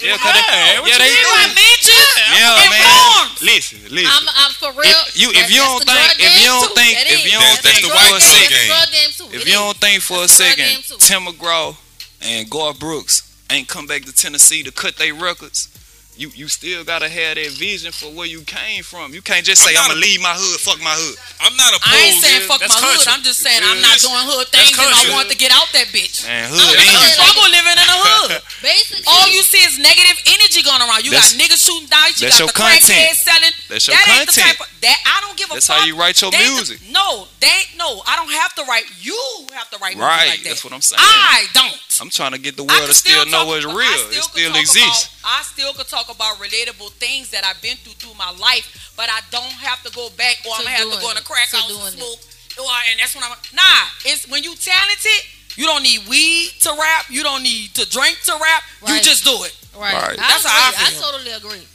yeah, 0.00 0.16
yeah, 0.16 0.82
yeah 0.82 0.98
they 0.98 1.12
do. 1.14 1.94
Yeah, 2.34 2.68
man. 2.68 3.28
Listen, 3.42 3.78
listen. 3.90 4.10
I'm, 4.10 4.28
I'm 4.36 4.52
for 4.52 4.72
real. 4.72 4.90
If 5.08 5.20
you, 5.20 5.28
if 5.32 5.50
you 5.50 5.60
don't 5.60 5.84
think, 5.84 6.18
if 6.18 6.32
you 6.40 6.46
don't 6.48 6.74
think, 6.74 6.98
if 7.08 7.24
you 7.24 7.38
don't 7.38 7.60
think 7.60 7.80
for 7.86 8.16
a 8.16 8.20
second, 8.20 9.34
if 9.34 9.46
you 9.46 9.54
don't 9.54 9.76
think 9.76 10.02
for 10.02 10.24
a 10.24 10.28
second, 10.28 10.84
Tim 10.98 11.24
McGraw 11.24 11.76
and 12.22 12.50
Garth 12.50 12.78
Brooks 12.78 13.26
ain't 13.50 13.68
come 13.68 13.86
back 13.86 14.02
to 14.02 14.12
Tennessee 14.12 14.62
to 14.62 14.72
cut 14.72 14.96
their 14.96 15.14
records 15.14 15.68
you 16.16 16.28
you 16.34 16.48
still 16.48 16.84
gotta 16.84 17.08
have 17.08 17.40
that 17.40 17.52
vision 17.56 17.92
for 17.92 18.12
where 18.12 18.26
you 18.26 18.42
came 18.42 18.82
from. 18.82 19.14
You 19.14 19.22
can't 19.22 19.46
just 19.46 19.62
say 19.62 19.72
I'm, 19.72 19.88
I'm 19.88 19.96
gonna 19.96 20.04
leave 20.04 20.20
my 20.20 20.34
hood, 20.34 20.60
fuck 20.60 20.76
my 20.82 20.92
hood. 20.92 21.16
I'm 21.40 21.54
not 21.56 21.72
a. 21.72 21.78
I 21.80 21.96
I 21.96 21.96
ain't 22.10 22.20
saying 22.20 22.44
fuck 22.44 22.60
my 22.60 22.68
country. 22.68 23.00
hood. 23.00 23.08
I'm 23.08 23.24
just 23.24 23.40
saying 23.40 23.62
yeah, 23.62 23.72
I'm 23.72 23.80
not 23.80 23.96
doing 24.02 24.24
hood 24.28 24.46
things 24.52 24.76
and 24.76 24.84
I 24.84 25.16
want 25.16 25.32
to 25.32 25.38
get 25.38 25.54
out 25.54 25.70
that 25.72 25.88
bitch. 25.94 26.26
Man, 26.28 26.50
hood. 26.50 26.60
I'm 26.60 27.08
struggle 27.14 27.48
like, 27.48 27.56
living 27.56 27.78
in 27.78 27.88
a 27.88 27.98
hood. 28.04 28.30
Basically, 28.60 29.06
all 29.08 29.26
you 29.32 29.40
see 29.40 29.64
is 29.64 29.80
negative 29.80 30.18
energy 30.28 30.60
going 30.60 30.82
around. 30.84 31.06
You 31.06 31.14
got 31.14 31.24
niggas 31.38 31.62
shooting 31.62 31.88
dice. 31.88 32.20
You 32.20 32.28
got 32.28 32.52
the 32.52 32.52
content 32.52 33.16
selling. 33.16 33.54
That's 33.70 33.86
your 33.88 33.96
that 33.96 34.04
ain't 34.10 34.28
content. 34.28 34.60
The 34.60 34.60
type 34.60 34.60
of, 34.60 34.68
that 34.84 34.98
I 35.06 35.16
don't 35.24 35.36
give 35.40 35.48
a. 35.48 35.56
That's 35.56 35.70
fuck. 35.70 35.80
how 35.80 35.88
you 35.88 35.96
write 35.96 36.20
your 36.20 36.34
music. 36.36 36.84
The, 36.84 36.92
no, 36.92 37.30
they 37.40 37.60
no. 37.80 38.04
I 38.04 38.18
don't 38.20 38.34
have 38.44 38.52
to 38.60 38.62
write. 38.68 38.84
You 39.00 39.16
have 39.56 39.72
to 39.72 39.78
write. 39.80 39.96
Right. 39.96 40.36
Like 40.36 40.44
that. 40.44 40.52
That's 40.52 40.64
what 40.66 40.76
I'm 40.76 40.84
saying. 40.84 41.00
I 41.00 41.48
don't. 41.56 41.80
I'm 42.00 42.10
trying 42.10 42.32
to 42.32 42.40
get 42.40 42.56
the 42.56 42.64
world 42.64 42.88
to 42.88 42.94
still, 42.94 43.26
know 43.26 43.52
it's 43.54 43.64
real. 43.64 44.00
It 44.12 44.24
still 44.24 44.52
exists. 44.56 45.19
I 45.24 45.42
still 45.42 45.72
could 45.74 45.88
talk 45.88 46.08
about 46.08 46.40
relatable 46.40 46.92
things 46.96 47.30
that 47.30 47.44
I've 47.44 47.60
been 47.60 47.76
through 47.76 48.00
through 48.00 48.16
my 48.16 48.32
life, 48.40 48.92
but 48.96 49.08
I 49.12 49.20
don't 49.30 49.52
have 49.60 49.82
to 49.84 49.90
go 49.92 50.08
back 50.16 50.40
or 50.46 50.56
I'm 50.56 50.64
gonna 50.64 50.76
have 50.76 50.92
to 50.92 51.00
go 51.00 51.10
in 51.10 51.16
a 51.16 51.26
crack 51.26 51.52
house 51.52 51.68
and 51.68 51.92
smoke. 51.92 52.20
Oh, 52.58 52.64
or, 52.64 52.76
and 52.90 52.98
that's 52.98 53.14
when 53.14 53.24
I'm 53.24 53.36
nah. 53.52 53.84
It's 54.04 54.26
when 54.28 54.42
you 54.42 54.56
talented, 54.56 55.20
you 55.56 55.66
don't 55.66 55.82
need 55.82 56.08
weed 56.08 56.56
to 56.64 56.70
rap. 56.72 57.06
You 57.08 57.22
don't 57.22 57.42
need 57.42 57.74
to 57.76 57.88
drink 57.88 58.18
to 58.26 58.32
rap. 58.32 58.62
Right. 58.82 58.96
You 58.96 59.02
just 59.04 59.24
do 59.24 59.36
it. 59.44 59.54
Right. 59.76 59.92
right. 59.92 60.16
That's 60.16 60.44
I 60.44 60.48
how 60.48 60.68
I 60.68 60.72
feel. 60.72 60.88
I 60.88 61.10
totally 61.12 61.32
agree. 61.36 61.66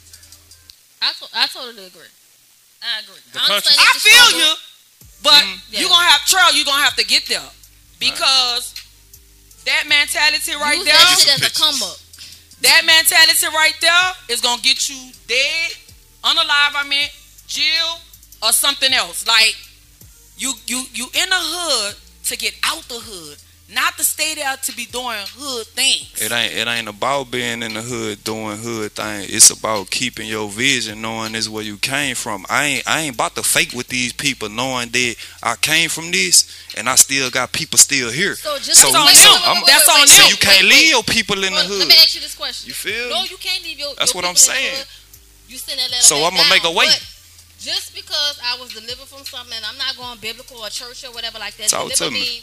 I, 1.02 1.12
to, 1.12 1.24
I 1.34 1.46
totally 1.46 1.86
agree. 1.86 2.12
I 2.82 3.00
agree. 3.02 3.22
I, 3.34 3.56
I 3.56 3.60
feel 3.62 4.00
struggle. 4.00 4.38
you, 4.38 4.52
but 5.22 5.42
mm 5.42 5.54
-hmm. 5.54 5.60
yeah. 5.70 5.80
you're 5.80 5.92
gonna 5.94 6.10
have 6.10 6.22
Trel. 6.26 6.50
You're 6.54 6.68
gonna 6.68 6.84
have 6.84 6.96
to 6.96 7.06
get 7.06 7.26
there 7.26 7.50
because 7.98 8.64
right. 8.74 9.64
that 9.70 9.82
mentality 9.86 10.52
right 10.54 10.82
there. 10.84 10.98
That 10.98 11.18
shit 11.18 11.42
as 11.42 11.42
a 11.42 11.50
come 11.50 11.78
up. 11.82 12.05
That 12.62 12.82
mentality 12.86 13.46
right 13.54 13.74
there 13.80 14.12
is 14.28 14.40
gonna 14.40 14.62
get 14.62 14.88
you 14.88 15.12
dead, 15.28 15.72
unalive, 16.24 16.74
I 16.74 16.86
mean, 16.88 17.08
jail 17.46 18.00
or 18.42 18.52
something 18.52 18.92
else. 18.92 19.26
Like 19.26 19.54
you 20.38 20.54
you 20.66 20.84
you 20.92 21.06
in 21.14 21.28
the 21.28 21.36
hood 21.38 21.96
to 22.24 22.36
get 22.36 22.54
out 22.64 22.82
the 22.88 22.98
hood. 22.98 23.38
Not 23.68 23.96
to 23.98 24.04
stay 24.04 24.36
there 24.36 24.56
to 24.56 24.76
be 24.76 24.86
doing 24.86 25.18
hood 25.34 25.66
things. 25.68 26.22
It 26.22 26.30
ain't 26.30 26.54
it 26.54 26.68
ain't 26.68 26.88
about 26.88 27.32
being 27.32 27.62
in 27.62 27.74
the 27.74 27.82
hood 27.82 28.22
doing 28.22 28.58
hood 28.58 28.92
things. 28.92 29.28
It's 29.28 29.50
about 29.50 29.90
keeping 29.90 30.28
your 30.28 30.48
vision, 30.48 31.02
knowing 31.02 31.32
this 31.32 31.48
where 31.48 31.64
you 31.64 31.76
came 31.76 32.14
from. 32.14 32.46
I 32.48 32.64
ain't 32.64 32.88
I 32.88 33.00
ain't 33.00 33.14
about 33.16 33.34
to 33.34 33.42
fake 33.42 33.72
with 33.72 33.88
these 33.88 34.12
people, 34.12 34.48
knowing 34.48 34.90
that 34.90 35.16
I 35.42 35.56
came 35.56 35.88
from 35.88 36.12
this 36.12 36.46
and 36.76 36.88
I 36.88 36.94
still 36.94 37.28
got 37.28 37.50
people 37.50 37.76
still 37.76 38.12
here. 38.12 38.36
So 38.36 38.56
just 38.58 38.80
so, 38.80 38.88
so, 38.88 39.04
wait, 39.04 39.16
so, 39.16 39.34
that's 39.66 39.88
on 39.88 40.06
so 40.06 40.28
you 40.28 40.36
can't 40.36 40.66
leave 40.66 40.90
your 40.90 41.02
people 41.02 41.42
in 41.42 41.52
the 41.52 41.66
hood. 41.66 41.80
Let 41.80 41.88
me 41.88 41.94
ask 41.94 42.14
you 42.14 42.20
this 42.20 42.36
question. 42.36 42.68
You 42.68 42.74
feel? 42.74 43.10
No, 43.10 43.24
you 43.24 43.36
can't 43.36 43.64
leave 43.64 43.80
your. 43.80 43.94
That's 43.98 44.14
your 44.14 44.22
what 44.22 44.28
I'm 44.28 44.36
saying. 44.36 44.84
You 45.48 45.58
send 45.58 45.80
that 45.80 45.90
letter. 45.90 46.02
So 46.02 46.16
I'm 46.22 46.30
gonna 46.30 46.42
down, 46.42 46.50
make 46.50 46.64
a 46.64 46.70
way 46.70 46.86
just 47.58 47.94
because 47.94 48.38
I 48.44 48.56
was 48.60 48.72
delivered 48.72 49.08
from 49.08 49.24
something, 49.24 49.58
I'm 49.66 49.78
not 49.78 49.96
going 49.96 50.18
biblical 50.20 50.58
or 50.58 50.68
church 50.68 51.04
or 51.04 51.10
whatever 51.10 51.38
like 51.38 51.56
that. 51.56 51.68
Talk 51.68 51.90
deliver 51.90 52.04
to 52.04 52.10
me 52.10 52.42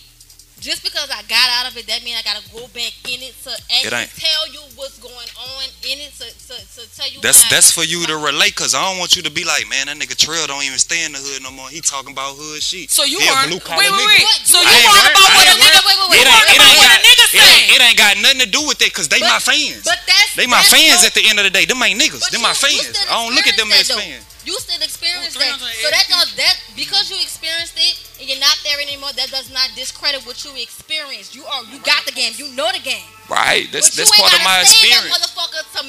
just 0.63 0.79
because 0.79 1.11
I 1.11 1.19
got 1.27 1.47
out 1.59 1.67
of 1.67 1.75
it, 1.75 1.83
that 1.91 2.07
means 2.07 2.15
I 2.15 2.23
gotta 2.23 2.39
go 2.55 2.63
back 2.71 2.95
in 3.03 3.19
it 3.19 3.35
to 3.43 3.51
actually 3.51 4.07
it 4.07 4.15
tell 4.15 4.47
you 4.47 4.63
what's 4.79 4.95
going 5.03 5.27
on 5.35 5.63
in 5.83 5.99
it 5.99 6.15
to, 6.23 6.27
to, 6.31 6.55
to 6.55 6.81
tell 6.95 7.09
you. 7.11 7.19
That's 7.19 7.43
that's 7.51 7.75
for 7.75 7.83
you 7.83 8.07
to 8.07 8.15
relate, 8.15 8.55
cause 8.55 8.71
I 8.71 8.79
don't 8.79 8.95
want 8.95 9.19
you 9.19 9.21
to 9.27 9.31
be 9.31 9.43
like, 9.43 9.67
man, 9.67 9.91
that 9.91 9.99
nigga 9.99 10.15
Trel 10.15 10.47
don't 10.47 10.63
even 10.63 10.79
stay 10.79 11.03
in 11.03 11.11
the 11.11 11.19
hood 11.19 11.43
no 11.43 11.51
more. 11.51 11.67
He 11.67 11.83
talking 11.83 12.15
about 12.15 12.39
hood 12.39 12.63
shit. 12.63 12.87
So 12.87 13.03
you 13.03 13.19
are 13.19 13.43
blue 13.51 13.59
collar 13.59 13.83
wait, 13.83 13.91
wait, 13.91 14.23
wait. 14.23 14.47
So 14.47 14.63
you 14.63 14.71
worried 14.71 15.11
about 15.11 15.35
what 15.35 15.47
a 15.51 15.55
nigga? 15.59 15.81
Wait, 15.83 15.97
wait, 15.99 16.09
wait. 16.15 16.23
It 16.23 16.27
ain't, 16.31 16.47
about 16.55 16.79
got, 16.79 16.99
nigga 17.03 17.25
it 17.35 17.63
it 17.75 17.79
ain't 17.83 17.99
got 17.99 18.13
nothing 18.23 18.41
to 18.47 18.49
do 18.49 18.63
with 18.63 18.79
it, 18.79 18.95
cause 18.95 19.11
they 19.11 19.19
but, 19.19 19.35
my 19.35 19.41
fans. 19.43 19.83
But 19.83 19.99
that's 20.07 20.31
they 20.39 20.47
my 20.47 20.63
that's 20.63 20.71
fans 20.71 21.03
at 21.03 21.11
the 21.11 21.27
end 21.27 21.43
of 21.43 21.45
the 21.45 21.51
day. 21.51 21.67
Them 21.67 21.83
ain't 21.83 21.99
niggas. 21.99 22.31
Them 22.31 22.39
my 22.39 22.55
fans. 22.55 22.95
I 23.11 23.19
don't 23.19 23.35
look 23.35 23.51
at 23.51 23.59
them 23.59 23.67
as 23.75 23.91
fans. 23.91 24.23
You 24.45 24.59
still 24.59 24.81
experienced 24.81 25.39
that. 25.39 25.59
So 25.59 25.89
that 25.89 26.05
does 26.09 26.35
that 26.35 26.55
because 26.75 27.09
you 27.09 27.17
experienced 27.21 27.79
it 27.79 27.95
and 28.19 28.27
you're 28.27 28.39
not 28.39 28.59
there 28.63 28.79
anymore, 28.79 29.13
that 29.15 29.31
does 29.31 29.51
not 29.51 29.71
discredit 29.75 30.25
what 30.25 30.43
you 30.43 30.51
experienced. 30.59 31.35
You 31.35 31.45
are 31.45 31.63
you 31.71 31.79
got 31.83 32.05
the 32.05 32.11
game. 32.11 32.33
You 32.35 32.51
know 32.55 32.67
the 32.71 32.83
game. 32.83 33.07
Right. 33.29 33.71
That's 33.71 33.95
but 33.95 34.03
that's 34.03 34.11
part 34.19 34.33
of 34.35 34.43
my 34.43 34.59
experience. 34.61 35.15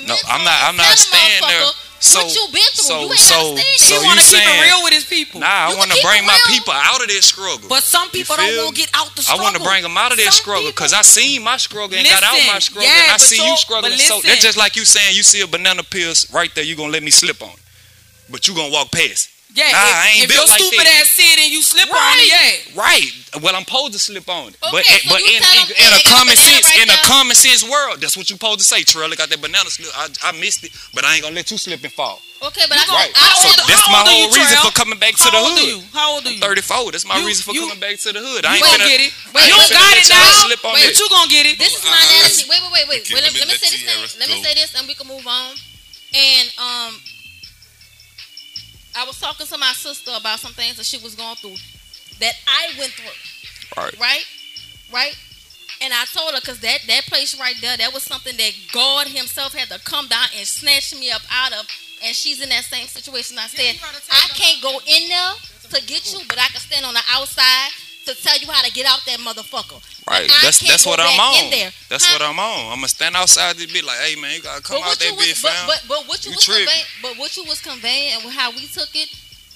no, 0.06 0.14
I'm 0.30 0.44
not 0.46 0.58
I'm 0.70 0.76
not 0.76 0.94
staying 0.98 1.42
there. 1.42 1.66
So, 2.04 2.20
you 2.20 2.44
been 2.52 2.60
through. 2.76 2.84
So, 2.84 3.08
you 3.08 3.16
so, 3.16 3.56
so 3.56 3.94
you 3.96 4.04
want 4.04 4.20
to 4.20 4.26
keep 4.28 4.44
it 4.44 4.60
real 4.60 4.84
with 4.84 4.92
his 4.92 5.06
people. 5.06 5.40
Nah, 5.40 5.72
I 5.72 5.74
want 5.74 5.90
to 5.90 5.98
bring 6.04 6.26
my 6.26 6.38
people 6.46 6.74
out 6.76 7.00
of 7.00 7.08
this 7.08 7.24
struggle. 7.24 7.66
But 7.66 7.82
some 7.82 8.10
people 8.10 8.36
don't 8.36 8.44
want 8.44 8.76
to 8.76 8.80
get 8.82 8.90
out 8.92 9.16
the 9.16 9.22
struggle. 9.22 9.40
I 9.40 9.42
want 9.42 9.56
to 9.56 9.64
bring 9.64 9.82
them 9.82 9.96
out 9.96 10.12
of 10.12 10.18
that 10.18 10.32
struggle 10.36 10.68
because 10.68 10.92
I 10.92 11.00
seen 11.00 11.42
my 11.42 11.56
struggle 11.56 11.96
and 11.96 12.04
listen, 12.04 12.20
got 12.20 12.28
out 12.28 12.52
my 12.52 12.58
struggle. 12.58 12.84
Yeah, 12.84 13.08
and 13.08 13.12
I 13.12 13.16
see 13.16 13.40
you 13.40 13.56
struggling. 13.56 13.96
So 13.96 14.20
that's 14.20 14.44
just 14.44 14.58
like 14.58 14.76
you 14.76 14.84
saying 14.84 15.16
you 15.16 15.22
see 15.22 15.40
a 15.40 15.46
banana 15.46 15.82
peel 15.82 16.12
right 16.32 16.54
there. 16.54 16.62
You 16.62 16.76
gonna 16.76 16.92
let 16.92 17.02
me 17.02 17.10
slip 17.10 17.40
on 17.40 17.48
it 17.48 17.63
but 18.30 18.48
you 18.48 18.54
gonna 18.54 18.72
walk 18.72 18.90
past. 18.90 19.34
Yeah, 19.54 19.70
nah, 19.70 19.86
if, 19.86 19.94
I 19.94 20.06
ain't 20.10 20.24
if 20.26 20.34
built 20.34 20.50
your 20.50 20.50
like 20.50 20.66
stupid 20.66 20.82
that. 20.82 20.98
ass 21.06 21.14
sit 21.14 21.38
and 21.38 21.46
you 21.46 21.62
slip 21.62 21.86
right, 21.86 21.94
on 21.94 22.18
it, 22.18 22.26
yeah. 22.26 22.74
Right. 22.74 23.06
Well, 23.38 23.54
I'm 23.54 23.62
supposed 23.62 23.94
to 23.94 24.02
slip 24.02 24.26
on 24.26 24.50
it, 24.50 24.58
okay, 24.58 24.74
but 24.74 24.82
so 24.82 25.14
but 25.14 25.22
in, 25.22 25.38
in, 25.38 25.64
in, 25.78 25.90
a 25.94 26.02
common 26.10 26.34
sense, 26.34 26.66
right 26.66 26.82
in 26.82 26.90
now. 26.90 26.98
a 26.98 27.06
common 27.06 27.38
sense 27.38 27.62
world, 27.62 28.02
that's 28.02 28.18
what 28.18 28.26
you' 28.26 28.34
supposed 28.34 28.58
to 28.58 28.66
say. 28.66 28.82
Trailer 28.82 29.14
got 29.14 29.30
that 29.30 29.38
banana 29.38 29.70
slip. 29.70 29.94
I, 29.94 30.10
I 30.26 30.34
missed 30.42 30.66
it, 30.66 30.74
but 30.90 31.06
I 31.06 31.14
ain't 31.14 31.22
gonna 31.22 31.38
let 31.38 31.54
you 31.54 31.58
slip 31.58 31.86
and 31.86 31.94
fall. 31.94 32.18
Okay, 32.42 32.66
but 32.66 32.82
I, 32.82 32.82
right. 32.90 33.14
I, 33.14 33.30
I 33.30 33.38
so 33.38 33.46
old, 33.46 33.62
that's 33.70 33.86
my 33.94 34.02
whole 34.02 34.26
you, 34.26 34.42
reason 34.42 34.58
for 34.58 34.74
coming 34.74 34.98
back 34.98 35.14
to 35.22 35.28
the 35.30 35.38
hood. 35.38 35.70
You? 35.70 35.78
How 35.94 36.18
old 36.18 36.26
are 36.26 36.34
you? 36.34 36.42
34. 36.42 36.90
That's 36.90 37.06
my 37.06 37.22
you, 37.22 37.30
reason 37.30 37.46
for 37.46 37.54
coming 37.54 37.78
back 37.78 37.94
to 38.02 38.10
the 38.10 38.18
hood. 38.18 38.42
I 38.42 38.58
ain't 38.58 38.66
gonna 38.66 38.90
get 38.90 39.06
it. 39.06 39.14
Wait, 39.30 39.46
you 39.46 39.54
got 39.70 39.94
it 40.02 40.10
now. 40.10 40.50
Wait, 40.50 40.82
but 40.82 40.98
you 40.98 41.06
gonna 41.14 41.30
get 41.30 41.46
it. 41.46 41.62
This 41.62 41.78
is 41.78 41.86
my 41.86 41.94
analogy. 41.94 42.50
Wait, 42.50 42.58
wait, 42.58 42.90
wait, 42.90 43.06
wait. 43.06 43.22
Let 43.22 43.30
me 43.30 43.54
say 43.54 43.70
this. 43.70 44.18
Let 44.18 44.26
me 44.26 44.42
say 44.42 44.58
this, 44.58 44.74
and 44.74 44.82
we 44.90 44.98
can 44.98 45.06
move 45.06 45.22
on. 45.22 45.54
And 46.10 46.46
um 46.58 46.92
I 48.96 49.04
was 49.04 49.18
talking 49.18 49.46
to 49.46 49.58
my 49.58 49.72
sister 49.72 50.12
about 50.16 50.38
some 50.38 50.52
things 50.52 50.76
that 50.76 50.86
she 50.86 50.98
was 50.98 51.14
going 51.14 51.36
through 51.36 51.56
that 52.20 52.34
I 52.46 52.70
went 52.78 52.92
through. 52.92 53.82
Right. 53.82 53.98
Right? 53.98 54.24
Right? 54.92 55.16
And 55.82 55.92
I 55.92 56.04
told 56.14 56.34
her 56.34 56.40
because 56.40 56.60
that, 56.60 56.80
that 56.86 57.06
place 57.06 57.38
right 57.38 57.56
there, 57.60 57.76
that 57.76 57.92
was 57.92 58.04
something 58.04 58.36
that 58.36 58.52
God 58.72 59.08
Himself 59.08 59.54
had 59.54 59.68
to 59.68 59.82
come 59.84 60.06
down 60.06 60.26
and 60.36 60.46
snatch 60.46 60.94
me 60.94 61.10
up 61.10 61.22
out 61.30 61.52
of. 61.52 61.66
And 62.04 62.14
she's 62.14 62.40
in 62.40 62.48
that 62.50 62.64
same 62.64 62.86
situation. 62.86 63.38
I 63.38 63.46
said, 63.46 63.80
I 64.10 64.28
can't 64.34 64.62
go 64.62 64.78
in 64.86 65.08
there 65.08 65.32
to 65.70 65.86
get 65.86 66.12
you, 66.12 66.20
but 66.28 66.38
I 66.38 66.46
can 66.48 66.60
stand 66.60 66.86
on 66.86 66.94
the 66.94 67.02
outside 67.10 67.70
to 68.06 68.14
tell 68.14 68.38
you 68.38 68.46
how 68.50 68.62
to 68.64 68.72
get 68.72 68.86
out 68.86 69.00
that 69.06 69.18
motherfucker. 69.20 69.80
Right. 70.08 70.30
That's 70.42 70.60
that's 70.60 70.86
what 70.86 71.00
I'm 71.00 71.18
on. 71.18 71.50
That's 71.88 72.04
huh? 72.04 72.18
what 72.18 72.22
I'm 72.22 72.38
on. 72.38 72.72
I'ma 72.72 72.86
stand 72.86 73.16
outside 73.16 73.56
this 73.56 73.66
bitch 73.72 73.84
like, 73.84 73.98
hey 73.98 74.20
man, 74.20 74.36
you 74.36 74.42
gotta 74.42 74.62
come 74.62 74.82
out 74.82 74.98
that 74.98 75.14
bitch, 75.16 75.40
fam. 75.40 75.52
But, 75.66 75.84
but, 75.88 76.00
but 76.00 76.08
what 76.08 76.24
you, 76.24 76.30
you 76.30 76.36
was 76.36 76.46
conveying, 76.46 76.86
but 77.02 77.12
what 77.16 77.36
you 77.36 77.44
was 77.44 77.60
conveying 77.60 78.20
and 78.20 78.32
how 78.32 78.50
we 78.50 78.66
took 78.66 78.92
it, 78.94 79.08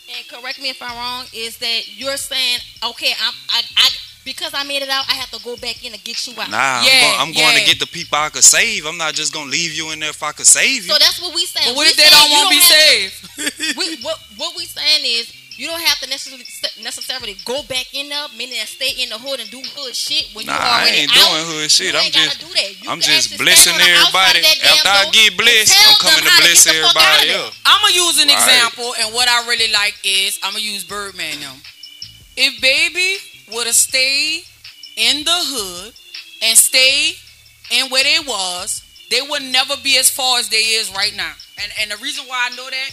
and 0.09 0.27
correct 0.29 0.61
me 0.61 0.71
if 0.71 0.81
I'm 0.81 0.97
wrong, 0.97 1.25
is 1.35 1.59
that 1.59 1.99
you're 1.99 2.17
saying, 2.17 2.59
okay, 2.83 3.13
I'm 3.21 3.35
I, 3.51 3.63
I 3.77 3.89
because 4.25 4.53
I 4.53 4.63
made 4.65 4.83
it 4.83 4.91
out, 4.91 5.09
I 5.09 5.15
have 5.15 5.31
to 5.31 5.41
go 5.43 5.57
back 5.57 5.85
in 5.85 5.93
and 5.93 6.05
get 6.05 6.21
you 6.27 6.35
out. 6.37 6.51
Nah, 6.51 6.85
yeah, 6.85 7.17
I'm, 7.17 7.33
going, 7.33 7.33
I'm 7.33 7.33
yeah. 7.33 7.43
going 7.49 7.59
to 7.61 7.65
get 7.65 7.81
the 7.81 7.89
people 7.89 8.19
I 8.19 8.29
could 8.29 8.45
save. 8.45 8.85
I'm 8.85 8.99
not 8.99 9.15
just 9.15 9.33
gonna 9.33 9.49
leave 9.49 9.73
you 9.73 9.91
in 9.93 10.01
there 10.01 10.11
if 10.11 10.23
I 10.23 10.33
could 10.33 10.47
save 10.47 10.85
you. 10.85 10.93
So 10.93 10.99
that's 11.01 11.21
what 11.21 11.35
we 11.35 11.47
saying. 11.47 11.73
But 11.73 11.77
what 11.77 11.85
we 11.85 11.93
if 11.93 11.97
they 11.97 12.11
don't 12.13 12.29
want 12.29 12.49
to 12.49 12.57
be 12.57 12.61
saved? 12.61 13.77
we, 13.79 13.97
what, 14.05 14.19
what 14.37 14.53
we 14.57 14.65
saying 14.65 15.05
is 15.05 15.33
you 15.59 15.67
don't 15.67 15.83
have 15.83 15.99
to 15.99 16.09
necessarily 16.09 16.47
necessarily 16.79 17.35
go 17.43 17.67
back 17.67 17.91
in 17.91 18.15
up. 18.15 18.31
meaning 18.39 18.55
that 18.63 18.71
stay 18.71 18.95
in 19.03 19.11
the 19.11 19.19
hood 19.19 19.43
and 19.43 19.51
do 19.51 19.59
hood 19.59 19.91
shit 19.91 20.31
when 20.31 20.47
nah, 20.47 20.55
you 20.55 20.63
already 20.63 20.87
I 20.87 21.03
ain't 21.03 21.11
out. 21.11 21.19
doing 21.19 21.45
hood 21.51 21.67
shit. 21.67 21.95
I'm 21.99 22.07
just, 22.15 22.87
I'm 22.87 23.03
just 23.03 23.35
blessing 23.35 23.75
everybody. 23.75 24.39
After 24.39 24.87
I 24.87 25.11
get 25.11 25.35
blessed, 25.35 25.75
I'm 25.75 25.99
coming 25.99 26.23
to 26.23 26.35
bless 26.39 26.63
to 26.63 26.79
everybody. 26.79 27.35
I'm 27.67 27.83
gonna 27.83 27.91
use 27.91 28.23
an 28.23 28.31
right. 28.31 28.39
example, 28.39 28.95
and 29.03 29.11
what 29.11 29.27
I 29.27 29.51
really 29.51 29.67
like 29.75 29.99
is 30.07 30.39
I'm 30.47 30.55
gonna 30.55 30.63
use 30.63 30.87
Birdman 30.87 31.43
now. 31.43 31.59
If 32.39 32.63
Baby 32.63 33.19
would 33.51 33.67
have 33.67 33.75
stayed 33.75 34.47
in 34.95 35.27
the 35.27 35.39
hood 35.43 35.91
and 36.39 36.55
stayed 36.55 37.19
in 37.75 37.91
where 37.91 38.07
they 38.07 38.23
was, 38.23 38.87
they 39.11 39.27
would 39.27 39.43
never 39.43 39.75
be 39.83 39.99
as 39.99 40.07
far 40.07 40.39
as 40.39 40.49
they 40.55 40.79
is 40.79 40.95
right 40.95 41.19
now. 41.19 41.35
And 41.59 41.73
and 41.83 41.91
the 41.91 41.99
reason 41.99 42.31
why 42.31 42.47
I 42.47 42.55
know 42.55 42.71
that 42.71 42.91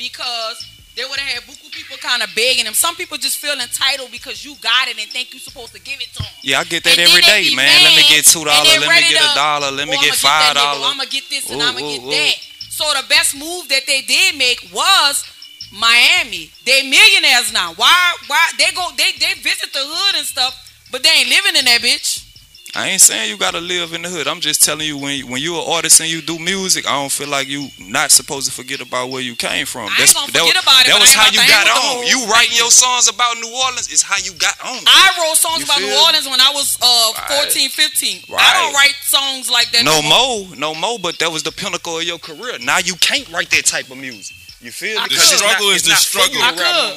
because 0.00 0.64
they 0.96 1.04
would 1.04 1.20
have 1.20 1.28
had 1.28 1.42
buku 1.44 1.68
people 1.70 2.00
kind 2.00 2.22
of 2.24 2.32
begging 2.34 2.64
them. 2.64 2.72
Some 2.72 2.96
people 2.96 3.18
just 3.18 3.36
feel 3.36 3.52
entitled 3.52 4.10
because 4.10 4.40
you 4.44 4.56
got 4.64 4.88
it 4.88 4.96
and 4.96 5.04
think 5.12 5.36
you're 5.36 5.44
supposed 5.44 5.76
to 5.76 5.80
give 5.80 6.00
it 6.00 6.08
to 6.16 6.24
them. 6.24 6.32
Yeah, 6.40 6.60
I 6.60 6.64
get 6.64 6.84
that 6.84 6.96
and 6.96 7.04
every 7.04 7.20
day, 7.20 7.52
man. 7.52 7.68
Mad, 7.68 7.84
let 7.84 7.94
me 8.00 8.04
get 8.08 8.24
two 8.24 8.44
dollars. 8.48 8.80
Let 8.80 8.88
me 8.88 9.04
get 9.12 9.20
a 9.20 9.34
dollar. 9.36 9.70
Let 9.70 9.88
me 9.88 9.96
get 10.00 10.14
five 10.16 10.56
dollars. 10.56 10.88
I'm 10.88 10.96
gonna 10.96 11.10
get 11.12 11.28
this 11.28 11.52
and 11.52 11.60
I'm 11.60 11.76
gonna 11.76 12.00
get 12.00 12.08
that. 12.16 12.36
So 12.72 12.84
the 12.96 13.04
best 13.08 13.36
move 13.36 13.68
that 13.68 13.84
they 13.86 14.00
did 14.08 14.40
make 14.40 14.72
was 14.72 15.20
Miami. 15.68 16.48
They 16.64 16.88
millionaires 16.88 17.52
now. 17.52 17.74
Why? 17.76 18.16
Why 18.26 18.40
they 18.56 18.72
go? 18.72 18.88
They 18.96 19.12
they 19.20 19.36
visit 19.44 19.72
the 19.76 19.84
hood 19.84 20.16
and 20.16 20.26
stuff, 20.26 20.56
but 20.90 21.02
they 21.02 21.12
ain't 21.12 21.28
living 21.28 21.56
in 21.60 21.64
that 21.68 21.80
bitch. 21.84 22.25
I 22.76 22.88
ain't 22.88 23.00
saying 23.00 23.30
you 23.30 23.38
gotta 23.38 23.60
live 23.60 23.94
in 23.94 24.02
the 24.02 24.10
hood. 24.10 24.28
I'm 24.28 24.40
just 24.40 24.62
telling 24.62 24.86
you 24.86 24.98
when 24.98 25.24
when 25.32 25.40
you're 25.40 25.56
an 25.56 25.64
artist 25.66 25.98
and 25.98 26.10
you 26.12 26.20
do 26.20 26.38
music, 26.38 26.86
I 26.86 26.92
don't 26.92 27.10
feel 27.10 27.28
like 27.28 27.48
you 27.48 27.68
not 27.80 28.10
supposed 28.10 28.46
to 28.48 28.52
forget 28.52 28.84
about 28.84 29.08
where 29.08 29.22
you 29.22 29.34
came 29.34 29.64
from. 29.64 29.88
I 29.88 29.96
That's, 29.96 30.12
ain't 30.12 30.28
gonna 30.28 30.32
that, 30.32 30.44
forget 30.44 30.62
about 30.62 30.84
it. 30.84 30.92
That 30.92 31.00
was 31.00 31.14
how 31.16 31.24
you 31.32 31.40
got 31.40 31.72
on. 31.72 32.04
You 32.04 32.28
writing 32.28 32.52
your 32.52 32.68
songs 32.68 33.08
about 33.08 33.40
New 33.40 33.48
Orleans 33.48 33.88
is 33.88 34.02
how 34.02 34.20
you 34.20 34.36
got 34.36 34.60
on. 34.60 34.76
I 34.84 35.08
wrote 35.16 35.40
songs 35.40 35.60
you 35.60 35.64
about 35.64 35.80
feel? 35.80 35.88
New 35.88 36.04
Orleans 36.04 36.28
when 36.28 36.40
I 36.40 36.52
was 36.52 36.76
uh, 36.84 37.48
14, 37.48 37.70
15. 37.70 38.28
Right. 38.28 38.44
I 38.44 38.52
don't 38.60 38.74
write 38.74 38.94
songs 39.00 39.50
like 39.50 39.72
that. 39.72 39.80
No, 39.80 39.96
no 39.96 40.08
more. 40.12 40.46
more, 40.46 40.56
no 40.56 40.74
more. 40.76 40.98
But 41.00 41.18
that 41.20 41.32
was 41.32 41.42
the 41.42 41.52
pinnacle 41.52 41.96
of 41.96 42.04
your 42.04 42.18
career. 42.18 42.60
Now 42.60 42.76
you 42.84 42.94
can't 43.00 43.24
write 43.32 43.48
that 43.56 43.64
type 43.64 43.88
of 43.88 43.96
music. 43.96 44.36
You 44.56 44.72
feel 44.72 44.96
me? 44.96 45.12
The 45.12 45.20
struggle 45.20 45.68
is 45.76 45.84
the 45.84 45.92
struggle. 46.00 46.40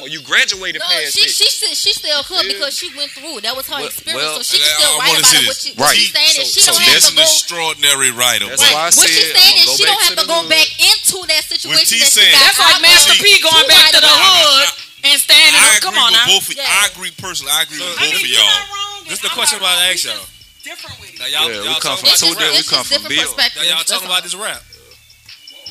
You 0.08 0.24
graduated 0.24 0.80
no, 0.80 0.88
past 0.88 1.12
she, 1.12 1.28
it. 1.28 1.32
She, 1.32 1.44
she, 1.44 1.68
she 1.76 1.92
still 1.92 2.24
could 2.24 2.48
because 2.48 2.72
she 2.72 2.88
went 2.96 3.12
through. 3.12 3.44
That 3.44 3.52
was 3.52 3.68
her 3.68 3.84
well, 3.84 3.92
experience. 3.92 4.16
Well, 4.16 4.40
so 4.40 4.48
she 4.48 4.64
can 4.64 4.72
still 4.80 4.96
I, 4.96 5.04
write 5.04 5.20
about 5.20 5.36
it. 5.36 5.44
What 5.44 5.60
she, 5.60 5.70
right. 5.76 5.92
she's 5.92 6.08
saying 6.08 6.34
so, 6.34 6.40
is 6.40 6.48
she 6.56 6.60
so 6.64 6.72
don't 6.72 6.80
have 6.80 7.04
to 7.04 7.12
go. 7.12 7.20
That's 7.20 7.20
an 7.20 7.20
extraordinary 7.20 8.10
writer. 8.16 8.48
That's 8.48 8.64
right. 8.64 8.72
why 8.72 8.88
I 8.88 8.96
what 8.96 9.12
she's 9.12 9.28
saying 9.28 9.56
is 9.60 9.66
she 9.76 9.84
don't 9.84 10.04
have 10.08 10.16
to 10.16 10.24
go 10.24 10.40
back 10.48 10.68
into 10.80 11.20
that 11.28 11.44
situation. 11.44 12.00
That 12.00 12.08
saying, 12.08 12.32
that's 12.32 12.56
like 12.56 12.80
Master 12.80 13.20
P 13.20 13.28
going 13.44 13.68
back 13.68 13.92
to 13.92 14.00
the 14.00 14.08
hood 14.08 14.66
and 15.04 15.20
standing 15.20 15.60
up. 15.60 15.84
Come 15.84 16.00
on 16.00 16.16
now. 16.16 16.32
I 16.32 16.88
agree 16.96 17.12
personally. 17.20 17.52
I 17.52 17.68
agree 17.68 17.84
with 17.84 17.92
both 18.00 18.24
of 18.24 18.24
y'all. 18.24 19.04
This 19.04 19.20
is 19.20 19.24
the 19.26 19.32
question 19.36 19.60
about 19.60 19.76
to 19.76 19.84
ask 19.92 20.08
y'all 20.08 20.16
different. 20.64 20.96
Now 21.20 21.28
y'all, 21.28 21.52
yeah, 21.52 21.76
y'all 21.76 21.84
come 21.84 22.00
from 22.00 22.08
two 22.16 22.32
different, 22.32 22.56
we 22.56 22.64
come 22.64 22.88
from, 22.88 23.04
Bill. 23.04 23.28
Now 23.36 23.68
y'all 23.68 23.84
talking 23.84 24.08
about 24.08 24.24
this 24.24 24.32
rap. 24.32 24.64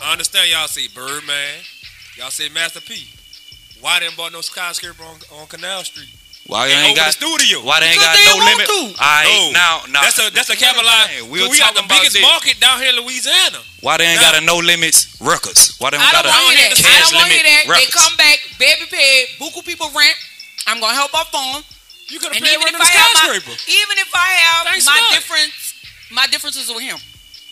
I 0.05 0.13
understand 0.13 0.53
y'all 0.53 0.69
see 0.69 0.85
Birdman. 0.93 1.65
Y'all 2.19 2.27
say 2.35 2.51
Master 2.51 2.83
P. 2.83 3.07
Why 3.79 4.03
they 4.03 4.11
ain't 4.11 4.17
bought 4.19 4.35
no 4.35 4.43
skyscraper 4.43 4.99
on, 5.07 5.23
on 5.39 5.47
Canal 5.47 5.87
Street? 5.87 6.11
Why 6.51 6.67
they 6.67 6.75
ain't 6.75 6.99
got 6.99 7.15
the 7.15 7.23
studio? 7.23 7.63
Why 7.63 7.79
they 7.79 7.95
ain't 7.95 8.03
got 8.03 8.11
they 8.11 8.27
no 8.27 8.43
limit? 8.43 8.67
I 8.99 9.23
no. 9.23 9.55
now 9.55 9.73
now 9.87 10.03
that's 10.03 10.19
a 10.19 10.27
that's 10.35 10.51
a 10.51 10.59
capital. 10.59 10.83
We'll 11.31 11.47
we 11.47 11.55
got 11.55 11.79
the 11.79 11.87
biggest 11.87 12.19
this. 12.19 12.25
market 12.27 12.59
down 12.59 12.83
here 12.83 12.91
in 12.91 12.99
Louisiana. 12.99 13.63
Why 13.79 14.03
they 14.03 14.03
ain't 14.03 14.19
now. 14.19 14.35
got 14.35 14.43
a 14.43 14.43
no 14.43 14.59
limits 14.59 15.15
records? 15.23 15.79
Why 15.79 15.95
they 15.95 16.01
ain't 16.01 16.11
got 16.11 16.27
a 16.27 16.33
cash 16.35 16.43
limit 16.43 16.59
records? 16.59 16.83
I 16.83 16.99
don't 17.07 17.15
want 17.15 17.31
to 17.31 17.39
hear 17.39 17.47
that. 17.47 17.63
Records. 17.71 17.87
They 17.87 17.95
come 17.95 18.13
back, 18.19 18.37
baby 18.59 18.85
paid, 18.91 19.39
buku 19.39 19.63
people 19.63 19.87
rent. 19.95 20.17
I'm 20.67 20.83
gonna 20.83 20.99
help 20.99 21.15
up 21.15 21.31
on. 21.31 21.63
You 22.11 22.19
could 22.19 22.35
have 22.35 22.43
paid 22.43 22.51
even 22.51 22.67
if, 22.67 22.83
I 22.83 22.91
have 22.99 23.47
even 23.47 23.95
if 23.95 24.11
I 24.11 24.27
have 24.43 24.67
Thanks 24.67 24.83
my 24.83 24.99
difference, 25.15 25.55
my 26.11 26.27
differences 26.27 26.67
with 26.67 26.83
him. 26.83 26.99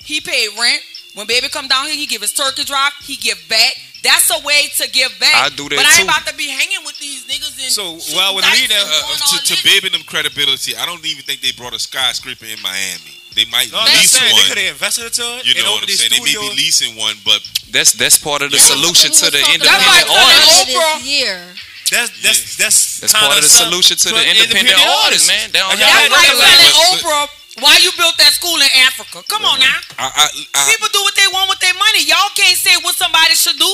He 0.04 0.20
paid 0.20 0.60
rent. 0.60 0.84
When 1.16 1.26
baby 1.26 1.48
come 1.48 1.72
down 1.72 1.88
here, 1.88 1.96
he 1.96 2.06
give 2.06 2.20
his 2.20 2.34
turkey 2.34 2.68
drop. 2.68 2.92
He 3.02 3.16
give 3.16 3.40
back. 3.48 3.74
That's 4.08 4.32
a 4.32 4.40
way 4.48 4.72
to 4.80 4.88
give 4.96 5.12
back. 5.20 5.36
I 5.36 5.52
do 5.52 5.68
that 5.68 5.76
But 5.76 5.84
I 5.84 6.00
ain't 6.00 6.08
about 6.08 6.24
to 6.32 6.36
be 6.40 6.48
hanging 6.48 6.80
with 6.88 6.96
these 7.04 7.28
niggas. 7.28 7.60
And 7.60 7.68
so, 7.68 8.00
well, 8.16 8.40
when 8.40 8.48
Lean 8.56 8.72
uh, 8.72 8.80
to, 8.80 9.36
to 9.52 9.56
Bib 9.68 9.84
them 9.92 10.08
credibility, 10.08 10.80
I 10.80 10.88
don't 10.88 11.04
even 11.04 11.28
think 11.28 11.44
they 11.44 11.52
brought 11.52 11.76
a 11.76 11.80
skyscraper 11.80 12.48
in 12.48 12.56
Miami. 12.64 13.20
They 13.36 13.44
might 13.52 13.68
no, 13.70 13.84
lease 13.84 14.16
one. 14.16 14.32
They 14.32 14.48
could 14.48 14.58
have 14.64 14.80
invested 14.80 15.12
into 15.12 15.28
it. 15.38 15.46
You 15.46 15.60
know 15.60 15.76
what 15.76 15.84
I'm 15.84 15.92
saying? 15.92 16.10
Studio. 16.10 16.24
They 16.24 16.48
may 16.48 16.56
be 16.56 16.58
leasing 16.58 16.96
one, 16.96 17.20
but 17.28 17.44
that's 17.70 17.94
that's 17.94 18.18
part 18.18 18.42
of 18.42 18.50
the 18.50 18.58
yeah, 18.58 18.74
solution 18.74 19.12
to 19.12 19.28
the 19.30 19.44
independent 19.54 20.08
artist. 20.10 20.72
Oprah. 20.72 20.98
year. 21.04 21.38
That's 21.92 22.10
that's 22.24 22.58
that's, 22.58 23.00
that's 23.04 23.14
part 23.14 23.38
of 23.38 23.44
the 23.44 23.52
solution 23.52 23.94
to 23.94 24.10
the 24.10 24.24
independent, 24.24 24.72
independent 24.72 25.04
artist, 25.06 25.28
man. 25.30 25.52
They 25.52 25.60
don't 25.60 25.78
have 25.78 26.10
like 26.10 26.32
Oprah 26.96 27.28
why 27.60 27.78
you 27.82 27.90
built 27.98 28.18
that 28.22 28.34
school 28.38 28.58
in 28.58 28.72
Africa? 28.86 29.26
Come 29.28 29.46
on 29.46 29.58
now. 29.60 29.80
I, 29.98 30.08
I, 30.14 30.26
I, 30.30 30.62
People 30.70 30.90
do 30.94 31.02
what 31.02 31.16
they 31.18 31.26
want 31.34 31.50
with 31.50 31.60
their 31.60 31.74
money. 31.74 32.06
Y'all 32.06 32.34
can't 32.38 32.58
say 32.58 32.78
what 32.86 32.94
somebody 32.94 33.34
should 33.34 33.58
do. 33.58 33.72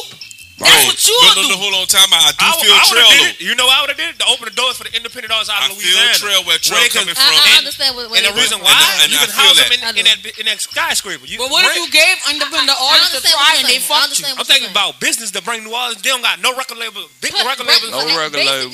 That's 0.62 0.86
what 0.86 1.02
you 1.02 1.18
no, 1.18 1.34
no, 1.34 1.42
do. 1.44 1.50
No, 1.50 1.58
hold 1.58 1.74
on, 1.82 1.86
time 1.90 2.14
out. 2.14 2.30
I 2.30 2.32
do 2.32 2.46
I, 2.46 2.54
feel 2.62 2.76
I 2.78 2.84
Trel. 2.88 3.12
You 3.42 3.54
know, 3.58 3.66
I 3.68 3.82
would 3.84 3.90
have 3.90 4.00
did 4.00 4.14
it 4.16 4.22
to 4.22 4.28
open 4.30 4.48
the 4.48 4.56
doors 4.56 4.78
for 4.78 4.86
the 4.86 4.94
independent 4.94 5.34
artists 5.34 5.50
out 5.50 5.66
of 5.66 5.74
I 5.74 5.76
Louisiana. 5.76 6.14
I 6.14 6.16
feel 6.16 6.30
Trel 6.30 6.42
where 6.46 6.60
Trel 6.62 6.88
coming 6.94 7.18
from. 7.18 7.26
I, 7.26 7.58
understand 7.58 7.98
what, 7.98 8.08
what 8.14 8.22
and 8.22 8.30
the 8.30 8.36
reason 8.38 8.62
why 8.62 8.72
and, 8.72 9.10
and 9.10 9.12
you 9.12 9.20
can 9.20 9.34
house 9.34 9.58
that. 9.58 9.68
them 9.68 9.82
in, 9.82 9.82
in, 10.00 10.06
that, 10.06 10.20
in 10.40 10.46
that 10.48 10.62
skyscraper. 10.62 11.26
You 11.26 11.42
but 11.42 11.50
what 11.50 11.66
if 11.66 11.74
you 11.74 11.90
gave 11.90 12.16
independent 12.32 12.78
artists 12.78 13.18
a 13.18 13.22
try 13.26 13.60
and 13.60 13.68
they 13.68 13.82
fucked 13.82 14.22
you? 14.22 14.30
I'm 14.30 14.46
thinking 14.46 14.70
about 14.70 15.02
business 15.02 15.34
to 15.34 15.42
bring 15.42 15.66
New 15.66 15.74
Orleans. 15.74 16.00
They 16.06 16.14
don't 16.14 16.24
got 16.24 16.38
no 16.40 16.54
record 16.54 16.78
label, 16.78 17.02
big 17.20 17.34
record 17.34 17.66
label. 17.66 17.90
No 17.90 18.06
record 18.14 18.40
label. 18.40 18.72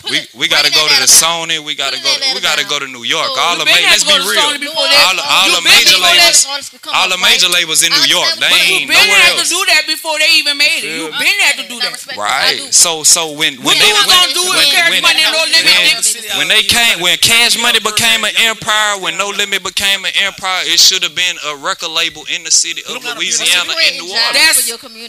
Put 0.00 0.10
we 0.10 0.18
we 0.32 0.48
gotta 0.48 0.72
go 0.72 0.80
to 0.80 0.96
the 0.96 1.10
Sony. 1.10 1.60
We 1.60 1.76
gotta 1.76 2.00
go. 2.00 2.08
We 2.32 2.40
gotta 2.40 2.64
go 2.64 2.80
to 2.80 2.88
New 2.88 3.04
York. 3.04 3.28
all 3.36 3.60
the 3.60 3.68
major. 3.68 3.92
Let's 3.92 4.08
be 4.08 4.16
real. 4.16 4.40
All, 4.40 5.16
all 5.20 5.48
the 5.52 5.60
major 5.60 6.00
labels. 6.00 6.48
All 6.88 7.08
the 7.12 7.20
major 7.20 7.52
labels 7.52 7.84
in 7.84 7.92
New 7.92 8.08
York. 8.08 8.32
They 8.40 8.48
ain't 8.48 8.88
nowhere 8.88 9.36
else. 9.36 9.36
You 9.36 9.36
been 9.36 9.36
had 9.36 9.44
to 9.44 9.48
do 9.52 9.60
that 9.76 9.84
before 9.84 10.16
they 10.16 10.40
even 10.40 10.56
made 10.56 10.80
it. 10.80 10.96
You 10.96 11.12
been 11.12 11.38
had 11.44 11.60
to 11.60 11.66
do 11.68 11.76
that. 11.84 11.92
Right. 12.16 12.72
So 12.72 13.04
so 13.04 13.36
when 13.36 13.60
when 13.60 13.76
they 13.76 13.92
when 16.40 16.48
they 16.48 16.64
came 16.64 17.04
when 17.04 17.20
Cash 17.20 17.60
Money 17.60 17.80
became 17.80 18.24
an 18.24 18.32
empire 18.40 18.96
when 19.04 19.20
No 19.20 19.28
Limit 19.28 19.62
became 19.62 20.04
an 20.04 20.16
empire 20.24 20.64
it 20.64 20.80
should 20.80 21.02
have 21.04 21.14
been 21.14 21.36
a 21.52 21.56
record 21.60 21.92
label 21.92 22.24
in 22.32 22.44
the 22.44 22.50
city 22.50 22.80
of 22.88 23.04
Louisiana 23.04 23.76
in 23.84 24.00
New 24.00 24.08
Orleans. 24.08 24.32
That's 24.32 24.64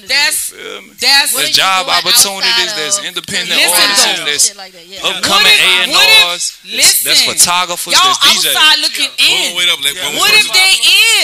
that's 0.08 0.52
that's 1.00 1.32
the 1.32 1.48
job 1.52 1.88
opportunities. 1.88 2.76
There's 2.76 3.00
independent 3.00 3.56
artists. 3.56 4.52
There's 4.52 4.81
yeah. 4.88 5.06
Upcoming 5.06 5.58
A 5.58 5.72
and 5.86 5.92
R's. 6.32 6.58
That's 7.04 7.26
photographers. 7.26 7.94
Y'all 7.94 8.14
that's 8.14 8.48
DJs. 8.48 8.82
looking 8.82 9.12
yeah. 9.20 9.52
in. 9.52 9.58
Wait 9.58 9.70
up, 9.70 9.80
like, 9.84 9.96
yeah. 9.96 10.18
What 10.18 10.32
if 10.34 10.48
they 10.50 10.72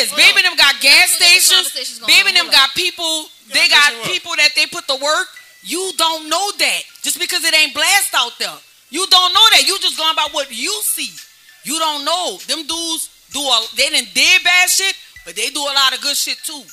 is? 0.02 0.14
Baby, 0.14 0.42
them 0.42 0.56
got 0.58 0.80
gas 0.82 1.16
stations. 1.16 2.02
Baby, 2.06 2.34
them 2.34 2.50
got 2.50 2.74
people. 2.76 3.26
They 3.54 3.68
got 3.70 3.94
people 4.06 4.36
that 4.38 4.52
they 4.56 4.66
put 4.68 4.88
to 4.88 4.98
work. 5.02 5.28
You 5.64 5.92
don't 5.98 6.30
know 6.30 6.52
that 6.60 6.82
just 7.02 7.20
because 7.20 7.44
it 7.44 7.54
ain't 7.54 7.74
blast 7.74 8.14
out 8.16 8.34
there. 8.40 8.56
You 8.90 9.06
don't 9.08 9.34
know 9.34 9.48
that. 9.52 9.64
You 9.68 9.78
just 9.80 9.98
going 9.98 10.16
by 10.16 10.28
what 10.32 10.50
you 10.52 10.72
see. 10.84 11.12
You 11.64 11.80
don't 11.80 12.06
know 12.06 12.38
them 12.48 12.66
dudes 12.66 13.10
do 13.34 13.42
a 13.42 13.58
they 13.76 13.90
didn't 13.90 14.14
did 14.14 14.44
bad 14.44 14.70
shit, 14.70 14.96
but 15.26 15.36
they 15.36 15.50
do 15.50 15.60
a 15.60 15.74
lot 15.76 15.94
of 15.94 16.02
good 16.02 16.16
shit 16.16 16.38
too. 16.44 16.64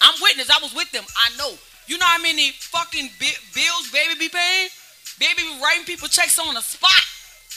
I'm 0.00 0.14
witness. 0.22 0.50
I 0.50 0.62
was 0.62 0.74
with 0.74 0.90
them. 0.92 1.04
I 1.16 1.36
know. 1.36 1.50
You 1.86 1.98
know 1.98 2.06
how 2.06 2.22
many 2.22 2.50
fucking 2.52 3.10
bi- 3.18 3.42
bills 3.54 3.90
baby 3.92 4.14
be 4.18 4.28
paying? 4.28 4.68
They 5.24 5.32
be 5.40 5.48
writing 5.56 5.88
people 5.88 6.08
checks 6.08 6.36
on 6.36 6.52
the 6.52 6.60
spot. 6.60 6.92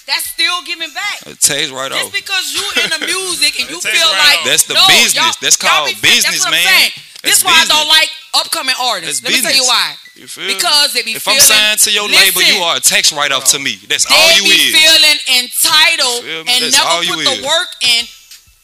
That's 0.07 0.23
still 0.31 0.63
giving 0.63 0.87
back. 0.95 1.27
It 1.27 1.43
takes 1.43 1.67
right 1.67 1.91
off. 1.91 1.99
Just 1.99 2.15
because 2.15 2.55
you 2.55 2.63
in 2.79 2.87
the 2.95 3.03
music 3.11 3.59
and 3.59 3.67
you 3.73 3.83
feel 3.83 4.07
right 4.07 4.39
like 4.39 4.47
that's 4.47 4.71
the 4.71 4.79
no, 4.79 4.87
business. 4.87 5.35
That's 5.43 5.59
called 5.59 5.91
be, 5.91 5.99
business, 5.99 6.47
that's 6.47 6.47
man. 6.47 6.63
Saying. 6.63 6.91
This 7.27 7.43
why. 7.43 7.59
I 7.59 7.67
don't 7.67 7.91
like 7.91 8.07
upcoming 8.39 8.75
artists. 8.79 9.19
Let 9.19 9.35
business. 9.35 9.51
me 9.51 9.59
tell 9.59 9.59
you 9.59 9.67
why. 9.67 9.87
You 10.15 10.27
feel 10.31 10.47
because 10.47 10.95
they 10.95 11.03
be 11.03 11.19
if 11.19 11.27
feeling, 11.27 11.43
I'm 11.43 11.75
signed 11.75 11.79
to 11.83 11.91
your 11.91 12.07
listen, 12.07 12.39
label, 12.39 12.41
you 12.47 12.63
are 12.63 12.79
a 12.79 12.79
tax 12.79 13.11
write 13.11 13.35
off 13.35 13.51
to 13.51 13.59
me. 13.59 13.75
That's 13.91 14.07
all 14.07 14.31
you 14.39 14.47
is. 14.47 14.71
They 14.71 14.71
be 14.71 14.87
feeling 14.87 15.19
entitled 15.43 16.21
and 16.23 16.59
that's 16.63 16.71
never 16.71 17.03
put 17.03 17.27
the 17.27 17.37
work 17.43 17.71
in, 17.83 18.07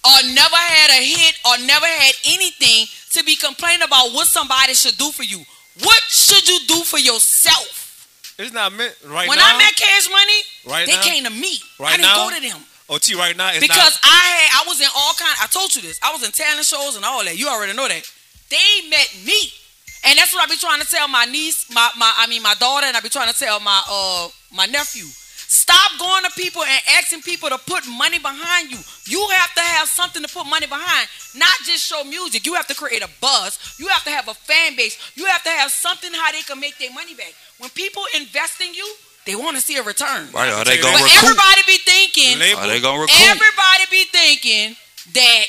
or 0.08 0.18
never 0.32 0.56
had 0.56 0.96
a 0.96 1.02
hit, 1.04 1.36
or 1.44 1.60
never 1.68 1.92
had 1.92 2.16
anything 2.24 2.88
to 3.20 3.24
be 3.28 3.36
complaining 3.36 3.84
about 3.84 4.16
what 4.16 4.32
somebody 4.32 4.80
should 4.80 4.96
do 4.96 5.12
for 5.12 5.28
you. 5.28 5.44
What 5.84 6.00
should 6.08 6.48
you 6.48 6.64
do 6.72 6.88
for 6.88 7.04
yourself? 7.04 7.83
It's 8.40 8.54
not 8.54 8.74
meant 8.74 8.96
right 9.06 9.30
when 9.30 9.38
now. 9.38 9.46
When 9.46 9.56
I 9.56 9.58
met 9.58 9.76
Cash 9.76 10.10
Money, 10.10 10.40
right 10.66 10.86
they 10.88 10.96
now, 10.96 11.02
came 11.04 11.24
to 11.26 11.30
me. 11.30 11.60
Right 11.80 11.94
I 11.94 11.98
didn't 11.98 12.10
now? 12.10 12.30
go 12.30 12.36
to 12.36 12.42
them. 12.42 12.62
OT 12.90 13.16
right 13.16 13.38
now. 13.38 13.50
It's 13.50 13.60
because 13.60 13.96
not, 14.02 14.12
I 14.12 14.22
had 14.34 14.66
I 14.66 14.68
was 14.68 14.82
in 14.82 14.90
all 14.96 15.14
kind. 15.14 15.36
I 15.42 15.48
told 15.48 15.76
you 15.76 15.82
this. 15.82 16.00
I 16.04 16.12
was 16.12 16.24
in 16.24 16.32
talent 16.32 16.66
shows 16.66 16.96
and 16.96 17.06
all 17.06 17.24
that. 17.24 17.38
You 17.38 17.48
already 17.48 17.74
know 17.74 17.88
that. 17.88 18.04
They 18.50 18.90
met 18.90 19.10
me, 19.26 19.40
and 20.06 20.18
that's 20.18 20.34
what 20.34 20.44
I 20.44 20.52
be 20.52 20.58
trying 20.58 20.82
to 20.82 20.88
tell 20.88 21.08
my 21.08 21.26
niece, 21.26 21.70
my 21.74 21.90
my 21.98 22.12
I 22.18 22.28
mean 22.28 22.42
my 22.42 22.56
daughter, 22.60 22.88
and 22.88 22.98
I 22.98 23.00
be 23.00 23.10
trying 23.10 23.32
to 23.32 23.38
tell 23.38 23.60
my 23.60 23.82
uh 23.90 24.28
my 24.52 24.66
nephew. 24.66 25.06
Stop 25.54 26.00
going 26.00 26.24
to 26.24 26.32
people 26.32 26.64
and 26.64 26.82
asking 26.98 27.22
people 27.22 27.48
to 27.48 27.60
put 27.60 27.86
money 27.88 28.18
behind 28.18 28.72
you. 28.72 28.80
You 29.06 29.22
have 29.38 29.54
to 29.54 29.62
have 29.62 29.88
something 29.88 30.24
to 30.24 30.28
put 30.28 30.48
money 30.48 30.66
behind, 30.66 31.08
not 31.36 31.54
just 31.64 31.86
show 31.86 32.04
music. 32.04 32.48
You 32.48 32.56
have 32.56 32.66
to 32.68 32.74
create 32.74 33.04
a 33.04 33.10
buzz. 33.22 33.78
You 33.78 33.88
have 33.88 34.04
to 34.06 34.10
have 34.10 34.28
a 34.28 34.34
fan 34.34 34.76
base. 34.76 34.98
You 35.14 35.26
have 35.26 35.44
to 35.44 35.50
have 35.50 35.70
something 35.70 36.12
how 36.12 36.32
they 36.32 36.42
can 36.42 36.60
make 36.60 36.80
their 36.80 36.92
money 36.92 37.14
back. 37.14 37.34
When 37.60 37.70
people 37.72 38.04
invest 38.16 38.62
in 38.62 38.74
you, 38.74 38.88
they 39.26 39.36
want 39.36 39.56
to 39.56 39.62
see 39.62 39.78
a 39.78 39.84
return. 39.84 40.28
Right? 40.34 40.52
Are 40.52 40.66
they 40.66 40.78
gonna 40.82 40.98
But 40.98 41.04
recruit? 41.04 41.24
everybody 41.24 41.62
be 41.68 41.78
thinking, 41.78 42.36
Are 42.58 42.68
they 42.68 42.82
gonna 42.82 43.00
recruit? 43.00 43.22
Everybody 43.22 43.84
be 43.90 44.04
thinking 44.06 44.76
that, 45.14 45.46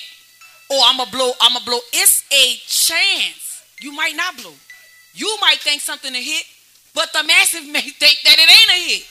oh, 0.71 0.83
I'm 0.87 1.01
a 1.01 1.11
blow, 1.11 1.33
I'm 1.41 1.57
a 1.57 1.65
blow. 1.65 1.79
It's 1.93 2.23
a 2.31 2.55
chance. 2.67 3.63
You 3.81 3.93
might 3.93 4.15
not 4.17 4.37
blow. 4.37 4.55
You 5.15 5.37
might 5.41 5.59
think 5.59 5.81
something 5.81 6.15
a 6.15 6.23
hit, 6.23 6.45
but 6.95 7.13
the 7.13 7.25
massive 7.25 7.67
may 7.71 7.83
think 7.83 8.19
that 8.25 8.39
it 8.39 8.49
ain't 8.49 8.71
a 8.71 8.91
hit. 8.95 9.07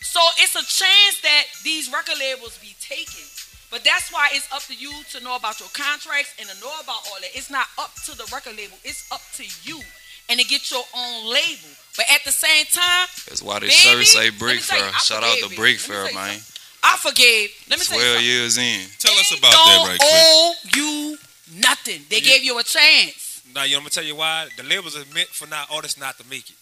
So 0.00 0.20
it's 0.38 0.54
a 0.54 0.64
chance 0.64 1.20
that 1.22 1.44
these 1.64 1.92
record 1.92 2.16
labels 2.18 2.58
be 2.58 2.74
taking. 2.80 3.24
But 3.70 3.82
that's 3.84 4.12
why 4.12 4.28
it's 4.32 4.50
up 4.52 4.62
to 4.70 4.74
you 4.74 4.92
to 5.12 5.20
know 5.24 5.36
about 5.36 5.58
your 5.60 5.68
contracts 5.74 6.32
and 6.38 6.48
to 6.48 6.54
know 6.60 6.72
about 6.80 7.02
all 7.10 7.18
that. 7.20 7.30
It's 7.34 7.50
not 7.50 7.66
up 7.78 7.92
to 8.06 8.16
the 8.16 8.24
record 8.32 8.56
label. 8.56 8.78
It's 8.84 9.10
up 9.10 9.20
to 9.34 9.44
you 9.68 9.80
and 10.28 10.40
to 10.40 10.46
get 10.46 10.70
your 10.70 10.84
own 10.94 11.26
label. 11.32 11.68
But 11.96 12.06
at 12.12 12.24
the 12.24 12.32
same 12.32 12.66
time, 12.66 13.08
That's 13.28 13.42
why 13.42 13.58
this 13.60 13.72
Baby, 13.84 14.04
shirt 14.04 14.06
say 14.06 14.24
let 14.24 14.32
me 14.34 14.38
Brick 14.38 14.60
Fair. 14.60 14.92
Shout 15.00 15.22
out 15.24 15.30
forgave 15.30 15.44
to 15.44 15.48
me. 15.50 15.56
Brick 15.56 15.78
Fair, 15.78 16.04
man. 16.12 16.38
I 16.84 16.96
forgave. 16.98 17.50
Let 17.70 17.78
me 17.80 17.84
tell 17.84 17.96
you 17.98 18.04
Twelve 18.04 18.14
something. 18.20 18.26
years 18.26 18.58
in. 18.58 18.80
Tell 19.00 19.14
us 19.16 19.30
about 19.32 19.50
that 19.50 19.64
don't 19.80 19.88
right 19.88 19.98
quick. 19.98 20.12
owe 20.12 20.54
you 20.76 21.16
nothing. 21.58 22.00
They 22.10 22.20
gave 22.20 22.44
you 22.44 22.58
a 22.58 22.62
chance. 22.62 23.40
Now, 23.54 23.64
you 23.64 23.72
know, 23.72 23.78
I'm 23.78 23.88
gonna 23.88 23.96
tell 23.96 24.04
you 24.04 24.14
why 24.14 24.48
the 24.56 24.62
labels 24.62 24.94
are 24.94 25.06
meant 25.14 25.28
for 25.32 25.46
not 25.48 25.68
artists 25.72 25.98
not 25.98 26.18
to 26.18 26.24
make 26.28 26.50
it. 26.50 26.56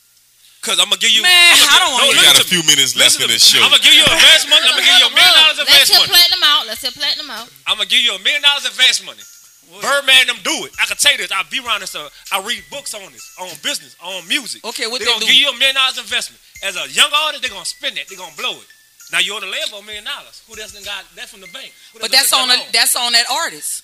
Cause 0.63 0.79
I'm 0.81 0.87
gonna 0.89 0.97
give 1.03 1.11
you. 1.13 1.21
Man, 1.21 1.29
I'm 1.29 1.69
I 1.69 1.79
don't 1.83 1.91
give- 1.91 1.93
wanna 1.93 2.05
no, 2.05 2.09
We 2.09 2.15
hear 2.15 2.25
got 2.25 2.35
a 2.35 2.39
listen 2.39 2.47
to 2.47 2.55
few 2.55 2.63
me. 2.65 2.69
minutes 2.73 2.97
left 2.97 3.17
in 3.21 3.27
to 3.27 3.27
this 3.29 3.43
show. 3.45 3.61
I'm 3.61 3.69
gonna 3.75 3.83
give 3.83 3.93
you 3.93 4.05
advance 4.07 4.47
money. 4.49 4.65
I'm 4.65 4.79
gonna 4.79 4.87
give 4.87 4.97
you 5.03 5.07
a 5.11 5.15
million 5.19 5.35
dollars 5.35 5.59
Let's 5.59 5.69
advance 5.69 5.89
hear 5.91 5.99
money. 5.99 6.13
platinum 6.15 6.43
out. 6.47 6.63
Let's 6.71 6.81
hear 6.81 6.95
platinum 6.95 7.31
out. 7.35 7.49
I'm 7.67 7.77
gonna 7.77 7.91
give 7.91 8.01
you 8.01 8.15
a 8.15 8.19
million 8.23 8.41
dollars 8.41 8.65
advance 8.65 9.03
money. 9.05 9.21
Birdman 9.83 10.27
them 10.27 10.37
do 10.45 10.65
it. 10.67 10.73
I 10.81 10.87
can 10.87 10.97
tell 10.97 11.13
you 11.13 11.19
this. 11.19 11.33
I 11.33 11.43
be 11.51 11.59
around 11.65 11.81
this 11.81 11.91
stuff. 11.91 12.13
I 12.33 12.41
read 12.43 12.63
books 12.71 12.95
on 12.95 13.03
this, 13.13 13.35
on 13.41 13.49
business, 13.63 13.97
on 14.03 14.27
music. 14.29 14.65
Okay, 14.65 14.87
what 14.87 14.99
they 15.01 15.05
they 15.07 15.11
gonna 15.11 15.21
do? 15.25 15.27
give 15.27 15.37
you 15.41 15.49
a 15.51 15.57
million 15.59 15.75
dollars 15.75 15.99
investment. 15.99 16.41
As 16.63 16.77
a 16.77 16.89
young 16.91 17.11
artist, 17.13 17.43
they're 17.43 17.51
gonna 17.53 17.65
spend 17.65 17.97
that. 17.97 18.09
They're 18.09 18.19
gonna 18.19 18.37
blow 18.37 18.53
it. 18.55 18.67
Now 19.13 19.19
you're 19.21 19.37
on 19.37 19.43
the 19.43 19.49
label 19.53 19.79
a 19.79 19.83
million 19.83 20.05
dollars. 20.05 20.43
Who 20.49 20.57
doesn't 20.57 20.85
got 20.85 21.05
that 21.17 21.29
from 21.29 21.41
the 21.41 21.49
bank? 21.49 21.73
But 22.01 22.11
that's 22.11 22.33
on 22.33 22.49
put 22.49 22.57
the, 22.59 22.65
that 22.65 22.73
that's 22.73 22.97
on 22.97 23.13
that 23.13 23.27
artist. 23.31 23.83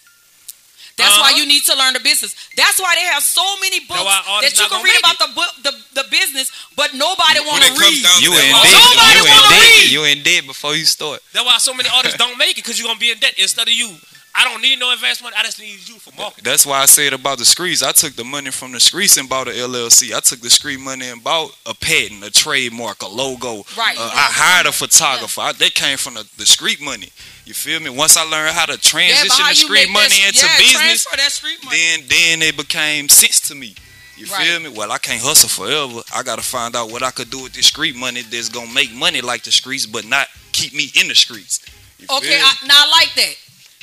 That's 0.97 1.17
why 1.17 1.31
Uh-huh. 1.33 1.37
you 1.41 1.47
need 1.47 1.63
to 1.65 1.75
learn 1.77 1.95
the 1.95 2.01
business. 2.01 2.35
That's 2.57 2.79
why 2.81 2.93
they 2.95 3.07
have 3.09 3.23
so 3.23 3.45
many 3.61 3.81
books 3.81 4.05
why 4.05 4.41
that 4.43 4.53
you 4.59 4.67
can 4.69 4.83
read 4.85 4.99
about 5.01 5.17
the 5.19 5.31
book, 5.33 5.49
the, 5.63 5.73
the 6.03 6.05
business, 6.11 6.51
but 6.77 6.93
nobody 6.93 7.41
want 7.41 7.63
to 7.65 7.73
When 7.73 7.81
it 7.81 7.81
comes 7.81 7.97
read. 7.97 8.03
down 8.05 8.21
You 8.21 8.31
that 8.37 8.45
in 8.45 8.53
debt. 8.53 9.17
You 9.17 9.25
in 9.25 9.41
debt. 9.49 9.91
You 9.93 10.01
in 10.05 10.19
debt 10.25 10.43
before 10.47 10.75
you 10.77 10.85
start. 10.85 11.21
That's 11.33 11.47
why 11.47 11.57
so 11.59 11.73
many 11.73 11.89
artists 11.95 12.19
don't 12.19 12.37
make 12.37 12.59
it 12.59 12.65
because 12.65 12.77
you're 12.79 12.89
gonna 12.89 13.01
be 13.01 13.11
in 13.13 13.19
debt 13.19 13.33
instead 13.39 13.69
of 13.69 13.73
you. 13.73 13.97
I 14.35 14.45
don't 14.45 14.63
need 14.63 14.79
no 14.79 14.93
investment. 14.93 15.35
I 15.37 15.43
just 15.43 15.59
need 15.59 15.87
you 15.89 15.99
for 15.99 16.15
marketing. 16.17 16.45
That's 16.45 16.65
why 16.65 16.79
I 16.81 16.87
said 16.87 17.13
about 17.13 17.39
the 17.39 17.45
streets. 17.45 17.83
I 17.83 17.93
took 17.93 18.15
the 18.15 18.25
money 18.25 18.51
from 18.51 18.73
the 18.73 18.81
streets 18.81 19.17
and 19.17 19.29
bought 19.29 19.49
a 19.49 19.51
LLC. 19.51 20.15
I 20.15 20.21
took 20.21 20.41
the 20.41 20.51
street 20.51 20.79
money 20.81 21.09
and 21.09 21.23
bought 21.23 21.51
a 21.67 21.75
patent, 21.75 22.25
a 22.25 22.31
trademark, 22.31 23.03
a 23.03 23.09
logo. 23.09 23.65
Right. 23.77 23.97
Uh, 23.99 24.11
I 24.13 24.29
hired 24.31 24.67
a 24.67 24.73
photographer. 24.73 25.41
I, 25.41 25.53
they 25.53 25.69
came 25.71 25.99
from 25.99 26.15
the, 26.15 26.29
the 26.39 26.47
street 26.47 26.81
money. 26.81 27.09
You 27.45 27.55
feel 27.55 27.81
me? 27.81 27.91
Once 27.91 28.17
I 28.17 28.23
learned 28.23 28.55
how 28.55 28.67
to 28.67 28.73
Yeah, 28.73 28.79
transition 28.79 29.31
how 29.45 29.49
the 29.51 29.57
street 29.57 29.91
money 29.91 30.09
that, 30.09 30.29
into 30.29 30.47
yeah, 30.47 30.59
business, 30.59 31.05
that 31.07 31.65
money. 31.65 31.77
then 31.77 32.01
then 32.09 32.43
it 32.49 32.57
became 32.57 33.09
sense 33.09 33.41
to 33.49 33.55
me. 33.57 33.75
You 34.17 34.27
Right. 34.27 34.47
feel 34.47 34.61
me? 34.61 34.69
Well, 34.69 34.93
I 34.93 34.99
can't 34.99 35.21
hustle 35.23 35.49
forever. 35.49 36.03
I 36.15 36.23
gotta 36.23 36.43
find 36.43 36.77
out 36.77 36.91
what 36.93 37.03
I 37.03 37.11
could 37.11 37.31
do 37.31 37.43
with 37.43 37.55
this 37.55 37.67
street 37.67 37.97
money 37.97 38.23
that's 38.23 38.49
gonna 38.49 38.73
make 38.73 38.93
money 38.93 39.21
like 39.23 39.43
the 39.43 39.51
streets, 39.51 39.87
but 39.87 40.05
not 40.07 40.29
keep 40.53 40.73
me 40.75 40.93
in 40.95 41.09
the 41.09 41.15
streets. 41.17 41.61
You 41.99 42.07
Okay. 42.09 42.39
I, 42.41 42.55
now 42.67 42.75
I 42.77 42.91
like 42.91 43.15
that. 43.17 43.35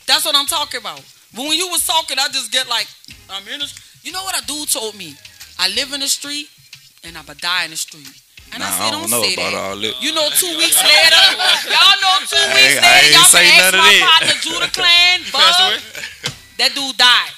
That's 0.07 0.25
what 0.25 0.35
I'm 0.35 0.47
talking 0.47 0.79
about. 0.79 1.01
But 1.35 1.41
when 1.43 1.57
you 1.57 1.67
was 1.67 1.85
talking, 1.85 2.17
I 2.19 2.27
just 2.29 2.51
get 2.51 2.67
like, 2.67 2.87
I'm 3.29 3.47
in 3.47 3.59
the. 3.59 3.67
You 4.03 4.11
know 4.13 4.23
what 4.23 4.41
a 4.41 4.45
dude 4.47 4.69
told 4.69 4.95
me? 4.95 5.13
I 5.59 5.67
live 5.69 5.91
in 5.93 5.99
the 5.99 6.07
street, 6.07 6.47
and 7.03 7.17
I'ma 7.17 7.33
die 7.39 7.65
in 7.65 7.71
the 7.71 7.77
street. 7.77 8.07
And 8.53 8.63
Nah, 8.63 8.65
I 8.65 8.69
I 8.69 8.71
said, 8.79 8.91
don't 8.91 9.01
don't, 9.01 9.11
know 9.11 9.23
say 9.23 9.33
about 9.33 9.51
that. 9.51 9.59
all 9.59 9.75
that. 9.75 9.95
You 10.01 10.13
know, 10.15 10.29
two 10.31 10.47
weeks 10.55 10.79
later, 10.79 11.23
y'all 11.67 11.99
know 11.99 12.15
two 12.23 12.39
I 12.39 12.55
weeks 12.55 12.75
ain't- 12.79 12.85
I 12.85 12.95
later, 13.03 13.11
y'all 13.11 13.27
say 13.27 13.43
can 13.43 13.59
ask 13.59 13.73
of 13.75 13.79
my 13.83 13.91
that. 13.91 14.07
partner 14.07 14.35
Judah 14.39 14.71
Clan, 14.71 15.19
Bud. 15.35 15.81
That 16.57 16.71
dude 16.73 16.95
died 16.97 17.31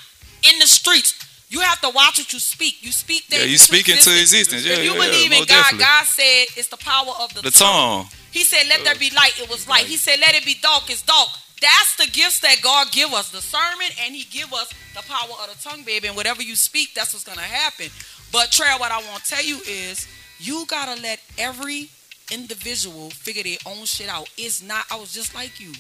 in 0.54 0.60
the 0.60 0.68
streets. 0.68 1.16
You 1.50 1.62
have 1.62 1.82
to 1.82 1.90
watch 1.90 2.20
what 2.20 2.32
you 2.32 2.38
speak. 2.40 2.78
You 2.86 2.92
speak 2.92 3.24
things. 3.24 3.42
Yeah, 3.42 3.50
you 3.50 3.58
speak 3.58 3.90
into 3.90 4.14
existence. 4.22 4.64
Yeah, 4.64 4.74
if 4.78 4.84
you 4.86 4.94
yeah, 4.94 5.02
believe 5.10 5.32
in 5.34 5.40
God, 5.40 5.48
definitely. 5.48 5.80
God 5.90 6.06
said 6.06 6.46
it's 6.56 6.68
the 6.70 6.78
power 6.78 7.10
of 7.20 7.34
the, 7.34 7.42
The 7.42 7.50
tongue. 7.52 8.06
he 8.30 8.44
said, 8.44 8.68
"Let 8.70 8.84
there 8.86 8.94
be 8.96 9.10
light." 9.10 9.34
It 9.42 9.50
was 9.50 9.68
light. 9.68 9.86
He 9.90 9.98
said, 9.98 10.20
"Let 10.22 10.36
it 10.36 10.46
be 10.46 10.54
dark." 10.62 10.88
It's 10.92 11.02
dark. 11.02 11.30
That's 11.62 11.96
the 11.98 12.08
gifts 12.12 12.40
that 12.40 12.58
God 12.62 12.92
give 12.92 13.14
us, 13.14 13.32
the 13.32 13.42
sermon, 13.42 13.88
and 14.06 14.16
He 14.16 14.24
give 14.24 14.54
us 14.54 14.74
the 14.94 15.02
power 15.02 15.36
of 15.44 15.50
the 15.50 15.70
tongue, 15.70 15.84
baby. 15.84 16.08
And 16.08 16.16
whatever 16.16 16.42
you 16.42 16.56
speak, 16.56 16.94
that's 16.94 17.14
what's 17.14 17.26
gonna 17.26 17.42
happen. 17.42 17.88
But 18.32 18.52
Trey, 18.52 18.68
what 18.78 18.92
I 18.92 18.98
want 19.10 19.24
to 19.24 19.30
tell 19.30 19.44
you 19.44 19.60
is, 19.68 20.08
you 20.40 20.66
gotta 20.68 21.02
let 21.02 21.20
every 21.38 21.90
individual 22.32 23.10
figure 23.10 23.44
their 23.44 23.58
own 23.66 23.86
shit 23.86 24.08
out. 24.08 24.30
It's 24.38 24.62
not. 24.62 24.86
I 24.92 24.96
was 24.96 25.14
just 25.14 25.34
like 25.36 25.60
you. 25.60 25.72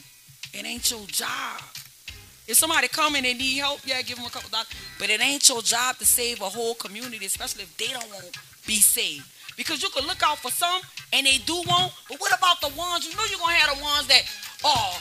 It 0.54 0.66
ain't 0.66 0.90
your 0.90 1.06
job. 1.08 1.62
If 2.48 2.58
somebody 2.58 2.88
come 2.88 3.16
and 3.16 3.24
they 3.24 3.36
need 3.36 3.58
help, 3.58 3.80
yeah, 3.86 4.02
give 4.02 4.18
them 4.18 4.26
a 4.26 4.30
couple 4.30 4.50
dollars. 4.50 4.68
But 4.98 5.12
it 5.12 5.22
ain't 5.22 5.48
your 5.48 5.62
job 5.62 5.98
to 5.98 6.06
save 6.06 6.42
a 6.42 6.50
whole 6.50 6.74
community, 6.74 7.24
especially 7.26 7.64
if 7.64 7.78
they 7.78 7.88
don't 7.88 8.10
want 8.10 8.34
to 8.34 8.40
be 8.66 8.78
saved. 8.78 9.24
Because 9.56 9.84
you 9.84 9.90
can 9.90 10.08
look 10.08 10.24
out 10.24 10.40
for 10.40 10.50
some 10.50 10.82
and 11.14 11.28
they 11.28 11.38
do 11.46 11.54
want, 11.68 11.94
but 12.10 12.20
what 12.20 12.36
about 12.36 12.60
the 12.62 12.70
ones 12.80 13.06
you 13.06 13.16
know 13.16 13.24
you're 13.30 13.40
gonna 13.40 13.54
have 13.54 13.78
the 13.78 13.84
ones 13.84 14.08
that, 14.08 14.24
oh, 14.64 15.00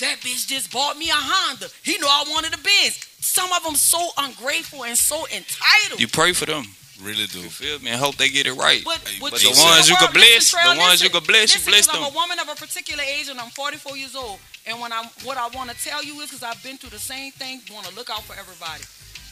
that 0.00 0.18
bitch 0.20 0.46
just 0.46 0.72
bought 0.72 0.96
me 0.98 1.08
a 1.10 1.14
Honda. 1.14 1.68
He 1.82 1.98
know 1.98 2.08
I 2.08 2.24
wanted 2.28 2.54
a 2.54 2.58
Benz. 2.58 3.00
Some 3.20 3.52
of 3.52 3.62
them 3.64 3.74
so 3.74 4.08
ungrateful 4.18 4.84
and 4.84 4.96
so 4.96 5.26
entitled. 5.26 6.00
You 6.00 6.08
pray 6.08 6.32
for 6.32 6.46
them. 6.46 6.64
Really 7.02 7.26
do. 7.26 7.40
You 7.40 7.50
feel 7.50 7.78
me? 7.80 7.90
And 7.90 8.00
hope 8.00 8.16
they 8.16 8.30
get 8.30 8.46
it 8.46 8.54
right. 8.54 8.82
But, 8.84 8.98
Hey, 9.04 9.18
but 9.20 9.32
but 9.32 9.42
you 9.44 9.52
the 9.52 9.60
ones 9.60 9.88
you 9.88 9.96
can 9.96 10.12
bless, 10.12 10.52
the 10.52 10.76
ones 10.78 11.02
you 11.02 11.10
can 11.10 11.20
could 11.20 11.28
bless, 11.28 11.54
you 11.54 11.60
bless 11.70 11.86
them. 11.86 11.96
I'm 11.96 12.12
a 12.12 12.14
woman 12.14 12.38
of 12.38 12.48
a 12.48 12.54
particular 12.54 13.02
age 13.04 13.28
and 13.28 13.38
I'm 13.38 13.50
44 13.50 13.96
years 13.96 14.16
old. 14.16 14.38
And 14.66 14.80
when 14.80 14.92
I'm 14.92 15.04
what 15.22 15.36
I 15.36 15.48
want 15.48 15.70
to 15.70 15.76
tell 15.76 16.02
you 16.02 16.18
is 16.20 16.30
because 16.30 16.42
I've 16.42 16.62
been 16.62 16.78
through 16.78 16.90
the 16.90 16.98
same 16.98 17.32
thing. 17.32 17.60
Want 17.72 17.86
to 17.86 17.94
look 17.94 18.08
out 18.08 18.22
for 18.22 18.32
everybody. 18.32 18.84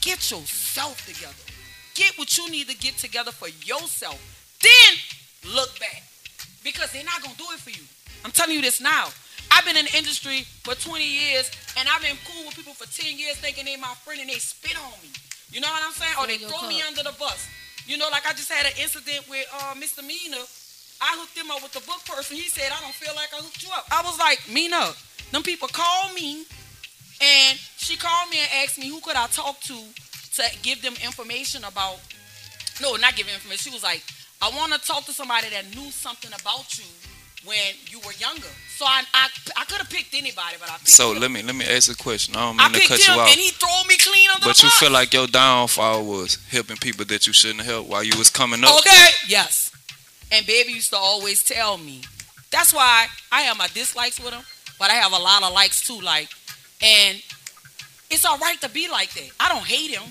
Get 0.03 0.31
yourself 0.31 1.07
together. 1.07 1.33
Get 1.95 2.19
what 2.19 2.37
you 2.37 2.51
need 2.51 2.69
to 2.69 2.77
get 2.77 2.99
together 2.99 3.33
for 3.33 3.49
yourself. 3.49 4.21
Then 4.61 5.55
look 5.55 5.79
back 5.81 6.03
because 6.63 6.93
they're 6.93 7.05
not 7.05 7.23
gonna 7.23 7.37
do 7.37 7.45
it 7.55 7.61
for 7.61 7.71
you. 7.71 7.83
I'm 8.25 8.31
telling 8.31 8.57
you 8.57 8.63
this 8.63 8.81
now. 8.81 9.09
I've 9.55 9.65
been 9.65 9.79
in 9.79 9.87
the 9.87 9.95
industry 9.95 10.43
for 10.67 10.75
20 10.75 10.99
years 10.99 11.47
and 11.79 11.87
I've 11.87 12.03
been 12.03 12.19
cool 12.27 12.43
with 12.43 12.59
people 12.59 12.75
for 12.75 12.91
10 12.91 13.15
years 13.15 13.39
thinking 13.39 13.65
they 13.65 13.79
my 13.79 13.95
friend 14.03 14.19
and 14.19 14.29
they 14.29 14.43
spit 14.43 14.75
on 14.75 14.91
me. 14.99 15.15
You 15.55 15.63
know 15.63 15.71
what 15.71 15.79
I'm 15.87 15.95
saying? 15.95 16.19
Or 16.19 16.27
they 16.27 16.43
throw 16.43 16.67
me 16.67 16.83
under 16.83 17.07
the 17.07 17.15
bus. 17.15 17.47
You 17.87 17.95
know, 17.95 18.11
like 18.11 18.27
I 18.27 18.35
just 18.35 18.51
had 18.51 18.67
an 18.67 18.75
incident 18.83 19.23
with 19.31 19.47
uh, 19.55 19.79
Mr. 19.79 20.03
Mina. 20.03 20.43
I 20.99 21.15
hooked 21.23 21.39
him 21.39 21.55
up 21.55 21.63
with 21.63 21.71
the 21.71 21.87
book 21.87 22.03
person. 22.03 22.35
He 22.35 22.51
said, 22.51 22.67
I 22.75 22.83
don't 22.83 22.99
feel 22.99 23.15
like 23.15 23.31
I 23.31 23.39
hooked 23.39 23.63
you 23.63 23.71
up. 23.71 23.87
I 23.95 24.03
was 24.03 24.19
like, 24.19 24.43
Mina, 24.51 24.91
them 25.31 25.47
people 25.47 25.71
called 25.71 26.19
me 26.19 26.43
and 27.23 27.55
she 27.79 27.95
called 27.95 28.31
me 28.35 28.43
and 28.43 28.51
asked 28.67 28.79
me 28.79 28.91
who 28.91 28.99
could 28.99 29.15
I 29.15 29.31
talk 29.31 29.61
to 29.71 29.79
to 30.35 30.43
give 30.67 30.83
them 30.83 30.99
information 30.99 31.63
about 31.63 32.03
no, 32.83 32.99
not 32.99 33.15
give 33.15 33.31
information. 33.31 33.71
She 33.71 33.75
was 33.75 33.87
like, 33.87 34.03
I 34.43 34.51
want 34.51 34.75
to 34.75 34.83
talk 34.83 35.07
to 35.07 35.15
somebody 35.15 35.47
that 35.55 35.71
knew 35.79 35.95
something 35.95 36.35
about 36.35 36.67
you 36.75 36.91
when 37.45 37.75
you 37.91 37.99
were 38.01 38.13
younger. 38.19 38.49
So 38.77 38.85
I 38.87 39.03
I, 39.15 39.29
I 39.57 39.65
could 39.65 39.79
have 39.79 39.91
picked 39.91 40.15
anybody, 40.15 40.57
but 40.59 40.69
I 40.71 40.75
picked 40.79 40.89
So 40.89 41.13
him. 41.13 41.21
let 41.21 41.31
me 41.31 41.43
let 41.43 41.55
me 41.55 41.65
ask 41.65 41.91
a 41.91 41.97
question. 41.97 42.35
I 42.37 42.41
don't 42.47 42.61
I 42.61 42.65
mean 42.65 42.73
to 42.73 42.79
picked 42.79 42.89
cut 42.91 43.01
him 43.01 43.15
you 43.15 43.21
off. 43.21 43.29
and 43.31 43.39
he 43.39 43.51
threw 43.51 43.89
me 43.89 43.97
clean 43.99 44.29
under 44.35 44.47
But 44.47 44.63
you 44.63 44.69
feel 44.71 44.91
like 44.91 45.13
your 45.15 45.27
downfall 45.27 46.05
was 46.05 46.39
helping 46.51 46.77
people 46.77 47.05
that 47.07 47.27
you 47.27 47.33
shouldn't 47.33 47.61
have 47.61 47.71
helped 47.75 47.91
while 47.91 48.03
you 48.03 48.17
was 48.19 48.31
coming 48.31 48.65
up. 48.65 48.77
Okay. 48.79 49.09
Yes. 49.29 49.71
And 50.33 50.45
baby 50.47 50.73
used 50.73 50.91
to 50.91 50.97
always 50.97 51.45
tell 51.45 51.79
me. 51.79 52.03
That's 52.51 52.73
why 52.73 53.07
I 53.33 53.43
have 53.43 53.57
my 53.59 53.69
dislikes 53.75 54.19
with 54.21 54.33
him, 54.33 54.43
but 54.79 54.91
I 54.91 54.95
have 54.95 55.13
a 55.13 55.19
lot 55.19 55.43
of 55.43 55.53
likes 55.53 55.87
too. 55.87 56.01
Like, 56.01 56.29
and 56.83 57.21
it's 58.11 58.25
all 58.25 58.39
right 58.39 58.61
to 58.61 58.69
be 58.71 58.89
like 58.89 59.13
that. 59.15 59.31
I 59.41 59.49
don't 59.49 59.65
hate 59.65 59.91
him, 59.91 60.03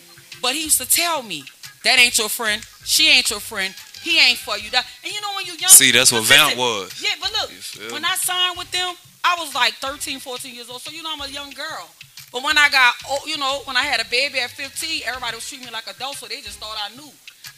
but 0.41 0.53
he 0.53 0.63
used 0.63 0.79
to 0.81 0.87
tell 0.87 1.23
me 1.23 1.43
that 1.83 1.99
ain't 1.99 2.17
your 2.17 2.29
friend. 2.29 2.61
She 2.85 3.09
ain't 3.09 3.29
your 3.29 3.39
friend. 3.39 3.73
He 4.03 4.19
ain't 4.19 4.37
for 4.37 4.57
you. 4.57 4.69
That 4.71 4.85
and 5.03 5.11
you 5.11 5.21
know 5.21 5.31
when 5.35 5.45
you 5.45 5.53
young. 5.53 5.69
See, 5.69 5.91
that's 5.91 6.11
what 6.11 6.23
Vamp 6.25 6.57
was. 6.57 7.01
Yeah, 7.01 7.15
but 7.19 7.31
look, 7.31 7.49
when? 7.91 8.03
I 8.03 8.15
signed 8.15 8.57
with 8.57 8.69
them, 8.71 8.93
I 9.23 9.35
was 9.39 9.55
like 9.55 9.73
13, 9.75 10.19
14 10.19 10.53
years 10.53 10.69
old. 10.69 10.81
So 10.81 10.91
you 10.91 11.01
know 11.01 11.09
I'm 11.13 11.21
a 11.21 11.31
young 11.31 11.51
girl. 11.51 11.89
But 12.33 12.43
when 12.43 12.57
I 12.57 12.67
got, 12.69 12.95
oh, 13.07 13.21
you 13.27 13.37
know, 13.37 13.61
when 13.65 13.77
I 13.77 13.83
had 13.83 14.01
a 14.01 14.09
baby 14.09 14.39
at 14.39 14.49
15, 14.49 15.03
everybody 15.05 15.35
was 15.35 15.47
treating 15.47 15.67
me 15.67 15.71
like 15.71 15.87
adult, 15.87 16.17
so 16.17 16.27
they 16.27 16.41
just 16.41 16.59
thought 16.59 16.75
I 16.81 16.93
knew. 16.95 17.09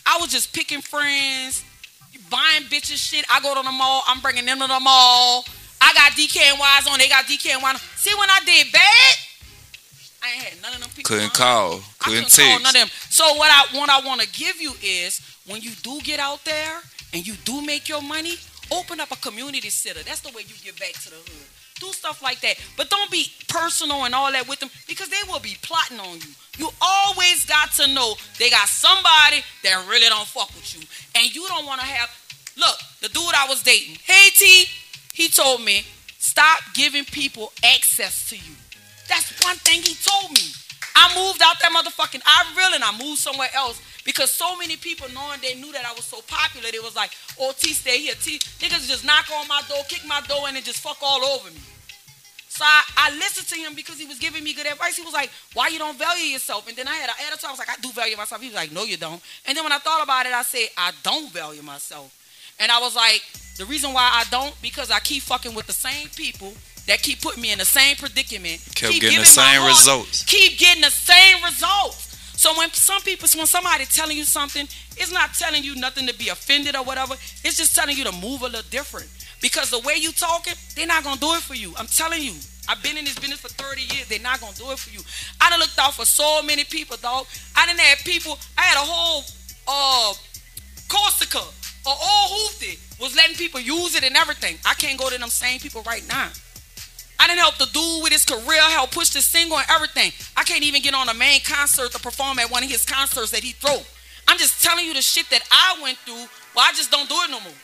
I 0.06 0.18
was 0.20 0.30
just 0.30 0.54
picking 0.54 0.82
friends, 0.82 1.64
buying 2.30 2.64
bitches 2.64 3.00
shit. 3.00 3.26
I 3.32 3.40
go 3.40 3.56
to 3.56 3.64
the 3.64 3.72
mall, 3.72 4.04
I'm 4.06 4.20
bringing 4.20 4.46
them 4.46 4.60
to 4.60 4.68
the 4.68 4.80
mall. 4.80 5.46
I 5.80 5.94
got 5.94 6.12
DKNYs 6.12 6.92
on, 6.92 7.00
they 7.00 7.08
got 7.08 7.24
DKNY 7.24 7.64
on. 7.64 7.78
See, 7.96 8.14
when 8.20 8.30
I 8.30 8.40
did 8.46 8.72
bad, 8.74 9.16
I 10.26 10.34
ain't 10.34 10.44
had 10.44 10.62
none 10.62 10.74
of 10.74 10.80
them 10.82 10.90
people. 10.90 11.08
Couldn't 11.08 11.26
on. 11.26 11.32
call, 11.32 11.70
couldn't 12.00 12.28
couldn't 12.28 12.36
call 12.36 12.60
text. 12.60 12.64
none 12.64 12.70
of 12.70 12.74
them. 12.74 12.88
So 13.10 13.24
what 13.36 13.52
I 13.52 13.78
what 13.78 13.90
I 13.90 14.06
want 14.06 14.22
to 14.22 14.28
give 14.28 14.60
you 14.60 14.74
is 14.84 15.22
when 15.48 15.62
you 15.62 15.72
do 15.84 16.00
get 16.02 16.20
out 16.20 16.44
there 16.44 16.80
and 17.14 17.26
you 17.26 17.34
do 17.46 17.62
make 17.62 17.88
your 17.88 18.02
money, 18.02 18.34
open 18.72 19.00
up 19.00 19.12
a 19.12 19.16
community 19.18 19.70
center. 19.70 20.04
That's 20.04 20.22
the 20.22 20.30
way 20.30 20.42
you 20.42 20.56
give 20.64 20.80
back 20.80 20.94
to 20.94 21.10
the 21.10 21.16
hood. 21.16 21.48
Do 21.80 21.88
stuff 21.92 22.24
like 22.24 22.40
that, 22.42 22.56
but 22.78 22.90
don't 22.90 23.12
be 23.12 23.28
personal 23.50 24.06
and 24.06 24.16
all 24.16 24.32
that 24.32 24.48
with 24.48 24.60
them 24.60 24.70
because 24.88 25.10
they 25.10 25.20
will 25.28 25.42
be 25.42 25.58
plotting 25.62 26.00
on 26.00 26.16
you. 26.16 26.32
You 26.58 26.70
always 26.82 27.46
got 27.46 27.74
to 27.74 27.94
know 27.94 28.16
they 28.40 28.50
got 28.50 28.70
somebody 28.70 29.44
that 29.64 29.86
really 29.90 30.08
don't 30.08 30.26
fuck 30.26 30.48
with 30.56 30.74
you, 30.74 30.88
and 31.20 31.36
you 31.36 31.46
don't 31.50 31.66
want 31.66 31.82
to 31.82 31.86
have. 31.86 32.10
Look, 32.58 32.78
the 33.02 33.10
dude 33.10 33.36
I 33.36 33.46
was 33.50 33.62
dating, 33.62 33.98
hey 34.06 34.30
T, 34.34 34.66
he 35.12 35.28
told 35.28 35.62
me 35.64 35.84
stop 36.18 36.60
giving 36.74 37.04
people 37.04 37.52
access 37.62 38.30
to 38.30 38.38
you. 38.38 38.56
That's 39.10 39.44
one 39.44 39.58
thing 39.58 39.82
he 39.82 39.96
told 39.96 40.32
me. 40.32 40.48
I 40.96 41.12
moved 41.14 41.42
out 41.44 41.60
that 41.60 41.72
motherfucking 41.76 42.22
Iberville 42.26 42.76
and 42.76 42.84
I 42.86 42.98
moved 42.98 43.20
somewhere 43.20 43.50
else 43.54 43.82
because 44.06 44.30
so 44.32 44.56
many 44.56 44.78
people 44.78 45.08
knowing 45.14 45.40
they 45.42 45.56
knew 45.56 45.72
that 45.74 45.86
I 45.86 45.92
was 45.94 46.06
so 46.06 46.22
popular, 46.28 46.72
they 46.72 46.80
was 46.80 46.96
like, 46.96 47.12
oh, 47.42 47.52
T, 47.58 47.74
stay 47.74 47.98
here. 48.00 48.14
T, 48.22 48.38
niggas 48.60 48.88
just 48.88 49.04
knock 49.04 49.26
on 49.34 49.48
my 49.48 49.62
door, 49.68 49.80
kick 49.90 50.04
my 50.08 50.22
door 50.22 50.48
in 50.48 50.56
and 50.56 50.64
just 50.64 50.80
fuck 50.80 50.98
all 51.02 51.26
over 51.26 51.50
me. 51.50 51.60
So 52.48 52.64
I, 52.64 52.84
I 52.96 53.12
listened 53.18 53.48
to 53.48 53.56
him 53.56 53.74
because 53.76 54.00
he 54.00 54.06
was 54.06 54.18
giving 54.18 54.42
me 54.42 54.54
good 54.54 54.66
advice. 54.66 54.96
He 54.96 55.04
was 55.04 55.14
like, 55.14 55.30
why 55.56 55.68
you 55.68 55.78
don't 55.78 55.98
value 55.98 56.24
yourself? 56.24 56.70
And 56.70 56.78
then 56.78 56.88
I 56.88 56.94
had 56.94 57.10
an 57.10 57.16
attitude. 57.28 57.50
I 57.50 57.52
was 57.52 57.60
like, 57.60 57.70
I 57.70 57.76
do 57.82 57.92
value 57.92 58.16
myself. 58.16 58.40
He 58.40 58.48
was 58.48 58.56
like, 58.56 58.72
no, 58.72 58.84
you 58.84 58.96
don't. 58.96 59.22
And 59.46 59.58
then 59.58 59.64
when 59.66 59.74
I 59.74 59.80
thought 59.80 60.02
about 60.02 60.26
it, 60.26 60.32
I 60.32 60.44
said, 60.44 60.70
I 60.78 60.92
don't 61.04 61.30
value 61.34 61.62
myself. 61.64 62.16
And 62.58 62.72
I 62.72 62.80
was 62.80 62.96
like, 62.96 63.22
the 63.58 63.66
reason 63.66 63.92
why 63.92 64.10
I 64.14 64.24
don't, 64.32 64.56
because 64.62 64.90
I 64.90 65.00
keep 65.00 65.24
fucking 65.24 65.54
with 65.54 65.68
the 65.68 65.74
same 65.74 66.08
people 66.16 66.54
that 66.88 67.02
keep 67.02 67.22
putting 67.22 67.42
me 67.42 67.52
in 67.52 67.58
the 67.58 67.66
same 67.66 67.96
predicament. 67.98 68.62
Kept 68.76 68.94
keep 68.94 69.02
getting 69.02 69.20
the 69.20 69.26
same 69.26 69.60
heart- 69.62 69.70
results. 69.70 70.24
Keep 70.24 70.58
getting 70.58 70.82
the 70.82 70.92
same 70.92 71.44
results. 71.44 72.05
So 72.38 72.54
when 72.58 72.72
some 72.72 73.02
people, 73.02 73.28
when 73.38 73.48
somebody 73.48 73.86
telling 73.86 74.18
you 74.18 74.24
something, 74.24 74.68
it's 74.98 75.12
not 75.12 75.34
telling 75.34 75.64
you 75.64 75.76
nothing 75.76 76.08
to 76.08 76.14
be 76.14 76.30
offended 76.30 76.76
or 76.76 76.84
whatever. 76.84 77.14
It's 77.44 77.58
just 77.58 77.76
telling 77.76 77.98
you 77.98 78.04
to 78.04 78.12
move 78.12 78.42
a 78.42 78.46
little 78.46 78.70
different. 78.70 79.08
Because 79.42 79.70
the 79.70 79.80
way 79.80 79.96
you 79.98 80.12
talking, 80.12 80.54
they're 80.76 80.88
not 80.88 81.04
gonna 81.04 81.20
do 81.20 81.34
it 81.34 81.42
for 81.42 81.56
you. 81.56 81.74
I'm 81.78 81.88
telling 81.88 82.22
you. 82.22 82.34
I've 82.68 82.82
been 82.82 82.98
in 82.98 83.06
this 83.06 83.20
business 83.20 83.40
for 83.40 83.50
30 83.50 83.82
years. 83.94 84.08
They're 84.08 84.20
not 84.20 84.42
gonna 84.42 84.56
do 84.56 84.72
it 84.72 84.80
for 84.80 84.90
you. 84.90 85.00
I 85.40 85.50
done 85.50 85.60
looked 85.60 85.78
out 85.78 85.94
for 85.94 86.06
so 86.06 86.42
many 86.42 86.64
people, 86.64 86.98
dog. 86.98 87.28
I 87.56 87.68
didn't 87.68 87.82
have 87.82 88.00
people. 88.00 88.40
I 88.58 88.62
had 88.62 88.78
a 88.78 88.86
whole 88.86 89.24
uh 89.68 90.14
Corsica 90.88 91.40
or 91.86 91.94
old 91.94 92.32
hoopty 92.32 92.80
was 93.00 93.16
letting 93.16 93.36
people 93.36 93.60
use 93.60 93.96
it 93.96 94.04
and 94.04 94.16
everything. 94.16 94.58
I 94.66 94.74
can't 94.74 95.00
go 95.00 95.10
to 95.10 95.18
them 95.18 95.30
same 95.30 95.60
people 95.60 95.84
right 95.84 96.06
now. 96.08 96.30
I 97.20 97.28
didn't 97.28 97.40
help 97.40 97.58
the 97.58 97.68
dude 97.68 98.04
with 98.04 98.12
his 98.12 98.26
career, 98.26 98.62
help 98.76 98.92
push 98.92 99.10
the 99.10 99.22
single 99.22 99.58
and 99.58 99.68
everything. 99.70 100.12
I 100.36 100.44
can't 100.44 100.64
even 100.64 100.82
get 100.82 100.94
on 100.94 101.10
a 101.10 101.14
main 101.14 101.40
concert 101.42 101.92
to 101.92 102.00
perform 102.00 102.40
at 102.40 102.52
one 102.52 102.64
of 102.64 102.70
his 102.70 102.86
concerts 102.86 103.32
that 103.32 103.44
he 103.44 103.52
throw. 103.52 103.80
I'm 104.28 104.38
just 104.38 104.64
telling 104.64 104.86
you 104.86 104.94
the 104.94 105.02
shit 105.02 105.30
that 105.30 105.42
I 105.52 105.80
went 105.82 105.98
through. 106.00 106.26
Well, 106.56 106.66
I 106.66 106.72
just 106.74 106.92
don't 106.92 107.08
do 107.08 107.16
it 107.24 107.32
no 107.32 107.40
more. 107.40 107.60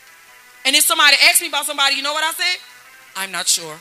And 0.66 0.76
if 0.76 0.84
somebody 0.84 1.18
asks 1.28 1.42
me 1.42 1.48
about 1.48 1.66
somebody, 1.66 1.96
you 1.96 2.04
know 2.04 2.14
what 2.14 2.24
I 2.24 2.32
said? 2.32 2.60
I'm 3.16 3.32
not 3.32 3.48
sure. 3.48 3.76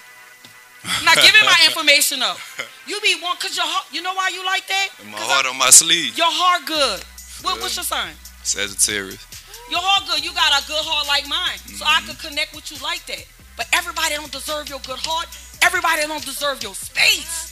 I'm 0.82 1.05
not 1.05 1.16
giving 1.16 1.44
my 1.44 1.60
information 1.66 2.22
up. 2.22 2.38
You 2.86 2.98
be 3.01 3.14
one 3.22 3.36
cause 3.36 3.55
your 3.55 3.66
heart. 3.68 3.86
You 3.92 4.02
know 4.02 4.14
why 4.14 4.30
you 4.34 4.44
like 4.44 4.66
that? 4.66 4.88
My 5.12 5.18
heart 5.18 5.47
I- 5.47 5.51
on 5.51 5.59
my 5.59 5.70
sleeve. 5.70 6.18
Your 6.18 6.26
heart 6.26 6.66
good. 6.66 6.98
What, 7.47 7.60
what's 7.60 7.76
your 7.76 7.84
sign? 7.84 8.14
Sagittarius. 8.42 9.22
Your 9.70 9.78
heart 9.78 10.10
good. 10.10 10.24
You 10.24 10.34
got 10.34 10.51
a 10.51 10.66
good 10.66 10.82
heart 10.82 11.06
like 11.06 11.28
mine, 11.28 11.59
so 11.78 11.86
I 11.86 12.01
mm-hmm. 12.01 12.10
could 12.10 12.18
connect 12.18 12.51
with 12.56 12.66
you 12.72 12.82
like 12.82 13.06
that. 13.06 13.22
But 13.56 13.68
everybody 13.72 14.16
don't 14.16 14.32
deserve 14.32 14.68
your 14.68 14.80
good 14.82 14.98
heart. 14.98 15.30
Everybody 15.62 16.03
don't 16.07 16.24
deserve 16.24 16.62
your 16.62 16.74
space. 16.74 17.49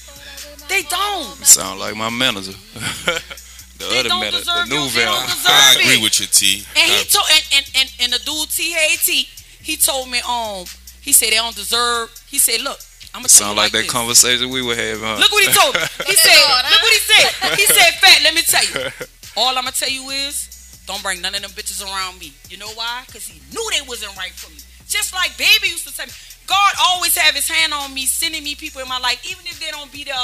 They 0.68 0.82
don't. 0.82 1.24
Sound 1.44 1.80
like 1.80 1.97
my 1.97 2.10
manager. 2.10 2.52
the 2.74 3.22
They 3.78 4.01
other 4.01 4.09
manager, 4.20 4.44
the 4.44 4.64
new 4.68 4.82
you. 4.85 4.90
They 4.90 5.05
don't 5.05 5.14
Val. 5.14 5.26
deserve 5.26 5.47
I 5.48 5.74
it. 5.78 5.80
agree 5.82 6.02
with 6.02 6.20
you, 6.20 6.26
T. 6.26 6.64
And 6.76 6.90
he 6.93 7.05
told 7.05 7.26
and, 7.32 7.44
and, 7.56 7.70
and, 7.76 7.89
and 8.02 8.12
the 8.12 8.18
dude 8.24 8.48
T 8.51 8.72
Hey 8.72 8.97
T, 8.97 9.28
he 9.62 9.76
told 9.76 10.10
me 10.10 10.20
um 10.28 10.64
he 11.01 11.12
said 11.12 11.30
they 11.30 11.36
don't 11.36 11.55
deserve. 11.56 12.10
He 12.28 12.39
said, 12.39 12.60
look, 12.60 12.78
I'm 13.14 13.20
gonna 13.24 13.28
tell 13.28 13.48
Sound 13.48 13.56
you 13.56 13.62
like 13.62 13.72
that 13.72 13.82
this. 13.89 13.90
conversation 13.90 14.51
we 14.51 14.60
were 14.62 14.74
having. 14.76 15.02
Huh? 15.02 15.16
Look 15.18 15.32
what 15.32 15.44
he 15.44 15.52
told 15.52 15.74
me. 15.74 15.80
He 16.06 16.14
said, 16.16 16.36
look 16.36 16.82
what 16.82 16.93
he 16.93 17.01
said. 17.01 17.28
He 17.56 17.66
said, 17.66 17.90
Fat, 18.01 18.20
let 18.24 18.35
me 18.35 18.43
tell 18.43 18.64
you. 18.64 18.90
All 19.36 19.48
I'm 19.56 19.64
gonna 19.64 19.72
tell 19.72 19.89
you 19.89 20.10
is, 20.10 20.82
don't 20.86 21.02
bring 21.02 21.20
none 21.22 21.35
of 21.35 21.40
them 21.40 21.51
bitches 21.52 21.80
around 21.85 22.18
me. 22.20 22.32
You 22.51 22.59
know 22.59 22.68
why? 22.74 23.05
Because 23.06 23.26
he 23.26 23.40
knew 23.55 23.64
they 23.72 23.86
wasn't 23.89 24.14
right 24.16 24.32
for 24.32 24.51
me. 24.51 24.59
Just 24.86 25.14
like 25.14 25.36
Baby 25.39 25.68
used 25.68 25.86
to 25.89 25.94
tell 25.97 26.06
me, 26.06 26.12
God 26.48 26.72
always 26.90 27.16
have 27.16 27.34
his 27.36 27.46
hand 27.48 27.72
on 27.72 27.92
me, 27.94 28.06
sending 28.06 28.42
me 28.42 28.54
people 28.56 28.80
in 28.82 28.88
my 28.88 28.98
life, 28.98 29.20
even 29.30 29.44
if 29.46 29.60
they 29.60 29.70
don't 29.70 29.92
be 29.92 30.02
there 30.04 30.16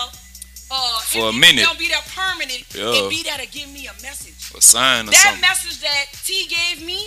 uh, 0.71 0.99
For 1.13 1.29
a 1.29 1.33
minute. 1.33 1.57
They 1.57 1.63
don't 1.69 1.79
be 1.79 1.89
there 1.89 2.01
permanent. 2.17 2.65
Yeah. 2.75 3.05
It 3.05 3.11
be 3.11 3.23
there 3.23 3.37
to 3.37 3.47
give 3.47 3.69
me 3.71 3.87
a 3.87 3.93
message. 4.03 4.35
A 4.57 4.63
sign 4.63 5.07
or 5.07 5.11
That 5.13 5.21
something. 5.37 5.41
message 5.45 5.81
that 5.85 6.07
T 6.25 6.49
gave 6.49 6.85
me 6.85 6.99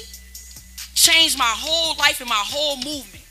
changed 0.93 1.37
my 1.37 1.49
whole 1.57 1.95
life 1.97 2.21
and 2.21 2.29
my 2.29 2.41
whole 2.45 2.77
movement. 2.77 3.25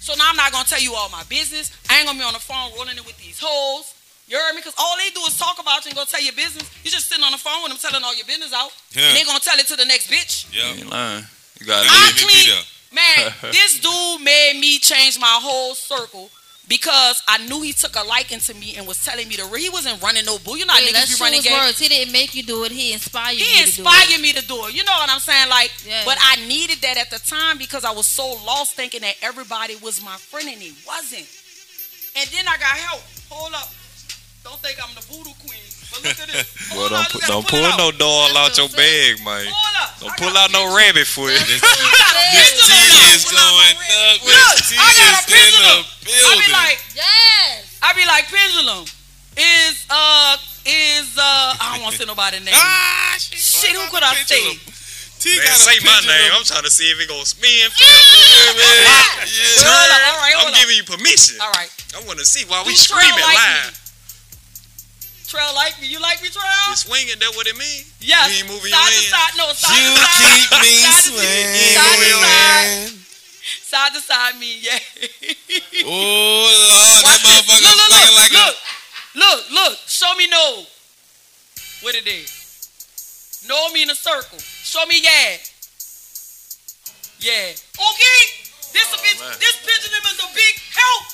So 0.00 0.14
now 0.14 0.30
I'm 0.30 0.36
not 0.36 0.52
gonna 0.52 0.64
tell 0.68 0.80
you 0.80 0.94
all 0.94 1.08
my 1.10 1.22
business. 1.28 1.70
I 1.90 1.98
ain't 1.98 2.06
gonna 2.06 2.18
be 2.18 2.24
on 2.24 2.32
the 2.32 2.40
phone 2.40 2.72
rolling 2.78 2.96
it 2.96 3.04
with 3.04 3.18
these 3.18 3.38
hoes. 3.42 3.94
You 4.26 4.38
heard 4.38 4.54
me? 4.54 4.60
Because 4.62 4.74
all 4.78 4.96
they 4.96 5.10
do 5.10 5.20
is 5.26 5.36
talk 5.36 5.58
about 5.60 5.84
you 5.84 5.90
and 5.90 5.98
go 5.98 6.04
tell 6.06 6.22
your 6.22 6.32
business. 6.38 6.62
You 6.84 6.90
just 6.90 7.08
sitting 7.10 7.24
on 7.24 7.32
the 7.32 7.38
phone 7.38 7.62
with 7.66 7.74
them 7.74 7.78
telling 7.82 8.02
all 8.06 8.14
your 8.14 8.26
business 8.26 8.52
out. 8.54 8.70
Yeah. 8.94 9.10
And 9.10 9.18
they 9.18 9.24
gonna 9.26 9.42
tell 9.42 9.58
it 9.58 9.66
to 9.66 9.76
the 9.76 9.84
next 9.84 10.06
bitch. 10.10 10.46
yeah. 10.54 10.70
You 10.74 10.86
ain't 10.86 10.90
lying. 10.90 11.24
You 11.58 11.66
gotta 11.66 11.86
I 11.90 11.90
leave. 11.90 12.00
Leave 12.00 12.10
it 12.10 12.14
be 12.14 12.32
clean- 12.32 12.46
there. 12.54 12.64
Man, 12.92 13.32
this 13.42 13.78
dude 13.80 14.22
made 14.24 14.58
me 14.60 14.78
change 14.78 15.18
my 15.18 15.38
whole 15.40 15.74
circle 15.74 16.28
because 16.68 17.22
I 17.26 17.38
knew 17.46 17.62
he 17.62 17.72
took 17.72 17.96
a 17.96 18.02
liking 18.06 18.38
to 18.40 18.54
me 18.54 18.74
and 18.76 18.86
was 18.86 19.04
telling 19.04 19.26
me 19.28 19.34
to. 19.36 19.46
He 19.56 19.68
wasn't 19.70 20.00
running 20.02 20.24
no 20.24 20.38
bull. 20.38 20.56
You 20.56 20.66
know 20.66 20.72
how 20.72 20.78
Wait, 20.80 20.88
niggas 20.90 20.94
let's 20.94 21.18
be 21.18 21.22
running 21.24 21.40
choose 21.42 21.50
game. 21.52 21.58
words. 21.66 21.78
He 21.78 21.88
didn't 21.88 22.12
make 22.12 22.34
you 22.34 22.42
do 22.42 22.64
it. 22.64 22.72
He 22.72 22.92
inspired 22.92 23.32
you. 23.32 23.44
He 23.44 23.44
to 23.44 23.54
do 23.54 23.60
it. 23.62 23.78
inspired 23.86 24.20
me 24.22 24.32
to 24.32 24.46
do 24.46 24.66
it. 24.66 24.74
You 24.74 24.84
know 24.84 24.92
what 24.92 25.10
I'm 25.10 25.18
saying? 25.20 25.48
Like, 25.48 25.72
Yeah. 25.86 26.02
but 26.04 26.18
I 26.20 26.36
needed 26.46 26.78
that 26.82 26.96
at 26.96 27.10
the 27.10 27.18
time 27.18 27.58
because 27.58 27.84
I 27.84 27.90
was 27.92 28.06
so 28.06 28.26
lost 28.46 28.74
thinking 28.74 29.00
that 29.02 29.14
everybody 29.22 29.76
was 29.76 30.02
my 30.02 30.16
friend 30.16 30.48
and 30.48 30.58
he 30.62 30.72
wasn't. 30.86 31.26
And 32.16 32.28
then 32.30 32.46
I 32.48 32.56
got 32.58 32.74
help. 32.90 33.02
Hold 33.30 33.54
up. 33.54 33.68
Don't 34.42 34.58
think 34.60 34.78
I'm 34.82 34.94
the 34.94 35.02
voodoo 35.02 35.30
queen. 35.46 35.62
But 35.90 36.00
look 36.04 36.18
at 36.20 36.28
this. 36.30 36.46
Well, 36.70 36.86
Hold 36.86 36.90
don't, 36.94 37.02
up, 37.02 37.10
pu- 37.10 37.26
don't 37.26 37.46
pull 37.50 37.58
pull 37.58 37.66
out. 37.66 37.78
no 37.82 37.90
doll 37.98 38.30
out 38.38 38.54
your 38.54 38.70
bag, 38.70 39.18
man. 39.26 39.42
Don't 39.98 40.14
pull 40.22 40.30
out 40.38 40.54
no 40.54 40.70
rabbit 40.70 41.02
foot. 41.02 41.34
This, 41.34 41.58
I 41.58 41.66
got 41.66 42.14
a 42.14 42.24
this 42.30 42.62
T 42.62 42.70
pendulum. 42.70 43.10
is 43.10 43.24
going 43.26 43.74
up. 43.74 44.16
Look, 44.22 44.54
This 44.54 44.70
T 44.70 44.78
I 44.78 44.86
got 44.86 45.10
a 45.10 45.18
is 45.18 45.50
in 45.50 45.58
the 45.66 45.76
pendulum. 46.06 46.30
I 46.30 46.46
be 46.46 46.52
like, 46.54 46.78
Yes. 46.94 47.78
I 47.82 47.88
be 47.98 48.04
like, 48.06 48.24
pendulum 48.30 48.86
is 49.34 49.74
uh 49.90 50.38
is 50.62 51.10
uh 51.18 51.58
I 51.58 51.74
don't 51.74 51.82
want 51.82 51.98
to 51.98 51.98
say 51.98 52.06
nobody 52.06 52.38
name. 52.46 52.54
ah, 52.54 53.18
Shit, 53.18 53.74
who 53.74 53.82
could 53.90 54.06
I 54.06 54.14
up 54.14 54.22
say? 54.30 54.38
T 55.18 55.36
Man, 55.36 55.52
say 55.58 55.74
my 55.84 56.00
name. 56.06 56.30
I'm 56.38 56.46
trying 56.46 56.62
to 56.64 56.70
see 56.70 56.86
if 56.86 57.02
it 57.02 57.08
gonna 57.10 57.26
spin. 57.26 57.50
Yeah, 57.50 57.66
man. 58.62 58.78
Hold 59.20 59.26
Yeah. 59.26 59.66
all 59.66 60.22
right, 60.22 60.34
I'm 60.38 60.48
up. 60.48 60.54
giving 60.54 60.76
you 60.78 60.84
permission. 60.86 61.36
All 61.42 61.50
right. 61.50 61.68
I 61.98 62.00
want 62.06 62.20
to 62.20 62.24
see 62.24 62.46
why 62.46 62.62
we 62.64 62.74
screaming 62.78 63.18
like 63.26 63.34
live. 63.36 63.74
Me? 65.30 65.38
Trel 65.38 65.54
like 65.54 65.80
me. 65.80 65.86
You 65.86 66.00
like 66.00 66.22
me, 66.22 66.28
Trel? 66.28 66.42
You 66.70 66.76
swinging, 66.76 67.18
that 67.22 67.30
what 67.38 67.46
it 67.46 67.54
mean? 67.56 67.86
Yes. 68.00 68.34
You 68.34 68.42
ain't 68.42 68.50
moving 68.50 68.70
side 68.74 68.90
your 68.90 68.98
to 68.98 69.14
hand. 69.14 69.14
side. 69.14 69.32
No, 69.38 69.46
side 69.54 69.78
You 69.78 69.90
to 69.94 70.02
side. 70.02 70.26
keep 70.26 70.50
me 70.58 70.72
Side 70.82 71.02
to 71.06 71.10
swinging. 71.14 71.70
Side 71.70 71.98
to 72.02 72.10
side. 72.18 72.90
Side 73.62 73.92
to 73.94 74.00
side 74.02 74.34
me, 74.42 74.50
yeah. 74.58 74.78
Oh, 75.86 76.50
Lord, 76.50 77.06
that 77.06 77.22
Watch 77.22 77.22
this. 77.22 77.30
motherfucker 77.30 77.62
look, 77.62 77.76
look, 77.78 77.90
swinging 77.90 78.10
look, 78.10 78.18
like 78.18 78.32
look, 78.34 78.56
look, 79.14 79.40
look. 79.54 79.74
Show 79.86 80.12
me 80.18 80.26
no. 80.26 80.66
What 81.82 81.94
it 81.94 82.06
is? 82.06 83.46
No 83.48 83.70
me 83.72 83.82
in 83.82 83.90
a 83.90 83.94
circle. 83.94 84.38
Show 84.38 84.84
me 84.86 84.98
yeah. 85.00 85.38
Yeah. 87.22 87.54
Okay. 87.78 88.20
This 88.74 88.86
oh, 88.90 88.98
a 88.98 89.02
bit, 89.02 89.16
man. 89.20 89.34
this 89.38 89.56
pendulum 89.62 90.04
is 90.10 90.18
a 90.20 90.28
big 90.34 90.54
help. 90.74 91.04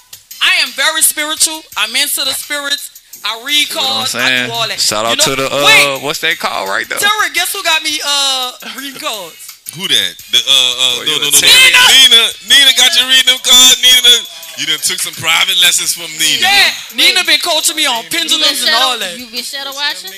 I 0.43 0.53
am 0.65 0.71
very 0.73 1.03
spiritual. 1.03 1.63
I'm 1.77 1.95
into 1.97 2.25
the 2.25 2.33
spirits. 2.35 2.96
I 3.25 3.43
read 3.45 3.69
You 3.69 3.75
know 3.75 3.81
I'm 3.83 4.07
cards. 4.07 4.15
I 4.15 4.47
do 4.47 4.53
all 4.53 4.69
that. 4.69 4.81
Shout 4.81 5.05
You 5.05 5.11
out 5.13 5.19
know- 5.19 5.25
to 5.25 5.35
the 5.37 5.47
uh, 5.51 5.65
Wait, 5.67 6.03
what's 6.03 6.21
that 6.21 6.39
called 6.39 6.69
right 6.69 6.87
there? 6.89 6.99
Derek, 6.99 7.35
guess 7.35 7.53
who 7.53 7.63
got 7.63 7.83
me 7.83 7.99
uh 8.05 8.53
reading 8.77 9.01
cards? 9.01 9.43
Who 9.75 9.89
that? 9.89 10.13
The 10.31 10.39
uh 10.39 10.43
uh 10.47 10.47
Oh, 10.47 11.03
no 11.05 11.13
you 11.13 11.19
no 11.21 11.29
no. 11.31 11.39
Nina. 11.43 11.81
Nina 11.91 12.23
Nina 12.49 12.71
got 12.79 12.91
you 12.97 13.05
reading 13.11 13.29
them 13.35 13.43
cards. 13.43 13.79
Nina 13.83 14.15
you 14.57 14.65
done 14.67 14.81
took 14.81 14.97
some 15.03 15.13
private 15.21 15.59
lessons 15.61 15.93
from 15.93 16.09
Nina. 16.17 16.41
Yeah, 16.41 16.71
Nina 16.97 17.25
been 17.29 17.41
coaching 17.45 17.77
me 17.77 17.85
on 17.85 18.05
You 18.05 18.11
pendulums 18.11 18.63
and 18.65 18.73
all 18.73 18.97
that. 18.99 19.19
you 19.19 19.27
been 19.29 19.45
shadow 19.45 19.75
watching? 19.75 20.13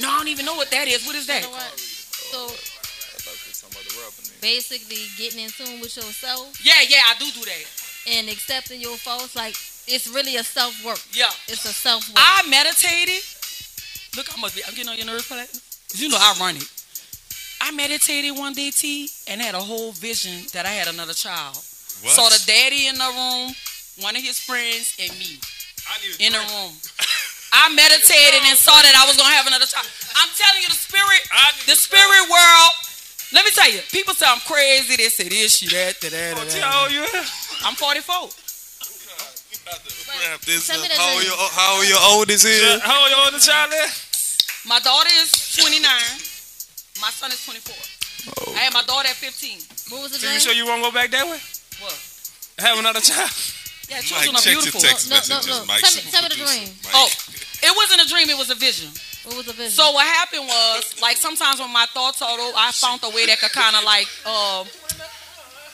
No, 0.00 0.08
I 0.10 0.16
don't 0.18 0.28
even 0.28 0.46
know 0.46 0.54
what 0.54 0.70
that 0.70 0.88
is. 0.88 1.04
What 1.06 1.14
is 1.16 1.26
that? 1.26 1.42
Shadow 1.44 1.52
watch? 1.52 1.76
So 2.32 2.48
basically 4.40 5.08
getting 5.16 5.40
in 5.44 5.50
tune 5.50 5.80
with 5.80 5.96
yourself 5.96 6.52
Yeah, 6.62 6.74
yeah, 6.88 7.00
I 7.08 7.14
do 7.18 7.26
do 7.32 7.40
that. 7.44 7.64
and 8.18 8.28
accepting 8.28 8.80
your 8.80 8.96
faults. 8.96 9.34
Like 9.36 9.56
it's 9.86 10.08
really 10.08 10.36
a 10.36 10.44
self 10.44 10.84
work. 10.84 11.00
Yeah. 11.12 11.30
It's 11.48 11.64
a 11.64 11.72
self 11.72 12.08
work. 12.08 12.18
I 12.18 12.42
meditated. 12.48 13.22
Look, 14.16 14.26
I 14.32 14.40
must 14.40 14.54
be. 14.54 14.62
I'm 14.66 14.74
getting 14.74 14.88
on 14.88 14.96
your 14.96 15.06
nerves 15.06 15.24
for 15.24 15.34
that. 15.34 15.50
You 15.94 16.08
know 16.08 16.18
I 16.18 16.34
run 16.40 16.56
it. 16.56 16.68
I 17.60 17.70
meditated 17.72 18.36
one 18.36 18.52
day, 18.52 18.70
T, 18.70 19.08
and 19.28 19.40
had 19.40 19.54
a 19.54 19.60
whole 19.60 19.92
vision 19.92 20.44
that 20.52 20.66
I 20.66 20.70
had 20.70 20.88
another 20.88 21.14
child. 21.14 21.56
What? 22.02 22.12
Saw 22.12 22.28
the 22.28 22.42
daddy 22.46 22.88
in 22.88 22.96
the 22.96 23.08
room, 23.08 23.54
one 24.04 24.16
of 24.16 24.22
his 24.22 24.38
friends, 24.38 24.92
and 25.00 25.10
me 25.18 25.40
in 26.20 26.32
the 26.32 26.38
room. 26.38 26.72
I 27.54 27.70
meditated 27.70 28.42
and 28.50 28.58
saw 28.58 28.74
that 28.82 28.98
I 28.98 29.06
was 29.06 29.16
gonna 29.16 29.32
have 29.32 29.46
another 29.46 29.66
child. 29.66 29.86
I'm 30.18 30.28
telling 30.34 30.60
you, 30.60 30.68
the 30.68 30.76
spirit, 30.76 31.22
the 31.66 31.76
spirit 31.78 32.28
world. 32.28 32.72
Let 33.32 33.44
me 33.44 33.50
tell 33.50 33.70
you, 33.70 33.80
people 33.90 34.14
say 34.14 34.26
I'm 34.28 34.40
crazy. 34.46 34.96
They 34.96 35.08
say 35.08 35.28
this, 35.28 35.56
she 35.58 35.66
that, 35.68 36.00
that, 36.02 36.10
that, 36.12 36.36
that, 36.36 36.62
How 36.62 36.84
old 36.84 36.92
you? 36.92 37.02
I'm 37.64 37.74
44. 37.74 38.43
Wrap 39.66 40.40
this 40.44 40.68
up. 40.70 40.76
How 40.92 41.14
old 41.14 41.24
your, 41.24 41.36
how 41.36 41.76
old 41.78 41.88
your 41.88 41.98
oldest 42.02 42.44
is? 42.44 42.80
How 42.82 43.00
old 43.02 43.10
your 43.10 43.20
oldest 43.24 43.48
child 43.48 43.72
is? 43.72 43.92
My 44.66 44.78
daughter 44.80 45.10
is 45.20 45.30
29. 45.56 45.84
My 47.00 47.10
son 47.10 47.30
is 47.32 47.40
24. 47.44 47.74
Oh. 48.48 48.54
I 48.56 48.68
had 48.68 48.72
my 48.72 48.82
daughter 48.84 49.08
at 49.08 49.16
15. 49.16 49.92
What 49.92 50.02
was 50.08 50.12
the 50.12 50.18
So 50.18 50.26
you 50.26 50.32
name? 50.32 50.40
sure 50.40 50.54
you 50.54 50.66
won't 50.66 50.82
go 50.82 50.90
back 50.92 51.10
that 51.10 51.24
way? 51.26 51.40
What? 51.80 51.96
Have 52.58 52.78
another 52.78 53.00
child? 53.00 53.28
Yeah, 53.88 54.00
Mike, 54.00 54.04
children 54.08 54.36
are 54.36 54.40
check 54.40 54.52
your 54.52 54.62
beautiful. 54.64 54.80
text 54.80 55.10
No, 55.10 55.16
no, 55.16 55.20
messages, 55.20 55.58
no. 55.60 55.64
Mike. 55.68 55.80
Tell 55.84 55.92
me- 55.92 56.10
tell 56.10 56.22
me 56.24 56.28
the 56.32 56.40
dream. 56.40 56.68
Mike. 56.88 56.96
Oh, 56.96 57.08
it 57.68 57.72
wasn't 57.76 58.00
a 58.00 58.08
dream. 58.08 58.30
It 58.32 58.38
was 58.38 58.48
a 58.48 58.54
vision. 58.56 58.88
What 59.28 59.36
was 59.36 59.46
the 59.46 59.52
vision? 59.52 59.72
So 59.76 59.92
what 59.92 60.06
happened 60.06 60.48
was, 60.48 60.96
like 61.02 61.16
sometimes 61.20 61.60
when 61.60 61.72
my 61.72 61.84
thoughts 61.92 62.22
are 62.22 62.32
low, 62.36 62.52
I 62.56 62.72
found 62.72 63.04
a 63.04 63.10
way 63.12 63.26
that 63.26 63.40
could 63.40 63.52
kind 63.52 63.76
of 63.76 63.84
like, 63.84 64.08
uh, 64.24 64.64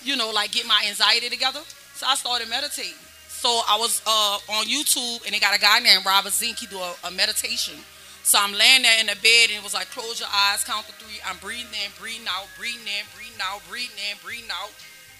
you 0.03 0.17
know, 0.17 0.31
like 0.35 0.51
get 0.51 0.67
my 0.67 0.83
anxiety 0.89 1.29
together. 1.31 1.61
So 1.95 2.07
I 2.07 2.15
started 2.17 2.49
meditating. 2.49 2.99
So 3.41 3.49
I 3.65 3.81
was 3.81 4.05
uh, 4.05 4.37
on 4.61 4.69
YouTube, 4.69 5.25
and 5.25 5.33
they 5.33 5.41
got 5.41 5.57
a 5.57 5.59
guy 5.59 5.81
named 5.81 6.05
Robert 6.05 6.37
Zink. 6.37 6.61
He 6.61 6.69
do 6.69 6.77
a, 6.77 6.93
a 7.09 7.11
meditation. 7.11 7.81
So 8.21 8.37
I'm 8.37 8.53
laying 8.53 8.85
there 8.85 9.01
in 9.01 9.09
the 9.09 9.17
bed, 9.17 9.49
and 9.49 9.57
it 9.57 9.65
was 9.65 9.73
like, 9.73 9.89
close 9.97 10.21
your 10.21 10.29
eyes, 10.29 10.61
count 10.61 10.85
to 10.85 10.95
three. 11.01 11.25
I'm 11.25 11.41
breathing 11.41 11.73
in, 11.73 11.89
breathing 11.97 12.29
out, 12.29 12.53
breathing 12.61 12.85
in, 12.85 13.09
breathing 13.17 13.41
out, 13.41 13.65
breathing 13.65 13.97
in, 13.97 14.21
breathing 14.21 14.53
out. 14.53 14.69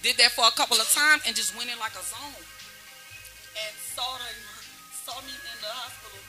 Did 0.05 0.21
that 0.21 0.37
for 0.37 0.45
a 0.45 0.53
couple 0.53 0.77
of 0.77 0.85
times, 0.93 1.25
and 1.25 1.33
just 1.33 1.57
went 1.57 1.73
in 1.73 1.81
like 1.81 1.97
a 1.97 2.05
zone. 2.05 2.45
And 3.57 3.73
saw 3.97 4.05
the, 4.21 4.29
saw 5.01 5.17
me 5.25 5.33
in 5.33 5.57
the 5.65 5.73
hospital 5.81 6.21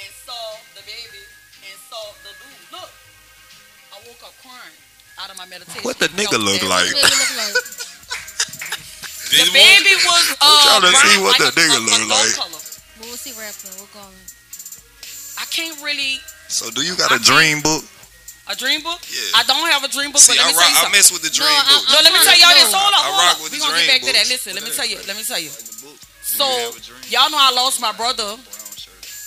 and 0.00 0.08
saw 0.16 0.64
the 0.72 0.82
baby 0.88 1.28
and 1.68 1.76
saw 1.92 2.00
the 2.24 2.32
dude. 2.40 2.72
Look, 2.72 2.88
I 3.92 4.00
woke 4.08 4.24
up 4.24 4.32
crying 4.40 4.80
out 5.20 5.28
of 5.28 5.36
my 5.36 5.44
meditation. 5.44 5.84
What 5.84 6.00
the 6.00 6.08
nigga 6.16 6.40
Felt 6.40 6.48
look 6.48 6.64
like? 6.64 6.88
The 9.32 9.48
baby 9.52 9.94
was 10.04 10.24
uh, 10.40 10.44
trying 10.44 10.84
to 10.84 10.92
brown, 10.92 11.08
see 11.08 11.16
what 11.24 11.32
like 11.40 11.40
the 11.40 11.50
a- 11.50 11.64
nigga 11.64 11.76
a- 11.76 11.80
a 11.80 11.88
look 11.88 11.98
gold 12.04 12.10
like. 12.12 12.34
Color. 12.36 12.60
What 13.00 13.08
was 13.16 13.22
he 13.24 13.32
rapping? 13.32 13.72
What 13.80 13.88
going? 13.96 14.20
I 15.40 15.44
can't 15.48 15.76
really 15.82 16.20
So 16.52 16.68
do 16.70 16.82
you 16.84 16.94
got 16.96 17.10
a 17.10 17.18
dream 17.18 17.60
book? 17.64 17.82
a 18.50 18.54
dream 18.58 18.82
book. 18.82 18.98
Yeah. 19.08 19.38
I 19.38 19.42
don't 19.46 19.64
have 19.70 19.84
a 19.86 19.88
dream 19.88 20.10
book, 20.12 20.20
See, 20.20 20.34
but 20.36 20.44
let 20.44 20.50
me 20.50 20.58
tell 20.58 20.68
you 20.68 20.76
rock, 20.82 20.90
I 20.90 20.92
mess 20.92 21.08
with 21.14 21.22
the 21.22 21.30
dream 21.30 21.48
I- 21.48 21.62
book. 21.64 21.82
No, 21.88 21.98
let 22.04 22.12
me 22.12 22.20
tell 22.26 22.36
y'all 22.36 22.52
this. 22.58 22.74
Hold 22.74 22.92
up, 22.92 23.04
hold 23.06 23.16
rock 23.22 23.36
up. 23.38 23.42
We 23.42 23.48
the 23.54 23.58
gonna 23.62 23.72
get 23.72 23.78
dream 23.78 23.88
back 23.88 24.00
to 24.02 24.12
that. 24.12 24.26
books. 24.26 24.34
Listen, 24.34 24.50
let 24.58 24.64
me 24.66 24.70
tell 24.74 24.88
you. 24.90 24.98
Let 25.08 25.16
me 25.16 25.24
tell 25.24 25.40
you. 25.40 25.50
So 25.50 26.44
So 26.44 26.46
y'all 27.08 27.30
know 27.30 27.38
I 27.40 27.50
lost 27.54 27.80
my 27.80 27.92
brother. 27.96 28.36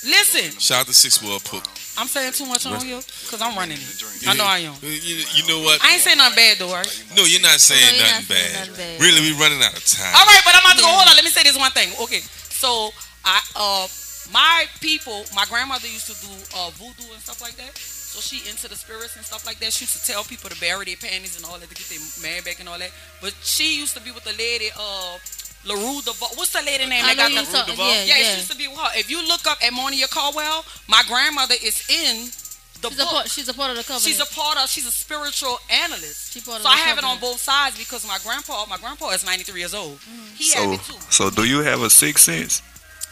Listen, 0.06 0.52
Shout 0.60 0.82
out 0.82 0.88
to 0.88 0.94
Sixth 0.94 1.24
Ward 1.24 1.44
Pook. 1.44 1.64
I'm 1.98 2.08
saying 2.08 2.34
too 2.34 2.46
much 2.46 2.66
on 2.68 2.86
you 2.86 3.00
because 3.24 3.42
I'm 3.42 3.56
running 3.56 3.78
it. 3.80 4.04
I 4.28 4.36
know 4.36 4.44
I 4.44 4.60
am. 4.68 4.76
You, 4.82 4.90
you- 4.90 5.26
you 5.36 5.44
know 5.48 5.64
what? 5.64 5.80
I 5.84 5.94
ain't 5.96 6.02
saying 6.04 6.18
nothing 6.18 6.36
bad 6.36 6.58
though, 6.60 6.72
right? 6.74 6.88
No, 7.16 7.24
you're 7.24 7.42
not 7.42 7.60
saying 7.64 7.80
No, 7.80 7.88
you're 7.96 8.04
nothing, 8.04 8.16
not 8.16 8.36
saying 8.36 8.54
bad. 8.54 8.68
nothing 8.70 8.76
bad. 8.76 9.02
Really, 9.02 9.22
we 9.22 9.32
running 9.40 9.62
out 9.64 9.72
of 9.76 9.84
time. 9.86 10.12
All 10.16 10.26
right, 10.28 10.42
but 10.44 10.54
I'm 10.56 10.64
about 10.66 10.76
to 10.76 10.84
go. 10.84 10.92
Hold 10.92 11.08
on. 11.08 11.16
Let 11.16 11.24
me 11.24 11.32
say 11.32 11.44
this 11.44 11.58
one 11.58 11.72
thing. 11.72 11.90
Okay, 12.04 12.20
so 12.52 12.92
I 13.24 13.40
uh 13.56 13.88
my 14.34 14.66
people, 14.82 15.24
my 15.36 15.46
grandmother 15.48 15.88
used 15.88 16.08
to 16.12 16.18
do 16.20 16.32
uh 16.58 16.70
voodoo 16.76 17.08
and 17.16 17.22
stuff 17.24 17.40
like 17.42 17.56
that. 17.56 17.78
So 17.78 18.20
she 18.24 18.48
into 18.50 18.68
the 18.68 18.76
spirits 18.76 19.16
and 19.16 19.26
stuff 19.26 19.46
like 19.46 19.60
that. 19.60 19.72
She 19.74 19.84
used 19.84 20.00
to 20.00 20.04
tell 20.08 20.24
people 20.24 20.50
to 20.50 20.58
bury 20.60 20.86
their 20.86 20.96
panties 20.96 21.36
and 21.36 21.46
all 21.46 21.60
that 21.60 21.68
to 21.70 21.76
get 21.76 21.88
their 21.92 22.00
man 22.24 22.44
back 22.44 22.60
and 22.60 22.68
all 22.68 22.80
that. 22.80 22.92
But 23.22 23.36
she 23.44 23.78
used 23.80 23.96
to 23.96 24.02
be 24.04 24.12
with 24.12 24.24
the 24.24 24.36
lady 24.40 24.72
uh 24.76 25.16
LaRue 25.66 26.02
Deval. 26.02 26.38
What's 26.38 26.52
the 26.54 26.62
lady 26.66 26.86
name 26.86 27.04
I 27.04 27.16
that 27.16 27.18
got 27.18 27.32
you 27.32 27.46
the 27.46 27.52
talk- 27.52 27.68
Deval? 27.68 27.78
yeah, 27.90 28.04
yeah, 28.04 28.18
yeah. 28.18 28.24
she 28.32 28.38
used 28.38 28.52
to 28.52 28.58
be 28.58 28.68
with 28.68 28.78
her. 28.78 28.90
If 29.00 29.10
you 29.10 29.26
look 29.28 29.46
up 29.48 29.58
at 29.66 29.74
Monia 29.74 30.08
Caldwell, 30.08 30.64
my 30.88 31.02
grandmother 31.08 31.56
is 31.62 31.82
in 31.90 32.30
the 32.82 32.90
She's 32.92 33.00
a 33.00 33.06
part. 33.06 33.30
She's 33.30 33.50
a 33.50 33.54
part 33.54 33.72
of 33.72 33.78
the 33.78 33.84
covenant. 33.84 34.04
She's 34.04 34.20
a 34.20 34.26
part 34.36 34.58
of. 34.62 34.70
She's 34.70 34.86
a 34.86 34.92
spiritual 34.92 35.58
analyst. 35.72 36.34
She 36.34 36.42
part 36.42 36.58
of 36.58 36.64
So 36.64 36.70
the 36.70 36.76
I 36.76 36.78
have 36.78 36.98
it 37.00 37.04
on 37.04 37.18
both 37.20 37.40
sides 37.40 37.78
because 37.78 38.06
my 38.08 38.20
grandpa, 38.24 38.66
my 38.70 38.78
grandpa 38.78 39.10
is 39.12 39.26
93 39.26 39.60
years 39.60 39.74
old. 39.74 39.98
Mm. 40.06 40.36
He 40.36 40.52
had 40.52 40.64
So 40.64 40.72
it 40.74 40.82
too. 40.84 41.06
so 41.10 41.30
do 41.32 41.46
you 41.46 41.60
have 41.64 41.82
a 41.82 41.90
sixth 41.90 42.26
sense? 42.26 42.62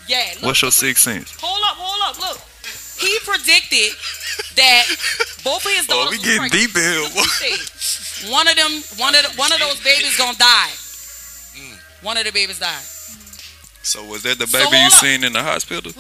Yeah. 0.08 0.22
Look, 0.36 0.44
What's 0.54 0.62
your 0.62 0.72
sixth 0.72 1.04
sense? 1.04 1.34
Hold 1.42 1.64
up, 1.64 1.78
hold 1.78 2.02
up, 2.16 2.20
look. 2.22 2.38
He 3.00 3.18
predicted 3.26 3.98
that 4.56 4.86
both 5.44 5.66
of 5.66 5.72
his 5.72 5.88
Oh, 5.90 6.06
daughters. 6.06 6.12
we 6.12 6.18
was 6.20 6.26
getting 6.28 6.40
pregnant. 6.40 6.54
deep 6.54 6.76
in 6.76 6.84
here. 6.84 7.02
Look 7.02 7.16
what. 7.16 8.30
One 8.30 8.48
of 8.48 8.56
them, 8.56 8.72
one 9.00 9.16
of 9.16 9.24
the, 9.26 9.32
one 9.40 9.52
of 9.52 9.60
those 9.60 9.80
babies 9.84 10.16
gonna 10.18 10.38
die. 10.38 10.72
One 12.04 12.18
of 12.18 12.26
the 12.26 12.32
babies 12.32 12.60
died. 12.60 12.84
So 13.82 14.04
was 14.06 14.24
that 14.24 14.38
the 14.38 14.48
So 14.48 14.60
baby 14.60 14.78
you 14.78 14.88
up. 14.88 14.92
seen 14.94 15.24
in 15.24 15.34
the 15.34 15.42
hospital? 15.44 15.92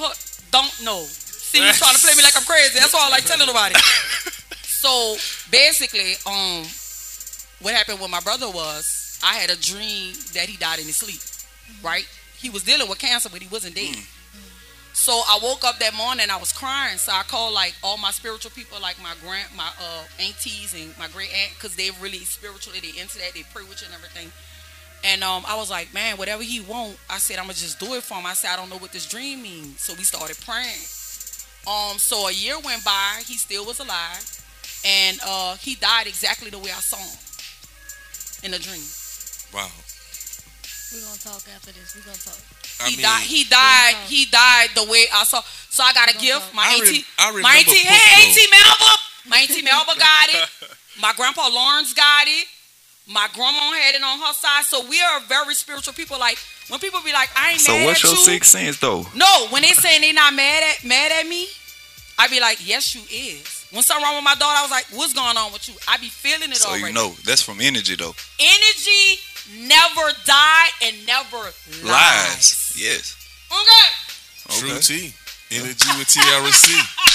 Don't 0.51 0.83
know. 0.83 1.03
See, 1.03 1.57
you 1.65 1.73
trying 1.73 1.95
to 1.95 2.01
play 2.01 2.13
me 2.15 2.23
like 2.23 2.35
I'm 2.37 2.43
crazy. 2.43 2.79
That's 2.79 2.93
why 2.93 3.07
I 3.07 3.09
like 3.09 3.25
telling 3.25 3.47
nobody. 3.47 3.75
so 4.63 5.15
basically, 5.51 6.13
um, 6.25 6.63
what 7.61 7.73
happened 7.73 7.99
with 7.99 8.11
my 8.11 8.19
brother 8.21 8.49
was 8.49 9.19
I 9.23 9.35
had 9.35 9.49
a 9.49 9.57
dream 9.59 10.13
that 10.33 10.49
he 10.49 10.57
died 10.57 10.79
in 10.79 10.85
his 10.85 10.97
sleep. 10.97 11.21
Right? 11.83 12.07
He 12.37 12.49
was 12.49 12.63
dealing 12.63 12.89
with 12.89 12.99
cancer, 12.99 13.29
but 13.29 13.41
he 13.41 13.47
wasn't 13.47 13.75
dead. 13.75 13.95
So 14.93 15.13
I 15.13 15.39
woke 15.41 15.63
up 15.63 15.79
that 15.79 15.93
morning. 15.95 16.27
I 16.29 16.37
was 16.37 16.51
crying. 16.53 16.97
So 16.97 17.11
I 17.11 17.23
called 17.23 17.53
like 17.53 17.73
all 17.83 17.97
my 17.97 18.11
spiritual 18.11 18.51
people, 18.51 18.77
like 18.81 19.01
my 19.01 19.13
grand, 19.25 19.47
my 19.55 19.69
uh, 19.79 20.03
aunties 20.19 20.73
and 20.73 20.95
my 20.99 21.07
great 21.07 21.33
aunt, 21.33 21.53
because 21.55 21.75
they 21.75 21.89
really 21.99 22.19
spiritually 22.19 22.79
they 22.79 22.99
into 22.99 23.17
that. 23.17 23.33
They 23.33 23.43
pray 23.53 23.63
with 23.63 23.81
you 23.81 23.87
and 23.87 23.95
everything. 23.95 24.31
And 25.05 25.23
um, 25.23 25.43
I 25.47 25.55
was 25.57 25.69
like, 25.69 25.93
man, 25.93 26.17
whatever 26.17 26.43
he 26.43 26.61
want, 26.61 26.97
I 27.09 27.17
said 27.17 27.37
I'm 27.37 27.43
gonna 27.45 27.53
just 27.55 27.79
do 27.79 27.93
it 27.95 28.03
for 28.03 28.15
him. 28.15 28.25
I 28.25 28.33
said 28.33 28.51
I 28.51 28.55
don't 28.55 28.69
know 28.69 28.77
what 28.77 28.91
this 28.93 29.05
dream 29.05 29.41
means. 29.41 29.81
So 29.81 29.93
we 29.95 30.03
started 30.03 30.37
praying. 30.45 30.79
Um, 31.67 31.97
so 31.97 32.27
a 32.27 32.31
year 32.31 32.55
went 32.63 32.83
by. 32.85 33.21
He 33.25 33.35
still 33.35 33.65
was 33.65 33.79
alive, 33.79 34.23
and 34.85 35.17
uh, 35.25 35.55
he 35.57 35.75
died 35.75 36.07
exactly 36.07 36.49
the 36.49 36.59
way 36.59 36.71
I 36.71 36.79
saw 36.79 36.97
him 36.99 37.17
in 38.43 38.51
the 38.51 38.59
dream. 38.59 38.83
Wow. 39.53 39.67
We're 40.93 41.01
gonna 41.03 41.19
talk 41.19 41.41
after 41.55 41.71
this. 41.71 41.95
We're 41.95 42.03
gonna 42.07 42.17
talk. 42.23 42.39
I 42.83 42.89
he 42.89 42.95
mean, 42.97 43.03
died. 43.03 43.23
He 43.23 43.43
died. 43.45 43.95
He 44.07 44.25
died 44.31 44.69
the 44.75 44.83
way 44.91 45.05
I 45.13 45.23
saw. 45.23 45.41
So 45.69 45.83
I 45.83 45.91
got 45.93 46.11
a 46.13 46.17
gift. 46.17 46.53
My 46.53 46.63
I 46.63 46.73
auntie. 46.79 47.03
rem- 47.03 47.03
I 47.19 47.23
my 47.23 47.37
remember 47.37 47.49
auntie. 47.59 47.83
Pook, 47.83 47.91
Hey, 47.91 48.23
though. 48.23 48.27
auntie 48.29 48.49
Melba. 48.51 48.91
My 49.27 49.37
auntie 49.39 49.61
Melba 49.63 49.93
got 49.99 50.27
it. 50.31 50.49
My 51.01 51.11
grandpa 51.17 51.47
Lawrence 51.49 51.91
got 51.93 52.27
it. 52.27 52.45
My 53.07 53.27
grandma 53.33 53.59
had 53.73 53.95
it 53.95 54.01
on 54.03 54.19
her 54.19 54.33
side. 54.33 54.63
So 54.65 54.87
we 54.87 55.01
are 55.01 55.19
very 55.27 55.53
spiritual 55.55 55.93
people. 55.93 56.17
Like 56.19 56.37
when 56.69 56.79
people 56.79 57.01
be 57.03 57.11
like, 57.11 57.29
I 57.35 57.51
ain't 57.51 57.61
So 57.61 57.73
mad 57.73 57.85
what's 57.85 58.03
your 58.03 58.13
you. 58.13 58.17
sixth 58.17 58.51
sense 58.51 58.79
though? 58.79 59.05
No, 59.15 59.47
when 59.49 59.61
they 59.61 59.69
saying 59.69 60.01
they 60.01 60.13
not 60.13 60.33
mad 60.33 60.63
at 60.63 60.85
mad 60.85 61.11
at 61.11 61.27
me, 61.27 61.47
I 62.17 62.27
be 62.29 62.39
like, 62.39 62.65
yes, 62.65 62.95
you 62.95 63.01
is. 63.11 63.65
When 63.71 63.81
something 63.83 64.03
wrong 64.05 64.15
with 64.15 64.23
my 64.23 64.35
daughter, 64.35 64.55
I 64.57 64.61
was 64.61 64.71
like, 64.71 64.85
what's 64.93 65.13
going 65.13 65.35
on 65.35 65.51
with 65.51 65.67
you? 65.67 65.73
I 65.87 65.97
be 65.97 66.07
feeling 66.07 66.51
it 66.51 66.57
So 66.57 66.69
already. 66.69 66.85
you 66.87 66.93
know 66.93 67.09
that's 67.25 67.41
from 67.41 67.59
energy 67.59 67.95
though. 67.95 68.13
Energy 68.39 69.19
never 69.67 70.05
die 70.25 70.67
and 70.85 70.95
never 71.05 71.37
lies. 71.83 71.83
Lies. 71.83 72.73
Yes. 72.77 73.15
Okay. 73.51 74.55
okay. 74.57 74.59
True 74.59 74.79
T. 74.79 75.13
Energy 75.51 75.89
with 75.99 76.07
TRC. 76.07 76.71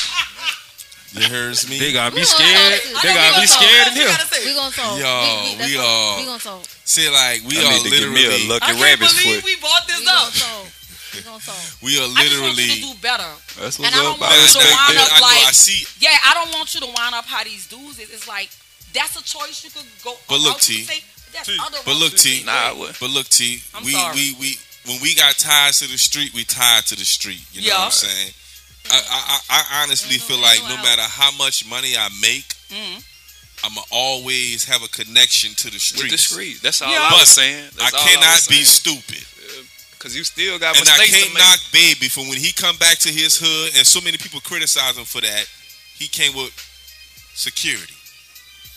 You 1.13 1.23
hears 1.25 1.69
me? 1.69 1.79
They 1.79 1.93
gotta 1.93 2.15
be 2.15 2.25
scared. 2.25 2.81
They 3.03 3.15
gotta 3.15 3.41
be 3.41 3.47
scared 3.47 3.87
talk. 3.89 3.97
in 3.97 4.03
here. 4.03 4.45
We 4.45 4.55
gonna 4.55 4.75
talk. 4.77 4.99
Yo, 4.99 5.57
that's 5.57 5.71
we 5.71 5.77
all. 5.79 5.87
are- 5.87 6.19
We 6.21 6.25
gonna 6.27 6.39
talk. 6.43 6.63
See, 6.85 7.09
like 7.09 7.43
we 7.49 7.57
I 7.59 7.65
are 7.65 7.73
need 7.73 7.85
to 7.85 7.91
give 7.91 8.13
me 8.13 8.25
a 8.25 8.29
literally, 8.29 8.49
lucky 8.49 8.65
I 8.65 8.69
can't 8.77 8.83
rabbit's 8.83 9.13
believe 9.17 9.35
foot. 9.41 9.45
we 9.45 9.57
bought 9.57 9.87
this 9.89 9.99
We 10.01 10.05
gonna 10.05 10.29
up. 10.29 10.35
talk. 10.35 10.67
We 11.17 11.21
gonna 11.23 11.41
talk. 11.41 11.65
we 11.83 11.91
are 11.99 12.09
I 12.13 12.25
just 12.29 12.41
want 12.43 12.57
you 12.59 12.69
to 12.75 12.81
do 12.93 12.95
better. 13.01 13.31
That's 13.59 13.77
And 13.79 13.87
I 13.87 13.91
don't 13.91 14.21
want 14.21 14.33
I 14.33 14.37
you 14.37 14.53
to 14.53 14.59
wind 14.59 14.99
up 15.01 15.13
I 15.17 15.21
like- 15.21 15.47
I 15.49 15.53
see. 15.53 15.87
Yeah, 15.99 16.17
I 16.25 16.35
don't 16.35 16.53
want 16.53 16.75
you 16.75 16.81
to 16.81 16.87
wind 16.93 17.15
up 17.15 17.25
how 17.25 17.43
these 17.45 17.67
dudes 17.67 17.99
is. 17.99 18.11
It's 18.11 18.29
like 18.29 18.51
that's 18.93 19.17
a 19.17 19.25
choice 19.25 19.65
you 19.65 19.71
could 19.71 19.89
go. 20.05 20.15
But 20.29 20.41
look, 20.41 20.61
T. 20.61 20.85
say, 20.85 21.03
but 21.25 21.33
that's 21.33 21.49
T. 21.49 21.57
other 21.65 21.79
But 21.85 21.97
look. 21.97 22.15
T. 22.17 22.43
Nah, 22.45 22.53
I 22.53 22.73
would. 22.73 22.95
But 23.01 23.11
look, 23.11 23.29
T. 23.29 23.63
I'm 23.75 23.85
we, 23.85 23.93
sorry. 23.93 24.15
we 24.15 24.37
we 24.39 24.59
when 24.87 25.01
we 25.03 25.15
got 25.15 25.37
tied 25.37 25.73
to 25.75 25.87
the 25.89 25.99
street, 25.99 26.33
we 26.35 26.45
tied 26.45 26.85
to 26.87 26.97
the 26.97 27.05
street. 27.05 27.41
You 27.53 27.63
know 27.63 27.69
Yeah. 27.69 27.79
what 27.81 27.85
I'm 27.87 27.91
saying? 27.93 28.33
I, 28.91 28.99
I 29.09 29.39
I 29.51 29.65
I 29.79 29.83
honestly 29.83 30.19
no- 30.19 30.25
feel 30.25 30.39
like 30.39 30.61
no 30.63 30.69
no 30.71 30.75
out. 30.77 30.85
matter 30.85 31.03
how 31.03 31.31
much 31.33 31.67
money 31.67 31.97
I 31.97 32.09
make, 32.21 32.47
Mhm. 32.71 33.03
I'ma 33.65 33.83
always 33.91 34.65
have 34.65 34.83
a 34.83 34.89
connection 34.89 35.55
to 35.57 35.65
the 35.69 35.75
With 35.75 35.83
streets. 35.83 36.13
the 36.13 36.19
street. 36.19 36.63
That's 36.63 36.81
all 36.83 36.91
Yeah. 36.93 37.03
I 37.03 37.11
But 37.11 37.21
was 37.21 37.29
saying. 37.35 37.71
I 37.81 37.91
cannot 37.91 38.47
be 38.49 38.65
stupid. 38.65 39.25
Because 39.93 40.15
you 40.15 40.23
still 40.23 40.59
got 40.61 40.77
and 40.79 40.89
I 40.89 40.93
mistakes 40.97 41.11
to 41.13 41.19
can't 41.23 41.35
make. 41.35 41.43
knock 41.43 41.61
baby 41.73 42.09
for 42.09 42.21
when 42.21 42.39
he 42.39 42.53
come 42.53 42.77
back 42.77 42.99
to 42.99 43.13
his 43.13 43.37
hood 43.37 43.75
and 43.75 43.85
so 43.85 44.01
many 44.01 44.17
people 44.17 44.41
criticize 44.41 44.97
him 44.97 45.05
for 45.05 45.21
that 45.21 45.47
he 45.99 46.07
came 46.07 46.35
with 46.35 46.53
security 47.35 47.95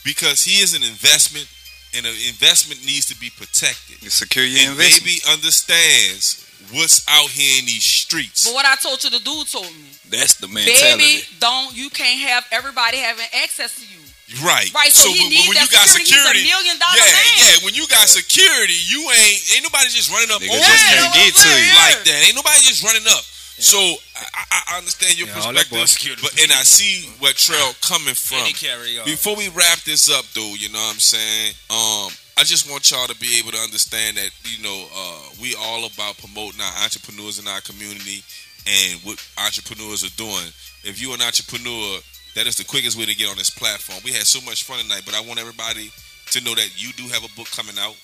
because 0.03 0.43
he 0.43 0.61
is 0.63 0.73
an 0.73 0.81
investment 0.81 1.47
and 1.93 2.07
an 2.07 2.15
investment 2.27 2.83
needs 2.85 3.05
to 3.05 3.15
be 3.17 3.29
protected 3.29 4.01
You 4.01 4.09
secure 4.09 4.45
your 4.45 4.61
and 4.61 4.71
investment. 4.71 5.03
baby 5.05 5.21
understands 5.29 6.40
what's 6.71 7.03
out 7.09 7.29
here 7.29 7.59
in 7.59 7.65
these 7.65 7.83
streets. 7.83 8.45
But 8.47 8.53
what 8.53 8.65
I 8.65 8.75
told 8.75 9.03
you, 9.03 9.09
the 9.09 9.19
dude 9.19 9.47
told 9.47 9.65
me, 9.71 9.89
That's 10.09 10.35
the 10.37 10.47
mentality. 10.47 11.21
baby, 11.21 11.23
don't 11.39 11.75
you 11.75 11.89
can't 11.89 12.19
have 12.29 12.45
everybody 12.51 12.97
having 12.97 13.25
access 13.43 13.75
to 13.79 13.85
you. 13.87 13.99
Right. 14.39 14.71
Right, 14.71 14.93
so 14.95 15.11
he 15.11 15.27
when, 15.27 15.51
when 15.51 15.59
that 15.59 15.67
you 15.67 15.75
got 15.75 15.91
security. 15.91 16.07
security, 16.07 16.39
He's 16.47 16.47
a 16.47 16.55
million 16.55 16.75
dollar 16.79 16.95
yeah, 17.03 17.11
man. 17.11 17.35
yeah. 17.51 17.55
When 17.67 17.75
you 17.75 17.83
got 17.91 18.07
security, 18.07 18.79
you 18.87 19.03
ain't 19.11 19.39
ain't 19.59 19.63
nobody 19.67 19.91
just 19.91 20.07
running 20.07 20.31
up 20.31 20.39
Nigga 20.39 20.55
on 20.55 20.63
just 20.63 20.87
you 20.87 21.03
can't 21.03 21.11
get 21.19 21.31
to 21.35 21.49
you. 21.51 21.73
like 21.75 21.99
that. 22.07 22.17
Ain't 22.31 22.37
nobody 22.39 22.59
just 22.63 22.79
running 22.79 23.03
up. 23.11 23.23
So 23.59 23.75
I, 23.77 24.23
I, 24.55 24.59
I 24.71 24.77
understand 24.79 25.19
your 25.19 25.27
Yeah, 25.27 25.43
all 25.43 25.53
that 25.53 25.69
boy 25.69 25.83
perspective, 25.83 26.23
but 26.23 26.31
and 26.41 26.47
I 26.49 26.63
see 26.63 27.11
where 27.19 27.35
Trel 27.35 27.75
coming 27.83 28.15
from. 28.15 28.39
Any 28.47 28.55
carry 28.55 28.97
on. 28.97 29.05
Before 29.05 29.35
we 29.35 29.49
wrap 29.51 29.83
this 29.83 30.07
up, 30.09 30.23
though, 30.33 30.55
you 30.55 30.71
know 30.71 30.79
what 30.79 30.95
I'm 30.95 31.03
saying? 31.03 31.53
Um, 31.69 32.09
I 32.37 32.43
just 32.43 32.69
want 32.69 32.89
y'all 32.89 33.07
to 33.07 33.15
be 33.19 33.37
able 33.39 33.51
to 33.51 33.57
understand 33.59 34.17
that, 34.17 34.31
you 34.43 34.63
know, 34.63 34.87
uh, 34.95 35.19
we 35.41 35.55
all 35.59 35.85
about 35.85 36.17
promoting 36.17 36.61
our 36.61 36.83
entrepreneurs 36.83 37.37
in 37.39 37.47
our 37.47 37.61
community 37.61 38.23
and 38.65 38.99
what 39.03 39.21
entrepreneurs 39.37 40.03
are 40.03 40.15
doing. 40.17 40.49
If 40.83 40.97
you're 41.01 41.13
an 41.13 41.21
entrepreneur, 41.21 41.99
that 42.35 42.47
is 42.47 42.55
the 42.55 42.63
quickest 42.65 42.97
way 42.97 43.05
to 43.05 43.13
get 43.15 43.29
on 43.29 43.37
this 43.37 43.49
platform. 43.51 43.99
We 44.03 44.11
had 44.11 44.25
so 44.25 44.41
much 44.45 44.63
fun 44.63 44.79
tonight, 44.79 45.03
but 45.05 45.13
I 45.13 45.21
want 45.21 45.39
everybody 45.39 45.91
to 46.31 46.41
know 46.43 46.55
that 46.55 46.69
you 46.81 46.93
do 46.93 47.03
have 47.13 47.23
a 47.23 47.29
book 47.35 47.51
coming 47.51 47.75
out. 47.77 47.95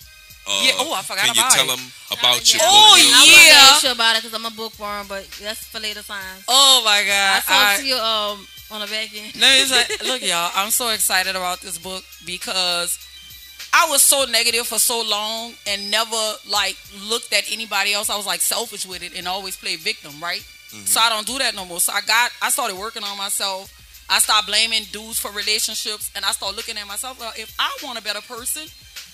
Uh, 0.45 0.61
Yeah, 0.63 0.71
oh, 0.79 0.93
I 0.93 1.01
forgot 1.01 1.25
about 1.25 1.35
that. 1.35 1.35
Can 1.35 1.35
you 1.35 1.49
tell 1.65 1.73
it. 1.73 1.77
them 1.79 1.85
about 2.11 2.53
your 2.53 2.61
Oh, 2.61 2.93
book? 2.93 3.09
I 3.09 3.23
wasn't 3.25 3.47
yeah. 3.47 3.73
ask 3.73 3.85
about 3.95 4.15
it 4.17 4.23
because 4.23 4.35
I'm 4.37 4.45
a 4.45 4.55
bookworm, 4.55 5.07
but 5.07 5.25
that's 5.41 5.65
for 5.65 5.79
later 5.79 6.03
times. 6.03 6.43
Oh 6.47 6.81
my 6.85 7.01
I 7.03 7.05
god! 7.07 7.35
talked 7.43 7.49
I- 7.49 7.77
to 7.81 7.85
you 7.87 7.95
um 7.97 8.47
on 8.69 8.81
the 8.81 8.87
back 8.87 9.09
end. 9.15 9.33
Let 9.39 9.49
me 9.59 9.65
say, 9.65 10.07
look, 10.07 10.21
y'all. 10.21 10.51
I'm 10.53 10.69
so 10.71 10.89
excited 10.89 11.35
about 11.35 11.61
this 11.61 11.77
book 11.77 12.03
because 12.25 12.99
I 13.77 13.87
was 13.91 14.01
so 14.01 14.25
negative 14.25 14.65
for 14.65 14.79
so 14.79 15.03
long 15.07 15.53
and 15.67 15.91
never 15.91 16.23
like 16.49 16.75
looked 17.07 17.31
at 17.31 17.51
anybody 17.51 17.93
else. 17.93 18.09
I 18.09 18.17
was 18.17 18.25
like 18.25 18.41
selfish 18.41 18.87
with 18.87 19.03
it 19.03 19.15
and 19.15 19.27
always 19.27 19.55
played 19.55 19.79
victim, 19.79 20.13
right? 20.19 20.41
Mm-hmm. 20.41 20.85
So 20.85 20.99
I 20.99 21.09
don't 21.09 21.27
do 21.27 21.37
that 21.37 21.53
no 21.53 21.63
more. 21.63 21.79
So 21.79 21.93
I 21.93 22.01
got, 22.01 22.31
I 22.41 22.49
started 22.49 22.75
working 22.75 23.03
on 23.03 23.17
myself. 23.17 23.71
I 24.09 24.17
started 24.19 24.47
blaming 24.47 24.83
dudes 24.91 25.19
for 25.19 25.31
relationships, 25.31 26.11
and 26.15 26.23
I 26.23 26.31
started 26.31 26.55
looking 26.55 26.77
at 26.77 26.87
myself. 26.87 27.19
Well, 27.19 27.33
if 27.35 27.53
I 27.59 27.69
want 27.83 27.99
a 27.99 28.01
better 28.01 28.21
person, 28.21 28.63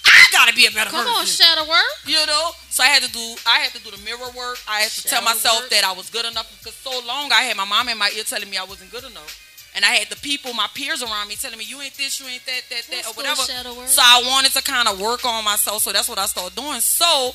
I 0.06 0.26
gotta 0.31 0.53
be 0.53 0.68
a 0.68 0.72
better 0.72 0.91
person. 0.91 1.06
Come 1.06 1.15
on, 1.15 1.26
shadow 1.26 1.68
work. 1.68 1.98
You 2.06 2.23
know, 2.27 2.52
so 2.69 2.84
I 2.84 2.88
had 2.88 3.02
to 3.02 3.11
do. 3.11 3.35
I 3.48 3.57
had 3.65 3.73
to 3.73 3.81
do 3.84 3.90
the 3.90 4.02
mirror 4.06 4.30
work. 4.38 4.60
I 4.69 4.81
had 4.81 4.91
to 4.91 5.03
tell 5.03 5.23
myself 5.23 5.61
work. 5.61 5.69
that 5.72 5.84
I 5.84 5.94
was 5.94 6.11
good 6.11 6.26
enough 6.26 6.45
because 6.60 6.76
so 6.76 6.94
long 7.07 7.31
I 7.31 7.41
had 7.41 7.57
my 7.57 7.65
mom 7.65 7.90
in 7.90 7.98
my 7.98 8.11
ear 8.15 8.23
telling 8.23 8.49
me 8.49 8.57
I 8.57 8.65
wasn't 8.65 8.91
good 8.91 9.03
enough, 9.03 9.34
and 9.76 9.84
I 9.84 9.90
had 9.90 10.10
the 10.10 10.16
people, 10.18 10.54
my 10.54 10.68
peers 10.74 11.02
around 11.02 11.28
me, 11.28 11.36
telling 11.36 11.58
me 11.58 11.66
you 11.66 11.82
ain't 11.82 11.95
this, 11.95 12.20
you 12.20 12.28
ain't 12.28 12.45
that, 12.45 12.62
that, 12.70 12.84
that, 12.90 13.04
That's 13.04 13.08
or 13.08 13.14
whatever. 13.14 13.41
So 13.88 14.02
I 14.04 14.24
wanted 14.28 14.52
to 14.54 14.64
kind 14.64 14.88
of 14.88 15.00
work 15.00 15.26
on 15.26 15.44
myself. 15.44 15.82
So 15.82 15.91
that's 15.91 16.10
what 16.10 16.20
I 16.20 16.26
started 16.26 16.56
doing. 16.56 16.80
So 16.80 17.32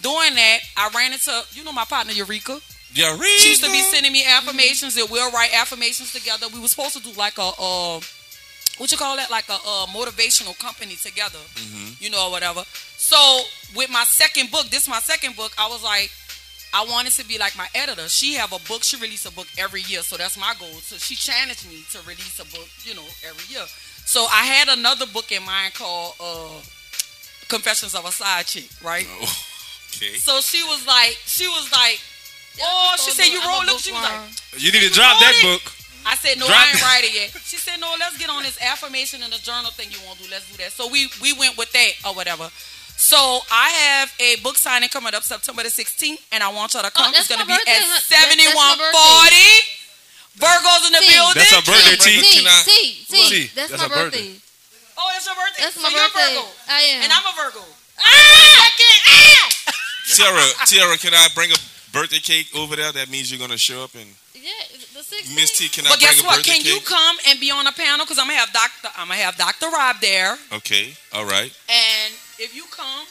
doing 0.00 0.34
that, 0.34 0.58
I 0.76 0.90
ran 0.94 1.12
into 1.12 1.32
you 1.52 1.64
know 1.64 1.72
my 1.72 1.84
partner 1.84 2.12
Eureka. 2.12 2.60
Eureka. 2.94 3.24
She 3.38 3.50
used 3.50 3.64
to 3.64 3.70
be 3.70 3.80
sending 3.80 4.12
me 4.12 4.24
affirmations 4.26 4.96
and 4.96 5.08
we'll 5.10 5.30
write 5.30 5.50
affirmations 5.54 6.12
together. 6.12 6.46
We 6.52 6.60
were 6.60 6.68
supposed 6.68 6.96
to 6.96 7.02
do 7.02 7.12
like 7.18 7.38
a 7.38 7.50
uh, 7.58 8.00
what 8.78 8.90
you 8.90 8.98
call 8.98 9.16
that, 9.16 9.30
like 9.30 9.48
a 9.48 9.54
uh, 9.54 9.86
motivational 9.86 10.58
company 10.58 10.96
together, 10.96 11.38
you 12.00 12.10
know, 12.10 12.26
or 12.26 12.30
whatever. 12.30 12.64
So 12.96 13.16
with 13.76 13.90
my 13.90 14.04
second 14.04 14.50
book, 14.50 14.66
this 14.68 14.88
my 14.88 15.00
second 15.00 15.36
book, 15.36 15.52
I 15.58 15.68
was 15.68 15.82
like, 15.82 16.10
I 16.74 16.84
wanted 16.88 17.12
to 17.14 17.24
be 17.28 17.38
like 17.38 17.56
my 17.56 17.68
editor. 17.74 18.08
She 18.08 18.34
have 18.34 18.52
a 18.52 18.58
book. 18.68 18.82
She 18.82 18.96
release 18.96 19.26
a 19.26 19.32
book 19.32 19.46
every 19.58 19.82
year, 19.82 20.00
so 20.02 20.16
that's 20.16 20.38
my 20.38 20.54
goal. 20.58 20.68
So 20.80 20.96
she 20.96 21.14
challenged 21.14 21.68
me 21.68 21.84
to 21.92 21.98
release 22.08 22.40
a 22.40 22.44
book, 22.46 22.68
you 22.84 22.94
know, 22.94 23.04
every 23.28 23.44
year. 23.54 23.64
So 24.04 24.24
I 24.30 24.44
had 24.44 24.68
another 24.68 25.06
book 25.06 25.30
in 25.32 25.42
mind 25.44 25.74
called 25.74 26.14
uh, 26.18 26.60
Confessions 27.48 27.94
of 27.94 28.04
a 28.06 28.12
Side 28.12 28.46
Chick, 28.46 28.68
right? 28.82 29.06
Okay. 29.92 30.16
So 30.16 30.40
she 30.40 30.62
was 30.64 30.86
like, 30.86 31.18
she 31.26 31.46
was 31.46 31.70
like, 31.70 32.00
oh, 32.62 32.96
she 32.98 33.10
said 33.12 33.26
you 33.28 33.40
I'm 33.42 33.60
wrote. 33.60 33.66
Look, 33.68 33.80
she 33.80 33.92
was 33.92 34.02
like. 34.02 34.32
You 34.56 34.72
need 34.72 34.88
to 34.88 34.92
drop 34.94 35.20
that 35.20 35.36
it. 35.36 35.44
book. 35.44 35.72
I 36.04 36.16
said 36.16 36.38
no, 36.38 36.46
Drop 36.46 36.58
I 36.58 36.66
ain't 36.66 36.76
it. 36.76 36.82
write 36.82 37.04
it 37.04 37.14
yet. 37.14 37.30
She 37.44 37.56
said 37.58 37.78
no, 37.78 37.94
let's 38.00 38.18
get 38.18 38.28
on 38.30 38.42
this 38.42 38.58
affirmation 38.60 39.22
and 39.22 39.32
the 39.32 39.38
journal 39.38 39.70
thing 39.70 39.90
you 39.92 39.98
want 40.06 40.18
to 40.18 40.24
do. 40.24 40.30
Let's 40.32 40.50
do 40.50 40.56
that. 40.64 40.72
So 40.72 40.88
we 40.90 41.06
we 41.22 41.32
went 41.38 41.56
with 41.56 41.70
that 41.72 41.92
or 42.08 42.14
whatever. 42.14 42.48
So 42.96 43.40
I 43.50 43.68
have 43.70 44.12
a 44.20 44.36
book 44.42 44.56
signing 44.56 44.88
coming 44.88 45.14
up 45.14 45.22
September 45.22 45.62
the 45.62 45.68
16th, 45.68 46.22
and 46.32 46.42
I 46.42 46.48
want 46.52 46.72
y'all 46.74 46.82
to 46.82 46.88
oh, 46.88 46.96
come. 46.96 47.12
Oh, 47.12 47.18
it's 47.18 47.28
gonna 47.28 47.44
be 47.44 47.52
birthday, 47.52 47.72
at 47.72 47.82
huh? 47.82 48.00
That- 48.00 48.08
that's 48.08 48.56
my 48.56 48.96
7140. 48.96 49.82
Virgos 50.40 50.86
in 50.88 50.92
the 50.96 51.02
See, 51.04 51.12
building. 51.12 51.36
That's 51.36 51.52
her 51.52 51.64
birthday, 51.66 51.96
T. 52.00 52.08
T, 52.24 52.38
Can 52.40 52.46
I- 52.48 52.62
T, 52.64 52.72
T. 53.04 53.16
See, 53.28 53.46
That's, 53.52 53.68
that's 53.70 53.82
my 53.84 53.88
birthday. 53.88 54.32
birthday. 54.32 54.48
Oh, 54.96 55.08
it's 55.16 55.26
your 55.26 55.36
birthday. 55.36 55.62
That's 55.66 55.76
so 55.76 55.82
my 55.82 55.90
you're 55.92 56.08
birthday. 56.08 56.40
Virgo, 56.40 56.48
I 56.72 56.80
am. 56.96 57.02
and 57.04 57.10
I'm 57.12 57.26
a 57.26 57.34
Virgo. 57.36 57.64
Ah! 58.00 58.70
Tiara, 60.12 60.36
ah! 60.40 60.64
Tiara, 60.66 60.96
can 60.98 61.14
I 61.14 61.28
bring 61.34 61.50
a 61.52 61.56
birthday 61.92 62.18
cake 62.18 62.48
over 62.54 62.76
there? 62.76 62.92
That 62.92 63.08
means 63.10 63.30
you're 63.30 63.40
gonna 63.40 63.58
show 63.58 63.82
up 63.84 63.94
and 63.94 64.08
yeah, 64.34 64.50
the 64.94 65.00
16th. 65.00 65.34
Miss 65.34 65.56
T, 65.58 65.68
can 65.68 65.86
I 65.86 65.90
But 65.90 66.00
bring 66.00 66.10
guess 66.10 66.22
what? 66.24 66.36
birthday 66.38 66.58
Can 66.58 66.64
you 66.66 66.80
come 66.80 67.16
and 67.28 67.40
be 67.40 67.50
on 67.50 67.66
a 67.66 67.72
panel? 67.72 68.04
Because 68.04 68.18
I'm 68.18 68.26
gonna 68.26 68.38
have 68.38 68.52
Doctor. 68.52 68.88
I'm 68.96 69.08
gonna 69.08 69.20
have 69.20 69.36
Doctor 69.36 69.68
Rob 69.70 69.96
there. 70.00 70.36
Okay, 70.52 70.94
all 71.12 71.24
right. 71.24 71.52
And 71.68 72.14
if 72.42 72.54
you 72.54 72.64
come, 72.74 73.06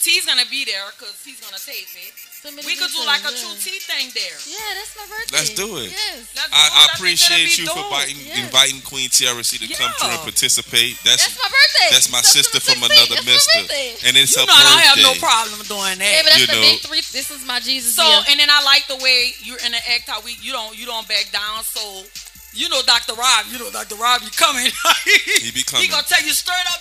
T's 0.00 0.24
gonna 0.24 0.48
be 0.48 0.64
there 0.64 0.80
because 0.96 1.12
he's 1.20 1.36
gonna 1.44 1.60
tape 1.60 1.84
it. 1.92 2.16
Send 2.16 2.56
me 2.56 2.64
the 2.64 2.72
We 2.72 2.76
could 2.80 2.88
do 2.88 3.04
like 3.04 3.20
a 3.20 3.36
yeah. 3.36 3.44
true 3.44 3.52
T 3.60 3.76
thing 3.84 4.08
there. 4.16 4.32
Yeah, 4.48 4.56
that's 4.80 4.96
my 4.96 5.04
birthday. 5.04 5.36
Let's 5.36 5.52
do 5.52 5.76
it. 5.76 5.92
Yes. 5.92 6.24
Let's 6.32 6.48
I, 6.48 6.56
I 6.56 6.64
do 6.64 6.64
it. 6.64 6.72
think 6.72 6.72
that'd 6.80 6.96
appreciate 6.96 7.48
be 7.52 7.56
you 7.60 7.68
for 7.68 7.76
dope. 7.76 7.92
inviting, 7.92 8.16
Yes. 8.24 8.38
inviting 8.48 8.80
Queen 8.80 9.08
Tiara 9.12 9.44
C 9.44 9.60
to 9.60 9.68
come 9.76 9.92
through 10.00 10.16
and 10.16 10.24
participate. 10.24 10.96
That's 11.04 11.20
That's 11.28 11.36
my 11.36 11.52
birthday. 11.52 11.88
that's 11.92 12.08
my 12.08 12.24
sister 12.24 12.58
from 12.64 12.80
another 12.80 13.20
16th. 13.20 13.28
That's 13.28 13.44
mister, 13.52 14.08
and 14.08 14.12
it's 14.16 14.32
You 14.32 14.40
her 14.40 14.48
know 14.48 14.56
I 14.56 14.80
have 14.88 15.00
no 15.04 15.12
problem 15.20 15.60
doing 15.68 16.00
that. 16.00 16.08
Yeah, 16.16 16.24
but 16.24 16.32
that's 16.32 16.40
You 16.40 16.48
the 16.48 16.56
know. 16.56 16.64
big 16.64 16.80
three. 16.80 17.04
This 17.12 17.28
is 17.28 17.44
my 17.44 17.60
Jesus 17.60 17.92
so 17.92 18.00
year. 18.08 18.24
and 18.32 18.40
then 18.40 18.48
I 18.48 18.64
like 18.64 18.88
the 18.88 18.96
way 19.04 19.36
you 19.44 19.60
interact. 19.60 20.08
How 20.08 20.24
we 20.24 20.32
you 20.40 20.56
don't 20.56 20.72
you 20.80 20.88
don't 20.88 21.04
back 21.12 21.28
down. 21.28 21.60
So 21.60 22.08
you 22.56 22.72
know 22.72 22.80
Dr. 22.88 23.20
Rob. 23.20 23.52
You 23.52 23.60
know 23.60 23.68
Dr. 23.68 24.00
Rob. 24.00 24.24
You 24.24 24.32
coming? 24.32 24.72
He 25.44 25.52
be 25.52 25.60
coming. 25.60 25.84
He 25.84 25.92
gonna 25.92 26.08
tell 26.08 26.24
you 26.24 26.32
straight 26.32 26.64
up. 26.72 26.80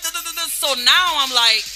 So 0.55 0.71
now 0.87 1.19
I'm 1.19 1.35
like. 1.35 1.67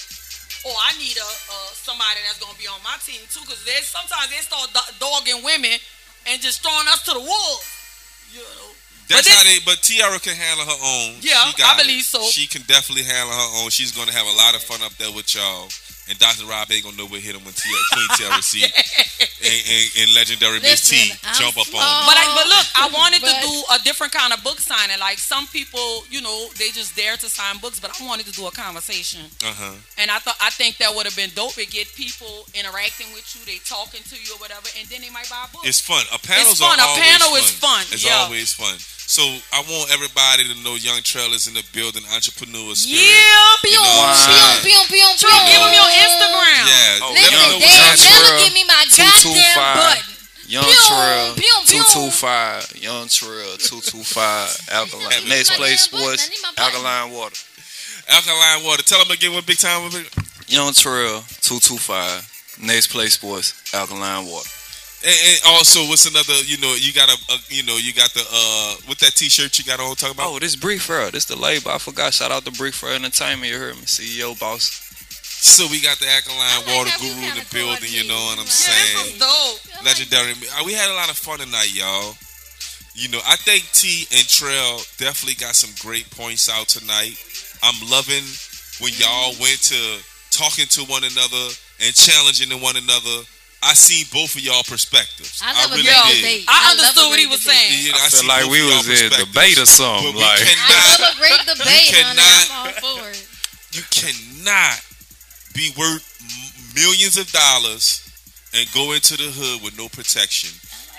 Oh, 0.66 0.72
I 0.88 0.96
need 0.96 1.16
a 1.16 1.24
uh, 1.28 1.70
somebody 1.76 2.20
that's 2.26 2.40
gonna 2.40 2.56
be 2.56 2.66
on 2.66 2.80
my 2.82 2.96
team 3.04 3.20
too, 3.28 3.40
because 3.44 3.60
they 3.64 3.76
sometimes 3.84 4.30
they 4.32 4.40
start 4.40 4.72
do- 4.72 4.94
dogging 4.98 5.44
women 5.44 5.76
and 6.26 6.40
just 6.40 6.62
throwing 6.64 6.88
us 6.88 7.04
to 7.04 7.12
the 7.12 7.20
wolves. 7.20 7.68
You 8.32 8.40
know, 8.40 8.72
That's 9.08 9.22
But 9.22 9.24
then- 9.28 9.36
how 9.36 9.44
they. 9.44 9.58
But 9.64 9.82
Tiara 9.84 10.18
can 10.18 10.34
handle 10.34 10.64
her 10.64 10.80
own. 10.80 11.20
Yeah, 11.20 11.52
I 11.64 11.76
believe 11.76 12.00
it. 12.00 12.08
so. 12.08 12.24
She 12.24 12.46
can 12.48 12.62
definitely 12.62 13.04
handle 13.04 13.34
her 13.36 13.50
own. 13.60 13.68
She's 13.70 13.92
gonna 13.92 14.12
have 14.12 14.26
a 14.26 14.32
lot 14.32 14.54
of 14.56 14.62
fun 14.64 14.80
up 14.82 14.96
there 14.96 15.12
with 15.12 15.34
y'all. 15.34 15.68
And 16.08 16.18
Dr. 16.18 16.44
Rob 16.44 16.68
ain't 16.70 16.84
gonna 16.84 16.96
know 17.00 17.06
what 17.06 17.20
hit 17.20 17.34
him 17.34 17.44
when 17.44 17.54
Tia, 17.56 17.76
Queen 17.96 18.08
Tiara 18.20 18.42
C 18.44 18.60
and, 18.60 18.72
and, 19.48 19.84
and 20.04 20.08
legendary 20.14 20.60
Miss 20.60 20.84
T 20.84 20.96
Listen, 21.00 21.16
I'm 21.24 21.34
jump 21.40 21.56
up 21.56 21.64
on. 21.64 21.72
small. 21.72 21.80
him. 21.80 22.04
But 22.04 22.16
I, 22.20 22.24
but 22.36 22.46
look, 22.48 22.66
I 22.76 22.86
wanted 22.92 23.20
to 23.24 23.32
do 23.40 23.52
a 23.72 23.78
different 23.88 24.12
kind 24.12 24.32
of 24.32 24.44
book 24.44 24.60
signing. 24.60 25.00
Like 25.00 25.16
some 25.18 25.46
people, 25.48 26.04
you 26.10 26.20
know, 26.20 26.48
they 26.60 26.68
just 26.76 26.92
dare 26.96 27.16
to 27.16 27.28
sign 27.28 27.56
books, 27.58 27.80
but 27.80 27.88
I 27.96 28.04
wanted 28.04 28.26
to 28.26 28.32
do 28.32 28.46
a 28.46 28.52
conversation. 28.52 29.24
Uh 29.40 29.52
huh. 29.56 29.74
And 29.96 30.10
I 30.10 30.18
thought 30.20 30.36
I 30.44 30.50
think 30.50 30.76
that 30.78 30.92
would 30.94 31.06
have 31.08 31.16
been 31.16 31.30
dope. 31.34 31.56
It 31.56 31.70
get 31.72 31.88
people 31.96 32.44
interacting 32.52 33.08
with 33.16 33.24
you, 33.32 33.40
they 33.48 33.58
talking 33.64 34.04
to 34.04 34.16
you 34.20 34.36
or 34.36 34.38
whatever, 34.44 34.68
and 34.78 34.84
then 34.92 35.00
they 35.00 35.10
might 35.10 35.28
buy 35.32 35.48
a 35.48 35.52
book. 35.52 35.64
It's 35.64 35.80
fun. 35.80 36.04
A 36.12 36.18
panels 36.20 36.60
fun. 36.60 36.76
are 36.80 36.84
A 36.84 37.00
panel 37.00 37.32
fun. 37.32 37.40
is 37.40 37.50
fun. 37.50 37.82
It's 37.96 38.04
Yeah. 38.04 38.28
always 38.28 38.52
fun. 38.52 38.76
So 39.06 39.22
I 39.52 39.60
want 39.68 39.92
everybody 39.92 40.48
to 40.48 40.54
know 40.64 40.74
Young 40.80 40.98
Trailers 41.04 41.46
in 41.46 41.54
the 41.54 41.62
building, 41.76 42.02
entrepreneur 42.12 42.72
spirit. 42.74 42.98
yeah. 43.04 43.68
You 43.68 43.76
know 43.76 43.84
what 44.00 44.16
I'm 44.16 44.16
saying? 44.16 44.64
Pew, 44.64 44.80
pew, 44.88 44.96
pew, 44.96 45.06
pew, 45.12 45.28
True, 45.28 45.38
give 45.44 45.60
them 45.60 45.74
your. 45.76 45.90
Instagram. 45.92 46.64
Yeah. 46.64 47.04
Oh, 47.04 47.12
let 47.12 47.20
me 47.20 47.20
Listen, 47.20 47.36
know 47.36 47.50
Young 47.52 47.60
they 47.60 47.68
what 47.68 47.84
Young 47.84 48.00
y'all- 48.00 48.24
never 48.24 48.32
give 48.44 48.54
me 48.56 48.64
my 48.64 48.82
225. 48.88 49.44
goddamn 49.44 49.76
button. 49.76 50.10
Young 50.46 50.64
Pew, 50.64 50.74
Trel, 50.88 51.34
pew, 51.34 51.56
pew. 51.68 51.84
225. 51.84 52.76
Yung 52.84 53.08
Trel, 53.08 53.56
225. 53.56 54.72
Alkaline. 54.72 55.10
Have 55.12 55.28
Next 55.28 55.50
my 55.50 55.56
place 55.56 55.86
damn 55.88 56.00
sports, 56.00 56.22
I 56.24 56.28
need 56.28 56.42
my 56.42 56.52
button. 56.52 56.64
Alkaline 56.84 57.10
Water. 57.12 57.40
Alkaline 58.08 58.64
water. 58.64 58.82
Tell 58.82 59.00
them 59.02 59.10
again 59.12 59.32
what 59.32 59.46
big 59.46 59.56
time 59.58 59.84
was 59.84 59.94
it. 59.96 60.08
Yung 60.48 60.72
Trel, 60.74 61.24
225. 61.40 62.58
Next 62.60 62.88
Play 62.88 63.08
Sports, 63.08 63.54
Alkaline 63.72 64.26
Water. 64.26 64.48
And, 65.04 65.12
and 65.12 65.40
also, 65.46 65.80
what's 65.88 66.06
another? 66.08 66.32
You 66.46 66.56
know, 66.58 66.74
you 66.80 66.92
got 66.92 67.08
a, 67.12 67.18
a 67.32 67.36
you 67.48 67.62
know, 67.62 67.76
you 67.76 67.92
got 67.92 68.10
the 68.14 68.24
uh, 68.24 68.76
with 68.88 68.98
that 69.00 69.12
T-shirt 69.14 69.58
you 69.58 69.64
got 69.64 69.78
on. 69.80 69.94
Talk 69.96 70.12
about. 70.14 70.32
Oh, 70.32 70.38
this 70.38 70.56
Brick 70.56 70.80
Fair. 70.80 71.10
This 71.10 71.26
the 71.26 71.36
label. 71.36 71.70
I 71.72 71.78
forgot. 71.78 72.14
Shout 72.14 72.32
out 72.32 72.44
to 72.46 72.52
Brick 72.52 72.72
Fair 72.74 72.94
Entertainment. 72.94 73.52
You 73.52 73.58
heard 73.58 73.76
me. 73.76 73.82
CEO 73.82 74.38
boss. 74.40 74.80
So 75.44 75.68
we 75.68 75.82
got 75.82 75.98
the 76.00 76.08
alkaline 76.08 76.40
I 76.40 76.56
like 76.56 76.66
water 76.72 76.90
guru 77.04 77.20
in 77.28 77.36
the 77.36 77.44
building. 77.52 77.92
You 77.92 78.08
know 78.08 78.16
what 78.32 78.40
I'm 78.40 78.48
coordinate. 78.48 78.64
saying? 78.64 79.20
This 79.20 79.20
dope. 79.20 79.84
legendary. 79.84 80.32
Uh, 80.56 80.64
We 80.64 80.72
had 80.72 80.88
a 80.88 80.96
lot 80.96 81.10
of 81.10 81.18
fun 81.20 81.38
tonight, 81.38 81.68
y'all. 81.76 82.16
You 82.96 83.10
know, 83.12 83.20
I 83.28 83.36
think 83.36 83.68
T 83.76 84.06
and 84.16 84.24
Trel 84.24 84.78
definitely 84.96 85.34
got 85.36 85.52
some 85.54 85.74
great 85.84 86.08
points 86.16 86.48
out 86.48 86.68
tonight. 86.72 87.20
I'm 87.60 87.76
loving 87.90 88.24
when 88.80 88.96
y'all 88.96 89.36
went 89.36 89.60
to 89.68 89.80
talking 90.32 90.64
to 90.64 90.80
one 90.88 91.04
another 91.04 91.44
and 91.84 91.92
challenging 91.92 92.48
to 92.48 92.56
one 92.56 92.76
another. 92.80 93.28
I 93.64 93.72
see 93.72 94.04
both 94.12 94.36
of 94.36 94.42
y'all 94.44 94.62
perspectives. 94.62 95.40
I 95.42 95.56
love 95.56 95.72
a 95.72 95.80
really 95.80 95.88
great 95.88 96.04
did. 96.12 96.20
debate. 96.20 96.44
I 96.48 96.70
understood 96.76 97.06
a 97.06 97.08
what 97.08 97.18
he 97.18 97.26
was 97.26 97.40
debate. 97.40 97.56
saying. 97.56 97.88
Yeah, 97.88 97.96
I 97.96 98.08
see 98.12 98.20
feel 98.20 98.28
like 98.28 98.44
we 98.52 98.60
was 98.68 98.84
in 98.92 99.08
debate 99.08 99.56
or 99.56 99.64
something. 99.66 100.12
But 100.12 100.20
we 100.20 100.24
Like, 100.24 100.40
I 100.40 100.44
cannot, 100.44 100.84
love 101.00 101.04
a 101.08 101.14
great 101.16 101.40
debate, 101.56 101.86
honey. 101.88 101.96
cannot- 101.96 102.48
I'm 102.52 102.84
all 102.84 103.00
for 103.00 103.08
it. 103.08 103.24
you 103.72 103.82
cannot 103.88 104.76
be 105.56 105.72
worth 105.80 106.04
millions 106.76 107.16
of 107.16 107.30
dollars 107.32 108.04
and 108.52 108.68
go 108.76 108.92
into 108.92 109.16
the 109.16 109.32
hood 109.32 109.62
with 109.64 109.74
no 109.80 109.88
protection 109.88 110.50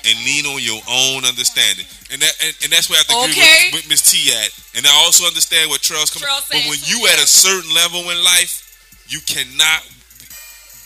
and 0.07 0.13
lean 0.25 0.45
on 0.45 0.61
your 0.61 0.81
own 0.89 1.25
understanding. 1.25 1.85
And 2.11 2.21
that 2.21 2.33
and, 2.43 2.53
and 2.65 2.69
that's 2.73 2.89
where 2.89 2.97
I 2.97 3.05
have 3.05 3.09
to 3.13 3.17
agree 3.29 3.41
Okay. 3.41 3.69
with, 3.73 3.85
with 3.85 3.89
Miss 3.89 4.01
T 4.05 4.33
at. 4.33 4.49
And 4.77 4.85
I 4.85 4.93
also 5.05 5.25
understand 5.25 5.69
what 5.69 5.81
Trel's 5.81 6.09
coming. 6.09 6.25
Trel's 6.29 6.45
But 6.49 6.61
when 6.69 6.77
you 6.85 7.05
at 7.13 7.17
a 7.21 7.25
certain 7.29 7.69
level 7.73 8.01
in 8.09 8.17
life, 8.25 8.61
you 9.09 9.19
cannot. 9.25 9.81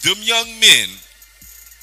Them 0.03 0.15
young 0.23 0.47
men 0.64 0.88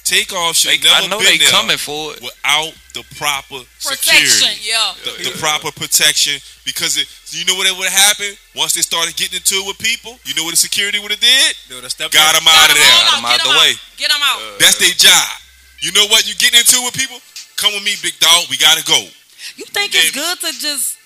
Takeoff 0.07 0.55
should 0.55 0.71
They, 0.71 0.79
never 0.87 1.03
I 1.03 1.07
know 1.11 1.19
been 1.19 1.35
they 1.35 1.43
there 1.43 1.51
coming 1.51 1.75
for 1.77 2.15
it. 2.15 2.23
without 2.23 2.71
the 2.95 3.03
proper 3.19 3.59
Protection, 3.83 4.23
security 4.23 4.63
yeah. 4.63 4.95
the, 5.03 5.11
the 5.29 5.33
proper 5.37 5.69
protection 5.75 6.39
because 6.63 6.95
it, 6.97 7.05
you 7.35 7.43
know 7.43 7.53
what 7.59 7.67
it 7.67 7.75
would 7.77 7.91
happen 7.91 8.31
once 8.55 8.73
they 8.73 8.81
started 8.81 9.15
getting 9.19 9.37
into 9.37 9.55
it 9.59 9.65
with 9.67 9.77
people. 9.77 10.17
You 10.25 10.33
know 10.33 10.43
what 10.47 10.51
the 10.55 10.61
security 10.63 10.97
would 10.99 11.11
have 11.11 11.19
did? 11.19 11.55
They 11.69 11.75
would've 11.75 11.91
stepped 11.91 12.13
Got 12.15 12.33
them 12.39 12.47
out 12.47 12.71
of 12.71 12.75
Get 12.75 12.81
'em 12.81 12.81
there. 12.81 12.95
all 12.95 13.03
Got 13.03 13.17
'em 13.19 13.25
out 13.27 13.37
Get 13.37 13.43
the 13.43 13.51
'em 13.51 13.59
way. 13.61 13.71
Get 14.01 14.09
them 14.11 14.23
out. 14.23 14.39
That's 14.59 14.77
their 14.81 14.95
job. 14.97 15.27
You 15.85 15.91
know 15.93 16.07
what? 16.09 16.25
You 16.27 16.33
getting 16.35 16.57
into 16.59 16.77
it 16.81 16.85
with 16.89 16.97
people? 16.97 17.21
Come 17.55 17.73
with 17.77 17.83
me, 17.83 17.93
big 18.01 18.17
dog. 18.19 18.49
We 18.49 18.57
gotta 18.57 18.83
go. 18.83 18.97
You 19.55 19.65
think 19.69 19.93
Yeah. 19.93 20.01
it's 20.09 20.11
good 20.11 20.39
to 20.41 20.51
just 20.59 20.96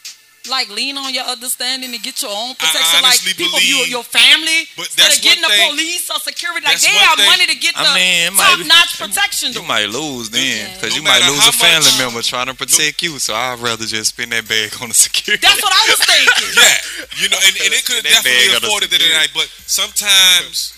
like 0.50 0.70
lean 0.70 0.98
on 0.98 1.14
your 1.14 1.24
understanding 1.26 1.94
and 1.94 2.02
get 2.02 2.22
your 2.22 2.32
own 2.34 2.56
protection, 2.56 3.04
like 3.06 3.14
honestly 3.14 3.34
people, 3.38 3.60
you, 3.62 3.86
your 3.86 4.02
family, 4.02 4.66
But 4.76 4.90
instead 4.90 5.06
that's 5.06 5.18
of 5.18 5.24
getting 5.24 5.44
one 5.44 5.52
the 5.52 5.58
thing- 5.58 5.70
police 5.78 6.10
or 6.10 6.20
security. 6.20 6.66
Like 6.66 6.82
they 6.82 6.90
have 6.98 7.18
thing- 7.20 7.30
money 7.30 7.46
to 7.46 7.56
get 7.56 7.78
I 7.78 7.86
the 7.86 7.94
mean, 7.94 8.34
top-notch 8.34 8.98
protection. 8.98 9.54
You 9.54 9.62
though. 9.62 9.70
might 9.70 9.90
lose 9.90 10.30
then, 10.34 10.42
Yeah. 10.42 10.74
because 10.74 10.92
No 10.92 10.96
you 10.98 11.04
might 11.04 11.22
lose 11.30 11.46
a 11.48 11.52
family 11.54 11.86
much- 11.94 12.00
member 12.02 12.22
trying 12.26 12.48
to 12.48 12.56
protect 12.58 13.02
you. 13.04 13.20
So 13.20 13.36
I'd 13.36 13.60
rather 13.60 13.86
just 13.86 14.18
spend 14.18 14.32
that 14.34 14.48
bag 14.48 14.74
on 14.82 14.90
the 14.90 14.96
security. 14.98 15.46
That's 15.46 15.62
what 15.62 15.74
I 15.74 15.84
was 15.94 16.00
thinking. 16.10 16.50
Yeah, 16.62 16.78
you 17.22 17.30
know, 17.30 17.38
and, 17.38 17.56
and 17.62 17.72
it 17.74 17.86
could 17.86 18.02
have 18.06 18.24
definitely 18.24 18.56
afforded 18.58 18.90
it 18.92 19.02
security. 19.02 19.14
tonight. 19.14 19.30
But 19.34 19.48
sometimes, 19.66 20.74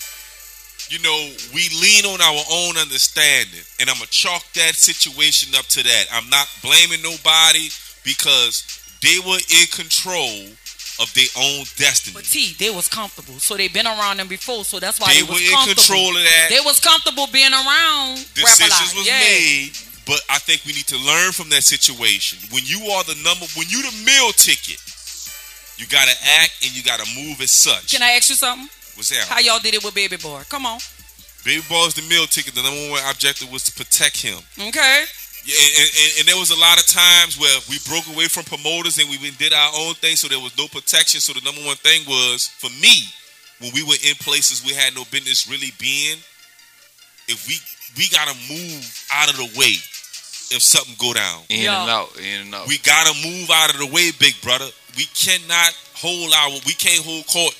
you 0.90 0.98
know, 1.00 1.30
we 1.54 1.68
lean 1.80 2.04
on 2.06 2.20
our 2.20 2.42
own 2.50 2.76
understanding, 2.76 3.60
and 3.80 3.88
I'm 3.88 3.96
gonna 3.96 4.06
chalk 4.10 4.44
that 4.54 4.74
situation 4.76 5.54
up 5.56 5.66
to 5.66 5.82
that. 5.82 6.04
I'm 6.12 6.28
not 6.30 6.48
blaming 6.62 7.02
nobody 7.02 7.68
because 8.04 8.62
they 9.04 9.18
were 9.28 9.38
in 9.38 9.66
control 9.68 10.48
of 11.00 11.12
their 11.14 11.26
own 11.36 11.64
destiny. 11.76 12.14
But 12.14 12.24
T, 12.24 12.54
they 12.58 12.70
was 12.70 12.88
comfortable, 12.88 13.38
so 13.40 13.56
they 13.56 13.68
been 13.68 13.86
around 13.86 14.18
them 14.18 14.28
before, 14.28 14.64
so 14.64 14.78
that's 14.78 14.98
why 15.00 15.12
They 15.12 15.20
they, 15.20 15.26
were 15.26 15.32
was 15.34 15.42
in 15.42 15.50
comfortable. 15.50 15.82
control 15.82 16.08
of 16.16 16.22
that. 16.22 16.46
They 16.50 16.60
was 16.64 16.78
comfortable 16.80 17.26
being 17.32 17.52
around. 17.52 18.16
decisions 18.34 18.94
was 18.94 19.06
yeah. 19.06 19.18
made, 19.18 19.72
but 20.06 20.20
I 20.30 20.38
think 20.38 20.62
we 20.64 20.72
need 20.72 20.86
to 20.94 20.98
learn 20.98 21.32
from 21.32 21.50
that 21.50 21.64
situation. 21.64 22.38
When 22.54 22.62
you 22.64 22.78
are 22.94 23.02
the 23.04 23.18
number, 23.26 23.46
when 23.58 23.66
you 23.68 23.82
the 23.82 23.94
meal 24.06 24.30
ticket, 24.38 24.78
you 25.76 25.86
gotta 25.90 26.14
act 26.38 26.62
and 26.62 26.70
you 26.76 26.82
gotta 26.84 27.06
move 27.18 27.40
as 27.40 27.50
such. 27.50 27.90
Can 27.92 28.02
I 28.02 28.12
ask 28.14 28.30
you 28.30 28.36
something? 28.36 28.68
What's 28.94 29.10
that? 29.10 29.26
How 29.26 29.40
y'all 29.40 29.58
did 29.58 29.74
it 29.74 29.82
with 29.82 29.94
Baby 29.94 30.16
Boy? 30.16 30.42
Come 30.48 30.64
on. 30.66 30.78
Baby 31.44 31.62
boy's 31.68 31.92
the 31.94 32.02
meal 32.08 32.26
ticket. 32.26 32.54
The 32.54 32.62
number 32.62 32.88
one 32.90 33.02
objective 33.10 33.50
was 33.50 33.64
to 33.64 33.72
protect 33.74 34.22
him. 34.22 34.38
Okay. 34.68 35.04
Yeah, 35.44 35.60
and, 35.60 35.88
and, 35.92 36.10
and 36.20 36.24
there 36.28 36.40
was 36.40 36.50
a 36.50 36.58
lot 36.58 36.80
of 36.80 36.86
times 36.86 37.38
where 37.38 37.52
we 37.68 37.76
broke 37.84 38.08
away 38.08 38.28
from 38.32 38.44
promoters 38.44 38.96
and 38.96 39.08
we 39.10 39.18
did 39.36 39.52
our 39.52 39.72
own 39.76 39.92
thing, 40.00 40.16
so 40.16 40.28
there 40.28 40.40
was 40.40 40.56
no 40.56 40.68
protection. 40.68 41.20
So 41.20 41.32
the 41.34 41.44
number 41.44 41.60
one 41.62 41.76
thing 41.76 42.00
was 42.08 42.48
for 42.48 42.70
me 42.80 43.04
when 43.60 43.70
we 43.74 43.82
were 43.84 44.00
in 44.00 44.16
places 44.24 44.64
we 44.64 44.72
had 44.72 44.94
no 44.94 45.04
business 45.12 45.44
really 45.48 45.72
being. 45.78 46.16
If 47.28 47.44
we 47.48 47.60
we 47.96 48.08
gotta 48.08 48.34
move 48.48 48.84
out 49.12 49.30
of 49.30 49.36
the 49.36 49.48
way 49.58 49.76
if 50.50 50.62
something 50.62 50.94
go 50.98 51.12
down. 51.12 51.42
in 51.48 51.62
Yeah. 51.62 51.82
and 51.82 51.90
out, 51.90 52.08
in 52.18 52.40
and 52.48 52.54
out. 52.54 52.66
We 52.68 52.78
gotta 52.78 53.12
move 53.26 53.50
out 53.50 53.72
of 53.72 53.78
the 53.80 53.86
way, 53.86 54.10
big 54.18 54.40
brother. 54.42 54.68
We 54.96 55.04
cannot 55.12 55.72
hold 55.94 56.32
our 56.32 56.50
we 56.64 56.72
can't 56.72 57.04
hold 57.04 57.26
court 57.26 57.54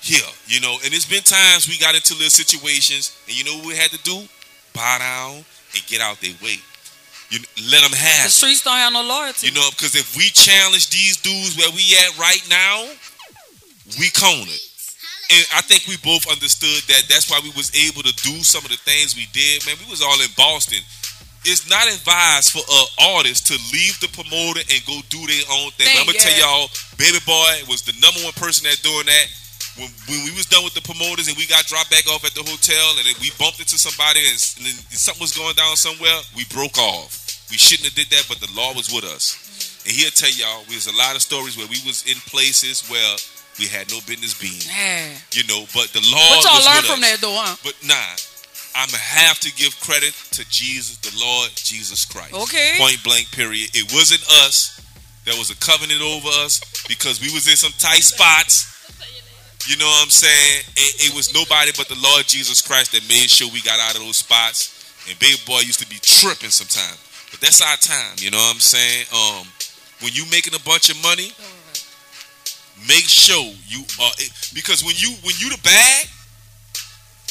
here, 0.00 0.26
you 0.46 0.60
know. 0.60 0.74
And 0.84 0.92
it's 0.92 1.06
been 1.06 1.22
times 1.22 1.68
we 1.68 1.78
got 1.78 1.94
into 1.94 2.14
little 2.14 2.30
situations, 2.30 3.14
and 3.26 3.38
you 3.38 3.44
know 3.44 3.58
what 3.58 3.66
we 3.66 3.76
had 3.76 3.90
to 3.90 4.02
do? 4.02 4.26
Bow 4.72 4.98
down 4.98 5.44
and 5.74 5.82
get 5.86 6.00
out 6.00 6.20
their 6.20 6.34
way. 6.42 6.58
You 7.30 7.40
let 7.70 7.82
them 7.82 7.96
have. 7.96 8.30
The 8.30 8.30
streets 8.30 8.62
don't 8.62 8.76
have 8.78 8.92
no 8.92 9.02
loyalty. 9.02 9.48
You 9.48 9.54
know, 9.54 9.68
because 9.74 9.96
if 9.96 10.16
we 10.16 10.30
challenge 10.30 10.90
these 10.90 11.18
dudes 11.18 11.56
where 11.56 11.70
we 11.74 11.82
at 12.06 12.14
right 12.18 12.42
now, 12.48 12.86
we 13.98 14.10
cone 14.10 14.46
it. 14.46 14.62
And 15.32 15.42
I 15.56 15.64
think 15.64 15.88
we 15.88 15.96
both 16.04 16.28
understood 16.28 16.84
that. 16.92 17.08
That's 17.08 17.32
why 17.32 17.40
we 17.42 17.50
was 17.56 17.72
able 17.72 18.04
to 18.04 18.12
do 18.22 18.44
some 18.44 18.62
of 18.62 18.70
the 18.70 18.78
things 18.84 19.16
we 19.16 19.26
did. 19.32 19.64
Man, 19.64 19.74
we 19.80 19.88
was 19.88 20.04
all 20.04 20.20
in 20.20 20.28
Boston. 20.36 20.84
It's 21.44 21.68
not 21.68 21.84
advised 21.88 22.52
for 22.52 22.64
an 22.64 22.86
artist 23.16 23.48
to 23.52 23.56
leave 23.72 24.00
the 24.00 24.08
promoter 24.12 24.60
and 24.64 24.80
go 24.84 25.00
do 25.12 25.20
their 25.28 25.44
own 25.60 25.72
thing. 25.76 25.88
But 25.92 26.00
I'm 26.00 26.08
gonna 26.08 26.16
Thing, 26.16 26.38
tell 26.38 26.40
y'all, 26.40 26.68
Baby 26.96 27.20
Boy 27.24 27.68
was 27.68 27.84
the 27.84 27.92
number 28.00 28.20
one 28.24 28.32
person 28.36 28.64
that 28.68 28.80
doing 28.80 29.04
that. 29.04 29.26
When, 29.76 29.90
when 30.06 30.22
we 30.24 30.30
was 30.38 30.46
done 30.46 30.62
with 30.62 30.74
the 30.74 30.82
promoters 30.82 31.26
and 31.26 31.36
we 31.36 31.46
got 31.46 31.66
dropped 31.66 31.90
back 31.90 32.06
off 32.06 32.22
at 32.22 32.34
the 32.34 32.46
hotel 32.46 32.94
and 32.98 33.06
then 33.06 33.14
we 33.18 33.34
bumped 33.38 33.58
into 33.58 33.74
somebody 33.74 34.22
and, 34.22 34.38
and 34.58 34.64
then 34.70 34.76
something 34.94 35.20
was 35.22 35.34
going 35.34 35.54
down 35.58 35.74
somewhere, 35.74 36.14
we 36.36 36.46
broke 36.54 36.78
off. 36.78 37.26
We 37.50 37.58
shouldn't 37.58 37.90
have 37.90 37.98
did 37.98 38.08
that, 38.14 38.26
but 38.30 38.38
the 38.38 38.50
law 38.54 38.72
was 38.72 38.94
with 38.94 39.04
us. 39.04 39.34
And 39.86 39.92
he'll 39.92 40.14
tell 40.14 40.30
y'all, 40.30 40.64
there's 40.70 40.86
a 40.86 40.96
lot 40.96 41.14
of 41.14 41.22
stories 41.22 41.58
where 41.58 41.66
we 41.66 41.82
was 41.84 42.06
in 42.06 42.16
places 42.30 42.86
where 42.88 43.16
we 43.58 43.66
had 43.66 43.90
no 43.90 43.98
business 44.06 44.34
being. 44.38 44.62
Yeah. 44.62 45.10
You 45.34 45.44
know, 45.46 45.66
but 45.74 45.90
the 45.90 46.02
law 46.06 46.22
What 46.38 46.44
y'all 46.46 46.64
learn 46.64 46.82
from 46.86 47.02
us. 47.02 47.10
that 47.10 47.18
though, 47.20 47.34
huh? 47.34 47.54
But 47.62 47.74
nah, 47.84 48.14
I'ma 48.74 48.98
have 48.98 49.38
to 49.40 49.50
give 49.54 49.78
credit 49.80 50.14
to 50.38 50.42
Jesus, 50.50 50.98
the 50.98 51.14
Lord 51.18 51.50
Jesus 51.54 52.04
Christ. 52.04 52.34
Okay. 52.34 52.74
Point 52.78 53.02
blank. 53.04 53.30
Period. 53.30 53.70
It 53.74 53.92
wasn't 53.92 54.22
us. 54.46 54.80
There 55.24 55.36
was 55.38 55.50
a 55.50 55.56
covenant 55.56 56.02
over 56.02 56.28
us 56.44 56.60
because 56.88 57.20
we 57.20 57.32
was 57.32 57.46
in 57.48 57.56
some 57.56 57.72
tight 57.78 58.02
spots. 58.02 58.73
You 59.66 59.76
know 59.78 59.86
what 59.86 60.02
I'm 60.04 60.10
saying? 60.10 60.62
It, 60.76 61.08
it 61.08 61.14
was 61.16 61.32
nobody 61.32 61.72
but 61.76 61.88
the 61.88 61.96
Lord 62.02 62.26
Jesus 62.26 62.60
Christ 62.60 62.92
that 62.92 63.00
made 63.08 63.30
sure 63.30 63.48
we 63.52 63.62
got 63.62 63.80
out 63.80 63.94
of 63.96 64.02
those 64.04 64.18
spots. 64.18 64.70
And 65.08 65.18
Big 65.18 65.40
Boy 65.46 65.60
used 65.60 65.80
to 65.80 65.88
be 65.88 65.96
tripping 66.00 66.50
sometimes. 66.50 67.00
But 67.30 67.40
that's 67.40 67.60
our 67.64 67.76
time. 67.76 68.16
You 68.18 68.30
know 68.30 68.38
what 68.38 68.54
I'm 68.54 68.60
saying? 68.60 69.06
Um, 69.12 69.46
when 70.00 70.12
you 70.12 70.24
making 70.30 70.54
a 70.54 70.60
bunch 70.64 70.90
of 70.90 71.00
money, 71.02 71.32
make 72.88 73.08
sure 73.08 73.40
you 73.68 73.84
are 74.00 74.12
because 74.52 74.84
when 74.84 74.94
you 74.98 75.16
when 75.24 75.34
you 75.40 75.48
the 75.50 75.60
bag, 75.64 76.06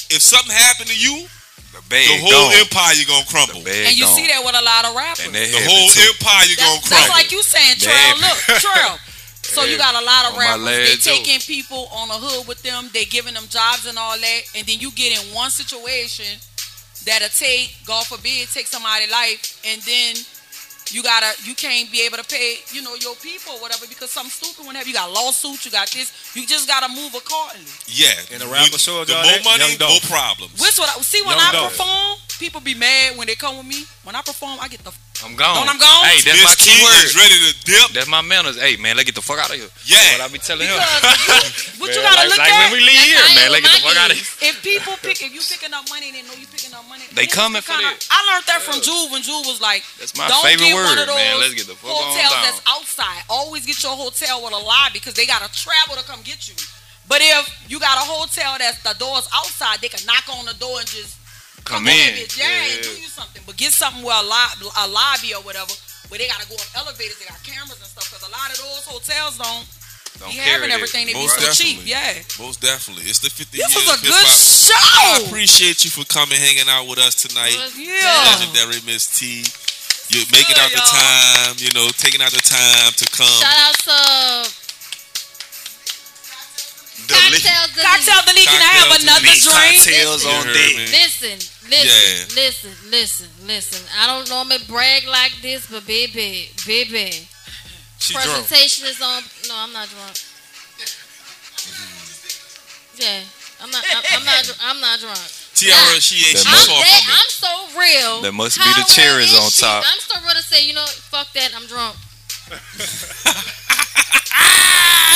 if 0.10 0.22
something 0.22 0.54
happened 0.54 0.90
to 0.90 0.98
you, 0.98 1.26
the 1.74 1.82
the 1.90 2.18
whole 2.22 2.50
gone. 2.50 2.62
empire 2.62 2.94
you 2.94 3.06
gonna 3.06 3.26
crumble. 3.26 3.62
And 3.66 3.94
you 3.98 4.06
gone. 4.06 4.14
see 4.14 4.28
that 4.30 4.42
with 4.46 4.54
a 4.54 4.62
lot 4.62 4.86
of 4.86 4.94
rappers. 4.94 5.26
And 5.26 5.34
The 5.34 5.62
whole 5.66 5.90
too. 5.90 6.02
empire 6.14 6.46
you 6.46 6.58
gonna 6.58 6.78
That's, 6.78 6.90
crumble. 6.90 7.10
that's 7.10 7.18
like 7.18 7.30
you 7.34 7.42
saying, 7.42 7.78
They 7.82 7.90
Trel. 7.90 8.18
Look, 8.22 8.38
Trel. 8.62 8.94
So 9.54 9.64
you 9.66 9.78
got 9.78 9.96
a 10.02 10.04
lot 10.06 10.32
of 10.32 10.38
rappers. 10.38 10.66
They 10.66 10.88
leg, 10.90 11.00
too. 11.00 11.10
taking 11.12 11.40
people 11.42 11.88
on 11.94 12.08
the 12.10 12.16
hood 12.16 12.48
with 12.48 12.62
them. 12.64 12.90
They 12.94 13.06
giving 13.06 13.34
them 13.34 13.46
jobs 13.50 13.86
and 13.88 13.98
all 13.98 14.18
that. 14.18 14.42
And 14.56 14.66
then 14.68 14.80
you 14.80 14.92
get 14.92 15.14
in 15.14 15.34
one 15.34 15.50
situation 15.52 16.26
that'll 17.06 17.30
take, 17.30 17.76
God 17.86 18.06
forbid, 18.08 18.48
take 18.50 18.68
somebody's 18.68 19.12
life, 19.12 19.60
and 19.68 19.82
then 19.84 20.16
you 20.92 21.02
gotta, 21.02 21.32
you 21.44 21.56
can't 21.56 21.90
be 21.92 22.02
able 22.06 22.18
to 22.18 22.24
pay, 22.24 22.58
you 22.72 22.82
know, 22.82 22.94
your 22.96 23.16
people 23.16 23.54
or 23.56 23.60
whatever 23.62 23.86
because 23.88 24.12
something 24.12 24.30
stupid 24.30 24.68
whenever 24.68 24.88
you 24.88 24.94
got 24.94 25.12
lawsuits, 25.12 25.66
you 25.66 25.72
got 25.72 25.90
this. 25.90 26.12
You 26.36 26.46
just 26.46 26.68
gotta 26.68 26.92
move 26.94 27.16
accordingly. 27.16 27.72
yeah. 27.88 28.12
And 28.32 28.42
the 28.42 28.48
rapper 28.48 28.72
When- 28.72 28.80
show 28.80 29.04
the 29.06 29.14
y'all 29.14 29.24
more 29.24 29.32
that, 29.32 29.44
money, 29.44 29.64
Young 29.70 29.78
Dolph. 29.78 30.10
more 30.10 30.20
problems. 30.20 30.60
Which 30.60 30.78
what 30.78 30.90
I 30.96 31.02
see 31.02 31.22
when 31.24 31.38
Young 31.38 31.48
I 31.48 31.52
Dolph. 31.52 31.78
perform, 31.78 32.18
people 32.40 32.62
be 32.62 32.76
mad 32.76 33.18
when 33.18 33.28
they 33.28 33.36
come 33.36 33.58
with 33.58 33.66
me. 33.66 33.86
When 34.04 34.16
I 34.16 34.22
perform, 34.22 34.60
I 34.62 34.68
get 34.68 34.84
the. 34.84 34.92
I'm 35.24 35.36
gone. 35.40 35.56
Don't 35.64 35.72
I'm 35.72 35.80
gone? 35.80 36.04
Hey, 36.06 36.20
that's 36.22 36.38
my 36.44 36.52
Miss 36.52 36.60
key 36.60 36.76
Key 36.76 36.84
word. 36.84 37.04
is 37.08 37.16
ready 37.16 37.38
to 37.40 37.52
dip. 37.64 37.88
That's 37.96 38.08
my 38.12 38.22
manners. 38.22 38.60
Hey, 38.60 38.76
man, 38.78 38.96
let's 39.00 39.08
get 39.08 39.16
the 39.16 39.24
fuck 39.24 39.40
out 39.40 39.50
of 39.50 39.56
here. 39.56 39.72
Yeah. 39.88 40.20
What 40.20 40.28
I 40.28 40.34
be 40.34 40.40
telling 40.44 40.68
him. 40.68 40.76
Because 40.76 41.24
you, 41.24 41.80
what 41.80 41.90
you 41.96 42.02
gotta 42.04 42.28
like, 42.28 42.30
look 42.30 42.40
like 42.44 42.52
at. 42.52 42.60
when 42.68 42.72
we 42.76 42.82
leave 42.84 43.00
That's 43.00 43.08
here, 43.08 43.24
how 43.24 43.36
man, 43.40 43.48
let's 43.56 43.64
get 43.64 43.74
the 43.80 43.84
fuck 43.88 43.98
out 44.04 44.12
of 44.12 44.18
here. 44.20 44.50
if 44.52 44.56
people 44.62 44.94
pick, 45.00 45.18
if 45.24 45.32
you 45.32 45.42
picking 45.44 45.72
up 45.74 45.88
money, 45.88 46.12
they 46.12 46.22
know 46.28 46.36
you 46.36 46.48
picking 46.52 46.76
up 46.76 46.84
money. 46.92 47.08
They 47.16 47.26
niggas 47.26 47.34
coming 47.34 47.64
be 47.64 47.68
for 47.68 47.80
kinda- 47.80 47.96
that. 47.96 48.08
I 48.12 48.20
learned 48.30 48.46
that 48.52 48.60
from 48.62 48.78
Juve 48.84 49.10
when 49.16 49.24
Juve 49.24 49.48
was 49.48 49.64
like, 49.64 49.82
That's 49.98 50.12
my 50.20 50.28
don't 50.28 50.44
favorite 50.44 50.70
get 50.72 50.76
one 50.76 50.84
word, 50.92 51.00
of 51.02 51.08
those 51.08 51.20
man. 51.20 51.40
Let's 51.40 51.56
get 51.56 51.68
the 51.72 51.78
fuck 51.80 51.92
on 51.96 52.04
hotels 52.14 52.32
down. 52.36 52.44
that's 52.44 52.62
outside. 52.68 53.20
Always 53.32 53.64
get 53.66 53.80
your 53.82 53.96
hotel 53.96 54.44
with 54.44 54.52
a 54.54 54.60
lie 54.60 54.92
because 54.92 55.16
they 55.16 55.24
gotta 55.26 55.48
travel 55.56 55.96
to 55.96 56.04
come 56.04 56.20
get 56.28 56.48
you. 56.52 56.56
But 57.08 57.20
if 57.24 57.44
you 57.68 57.80
got 57.80 58.00
a 58.00 58.06
hotel 58.08 58.56
that's 58.60 58.80
the 58.84 58.96
doors 59.00 59.28
outside, 59.36 59.80
they 59.80 59.88
can 59.92 60.04
knock 60.08 60.24
on 60.32 60.46
the 60.46 60.56
door 60.56 60.80
and 60.80 60.88
just 60.88 61.16
Come 61.64 61.88
in, 61.88 61.96
in. 61.96 62.24
bitch, 62.28 62.36
yeah, 62.38 62.48
and 62.76 62.84
do 62.84 62.92
you 63.02 63.08
something. 63.08 63.42
But 63.46 63.56
get 63.58 63.72
something 63.72 64.04
where 64.04 64.16
a, 64.20 64.26
lo- 64.26 64.70
a 64.84 64.88
lobby 64.88 65.34
or 65.34 65.42
whatever 65.48 65.72
where 66.12 66.20
they 66.20 66.28
gotta 66.28 66.46
go 66.48 66.56
up 66.56 66.68
elevators, 66.76 67.18
they 67.20 67.26
got 67.26 67.40
cameras 67.44 67.80
and 67.80 67.88
stuff. 67.90 68.06
Because 68.12 68.28
a 68.28 68.32
lot 68.32 68.52
of 68.52 68.58
those 68.60 68.84
hotels 68.86 69.40
don't, 69.40 69.66
Don't 70.20 70.30
be 70.30 70.38
carry 70.38 70.60
having 70.68 70.72
everything. 70.76 71.08
They 71.08 71.14
be 71.16 71.24
Most 71.24 71.40
so 71.40 71.50
cheap. 71.56 71.82
definitely. 71.88 71.90
Yeah. 71.90 72.44
Most 72.46 72.60
definitely. 72.62 73.04
It's 73.10 73.20
the 73.24 73.32
50 73.32 73.58
This 73.58 73.64
years 73.72 73.74
was 73.88 73.98
a 73.98 74.00
good 74.04 74.28
hip-hop. 74.28 75.24
I 75.24 75.26
appreciate 75.26 75.82
you 75.88 75.90
for 75.90 76.04
coming 76.06 76.38
hanging 76.38 76.68
out 76.70 76.86
with 76.86 77.00
us 77.00 77.16
tonight. 77.16 77.56
Yeah. 77.80 78.36
Legendary 78.36 78.84
Miss 78.86 79.08
T. 79.18 79.48
You're 80.12 80.28
making 80.36 80.60
good, 80.60 80.62
out 80.62 80.70
the 80.70 80.84
y'all. 80.84 80.94
time, 81.00 81.54
you 81.64 81.72
know, 81.74 81.88
taking 81.98 82.22
out 82.22 82.30
the 82.36 82.44
time 82.44 82.92
to 82.94 83.06
come. 83.16 83.26
Shout 83.40 83.56
out 83.56 83.78
to 83.88 83.98
Delete. 87.08 87.44
Cocktails 87.44 87.72
Delete. 87.74 87.88
Cocktail 87.88 88.22
delete. 88.28 88.48
Can 88.48 88.62
I 88.62 88.72
have 88.80 88.88
Cocktail 88.88 89.04
another 89.04 89.26
delete. 89.28 89.44
drink? 89.44 89.76
Cocktails 89.82 90.24
You 90.24 90.30
on 90.30 90.46
heard 90.46 90.54
deck. 90.54 90.76
me? 90.78 90.86
Listen, 90.94 91.38
listen, 91.70 91.88
Yeah. 91.88 92.26
listen, 92.44 92.72
listen, 92.92 93.30
listen. 93.46 93.82
I 94.00 94.08
don't 94.08 94.30
normally 94.30 94.58
brag 94.68 95.06
like 95.08 95.34
this, 95.42 95.68
but 95.70 95.86
baby, 95.88 96.50
baby, 96.66 97.28
She 98.00 98.14
drunk. 98.14 98.28
presentation 98.30 98.88
is 98.88 99.02
on. 99.02 99.24
No, 99.48 99.56
I'm 99.58 99.72
not 99.74 99.90
drunk. 99.90 100.18
Yeah, 102.96 103.22
I'm 103.62 103.72
not. 103.72 103.84
I'm, 103.90 104.04
I'm 104.20 104.26
not. 104.26 104.44
dr- 104.46 104.60
I'm 104.62 104.80
not 104.82 105.00
drunk. 105.00 105.20
Tiara, 105.56 106.00
she 106.02 106.18
ain't. 106.30 106.38
She 106.38 106.44
That 106.46 106.54
I'm, 106.62 106.66
far 106.68 106.82
that, 106.82 107.02
from 107.02 107.10
it. 107.10 107.18
I'm 107.18 107.30
so 107.30 107.52
real. 107.80 108.22
That 108.22 108.34
must 108.34 108.58
be 108.58 108.64
How 108.64 108.74
the 108.84 108.86
cherries 108.94 109.34
on 109.34 109.50
she? 109.50 109.62
top. 109.62 109.84
I'm 109.88 110.00
so 110.00 110.20
real 110.22 110.36
to 110.36 110.42
say, 110.44 110.66
you 110.66 110.74
know, 110.74 110.86
fuck 111.10 111.32
that, 111.34 111.54
I'm 111.56 111.66
drunk. 111.68 111.96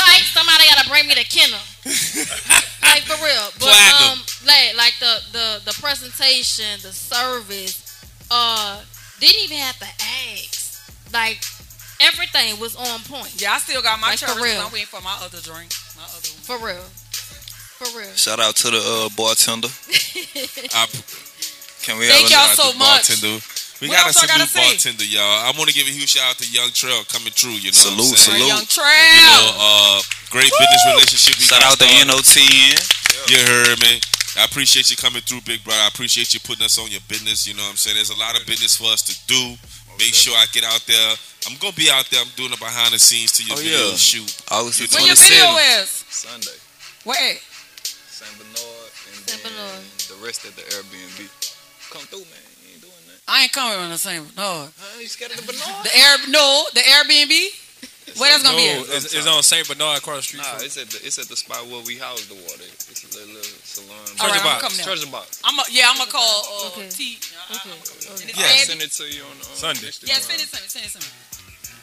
like 0.07 0.23
somebody 0.33 0.63
gotta 0.69 0.87
bring 0.89 1.07
me 1.07 1.13
the 1.15 1.25
Kenner. 1.25 1.59
Like 2.83 3.03
for 3.03 3.17
real. 3.23 3.47
But 3.59 3.69
Platinum. 3.71 4.19
um 4.19 4.25
like 4.45 4.75
like 4.77 4.95
the, 4.99 5.13
the 5.31 5.61
the 5.71 5.73
presentation, 5.81 6.79
the 6.81 6.91
service, 6.93 7.83
uh 8.31 8.81
didn't 9.19 9.43
even 9.43 9.57
have 9.57 9.77
to 9.79 9.85
ask. 9.85 11.13
Like 11.13 11.39
everything 12.01 12.59
was 12.59 12.75
on 12.75 12.99
point. 13.01 13.41
Yeah, 13.41 13.53
I 13.53 13.57
still 13.59 13.81
got 13.81 13.99
my 13.99 14.11
Like, 14.11 14.19
for 14.19 14.41
real. 14.41 14.61
I'm 14.61 14.71
waiting 14.71 14.87
for 14.87 15.01
my 15.01 15.15
other 15.21 15.39
drink. 15.41 15.71
My 15.95 16.03
other 16.03 16.29
one. 16.29 16.43
For 16.45 16.57
real. 16.59 16.83
For 17.77 17.97
real. 17.97 18.13
Shout 18.15 18.39
out 18.39 18.55
to 18.57 18.71
the 18.71 18.77
uh, 18.77 19.09
bartender. 19.15 19.67
I, 20.73 20.87
Can 21.83 21.97
we 21.99 22.07
Thank 22.07 22.29
have 22.29 22.49
y'all 22.49 22.55
so 22.55 22.73
much. 22.77 23.07
bartender. 23.09 23.37
We 23.79 23.89
What 23.89 24.01
got 24.01 24.03
a 24.03 24.07
else 24.09 24.23
I 24.23 24.27
gotta 24.27 24.47
salute 24.49 24.73
bartender, 24.73 25.05
y'all. 25.05 25.21
I 25.45 25.53
want 25.53 25.69
to 25.69 25.75
give 25.77 25.85
a 25.85 25.93
huge 25.93 26.09
shout 26.17 26.33
out 26.33 26.37
to 26.41 26.47
Yung 26.49 26.73
Trel 26.73 27.03
coming 27.13 27.29
through. 27.29 27.61
You 27.61 27.69
know, 27.69 27.77
Salute, 27.77 28.09
what 28.09 28.17
I'm 28.17 28.33
salute. 28.41 28.49
Yung 28.49 28.65
Trel. 28.65 28.89
You 28.89 29.25
know, 29.29 29.45
uh, 29.53 29.97
great 30.33 30.49
business 30.49 30.83
relationship. 30.89 31.33
We 31.37 31.45
shout 31.45 31.61
out 31.61 31.77
to 31.77 31.85
started. 31.85 32.09
NOTN? 32.09 32.73
You 33.29 33.37
heard 33.45 33.77
me. 33.85 34.01
I 34.41 34.45
appreciate 34.45 34.89
you 34.89 34.97
coming 34.97 35.21
through, 35.21 35.41
big 35.45 35.61
brother. 35.63 35.81
I 35.81 35.89
appreciate 35.93 36.33
you 36.33 36.39
putting 36.41 36.65
us 36.65 36.77
on 36.81 36.89
your 36.89 37.01
business. 37.09 37.45
You 37.45 37.53
know 37.53 37.63
what 37.69 37.77
I'm 37.77 37.81
saying? 37.81 37.97
There's 38.01 38.09
a 38.13 38.17
lot 38.17 38.33
of 38.39 38.45
business 38.49 38.77
for 38.77 38.89
us 38.89 39.01
to 39.09 39.13
do. 39.29 39.57
Make 39.97 40.13
sure 40.13 40.33
I 40.37 40.45
get 40.53 40.63
out 40.65 40.81
there. 40.85 41.09
I'm 41.49 41.57
gonna 41.57 41.73
be 41.73 41.89
out 41.89 42.05
there. 42.09 42.21
I'm 42.21 42.29
doing 42.37 42.49
the 42.53 42.57
behind 42.57 42.93
the 42.93 42.99
scenes 43.01 43.33
to 43.37 43.45
your 43.45 43.57
Oh, 43.57 43.61
video 43.61 43.93
yeah. 43.93 43.97
shoot. 43.97 44.29
August 44.53 44.77
the 44.81 44.89
When 44.93 45.05
your 45.09 45.17
video 45.17 45.57
is? 45.81 45.89
Sunday. 46.09 46.57
Wait. 47.05 47.41
San 48.09 48.29
Bernard 48.37 48.89
and 49.09 49.21
San 49.25 49.37
then 49.41 49.53
Bernard. 49.53 49.85
the 50.09 50.17
rest 50.21 50.45
at 50.45 50.53
the 50.57 50.65
Airbnb. 50.69 51.29
Come 51.93 52.05
through, 52.13 52.25
man. 52.29 52.46
I 53.27 53.43
ain't 53.43 53.51
coming 53.51 53.77
on 53.77 53.89
the 53.89 53.97
same. 53.97 54.23
No. 54.37 54.67
Huh? 54.71 54.99
You 54.99 55.07
scared 55.07 55.31
of 55.31 55.37
the 55.37 55.43
Bernard? 55.43 55.83
The 55.83 55.91
Air 55.95 56.15
no, 56.29 56.63
the 56.73 56.79
Airbnb. 56.81 57.63
Where 58.17 58.31
that's 58.31 58.41
gonna 58.41 58.55
be 58.57 58.69
at? 58.71 58.81
it's, 58.97 59.13
it's 59.13 59.27
on 59.27 59.43
Saint 59.43 59.67
Bernard 59.67 59.99
across 59.99 60.17
the 60.17 60.23
street. 60.23 60.39
Nah, 60.41 60.57
from- 60.57 60.65
it's 60.65 60.77
at 60.79 60.87
the 60.89 60.97
it's 61.05 61.19
at 61.19 61.27
the 61.27 61.35
spot 61.35 61.67
where 61.67 61.83
we 61.85 61.97
house 61.99 62.25
the 62.25 62.33
water. 62.39 62.63
It's 62.65 63.03
a 63.03 63.07
little, 63.13 63.35
little 63.35 63.59
salon. 63.67 63.93
Treasure 64.15 64.39
I'm 64.41 64.47
box. 64.47 64.61
coming 64.63 64.77
there. 64.79 64.85
Treasure 64.87 65.11
box. 65.11 65.41
I'm 65.43 65.59
a, 65.59 65.63
yeah, 65.69 65.91
I'm 65.91 65.97
gonna 65.99 66.09
call 66.09 66.23
uh, 66.23 66.67
Okay. 66.73 66.89
T. 66.89 67.19
Uh, 67.51 67.59
Okay. 67.61 67.69
And 67.69 68.29
it's 68.31 68.39
Yeah. 68.39 68.47
I'll 68.47 68.65
send 68.65 68.81
it 68.81 68.91
to 68.95 69.03
you 69.11 69.21
on 69.21 69.37
uh, 69.37 69.53
Sunday. 69.53 69.91
Yeah, 70.07 70.17
send 70.23 70.39
it 70.41 70.47
to 70.49 70.55
me. 70.55 70.67
Send 70.71 70.85
it 70.87 70.91
to 70.95 70.99
me. 71.03 71.26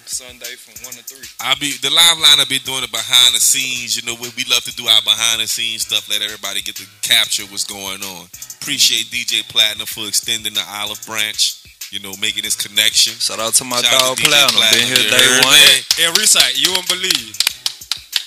Sunday 0.09 0.55
from 0.56 0.74
one 0.85 0.94
to 0.94 1.02
three. 1.05 1.26
I'll 1.40 1.59
be 1.59 1.76
the 1.81 1.90
live 1.90 2.18
line. 2.18 2.39
I'll 2.39 2.51
be 2.51 2.59
doing 2.60 2.82
the 2.82 2.89
behind 2.93 3.35
the 3.35 3.40
scenes. 3.40 3.97
You 3.97 4.05
know, 4.05 4.14
we, 4.20 4.28
we 4.36 4.44
love 4.51 4.64
to 4.64 4.74
do 4.76 4.86
our 4.86 5.02
behind 5.02 5.40
the 5.40 5.48
scenes 5.48 5.86
stuff. 5.86 6.09
Let 6.09 6.22
everybody 6.22 6.62
get 6.62 6.76
to 6.76 6.86
capture 7.02 7.44
what's 7.48 7.64
going 7.64 8.02
on. 8.02 8.28
Appreciate 8.60 9.09
DJ 9.09 9.47
Platinum 9.48 9.86
for 9.86 10.06
extending 10.06 10.55
the 10.55 10.64
olive 10.68 11.01
branch. 11.06 11.60
You 11.93 12.01
know, 12.01 12.14
making 12.20 12.43
this 12.43 12.56
connection. 12.59 13.14
Shout 13.20 13.39
out 13.39 13.55
to 13.60 13.64
my 13.64 13.81
Shout 13.81 13.94
out 13.94 14.16
dog 14.16 14.16
to 14.18 14.22
DJ 14.24 14.51
Platinum. 14.51 14.72
Been 14.74 14.89
here 14.89 15.05
day 15.10 15.28
one. 15.47 15.55
me? 15.55 16.05
And 16.05 16.10
Resight, 16.18 16.59
you 16.59 16.72
won't 16.72 16.89
believe 16.89 17.39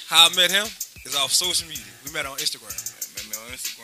how 0.07 0.29
I 0.31 0.35
met 0.35 0.51
him 0.51 0.65
is 1.03 1.15
off 1.15 1.33
social 1.33 1.67
media. 1.67 1.83
We 2.05 2.13
met 2.13 2.25
on 2.25 2.37
Instagram. 2.37 2.96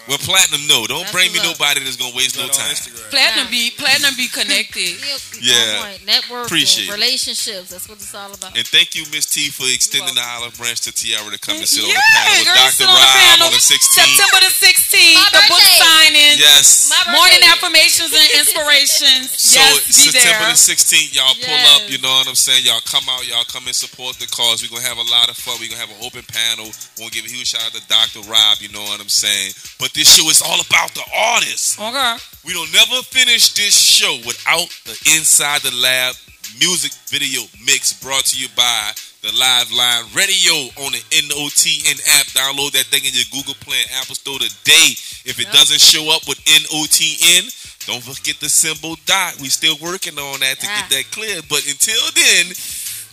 Well, 0.08 0.18
Platinum, 0.20 0.68
no, 0.68 0.84
don't 0.86 1.08
That's 1.08 1.12
bring 1.16 1.32
me 1.32 1.40
what's 1.40 1.56
nobody 1.60 1.80
that's 1.80 1.96
gonna 1.96 2.16
waste 2.16 2.36
no 2.36 2.48
time. 2.52 2.76
Instagram. 2.76 3.08
Platinum 3.10 3.48
be 3.50 3.72
platinum 3.72 4.14
be 4.18 4.28
connected. 4.28 5.00
Yeah. 5.44 5.92
network, 6.08 6.48
Appreciate 6.48 6.88
relationships. 6.92 7.68
That's 7.76 7.90
what 7.90 8.00
it's 8.00 8.16
all 8.16 8.32
about. 8.32 8.56
And 8.56 8.64
thank 8.68 8.96
you, 8.96 9.04
Ms. 9.12 9.28
Tee, 9.28 9.52
for 9.52 9.68
extending 9.68 10.16
the 10.16 10.24
olive 10.24 10.56
branch 10.56 10.88
to 10.88 10.92
Tiara 10.96 11.28
to 11.32 11.40
come 11.40 11.58
and 11.60 11.68
sit 11.68 11.84
on 11.84 11.92
the 11.92 12.00
panel 12.00 12.40
with 12.40 12.48
Dr. 12.56 12.72
sit 12.72 12.88
on 12.88 12.96
the 12.96 13.04
Rob 13.04 13.44
on 13.44 13.52
the 13.52 13.60
16th. 13.60 13.92
September 13.92 14.40
the 14.40 14.54
16th, 14.56 15.20
My 15.20 15.28
the 15.36 15.44
book 15.52 15.66
signing. 15.68 16.36
Yes. 16.40 16.88
Morning 17.12 17.44
affirmations 17.52 18.12
and 18.16 18.28
inspirations. 18.40 19.36
So 19.54 19.60
yes, 19.60 19.86
be 19.86 19.94
September 20.16 20.48
there. 20.48 20.56
the 20.56 20.58
16th, 20.58 21.12
y'all 21.14 21.36
pull 21.36 21.52
Yes. 21.60 21.76
up. 21.76 21.82
You 21.92 21.98
know 22.00 22.14
what 22.24 22.28
I'm 22.28 22.40
saying? 22.40 22.64
Y'all 22.66 22.82
come 22.88 23.04
out. 23.12 23.28
Y'all 23.28 23.44
come 23.46 23.68
and 23.68 23.76
support 23.76 24.16
the 24.18 24.28
cause. 24.32 24.64
We're 24.64 24.72
gonna 24.74 24.88
have 24.88 24.98
a 24.98 25.06
lot 25.12 25.28
of 25.30 25.36
fun. 25.38 25.60
We're 25.60 25.70
gonna 25.70 25.82
have 25.84 25.92
an 25.92 26.00
open 26.02 26.24
panel. 26.24 26.72
We're 26.98 27.12
gonna 27.12 27.12
give 27.20 27.26
a 27.28 27.30
huge 27.30 27.52
shout 27.52 27.62
out 27.68 27.76
to 27.76 27.84
Dr. 27.92 28.24
Rob. 28.32 28.58
You 28.64 28.70
know 28.72 28.82
what 28.82 28.98
I'm 29.04 29.12
saying? 29.12 29.52
But 29.80 29.94
this 29.94 30.16
show 30.16 30.30
is 30.30 30.42
all 30.42 30.60
about 30.62 30.94
the 30.94 31.04
artists. 31.14 31.80
Okay. 31.80 32.16
We 32.46 32.54
don't 32.54 32.72
never 32.74 33.02
finish 33.04 33.54
this 33.54 33.76
show 33.80 34.16
without 34.26 34.68
the 34.86 34.98
Inside 35.18 35.62
the 35.62 35.74
Lab 35.76 36.16
music 36.60 36.92
video 37.08 37.42
mix 37.66 37.94
brought 37.94 38.26
to 38.26 38.38
you 38.38 38.48
by 38.56 38.92
the 39.22 39.32
Live 39.32 39.72
Line 39.72 40.04
Radio 40.14 40.54
on 40.84 40.92
the 40.92 41.02
NOTN 41.10 41.98
app. 42.20 42.28
Download 42.36 42.72
that 42.74 42.86
thing 42.92 43.06
in 43.06 43.14
your 43.14 43.24
Google 43.32 43.56
Play 43.62 43.78
and 43.82 43.92
Apple 44.02 44.16
Store 44.16 44.38
today. 44.40 44.92
If 45.26 45.40
it 45.40 45.46
Yep. 45.48 45.54
doesn't 45.54 45.82
show 45.82 46.12
up 46.12 46.28
with 46.28 46.38
NOTN, 46.46 47.50
don't 47.88 48.04
forget 48.04 48.40
the 48.40 48.50
symbol 48.50 48.98
dot. 49.06 49.40
We 49.40 49.50
still 49.50 49.78
working 49.78 50.18
on 50.20 50.42
that 50.42 50.60
to 50.60 50.68
Ah. 50.70 50.82
get 50.82 50.90
that 50.92 51.12
clear. 51.12 51.42
But 51.44 51.66
until 51.66 52.12
then, 52.12 52.54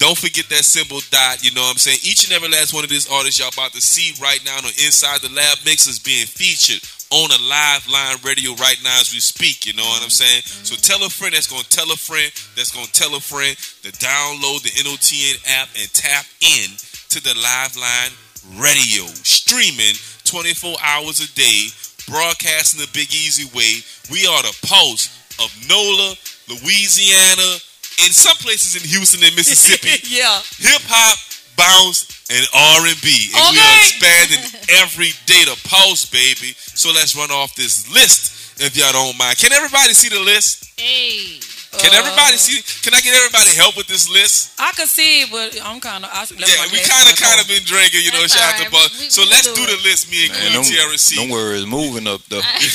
don't 0.01 0.17
forget 0.17 0.49
that 0.49 0.65
symbol 0.65 0.99
dot. 1.13 1.45
You 1.45 1.53
know 1.53 1.61
what 1.61 1.77
I'm 1.77 1.85
saying? 1.85 2.01
Each 2.01 2.25
and 2.25 2.33
every 2.33 2.49
last 2.49 2.73
one 2.73 2.83
of 2.83 2.91
these 2.91 3.05
artists 3.13 3.37
y'all 3.39 3.53
about 3.53 3.77
to 3.77 3.85
see 3.85 4.17
right 4.17 4.41
now 4.49 4.57
on 4.57 4.73
Inside 4.81 5.21
the 5.21 5.29
Lab 5.29 5.61
mix 5.69 5.87
is 5.87 6.01
being 6.01 6.25
featured 6.25 6.81
on 7.13 7.29
a 7.29 7.41
live 7.45 7.85
line 7.85 8.17
radio 8.25 8.57
right 8.57 8.81
now 8.81 8.97
as 8.97 9.13
we 9.13 9.21
speak. 9.21 9.69
You 9.69 9.77
know 9.77 9.85
what 9.85 10.03
I'm 10.03 10.09
saying? 10.09 10.41
So 10.65 10.73
tell 10.81 11.05
a 11.05 11.13
friend 11.13 11.37
that's 11.37 11.53
gonna 11.53 11.69
tell 11.69 11.93
a 11.93 12.01
friend 12.01 12.33
that's 12.57 12.73
gonna 12.73 12.89
tell 12.97 13.13
a 13.13 13.21
friend 13.21 13.53
to 13.85 13.93
download 14.01 14.65
the 14.65 14.73
NOTN 14.81 15.37
app 15.61 15.69
and 15.77 15.87
tap 15.93 16.25
in 16.41 16.73
to 17.13 17.21
the 17.21 17.37
live 17.37 17.77
line 17.77 18.11
radio 18.57 19.05
streaming 19.21 20.01
24 20.25 20.81
hours 20.81 21.21
a 21.21 21.29
day, 21.37 21.69
broadcasting 22.09 22.81
the 22.81 22.89
Big 22.97 23.13
Easy 23.13 23.45
way. 23.53 23.85
We 24.09 24.25
are 24.25 24.43
the 24.49 24.57
pulse 24.65 25.13
of 25.45 25.53
NOLA, 25.69 26.17
Louisiana, 26.49 27.61
in 28.07 28.13
some 28.13 28.37
places 28.39 28.81
in 28.81 28.89
Houston 28.89 29.23
and 29.25 29.35
Mississippi 29.37 30.01
yeah. 30.09 30.41
hip 30.59 30.83
hop, 30.89 31.19
bounce, 31.57 32.09
and 32.31 32.47
R 32.55 32.87
and 32.87 33.01
B. 33.03 33.11
And 33.35 33.43
we 33.53 33.61
are 33.61 33.77
expanding 33.85 34.43
every 34.83 35.13
day 35.27 35.45
to 35.45 35.57
pulse, 35.69 36.07
baby. 36.07 36.55
So 36.57 36.91
let's 36.91 37.17
run 37.17 37.31
off 37.31 37.55
this 37.55 37.91
list 37.93 38.61
if 38.61 38.77
y'all 38.77 38.93
don't 38.93 39.19
mind. 39.19 39.39
Can 39.39 39.53
everybody 39.53 39.93
see 39.93 40.09
the 40.09 40.21
list? 40.23 40.81
Hey. 40.81 41.41
Can 41.79 41.95
Uh, 41.95 41.99
everybody 42.03 42.37
see? 42.37 42.59
Can 42.83 42.95
I 42.95 43.01
get 43.01 43.15
everybody 43.15 43.55
help 43.55 43.77
with 43.77 43.87
this 43.87 44.09
list? 44.11 44.51
I 44.59 44.73
could 44.73 44.89
see, 44.89 45.25
but 45.31 45.55
I'm 45.63 45.79
kind 45.79 46.05
of. 46.05 46.11
yeah, 46.35 46.67
we 46.73 46.83
kind 46.83 47.07
of 47.09 47.15
kind 47.15 47.39
of 47.41 47.47
been 47.47 47.63
drinking, 47.63 48.03
you 48.03 48.11
know. 48.11 48.21
That's 48.27 48.35
Shout 48.35 48.55
out 48.55 48.59
to 48.59 48.65
all 48.67 48.71
Buck. 48.75 48.91
right. 48.91 48.99
We- 48.99 49.05
we- 49.07 49.11
So 49.11 49.23
we 49.23 49.31
let's 49.31 49.47
do 49.47 49.55
do 49.55 49.67
the 49.67 49.79
list. 49.87 50.11
Me 50.11 50.25
and 50.27 50.33
Man, 50.35 50.41
Queen 50.41 50.53
them, 50.55 50.65
TRC. 50.67 51.15
them 51.17 51.29
words 51.31 51.67
moving 51.67 52.07
up 52.09 52.23
though. 52.29 52.43
Hey, 52.51 52.67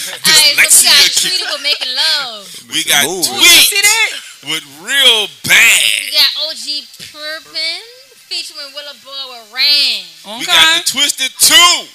so 0.00 0.56
we 0.56 0.56
got 0.56 0.70
Dyslexia. 0.72 1.52
with 1.52 1.62
making 1.62 1.92
love. 1.94 2.42
We 2.72 2.84
got 2.84 3.04
Move. 3.04 3.24
See 3.24 3.80
that? 3.82 4.10
with 4.48 4.64
real 4.80 5.28
bad. 5.44 5.82
We 6.00 6.10
got 6.16 6.30
OG 6.48 6.66
Purpin 7.12 7.80
featuring 8.32 8.72
Willa 8.74 8.94
Boy 9.04 9.22
with 9.28 9.52
Ran. 9.52 10.04
Okay. 10.24 10.38
We 10.40 10.46
got 10.46 10.84
the 10.86 10.90
twisted 10.92 11.32
two. 11.38 11.88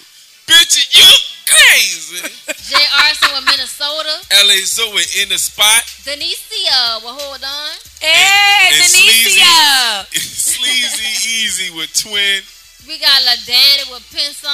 Bitch, 0.48 0.88
you 0.96 1.10
crazy. 1.48 2.22
J. 2.70 2.76
Arson 3.06 3.30
with 3.36 3.46
Minnesota. 3.46 4.14
LA 4.32 4.60
Zoe 4.66 5.04
in 5.22 5.30
the 5.30 5.38
spot. 5.38 5.84
Denicia 6.04 7.00
with 7.04 7.16
Hold 7.16 7.44
On. 7.44 7.72
Hey, 8.00 8.72
and 8.72 8.92
Denicia. 8.92 10.08
Sleazy 10.12 11.12
Easy 11.44 11.70
with 11.76 11.94
Twin. 11.94 12.42
We 12.88 12.98
got 12.98 13.22
La 13.26 13.38
Daddy 13.46 13.86
with 13.92 14.02
Pinson. 14.10 14.50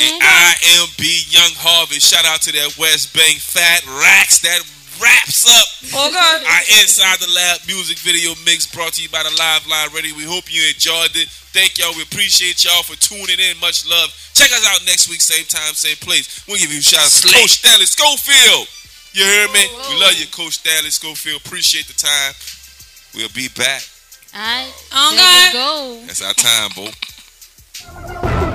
And 0.00 0.16
I 0.22 0.54
am 0.80 0.88
B 0.96 1.24
Young 1.28 1.52
Harvey. 1.60 2.00
Shout 2.00 2.24
out 2.24 2.40
to 2.48 2.52
that 2.52 2.78
West 2.78 3.12
Bank 3.12 3.36
Fat 3.36 3.84
Racks 4.00 4.40
that 4.40 4.64
wraps 5.00 5.46
up 5.46 5.68
Okay. 5.92 6.44
our 6.46 6.62
Inside 6.82 7.18
the 7.20 7.30
Lab 7.34 7.60
music 7.66 7.98
video 7.98 8.34
mix 8.44 8.66
brought 8.66 8.94
to 8.94 9.02
you 9.02 9.08
by 9.08 9.22
the 9.22 9.34
Live 9.38 9.66
Line 9.66 9.88
Radio. 9.94 10.16
We 10.16 10.24
hope 10.24 10.52
you 10.52 10.62
enjoyed 10.68 11.14
it. 11.16 11.28
Thank 11.56 11.78
y'all. 11.78 11.94
We 11.96 12.02
appreciate 12.02 12.64
y'all 12.64 12.82
for 12.82 12.96
tuning 12.96 13.38
in. 13.38 13.56
Much 13.60 13.86
love. 13.88 14.10
Check 14.34 14.50
us 14.52 14.64
out 14.68 14.84
next 14.86 15.08
week, 15.08 15.20
same 15.20 15.44
time, 15.46 15.72
same 15.74 15.96
place. 15.96 16.44
We'll 16.46 16.58
give 16.58 16.72
you 16.72 16.78
a 16.78 16.82
shout 16.82 17.04
out 17.06 17.10
to 17.12 17.28
Coach 17.32 17.50
Stanley 17.62 17.86
Schofield. 17.86 18.68
You 19.12 19.24
hear 19.24 19.48
me? 19.48 19.64
We 19.88 19.96
love 20.00 20.14
you, 20.20 20.26
Coach 20.28 20.60
Stanley 20.60 20.90
Schofield. 20.90 21.40
Appreciate 21.44 21.86
the 21.86 21.94
time. 21.94 22.32
We'll 23.14 23.32
be 23.32 23.48
back. 23.56 23.82
Alright. 24.34 24.68
Okay. 24.92 25.16
There 25.16 25.46
you 25.46 25.52
go. 25.54 26.02
That's 26.06 26.20
our 26.20 26.34
time, 26.34 26.70
boo. 26.76 28.45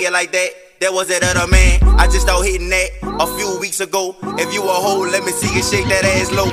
It 0.00 0.12
like 0.12 0.32
that. 0.32 0.50
That 0.80 0.92
was 0.92 1.08
that 1.08 1.22
other 1.22 1.46
man. 1.46 1.78
I 1.98 2.06
just 2.06 2.22
started 2.22 2.50
hitting 2.50 2.68
that 2.70 2.90
a 3.20 3.26
few 3.38 3.58
weeks 3.60 3.80
ago. 3.80 4.16
If 4.38 4.52
you 4.52 4.62
a 4.62 4.74
hoe, 4.74 5.06
let 5.06 5.24
me 5.24 5.32
see 5.32 5.54
you 5.54 5.62
shake 5.62 5.86
that 5.88 6.04
ass 6.04 6.32
low. 6.32 6.50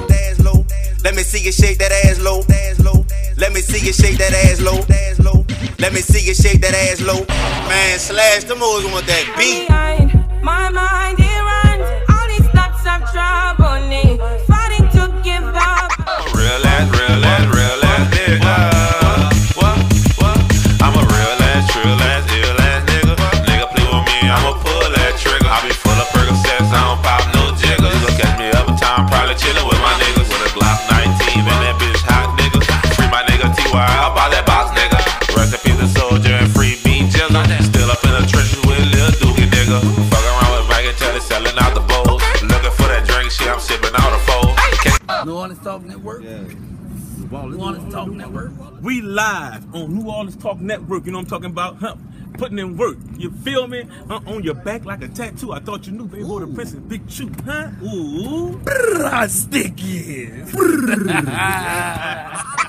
Let 1.03 1.15
me 1.15 1.23
see 1.23 1.43
you 1.43 1.51
shake 1.51 1.79
that 1.79 1.91
ass 2.05 2.19
low. 2.19 2.43
Let 3.37 3.53
me 3.53 3.61
see 3.61 3.85
you 3.85 3.93
shake 3.93 4.17
that 4.19 4.33
ass 4.45 4.61
low. 4.61 4.85
Let 5.79 5.93
me 5.93 6.01
see 6.01 6.25
you 6.25 6.35
shake 6.35 6.61
that 6.61 6.75
ass 6.75 7.01
low. 7.01 7.25
Man, 7.67 7.97
slash 7.97 8.43
them 8.43 8.59
hoes 8.59 8.85
want 8.85 9.07
that 9.07 9.25
beat. 9.37 9.67
My 10.43 10.69
mind 10.69 11.20
New 47.31 47.37
Orleans 47.37 47.93
Talk 47.93 48.09
Network. 48.09 48.51
We 48.81 49.01
live 49.01 49.73
on 49.73 49.95
New 49.95 50.09
Orleans 50.09 50.35
Talk 50.35 50.59
Network. 50.59 51.05
You 51.05 51.13
know 51.13 51.19
what 51.19 51.23
I'm 51.23 51.29
talking 51.29 51.49
about? 51.49 51.77
Huh? 51.77 51.95
Putting 52.33 52.59
in 52.59 52.75
work. 52.75 52.97
You 53.17 53.31
feel 53.31 53.67
me? 53.67 53.85
Uh, 54.09 54.19
on 54.27 54.43
your 54.43 54.53
back 54.53 54.83
like 54.83 55.01
a 55.01 55.07
tattoo. 55.07 55.53
I 55.53 55.59
thought 55.59 55.87
you 55.87 55.93
knew, 55.93 56.07
baby. 56.07 56.23
Boy, 56.23 56.41
the 56.41 56.47
Prince 56.47 56.73
is 56.73 56.79
Big 56.79 57.07
Chew, 57.07 57.31
huh? 57.45 57.69
Ooh. 57.83 58.59
Sticky. 59.29 60.29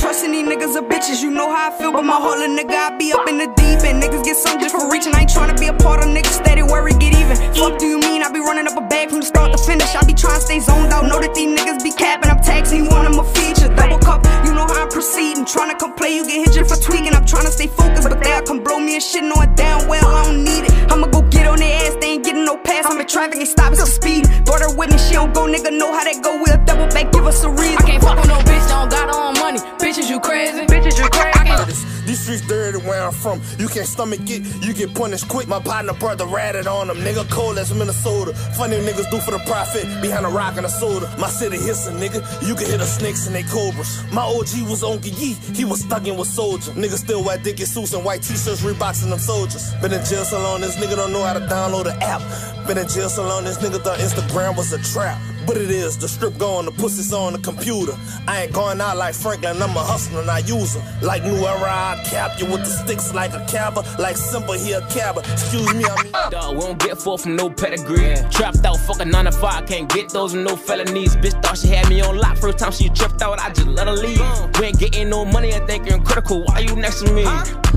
Trusting 0.00 0.32
these 0.32 0.48
niggas 0.48 0.80
or 0.80 0.82
bitches, 0.88 1.20
you 1.20 1.30
know 1.30 1.52
how 1.52 1.68
I 1.68 1.76
feel, 1.76 1.92
but 1.92 2.08
my 2.08 2.16
whole 2.16 2.40
nigga, 2.40 2.72
I 2.72 2.96
be 2.96 3.12
up 3.12 3.28
in 3.28 3.36
the 3.36 3.52
deep 3.52 3.84
end. 3.84 4.02
Niggas 4.02 4.24
get 4.24 4.34
some 4.34 4.58
just 4.58 4.74
for 4.74 4.88
reaching. 4.90 5.12
I 5.12 5.28
ain't 5.28 5.30
tryna 5.30 5.60
be 5.60 5.68
a 5.68 5.76
part 5.76 6.00
of 6.00 6.08
niggas 6.08 6.40
steady 6.40 6.62
worry, 6.62 6.96
get 6.96 7.12
even. 7.20 7.36
Fuck 7.52 7.76
do 7.76 7.84
you 7.84 8.00
mean? 8.00 8.22
I 8.22 8.32
be 8.32 8.40
running 8.40 8.66
up 8.66 8.80
a 8.80 8.80
bag 8.80 9.10
from 9.10 9.20
the 9.20 9.26
start 9.26 9.52
to 9.52 9.60
finish. 9.60 9.94
I 9.94 10.00
be 10.08 10.14
trying 10.16 10.40
to 10.40 10.40
stay 10.40 10.58
zoned 10.58 10.88
out. 10.88 11.04
Know 11.04 11.20
that 11.20 11.34
these 11.34 11.52
niggas 11.52 11.84
be 11.84 11.92
capping. 11.92 12.30
I'm 12.32 12.40
taxing 12.40 12.88
you 12.88 12.90
on 12.96 13.04
them 13.04 13.20
a 13.20 13.24
feature. 13.36 13.68
Double 13.76 14.00
cup, 14.00 14.24
you 14.48 14.56
know 14.56 14.64
how 14.64 14.82
I'm 14.82 14.88
proceeding. 14.88 15.44
Tryna 15.44 15.78
come 15.78 15.92
play, 15.92 16.16
you 16.16 16.24
get 16.24 16.48
hit 16.48 16.64
for 16.64 16.80
tweaking. 16.80 17.12
I'm 17.12 17.28
tryna 17.28 17.52
stay 17.52 17.68
focused, 17.68 18.08
but 18.08 18.24
they 18.24 18.32
all 18.32 18.40
come 18.40 18.64
blow 18.64 18.80
me 18.80 18.96
and 18.96 19.04
shit, 19.04 19.20
knowing 19.20 19.52
damn 19.54 19.84
well 19.84 20.00
I 20.08 20.32
don't 20.32 20.40
need 20.48 20.64
it. 20.64 20.72
I'ma 20.88 21.12
go 21.12 21.20
get 21.28 21.44
on 21.44 21.60
their 21.60 21.76
ass, 21.84 22.00
they 22.00 22.16
ain't 22.16 22.24
getting 22.24 22.46
no 22.48 22.56
pass. 22.56 22.88
I'm 22.88 22.96
in 22.96 23.06
traffic, 23.06 23.36
ain't 23.36 23.52
stopping 23.52 23.76
some 23.76 23.92
speed. 23.92 24.24
Her 24.48 24.76
with 24.76 24.90
me, 24.90 24.98
she 24.98 25.14
don't 25.14 25.32
go, 25.32 25.44
nigga, 25.44 25.76
know 25.76 25.92
how 25.92 26.04
that 26.04 26.20
go. 26.24 26.40
We'll 26.40 26.56
double 26.64 26.88
back, 26.88 27.12
give 27.12 27.26
us 27.26 27.44
a 27.44 27.50
reason. 27.50 27.76
I 27.78 27.84
can't 27.84 28.02
fuck 28.02 28.16
with 28.16 28.28
no 28.28 28.40
bitch, 28.48 28.68
don't 28.68 28.90
got 28.90 29.08
own 29.14 29.34
money. 29.40 29.60
Bitches, 29.90 30.08
you 30.08 30.20
crazy. 30.20 30.60
Bitches, 30.66 31.02
you 31.02 31.10
crazy. 31.10 31.50
I. 31.50 31.64
These 32.06 32.20
streets 32.20 32.46
dirty 32.46 32.78
where 32.86 33.02
I'm 33.02 33.12
from. 33.12 33.42
You 33.58 33.66
can't 33.66 33.88
stomach 33.88 34.20
it, 34.22 34.46
you 34.64 34.72
get 34.72 34.94
punished 34.94 35.26
quick. 35.26 35.48
My 35.48 35.58
partner 35.58 35.94
brother 35.94 36.26
ratted 36.26 36.68
on 36.68 36.86
them. 36.86 36.98
Nigga 36.98 37.28
cold 37.28 37.58
as 37.58 37.74
Minnesota. 37.74 38.32
Funny 38.54 38.76
niggas 38.76 39.10
do 39.10 39.18
for 39.18 39.32
the 39.32 39.42
profit. 39.46 39.82
Behind 40.00 40.24
a 40.24 40.28
rock 40.28 40.56
and 40.56 40.64
a 40.64 40.68
soda. 40.68 41.12
My 41.18 41.26
city 41.26 41.56
hissing, 41.56 41.96
nigga. 41.96 42.22
You 42.46 42.54
can 42.54 42.66
hear 42.66 42.78
the 42.78 42.86
snakes 42.86 43.26
and 43.26 43.34
they 43.34 43.42
cobras. 43.42 44.04
My 44.12 44.22
OG 44.22 44.70
was 44.70 44.84
on 44.84 45.00
Gee, 45.02 45.34
he 45.58 45.64
was 45.64 45.82
thugging 45.82 46.16
with 46.16 46.28
soldier. 46.28 46.70
Niggas 46.70 47.02
still 47.02 47.24
wear 47.24 47.38
Dickie 47.38 47.64
suits 47.64 47.92
and 47.92 48.04
white 48.04 48.22
t-shirts, 48.22 48.62
reboxing 48.62 49.10
them 49.10 49.18
soldiers. 49.18 49.74
Been 49.82 49.92
in 49.92 50.04
jail 50.04 50.24
so 50.24 50.38
long, 50.40 50.60
this 50.60 50.76
nigga 50.76 50.94
don't 50.94 51.12
know 51.12 51.24
how 51.24 51.32
to 51.32 51.40
download 51.40 51.84
the 51.90 51.96
app. 52.00 52.22
Been 52.68 52.78
in 52.78 52.86
jail 52.86 53.08
so 53.08 53.26
long, 53.26 53.42
this 53.42 53.58
nigga 53.58 53.82
thought 53.82 53.98
Instagram 53.98 54.56
was 54.56 54.72
a 54.72 54.78
trap. 54.92 55.20
But 55.46 55.56
it 55.56 55.70
is, 55.70 55.96
the 55.98 56.08
strip 56.08 56.38
going, 56.38 56.66
the 56.66 56.72
pussy's 56.72 57.12
on 57.12 57.32
the 57.32 57.38
computer. 57.38 57.92
I 58.26 58.42
ain't 58.42 58.52
going 58.52 58.80
out 58.80 58.96
like 58.96 59.14
Franklin, 59.14 59.60
I'm 59.60 59.76
a 59.76 59.80
hustler 59.80 60.20
and 60.20 60.30
I 60.30 60.38
use. 60.40 60.76
Like 61.02 61.24
New 61.24 61.34
Era, 61.34 61.70
I 61.70 62.02
cap 62.04 62.38
you 62.38 62.46
with 62.46 62.60
the 62.60 62.70
sticks 62.70 63.14
like 63.14 63.32
a 63.32 63.44
cabba. 63.46 63.84
Like 63.98 64.16
Simba, 64.16 64.58
he 64.58 64.72
a 64.72 64.80
cabba. 64.82 65.20
Excuse 65.32 65.74
me, 65.74 65.84
I 65.84 66.02
mean. 66.02 66.12
Dog, 66.30 66.54
we 66.56 66.60
don't 66.60 66.78
get 66.78 66.98
full 66.98 67.18
from 67.18 67.36
no 67.36 67.50
pedigree. 67.50 68.14
Trapped 68.30 68.64
out, 68.64 68.76
fucking 68.76 69.10
9 69.10 69.24
to 69.24 69.32
5, 69.32 69.66
can't 69.66 69.88
get 69.92 70.10
those 70.10 70.34
with 70.34 70.44
no 70.44 70.56
felonies. 70.56 71.16
Bitch 71.16 71.40
thought 71.42 71.58
she 71.58 71.68
had 71.68 71.88
me 71.88 72.00
on 72.00 72.18
lock. 72.18 72.36
First 72.36 72.58
time 72.58 72.72
she 72.72 72.88
tripped 72.90 73.22
out, 73.22 73.40
I 73.40 73.50
just 73.50 73.66
let 73.68 73.86
her 73.86 73.94
leave. 73.94 74.20
We 74.58 74.66
ain't 74.66 74.78
getting 74.78 75.08
no 75.08 75.24
money, 75.24 75.54
I 75.54 75.60
think 75.66 75.88
you're 75.88 76.00
critical. 76.00 76.44
Why 76.44 76.60
you 76.60 76.76
next 76.76 77.02
to 77.02 77.12
me? 77.12 77.24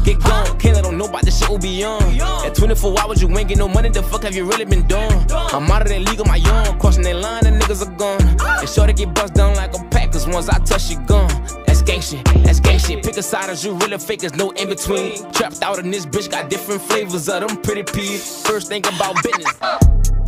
Get 0.03 0.19
gone, 0.19 0.60
can't 0.60 0.76
let 0.76 0.84
them 0.84 0.98
know 0.98 1.06
about 1.06 1.23
the 1.23 1.31
shit 1.31 1.49
we 1.49 1.57
be 1.57 1.84
on. 1.84 2.02
At 2.45 2.56
24 2.56 2.99
hours, 2.99 3.22
you 3.22 3.38
ain't 3.38 3.48
get 3.48 3.57
no 3.57 3.68
money, 3.69 3.90
the 3.90 4.03
fuck 4.03 4.23
have 4.23 4.35
you 4.35 4.45
really 4.45 4.65
been 4.65 4.85
doing? 4.88 5.11
I'm 5.31 5.72
out 5.72 5.84
of 5.84 5.88
that 5.88 6.02
league 6.02 6.22
my 6.27 6.35
young, 6.35 6.80
crossing 6.80 7.03
that 7.03 7.15
line, 7.15 7.44
the 7.44 7.52
niggas 7.74 7.88
are 7.88 7.95
gone. 7.95 8.60
And 8.60 8.70
sure 8.70 8.88
to 8.88 8.94
get 8.94 9.14
bust 9.14 9.34
down 9.34 9.56
like 9.56 9.74
a 9.74 9.84
pack, 9.86 10.12
cause 10.12 10.28
once 10.28 10.50
I 10.50 10.60
touch 10.60 10.90
you 10.90 11.00
gone. 11.06 11.30
That's 11.66 11.82
gang 11.82 12.02
shit, 12.02 12.24
that's 12.44 12.60
gang 12.60 12.80
shit. 12.80 13.04
Pick 13.04 13.18
a 13.18 13.24
side 13.24 13.50
as 13.50 13.64
you 13.64 13.74
really 13.74 13.98
fake, 13.98 14.20
there's 14.20 14.36
no 14.36 14.52
in 14.52 14.70
between. 14.70 15.32
Trapped 15.32 15.62
out 15.62 15.80
in 15.80 15.91
this 15.91 16.06
bitch, 16.06 16.30
got 16.30 16.50
different 16.50 16.82
flavors 16.82 17.28
of 17.30 17.48
them 17.48 17.62
pretty 17.62 17.84
peas. 17.84 18.45
First 18.45 18.68
think 18.68 18.88
about 18.88 19.16
business. 19.24 20.23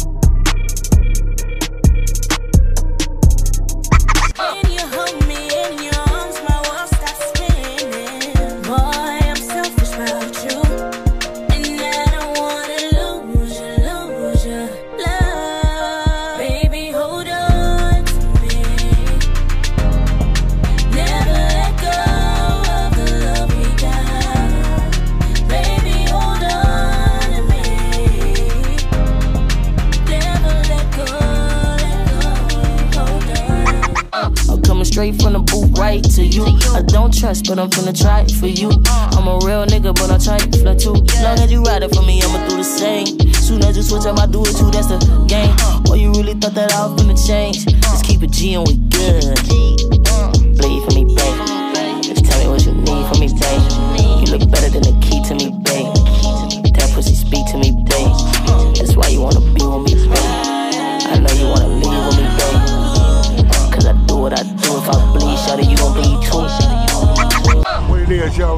Right 35.77 36.03
to 36.03 36.23
you. 36.23 36.45
I 36.73 36.81
don't 36.81 37.13
trust, 37.13 37.47
but 37.47 37.59
I'm 37.59 37.69
finna 37.69 37.93
try 37.99 38.21
it 38.21 38.31
for 38.31 38.47
you. 38.47 38.69
I'm 38.87 39.27
a 39.27 39.37
real 39.45 39.65
nigga, 39.65 39.93
but 39.95 40.11
I 40.11 40.17
try 40.17 40.37
to 40.37 40.57
flirt 40.59 40.79
too. 40.79 40.93
Long 41.23 41.39
as 41.39 41.51
you 41.51 41.63
ride 41.63 41.83
it 41.83 41.93
for 41.93 42.01
me, 42.01 42.21
I'ma 42.21 42.47
do 42.47 42.57
the 42.57 42.63
same. 42.63 43.07
Soon 43.33 43.63
as 43.63 43.77
you 43.77 43.83
switch 43.83 44.05
up, 44.05 44.19
I 44.19 44.25
do 44.25 44.41
it 44.41 44.55
too. 44.57 44.71
That's 44.71 44.87
the 44.87 44.99
game. 45.27 45.55
Or 45.89 45.97
you 45.97 46.11
really 46.11 46.33
thought 46.33 46.55
that 46.55 46.73
I 46.73 46.85
was 46.87 47.01
finna 47.01 47.17
change? 47.27 47.65
Just 47.65 48.05
keep 48.05 48.23
it 48.23 48.31
G 48.31 48.55
and 48.55 48.67
we 48.67 48.75
good. 48.89 49.74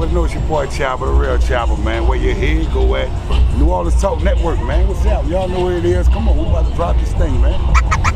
Already 0.08 0.14
know 0.14 0.24
it's 0.24 0.34
your 0.34 0.42
boy 0.48 0.66
Chopper, 0.68 1.06
the 1.06 1.12
real 1.12 1.38
Chopper, 1.38 1.76
man. 1.82 2.06
Where 2.06 2.18
your 2.18 2.34
head 2.34 2.72
go 2.72 2.94
at? 2.96 3.08
New 3.58 3.70
Orleans 3.70 4.00
Talk 4.00 4.22
Network, 4.22 4.60
man. 4.62 4.88
What's 4.88 5.04
up? 5.06 5.26
Y'all 5.28 5.48
know 5.48 5.64
where 5.64 5.78
it 5.78 5.84
is. 5.84 6.08
Come 6.08 6.28
on, 6.28 6.36
we 6.36 6.44
about 6.48 6.66
to 6.68 6.74
drop 6.74 6.96
this 6.96 7.12
thing, 7.14 7.40
man. 7.40 7.58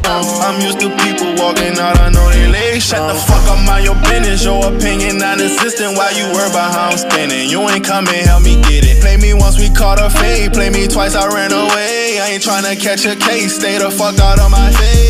I'm 0.04 0.60
used 0.60 0.80
to 0.80 0.90
people 1.04 1.32
walking 1.38 1.78
out, 1.78 1.98
I 1.98 2.10
know 2.10 2.28
they 2.30 2.48
late. 2.48 2.82
Shut 2.82 3.00
the 3.12 3.18
fuck 3.20 3.44
up, 3.48 3.64
mind 3.66 3.84
your 3.84 3.94
business. 4.02 4.44
Your 4.44 4.60
opinion 4.60 5.18
non-existent. 5.18 5.96
Why 5.96 6.10
you 6.10 6.24
worry 6.34 6.50
about 6.50 6.72
how 6.74 6.90
I'm 6.90 6.98
spinning? 6.98 7.48
You 7.48 7.60
ain't 7.68 7.84
coming, 7.84 8.20
help 8.24 8.42
me 8.42 8.60
get 8.62 8.84
it. 8.84 9.00
Play 9.00 9.16
me 9.16 9.32
once, 9.32 9.58
we 9.58 9.70
caught 9.70 10.00
a 10.00 10.10
fade. 10.10 10.52
Play 10.52 10.70
me 10.70 10.86
twice, 10.88 11.14
I 11.14 11.28
ran 11.28 11.52
away. 11.52 12.20
I 12.20 12.30
ain't 12.34 12.42
trying 12.42 12.64
to 12.64 12.76
catch 12.80 13.06
a 13.06 13.16
case. 13.16 13.56
Stay 13.56 13.78
the 13.78 13.90
fuck 13.90 14.18
out 14.18 14.40
of 14.40 14.50
my 14.50 14.70
face. 14.72 15.01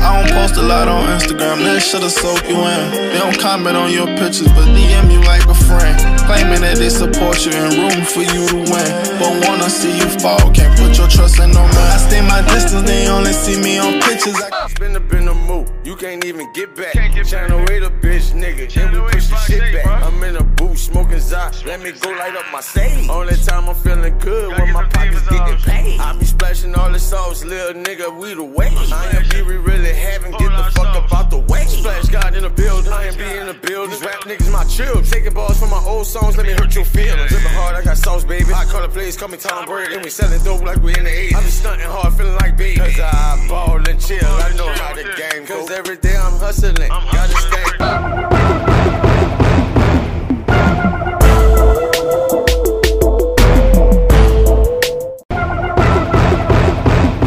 I 0.00 0.16
don't 0.16 0.32
post 0.32 0.56
a 0.56 0.62
lot 0.62 0.88
on 0.88 1.04
Instagram, 1.12 1.60
that 1.64 1.80
should've 1.82 2.10
soaked 2.10 2.48
you 2.48 2.56
in. 2.56 2.90
They 2.90 3.18
don't 3.18 3.38
comment 3.38 3.76
on 3.76 3.92
your 3.92 4.06
pictures, 4.16 4.48
but 4.56 4.64
DM 4.72 5.12
you 5.12 5.20
like 5.28 5.44
a 5.44 5.54
friend. 5.54 5.94
Claiming 6.24 6.62
that 6.64 6.78
they 6.78 6.88
support 6.88 7.44
you 7.44 7.52
and 7.52 7.74
room 7.76 8.00
for 8.08 8.24
you 8.24 8.48
to 8.48 8.58
win. 8.64 8.90
But 9.20 9.30
wanna 9.44 9.68
see 9.68 9.92
you 9.92 10.08
fall, 10.18 10.40
can't 10.56 10.72
put 10.80 10.96
your 10.96 11.08
trust 11.08 11.38
in 11.38 11.52
no 11.52 11.60
man. 11.60 11.88
I 11.92 11.98
stay 12.00 12.22
my 12.24 12.40
distance, 12.48 12.88
they 12.88 13.08
only 13.08 13.32
see 13.32 13.60
me 13.60 13.76
on 13.78 14.00
pictures. 14.00 14.40
I 14.40 14.68
Spin 14.68 14.96
up 14.96 15.12
in 15.12 15.26
the 15.26 15.34
mood, 15.34 15.59
you 15.90 15.96
can't 15.96 16.24
even 16.24 16.46
get 16.52 16.76
back. 16.76 16.94
Trying 16.94 17.50
to 17.50 17.56
wait 17.68 17.82
a 17.82 17.90
bitch, 17.90 18.30
nigga. 18.30 18.72
Then 18.72 18.92
we 18.92 19.10
push 19.10 19.26
the 19.26 19.36
shit 19.38 19.74
back. 19.74 20.04
I'm 20.04 20.22
in 20.22 20.36
a 20.36 20.44
booth 20.44 20.78
smoking 20.78 21.18
Zot. 21.18 21.64
Let 21.64 21.80
me 21.82 21.90
go 21.90 22.10
light 22.10 22.36
up 22.36 22.44
my 22.52 22.60
stage. 22.60 23.08
Only 23.08 23.34
time 23.34 23.68
I'm 23.68 23.74
feeling 23.74 24.16
good 24.18 24.56
when 24.56 24.72
my 24.72 24.84
pockets 24.84 25.28
getting 25.28 25.58
paid. 25.58 25.98
I 25.98 26.16
be 26.16 26.24
splashing 26.24 26.76
all 26.76 26.92
the 26.92 27.00
sauce, 27.00 27.44
little 27.44 27.82
nigga, 27.82 28.16
we 28.16 28.34
the 28.34 28.44
way. 28.44 28.68
I 28.70 29.10
am 29.16 29.28
be 29.30 29.42
we 29.42 29.56
really 29.56 29.92
having, 29.92 30.30
get 30.30 30.50
the 30.56 30.70
fuck 30.74 30.94
up 30.94 31.12
out 31.12 31.28
the 31.28 31.38
way. 31.38 31.64
Splash 31.66 32.08
God 32.08 32.36
in 32.36 32.44
the 32.44 32.50
building, 32.50 32.92
I 32.92 33.06
am 33.06 33.16
be 33.16 33.24
in 33.24 33.46
the 33.48 33.54
building. 33.54 33.90
These 33.90 34.02
rap 34.02 34.20
niggas 34.20 34.52
my 34.52 34.64
chill. 34.64 35.02
Taking 35.02 35.34
balls 35.34 35.58
from 35.58 35.70
my 35.70 35.82
old 35.84 36.06
songs, 36.06 36.36
let 36.36 36.46
me 36.46 36.52
hurt 36.52 36.72
your 36.72 36.84
feelings. 36.84 37.32
Living 37.32 37.50
hard, 37.58 37.74
I 37.74 37.82
got 37.82 37.98
sauce, 37.98 38.24
baby. 38.24 38.52
I 38.54 38.64
Call 38.70 38.82
the 38.82 38.88
place, 38.88 39.16
call 39.16 39.28
me 39.28 39.36
Tom 39.36 39.66
Brady. 39.66 39.94
And 39.94 40.04
we 40.04 40.10
selling 40.10 40.40
dope 40.44 40.62
like 40.62 40.80
we 40.80 40.94
in 40.96 41.02
the 41.02 41.10
80s. 41.10 41.34
I 41.34 41.42
be 41.42 41.50
stunting 41.50 41.88
hard, 41.88 42.14
feeling 42.14 42.36
like 42.36 42.56
baby. 42.56 42.78
Cause 42.78 43.00
I 43.00 43.46
ball 43.48 43.76
and 43.88 44.00
chill. 44.00 44.24
I 44.24 44.54
know 44.54 44.68
how 44.74 44.94
the 44.94 45.02
game 45.18 45.44
goes. 45.44 45.66
Cause 45.80 45.88
every 45.88 46.02
day 46.02 46.16
I'm 46.16 46.38
hustling. 46.38 46.88
Gotta 46.88 47.36
stay. 47.36 47.64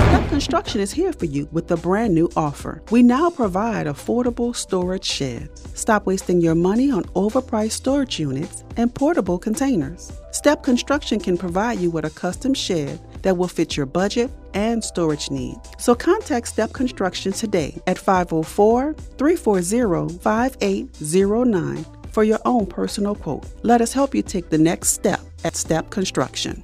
Step 0.07 0.29
Construction 0.29 0.81
is 0.81 0.91
here 0.91 1.13
for 1.13 1.25
you 1.25 1.47
with 1.51 1.71
a 1.71 1.77
brand 1.77 2.13
new 2.13 2.29
offer. 2.35 2.83
We 2.91 3.01
now 3.01 3.31
provide 3.31 3.87
affordable 3.87 4.55
storage 4.55 5.05
sheds. 5.05 5.67
Stop 5.73 6.05
wasting 6.05 6.39
your 6.39 6.53
money 6.53 6.91
on 6.91 7.05
overpriced 7.15 7.71
storage 7.71 8.19
units 8.19 8.63
and 8.77 8.93
portable 8.93 9.39
containers. 9.39 10.11
Step 10.31 10.61
Construction 10.61 11.19
can 11.19 11.39
provide 11.39 11.79
you 11.79 11.89
with 11.89 12.05
a 12.05 12.11
custom 12.11 12.53
shed 12.53 12.99
that 13.23 13.37
will 13.37 13.47
fit 13.47 13.75
your 13.75 13.87
budget 13.87 14.29
and 14.53 14.83
storage 14.83 15.31
needs. 15.31 15.69
So 15.79 15.95
contact 15.95 16.47
Step 16.47 16.73
Construction 16.73 17.31
today 17.31 17.81
at 17.87 17.97
504 17.97 18.93
340 18.93 20.19
5809 20.19 21.85
for 22.11 22.23
your 22.23 22.39
own 22.45 22.67
personal 22.67 23.15
quote. 23.15 23.45
Let 23.63 23.81
us 23.81 23.91
help 23.91 24.13
you 24.13 24.21
take 24.21 24.49
the 24.49 24.57
next 24.57 24.89
step 24.89 25.19
at 25.43 25.55
Step 25.55 25.89
Construction. 25.89 26.61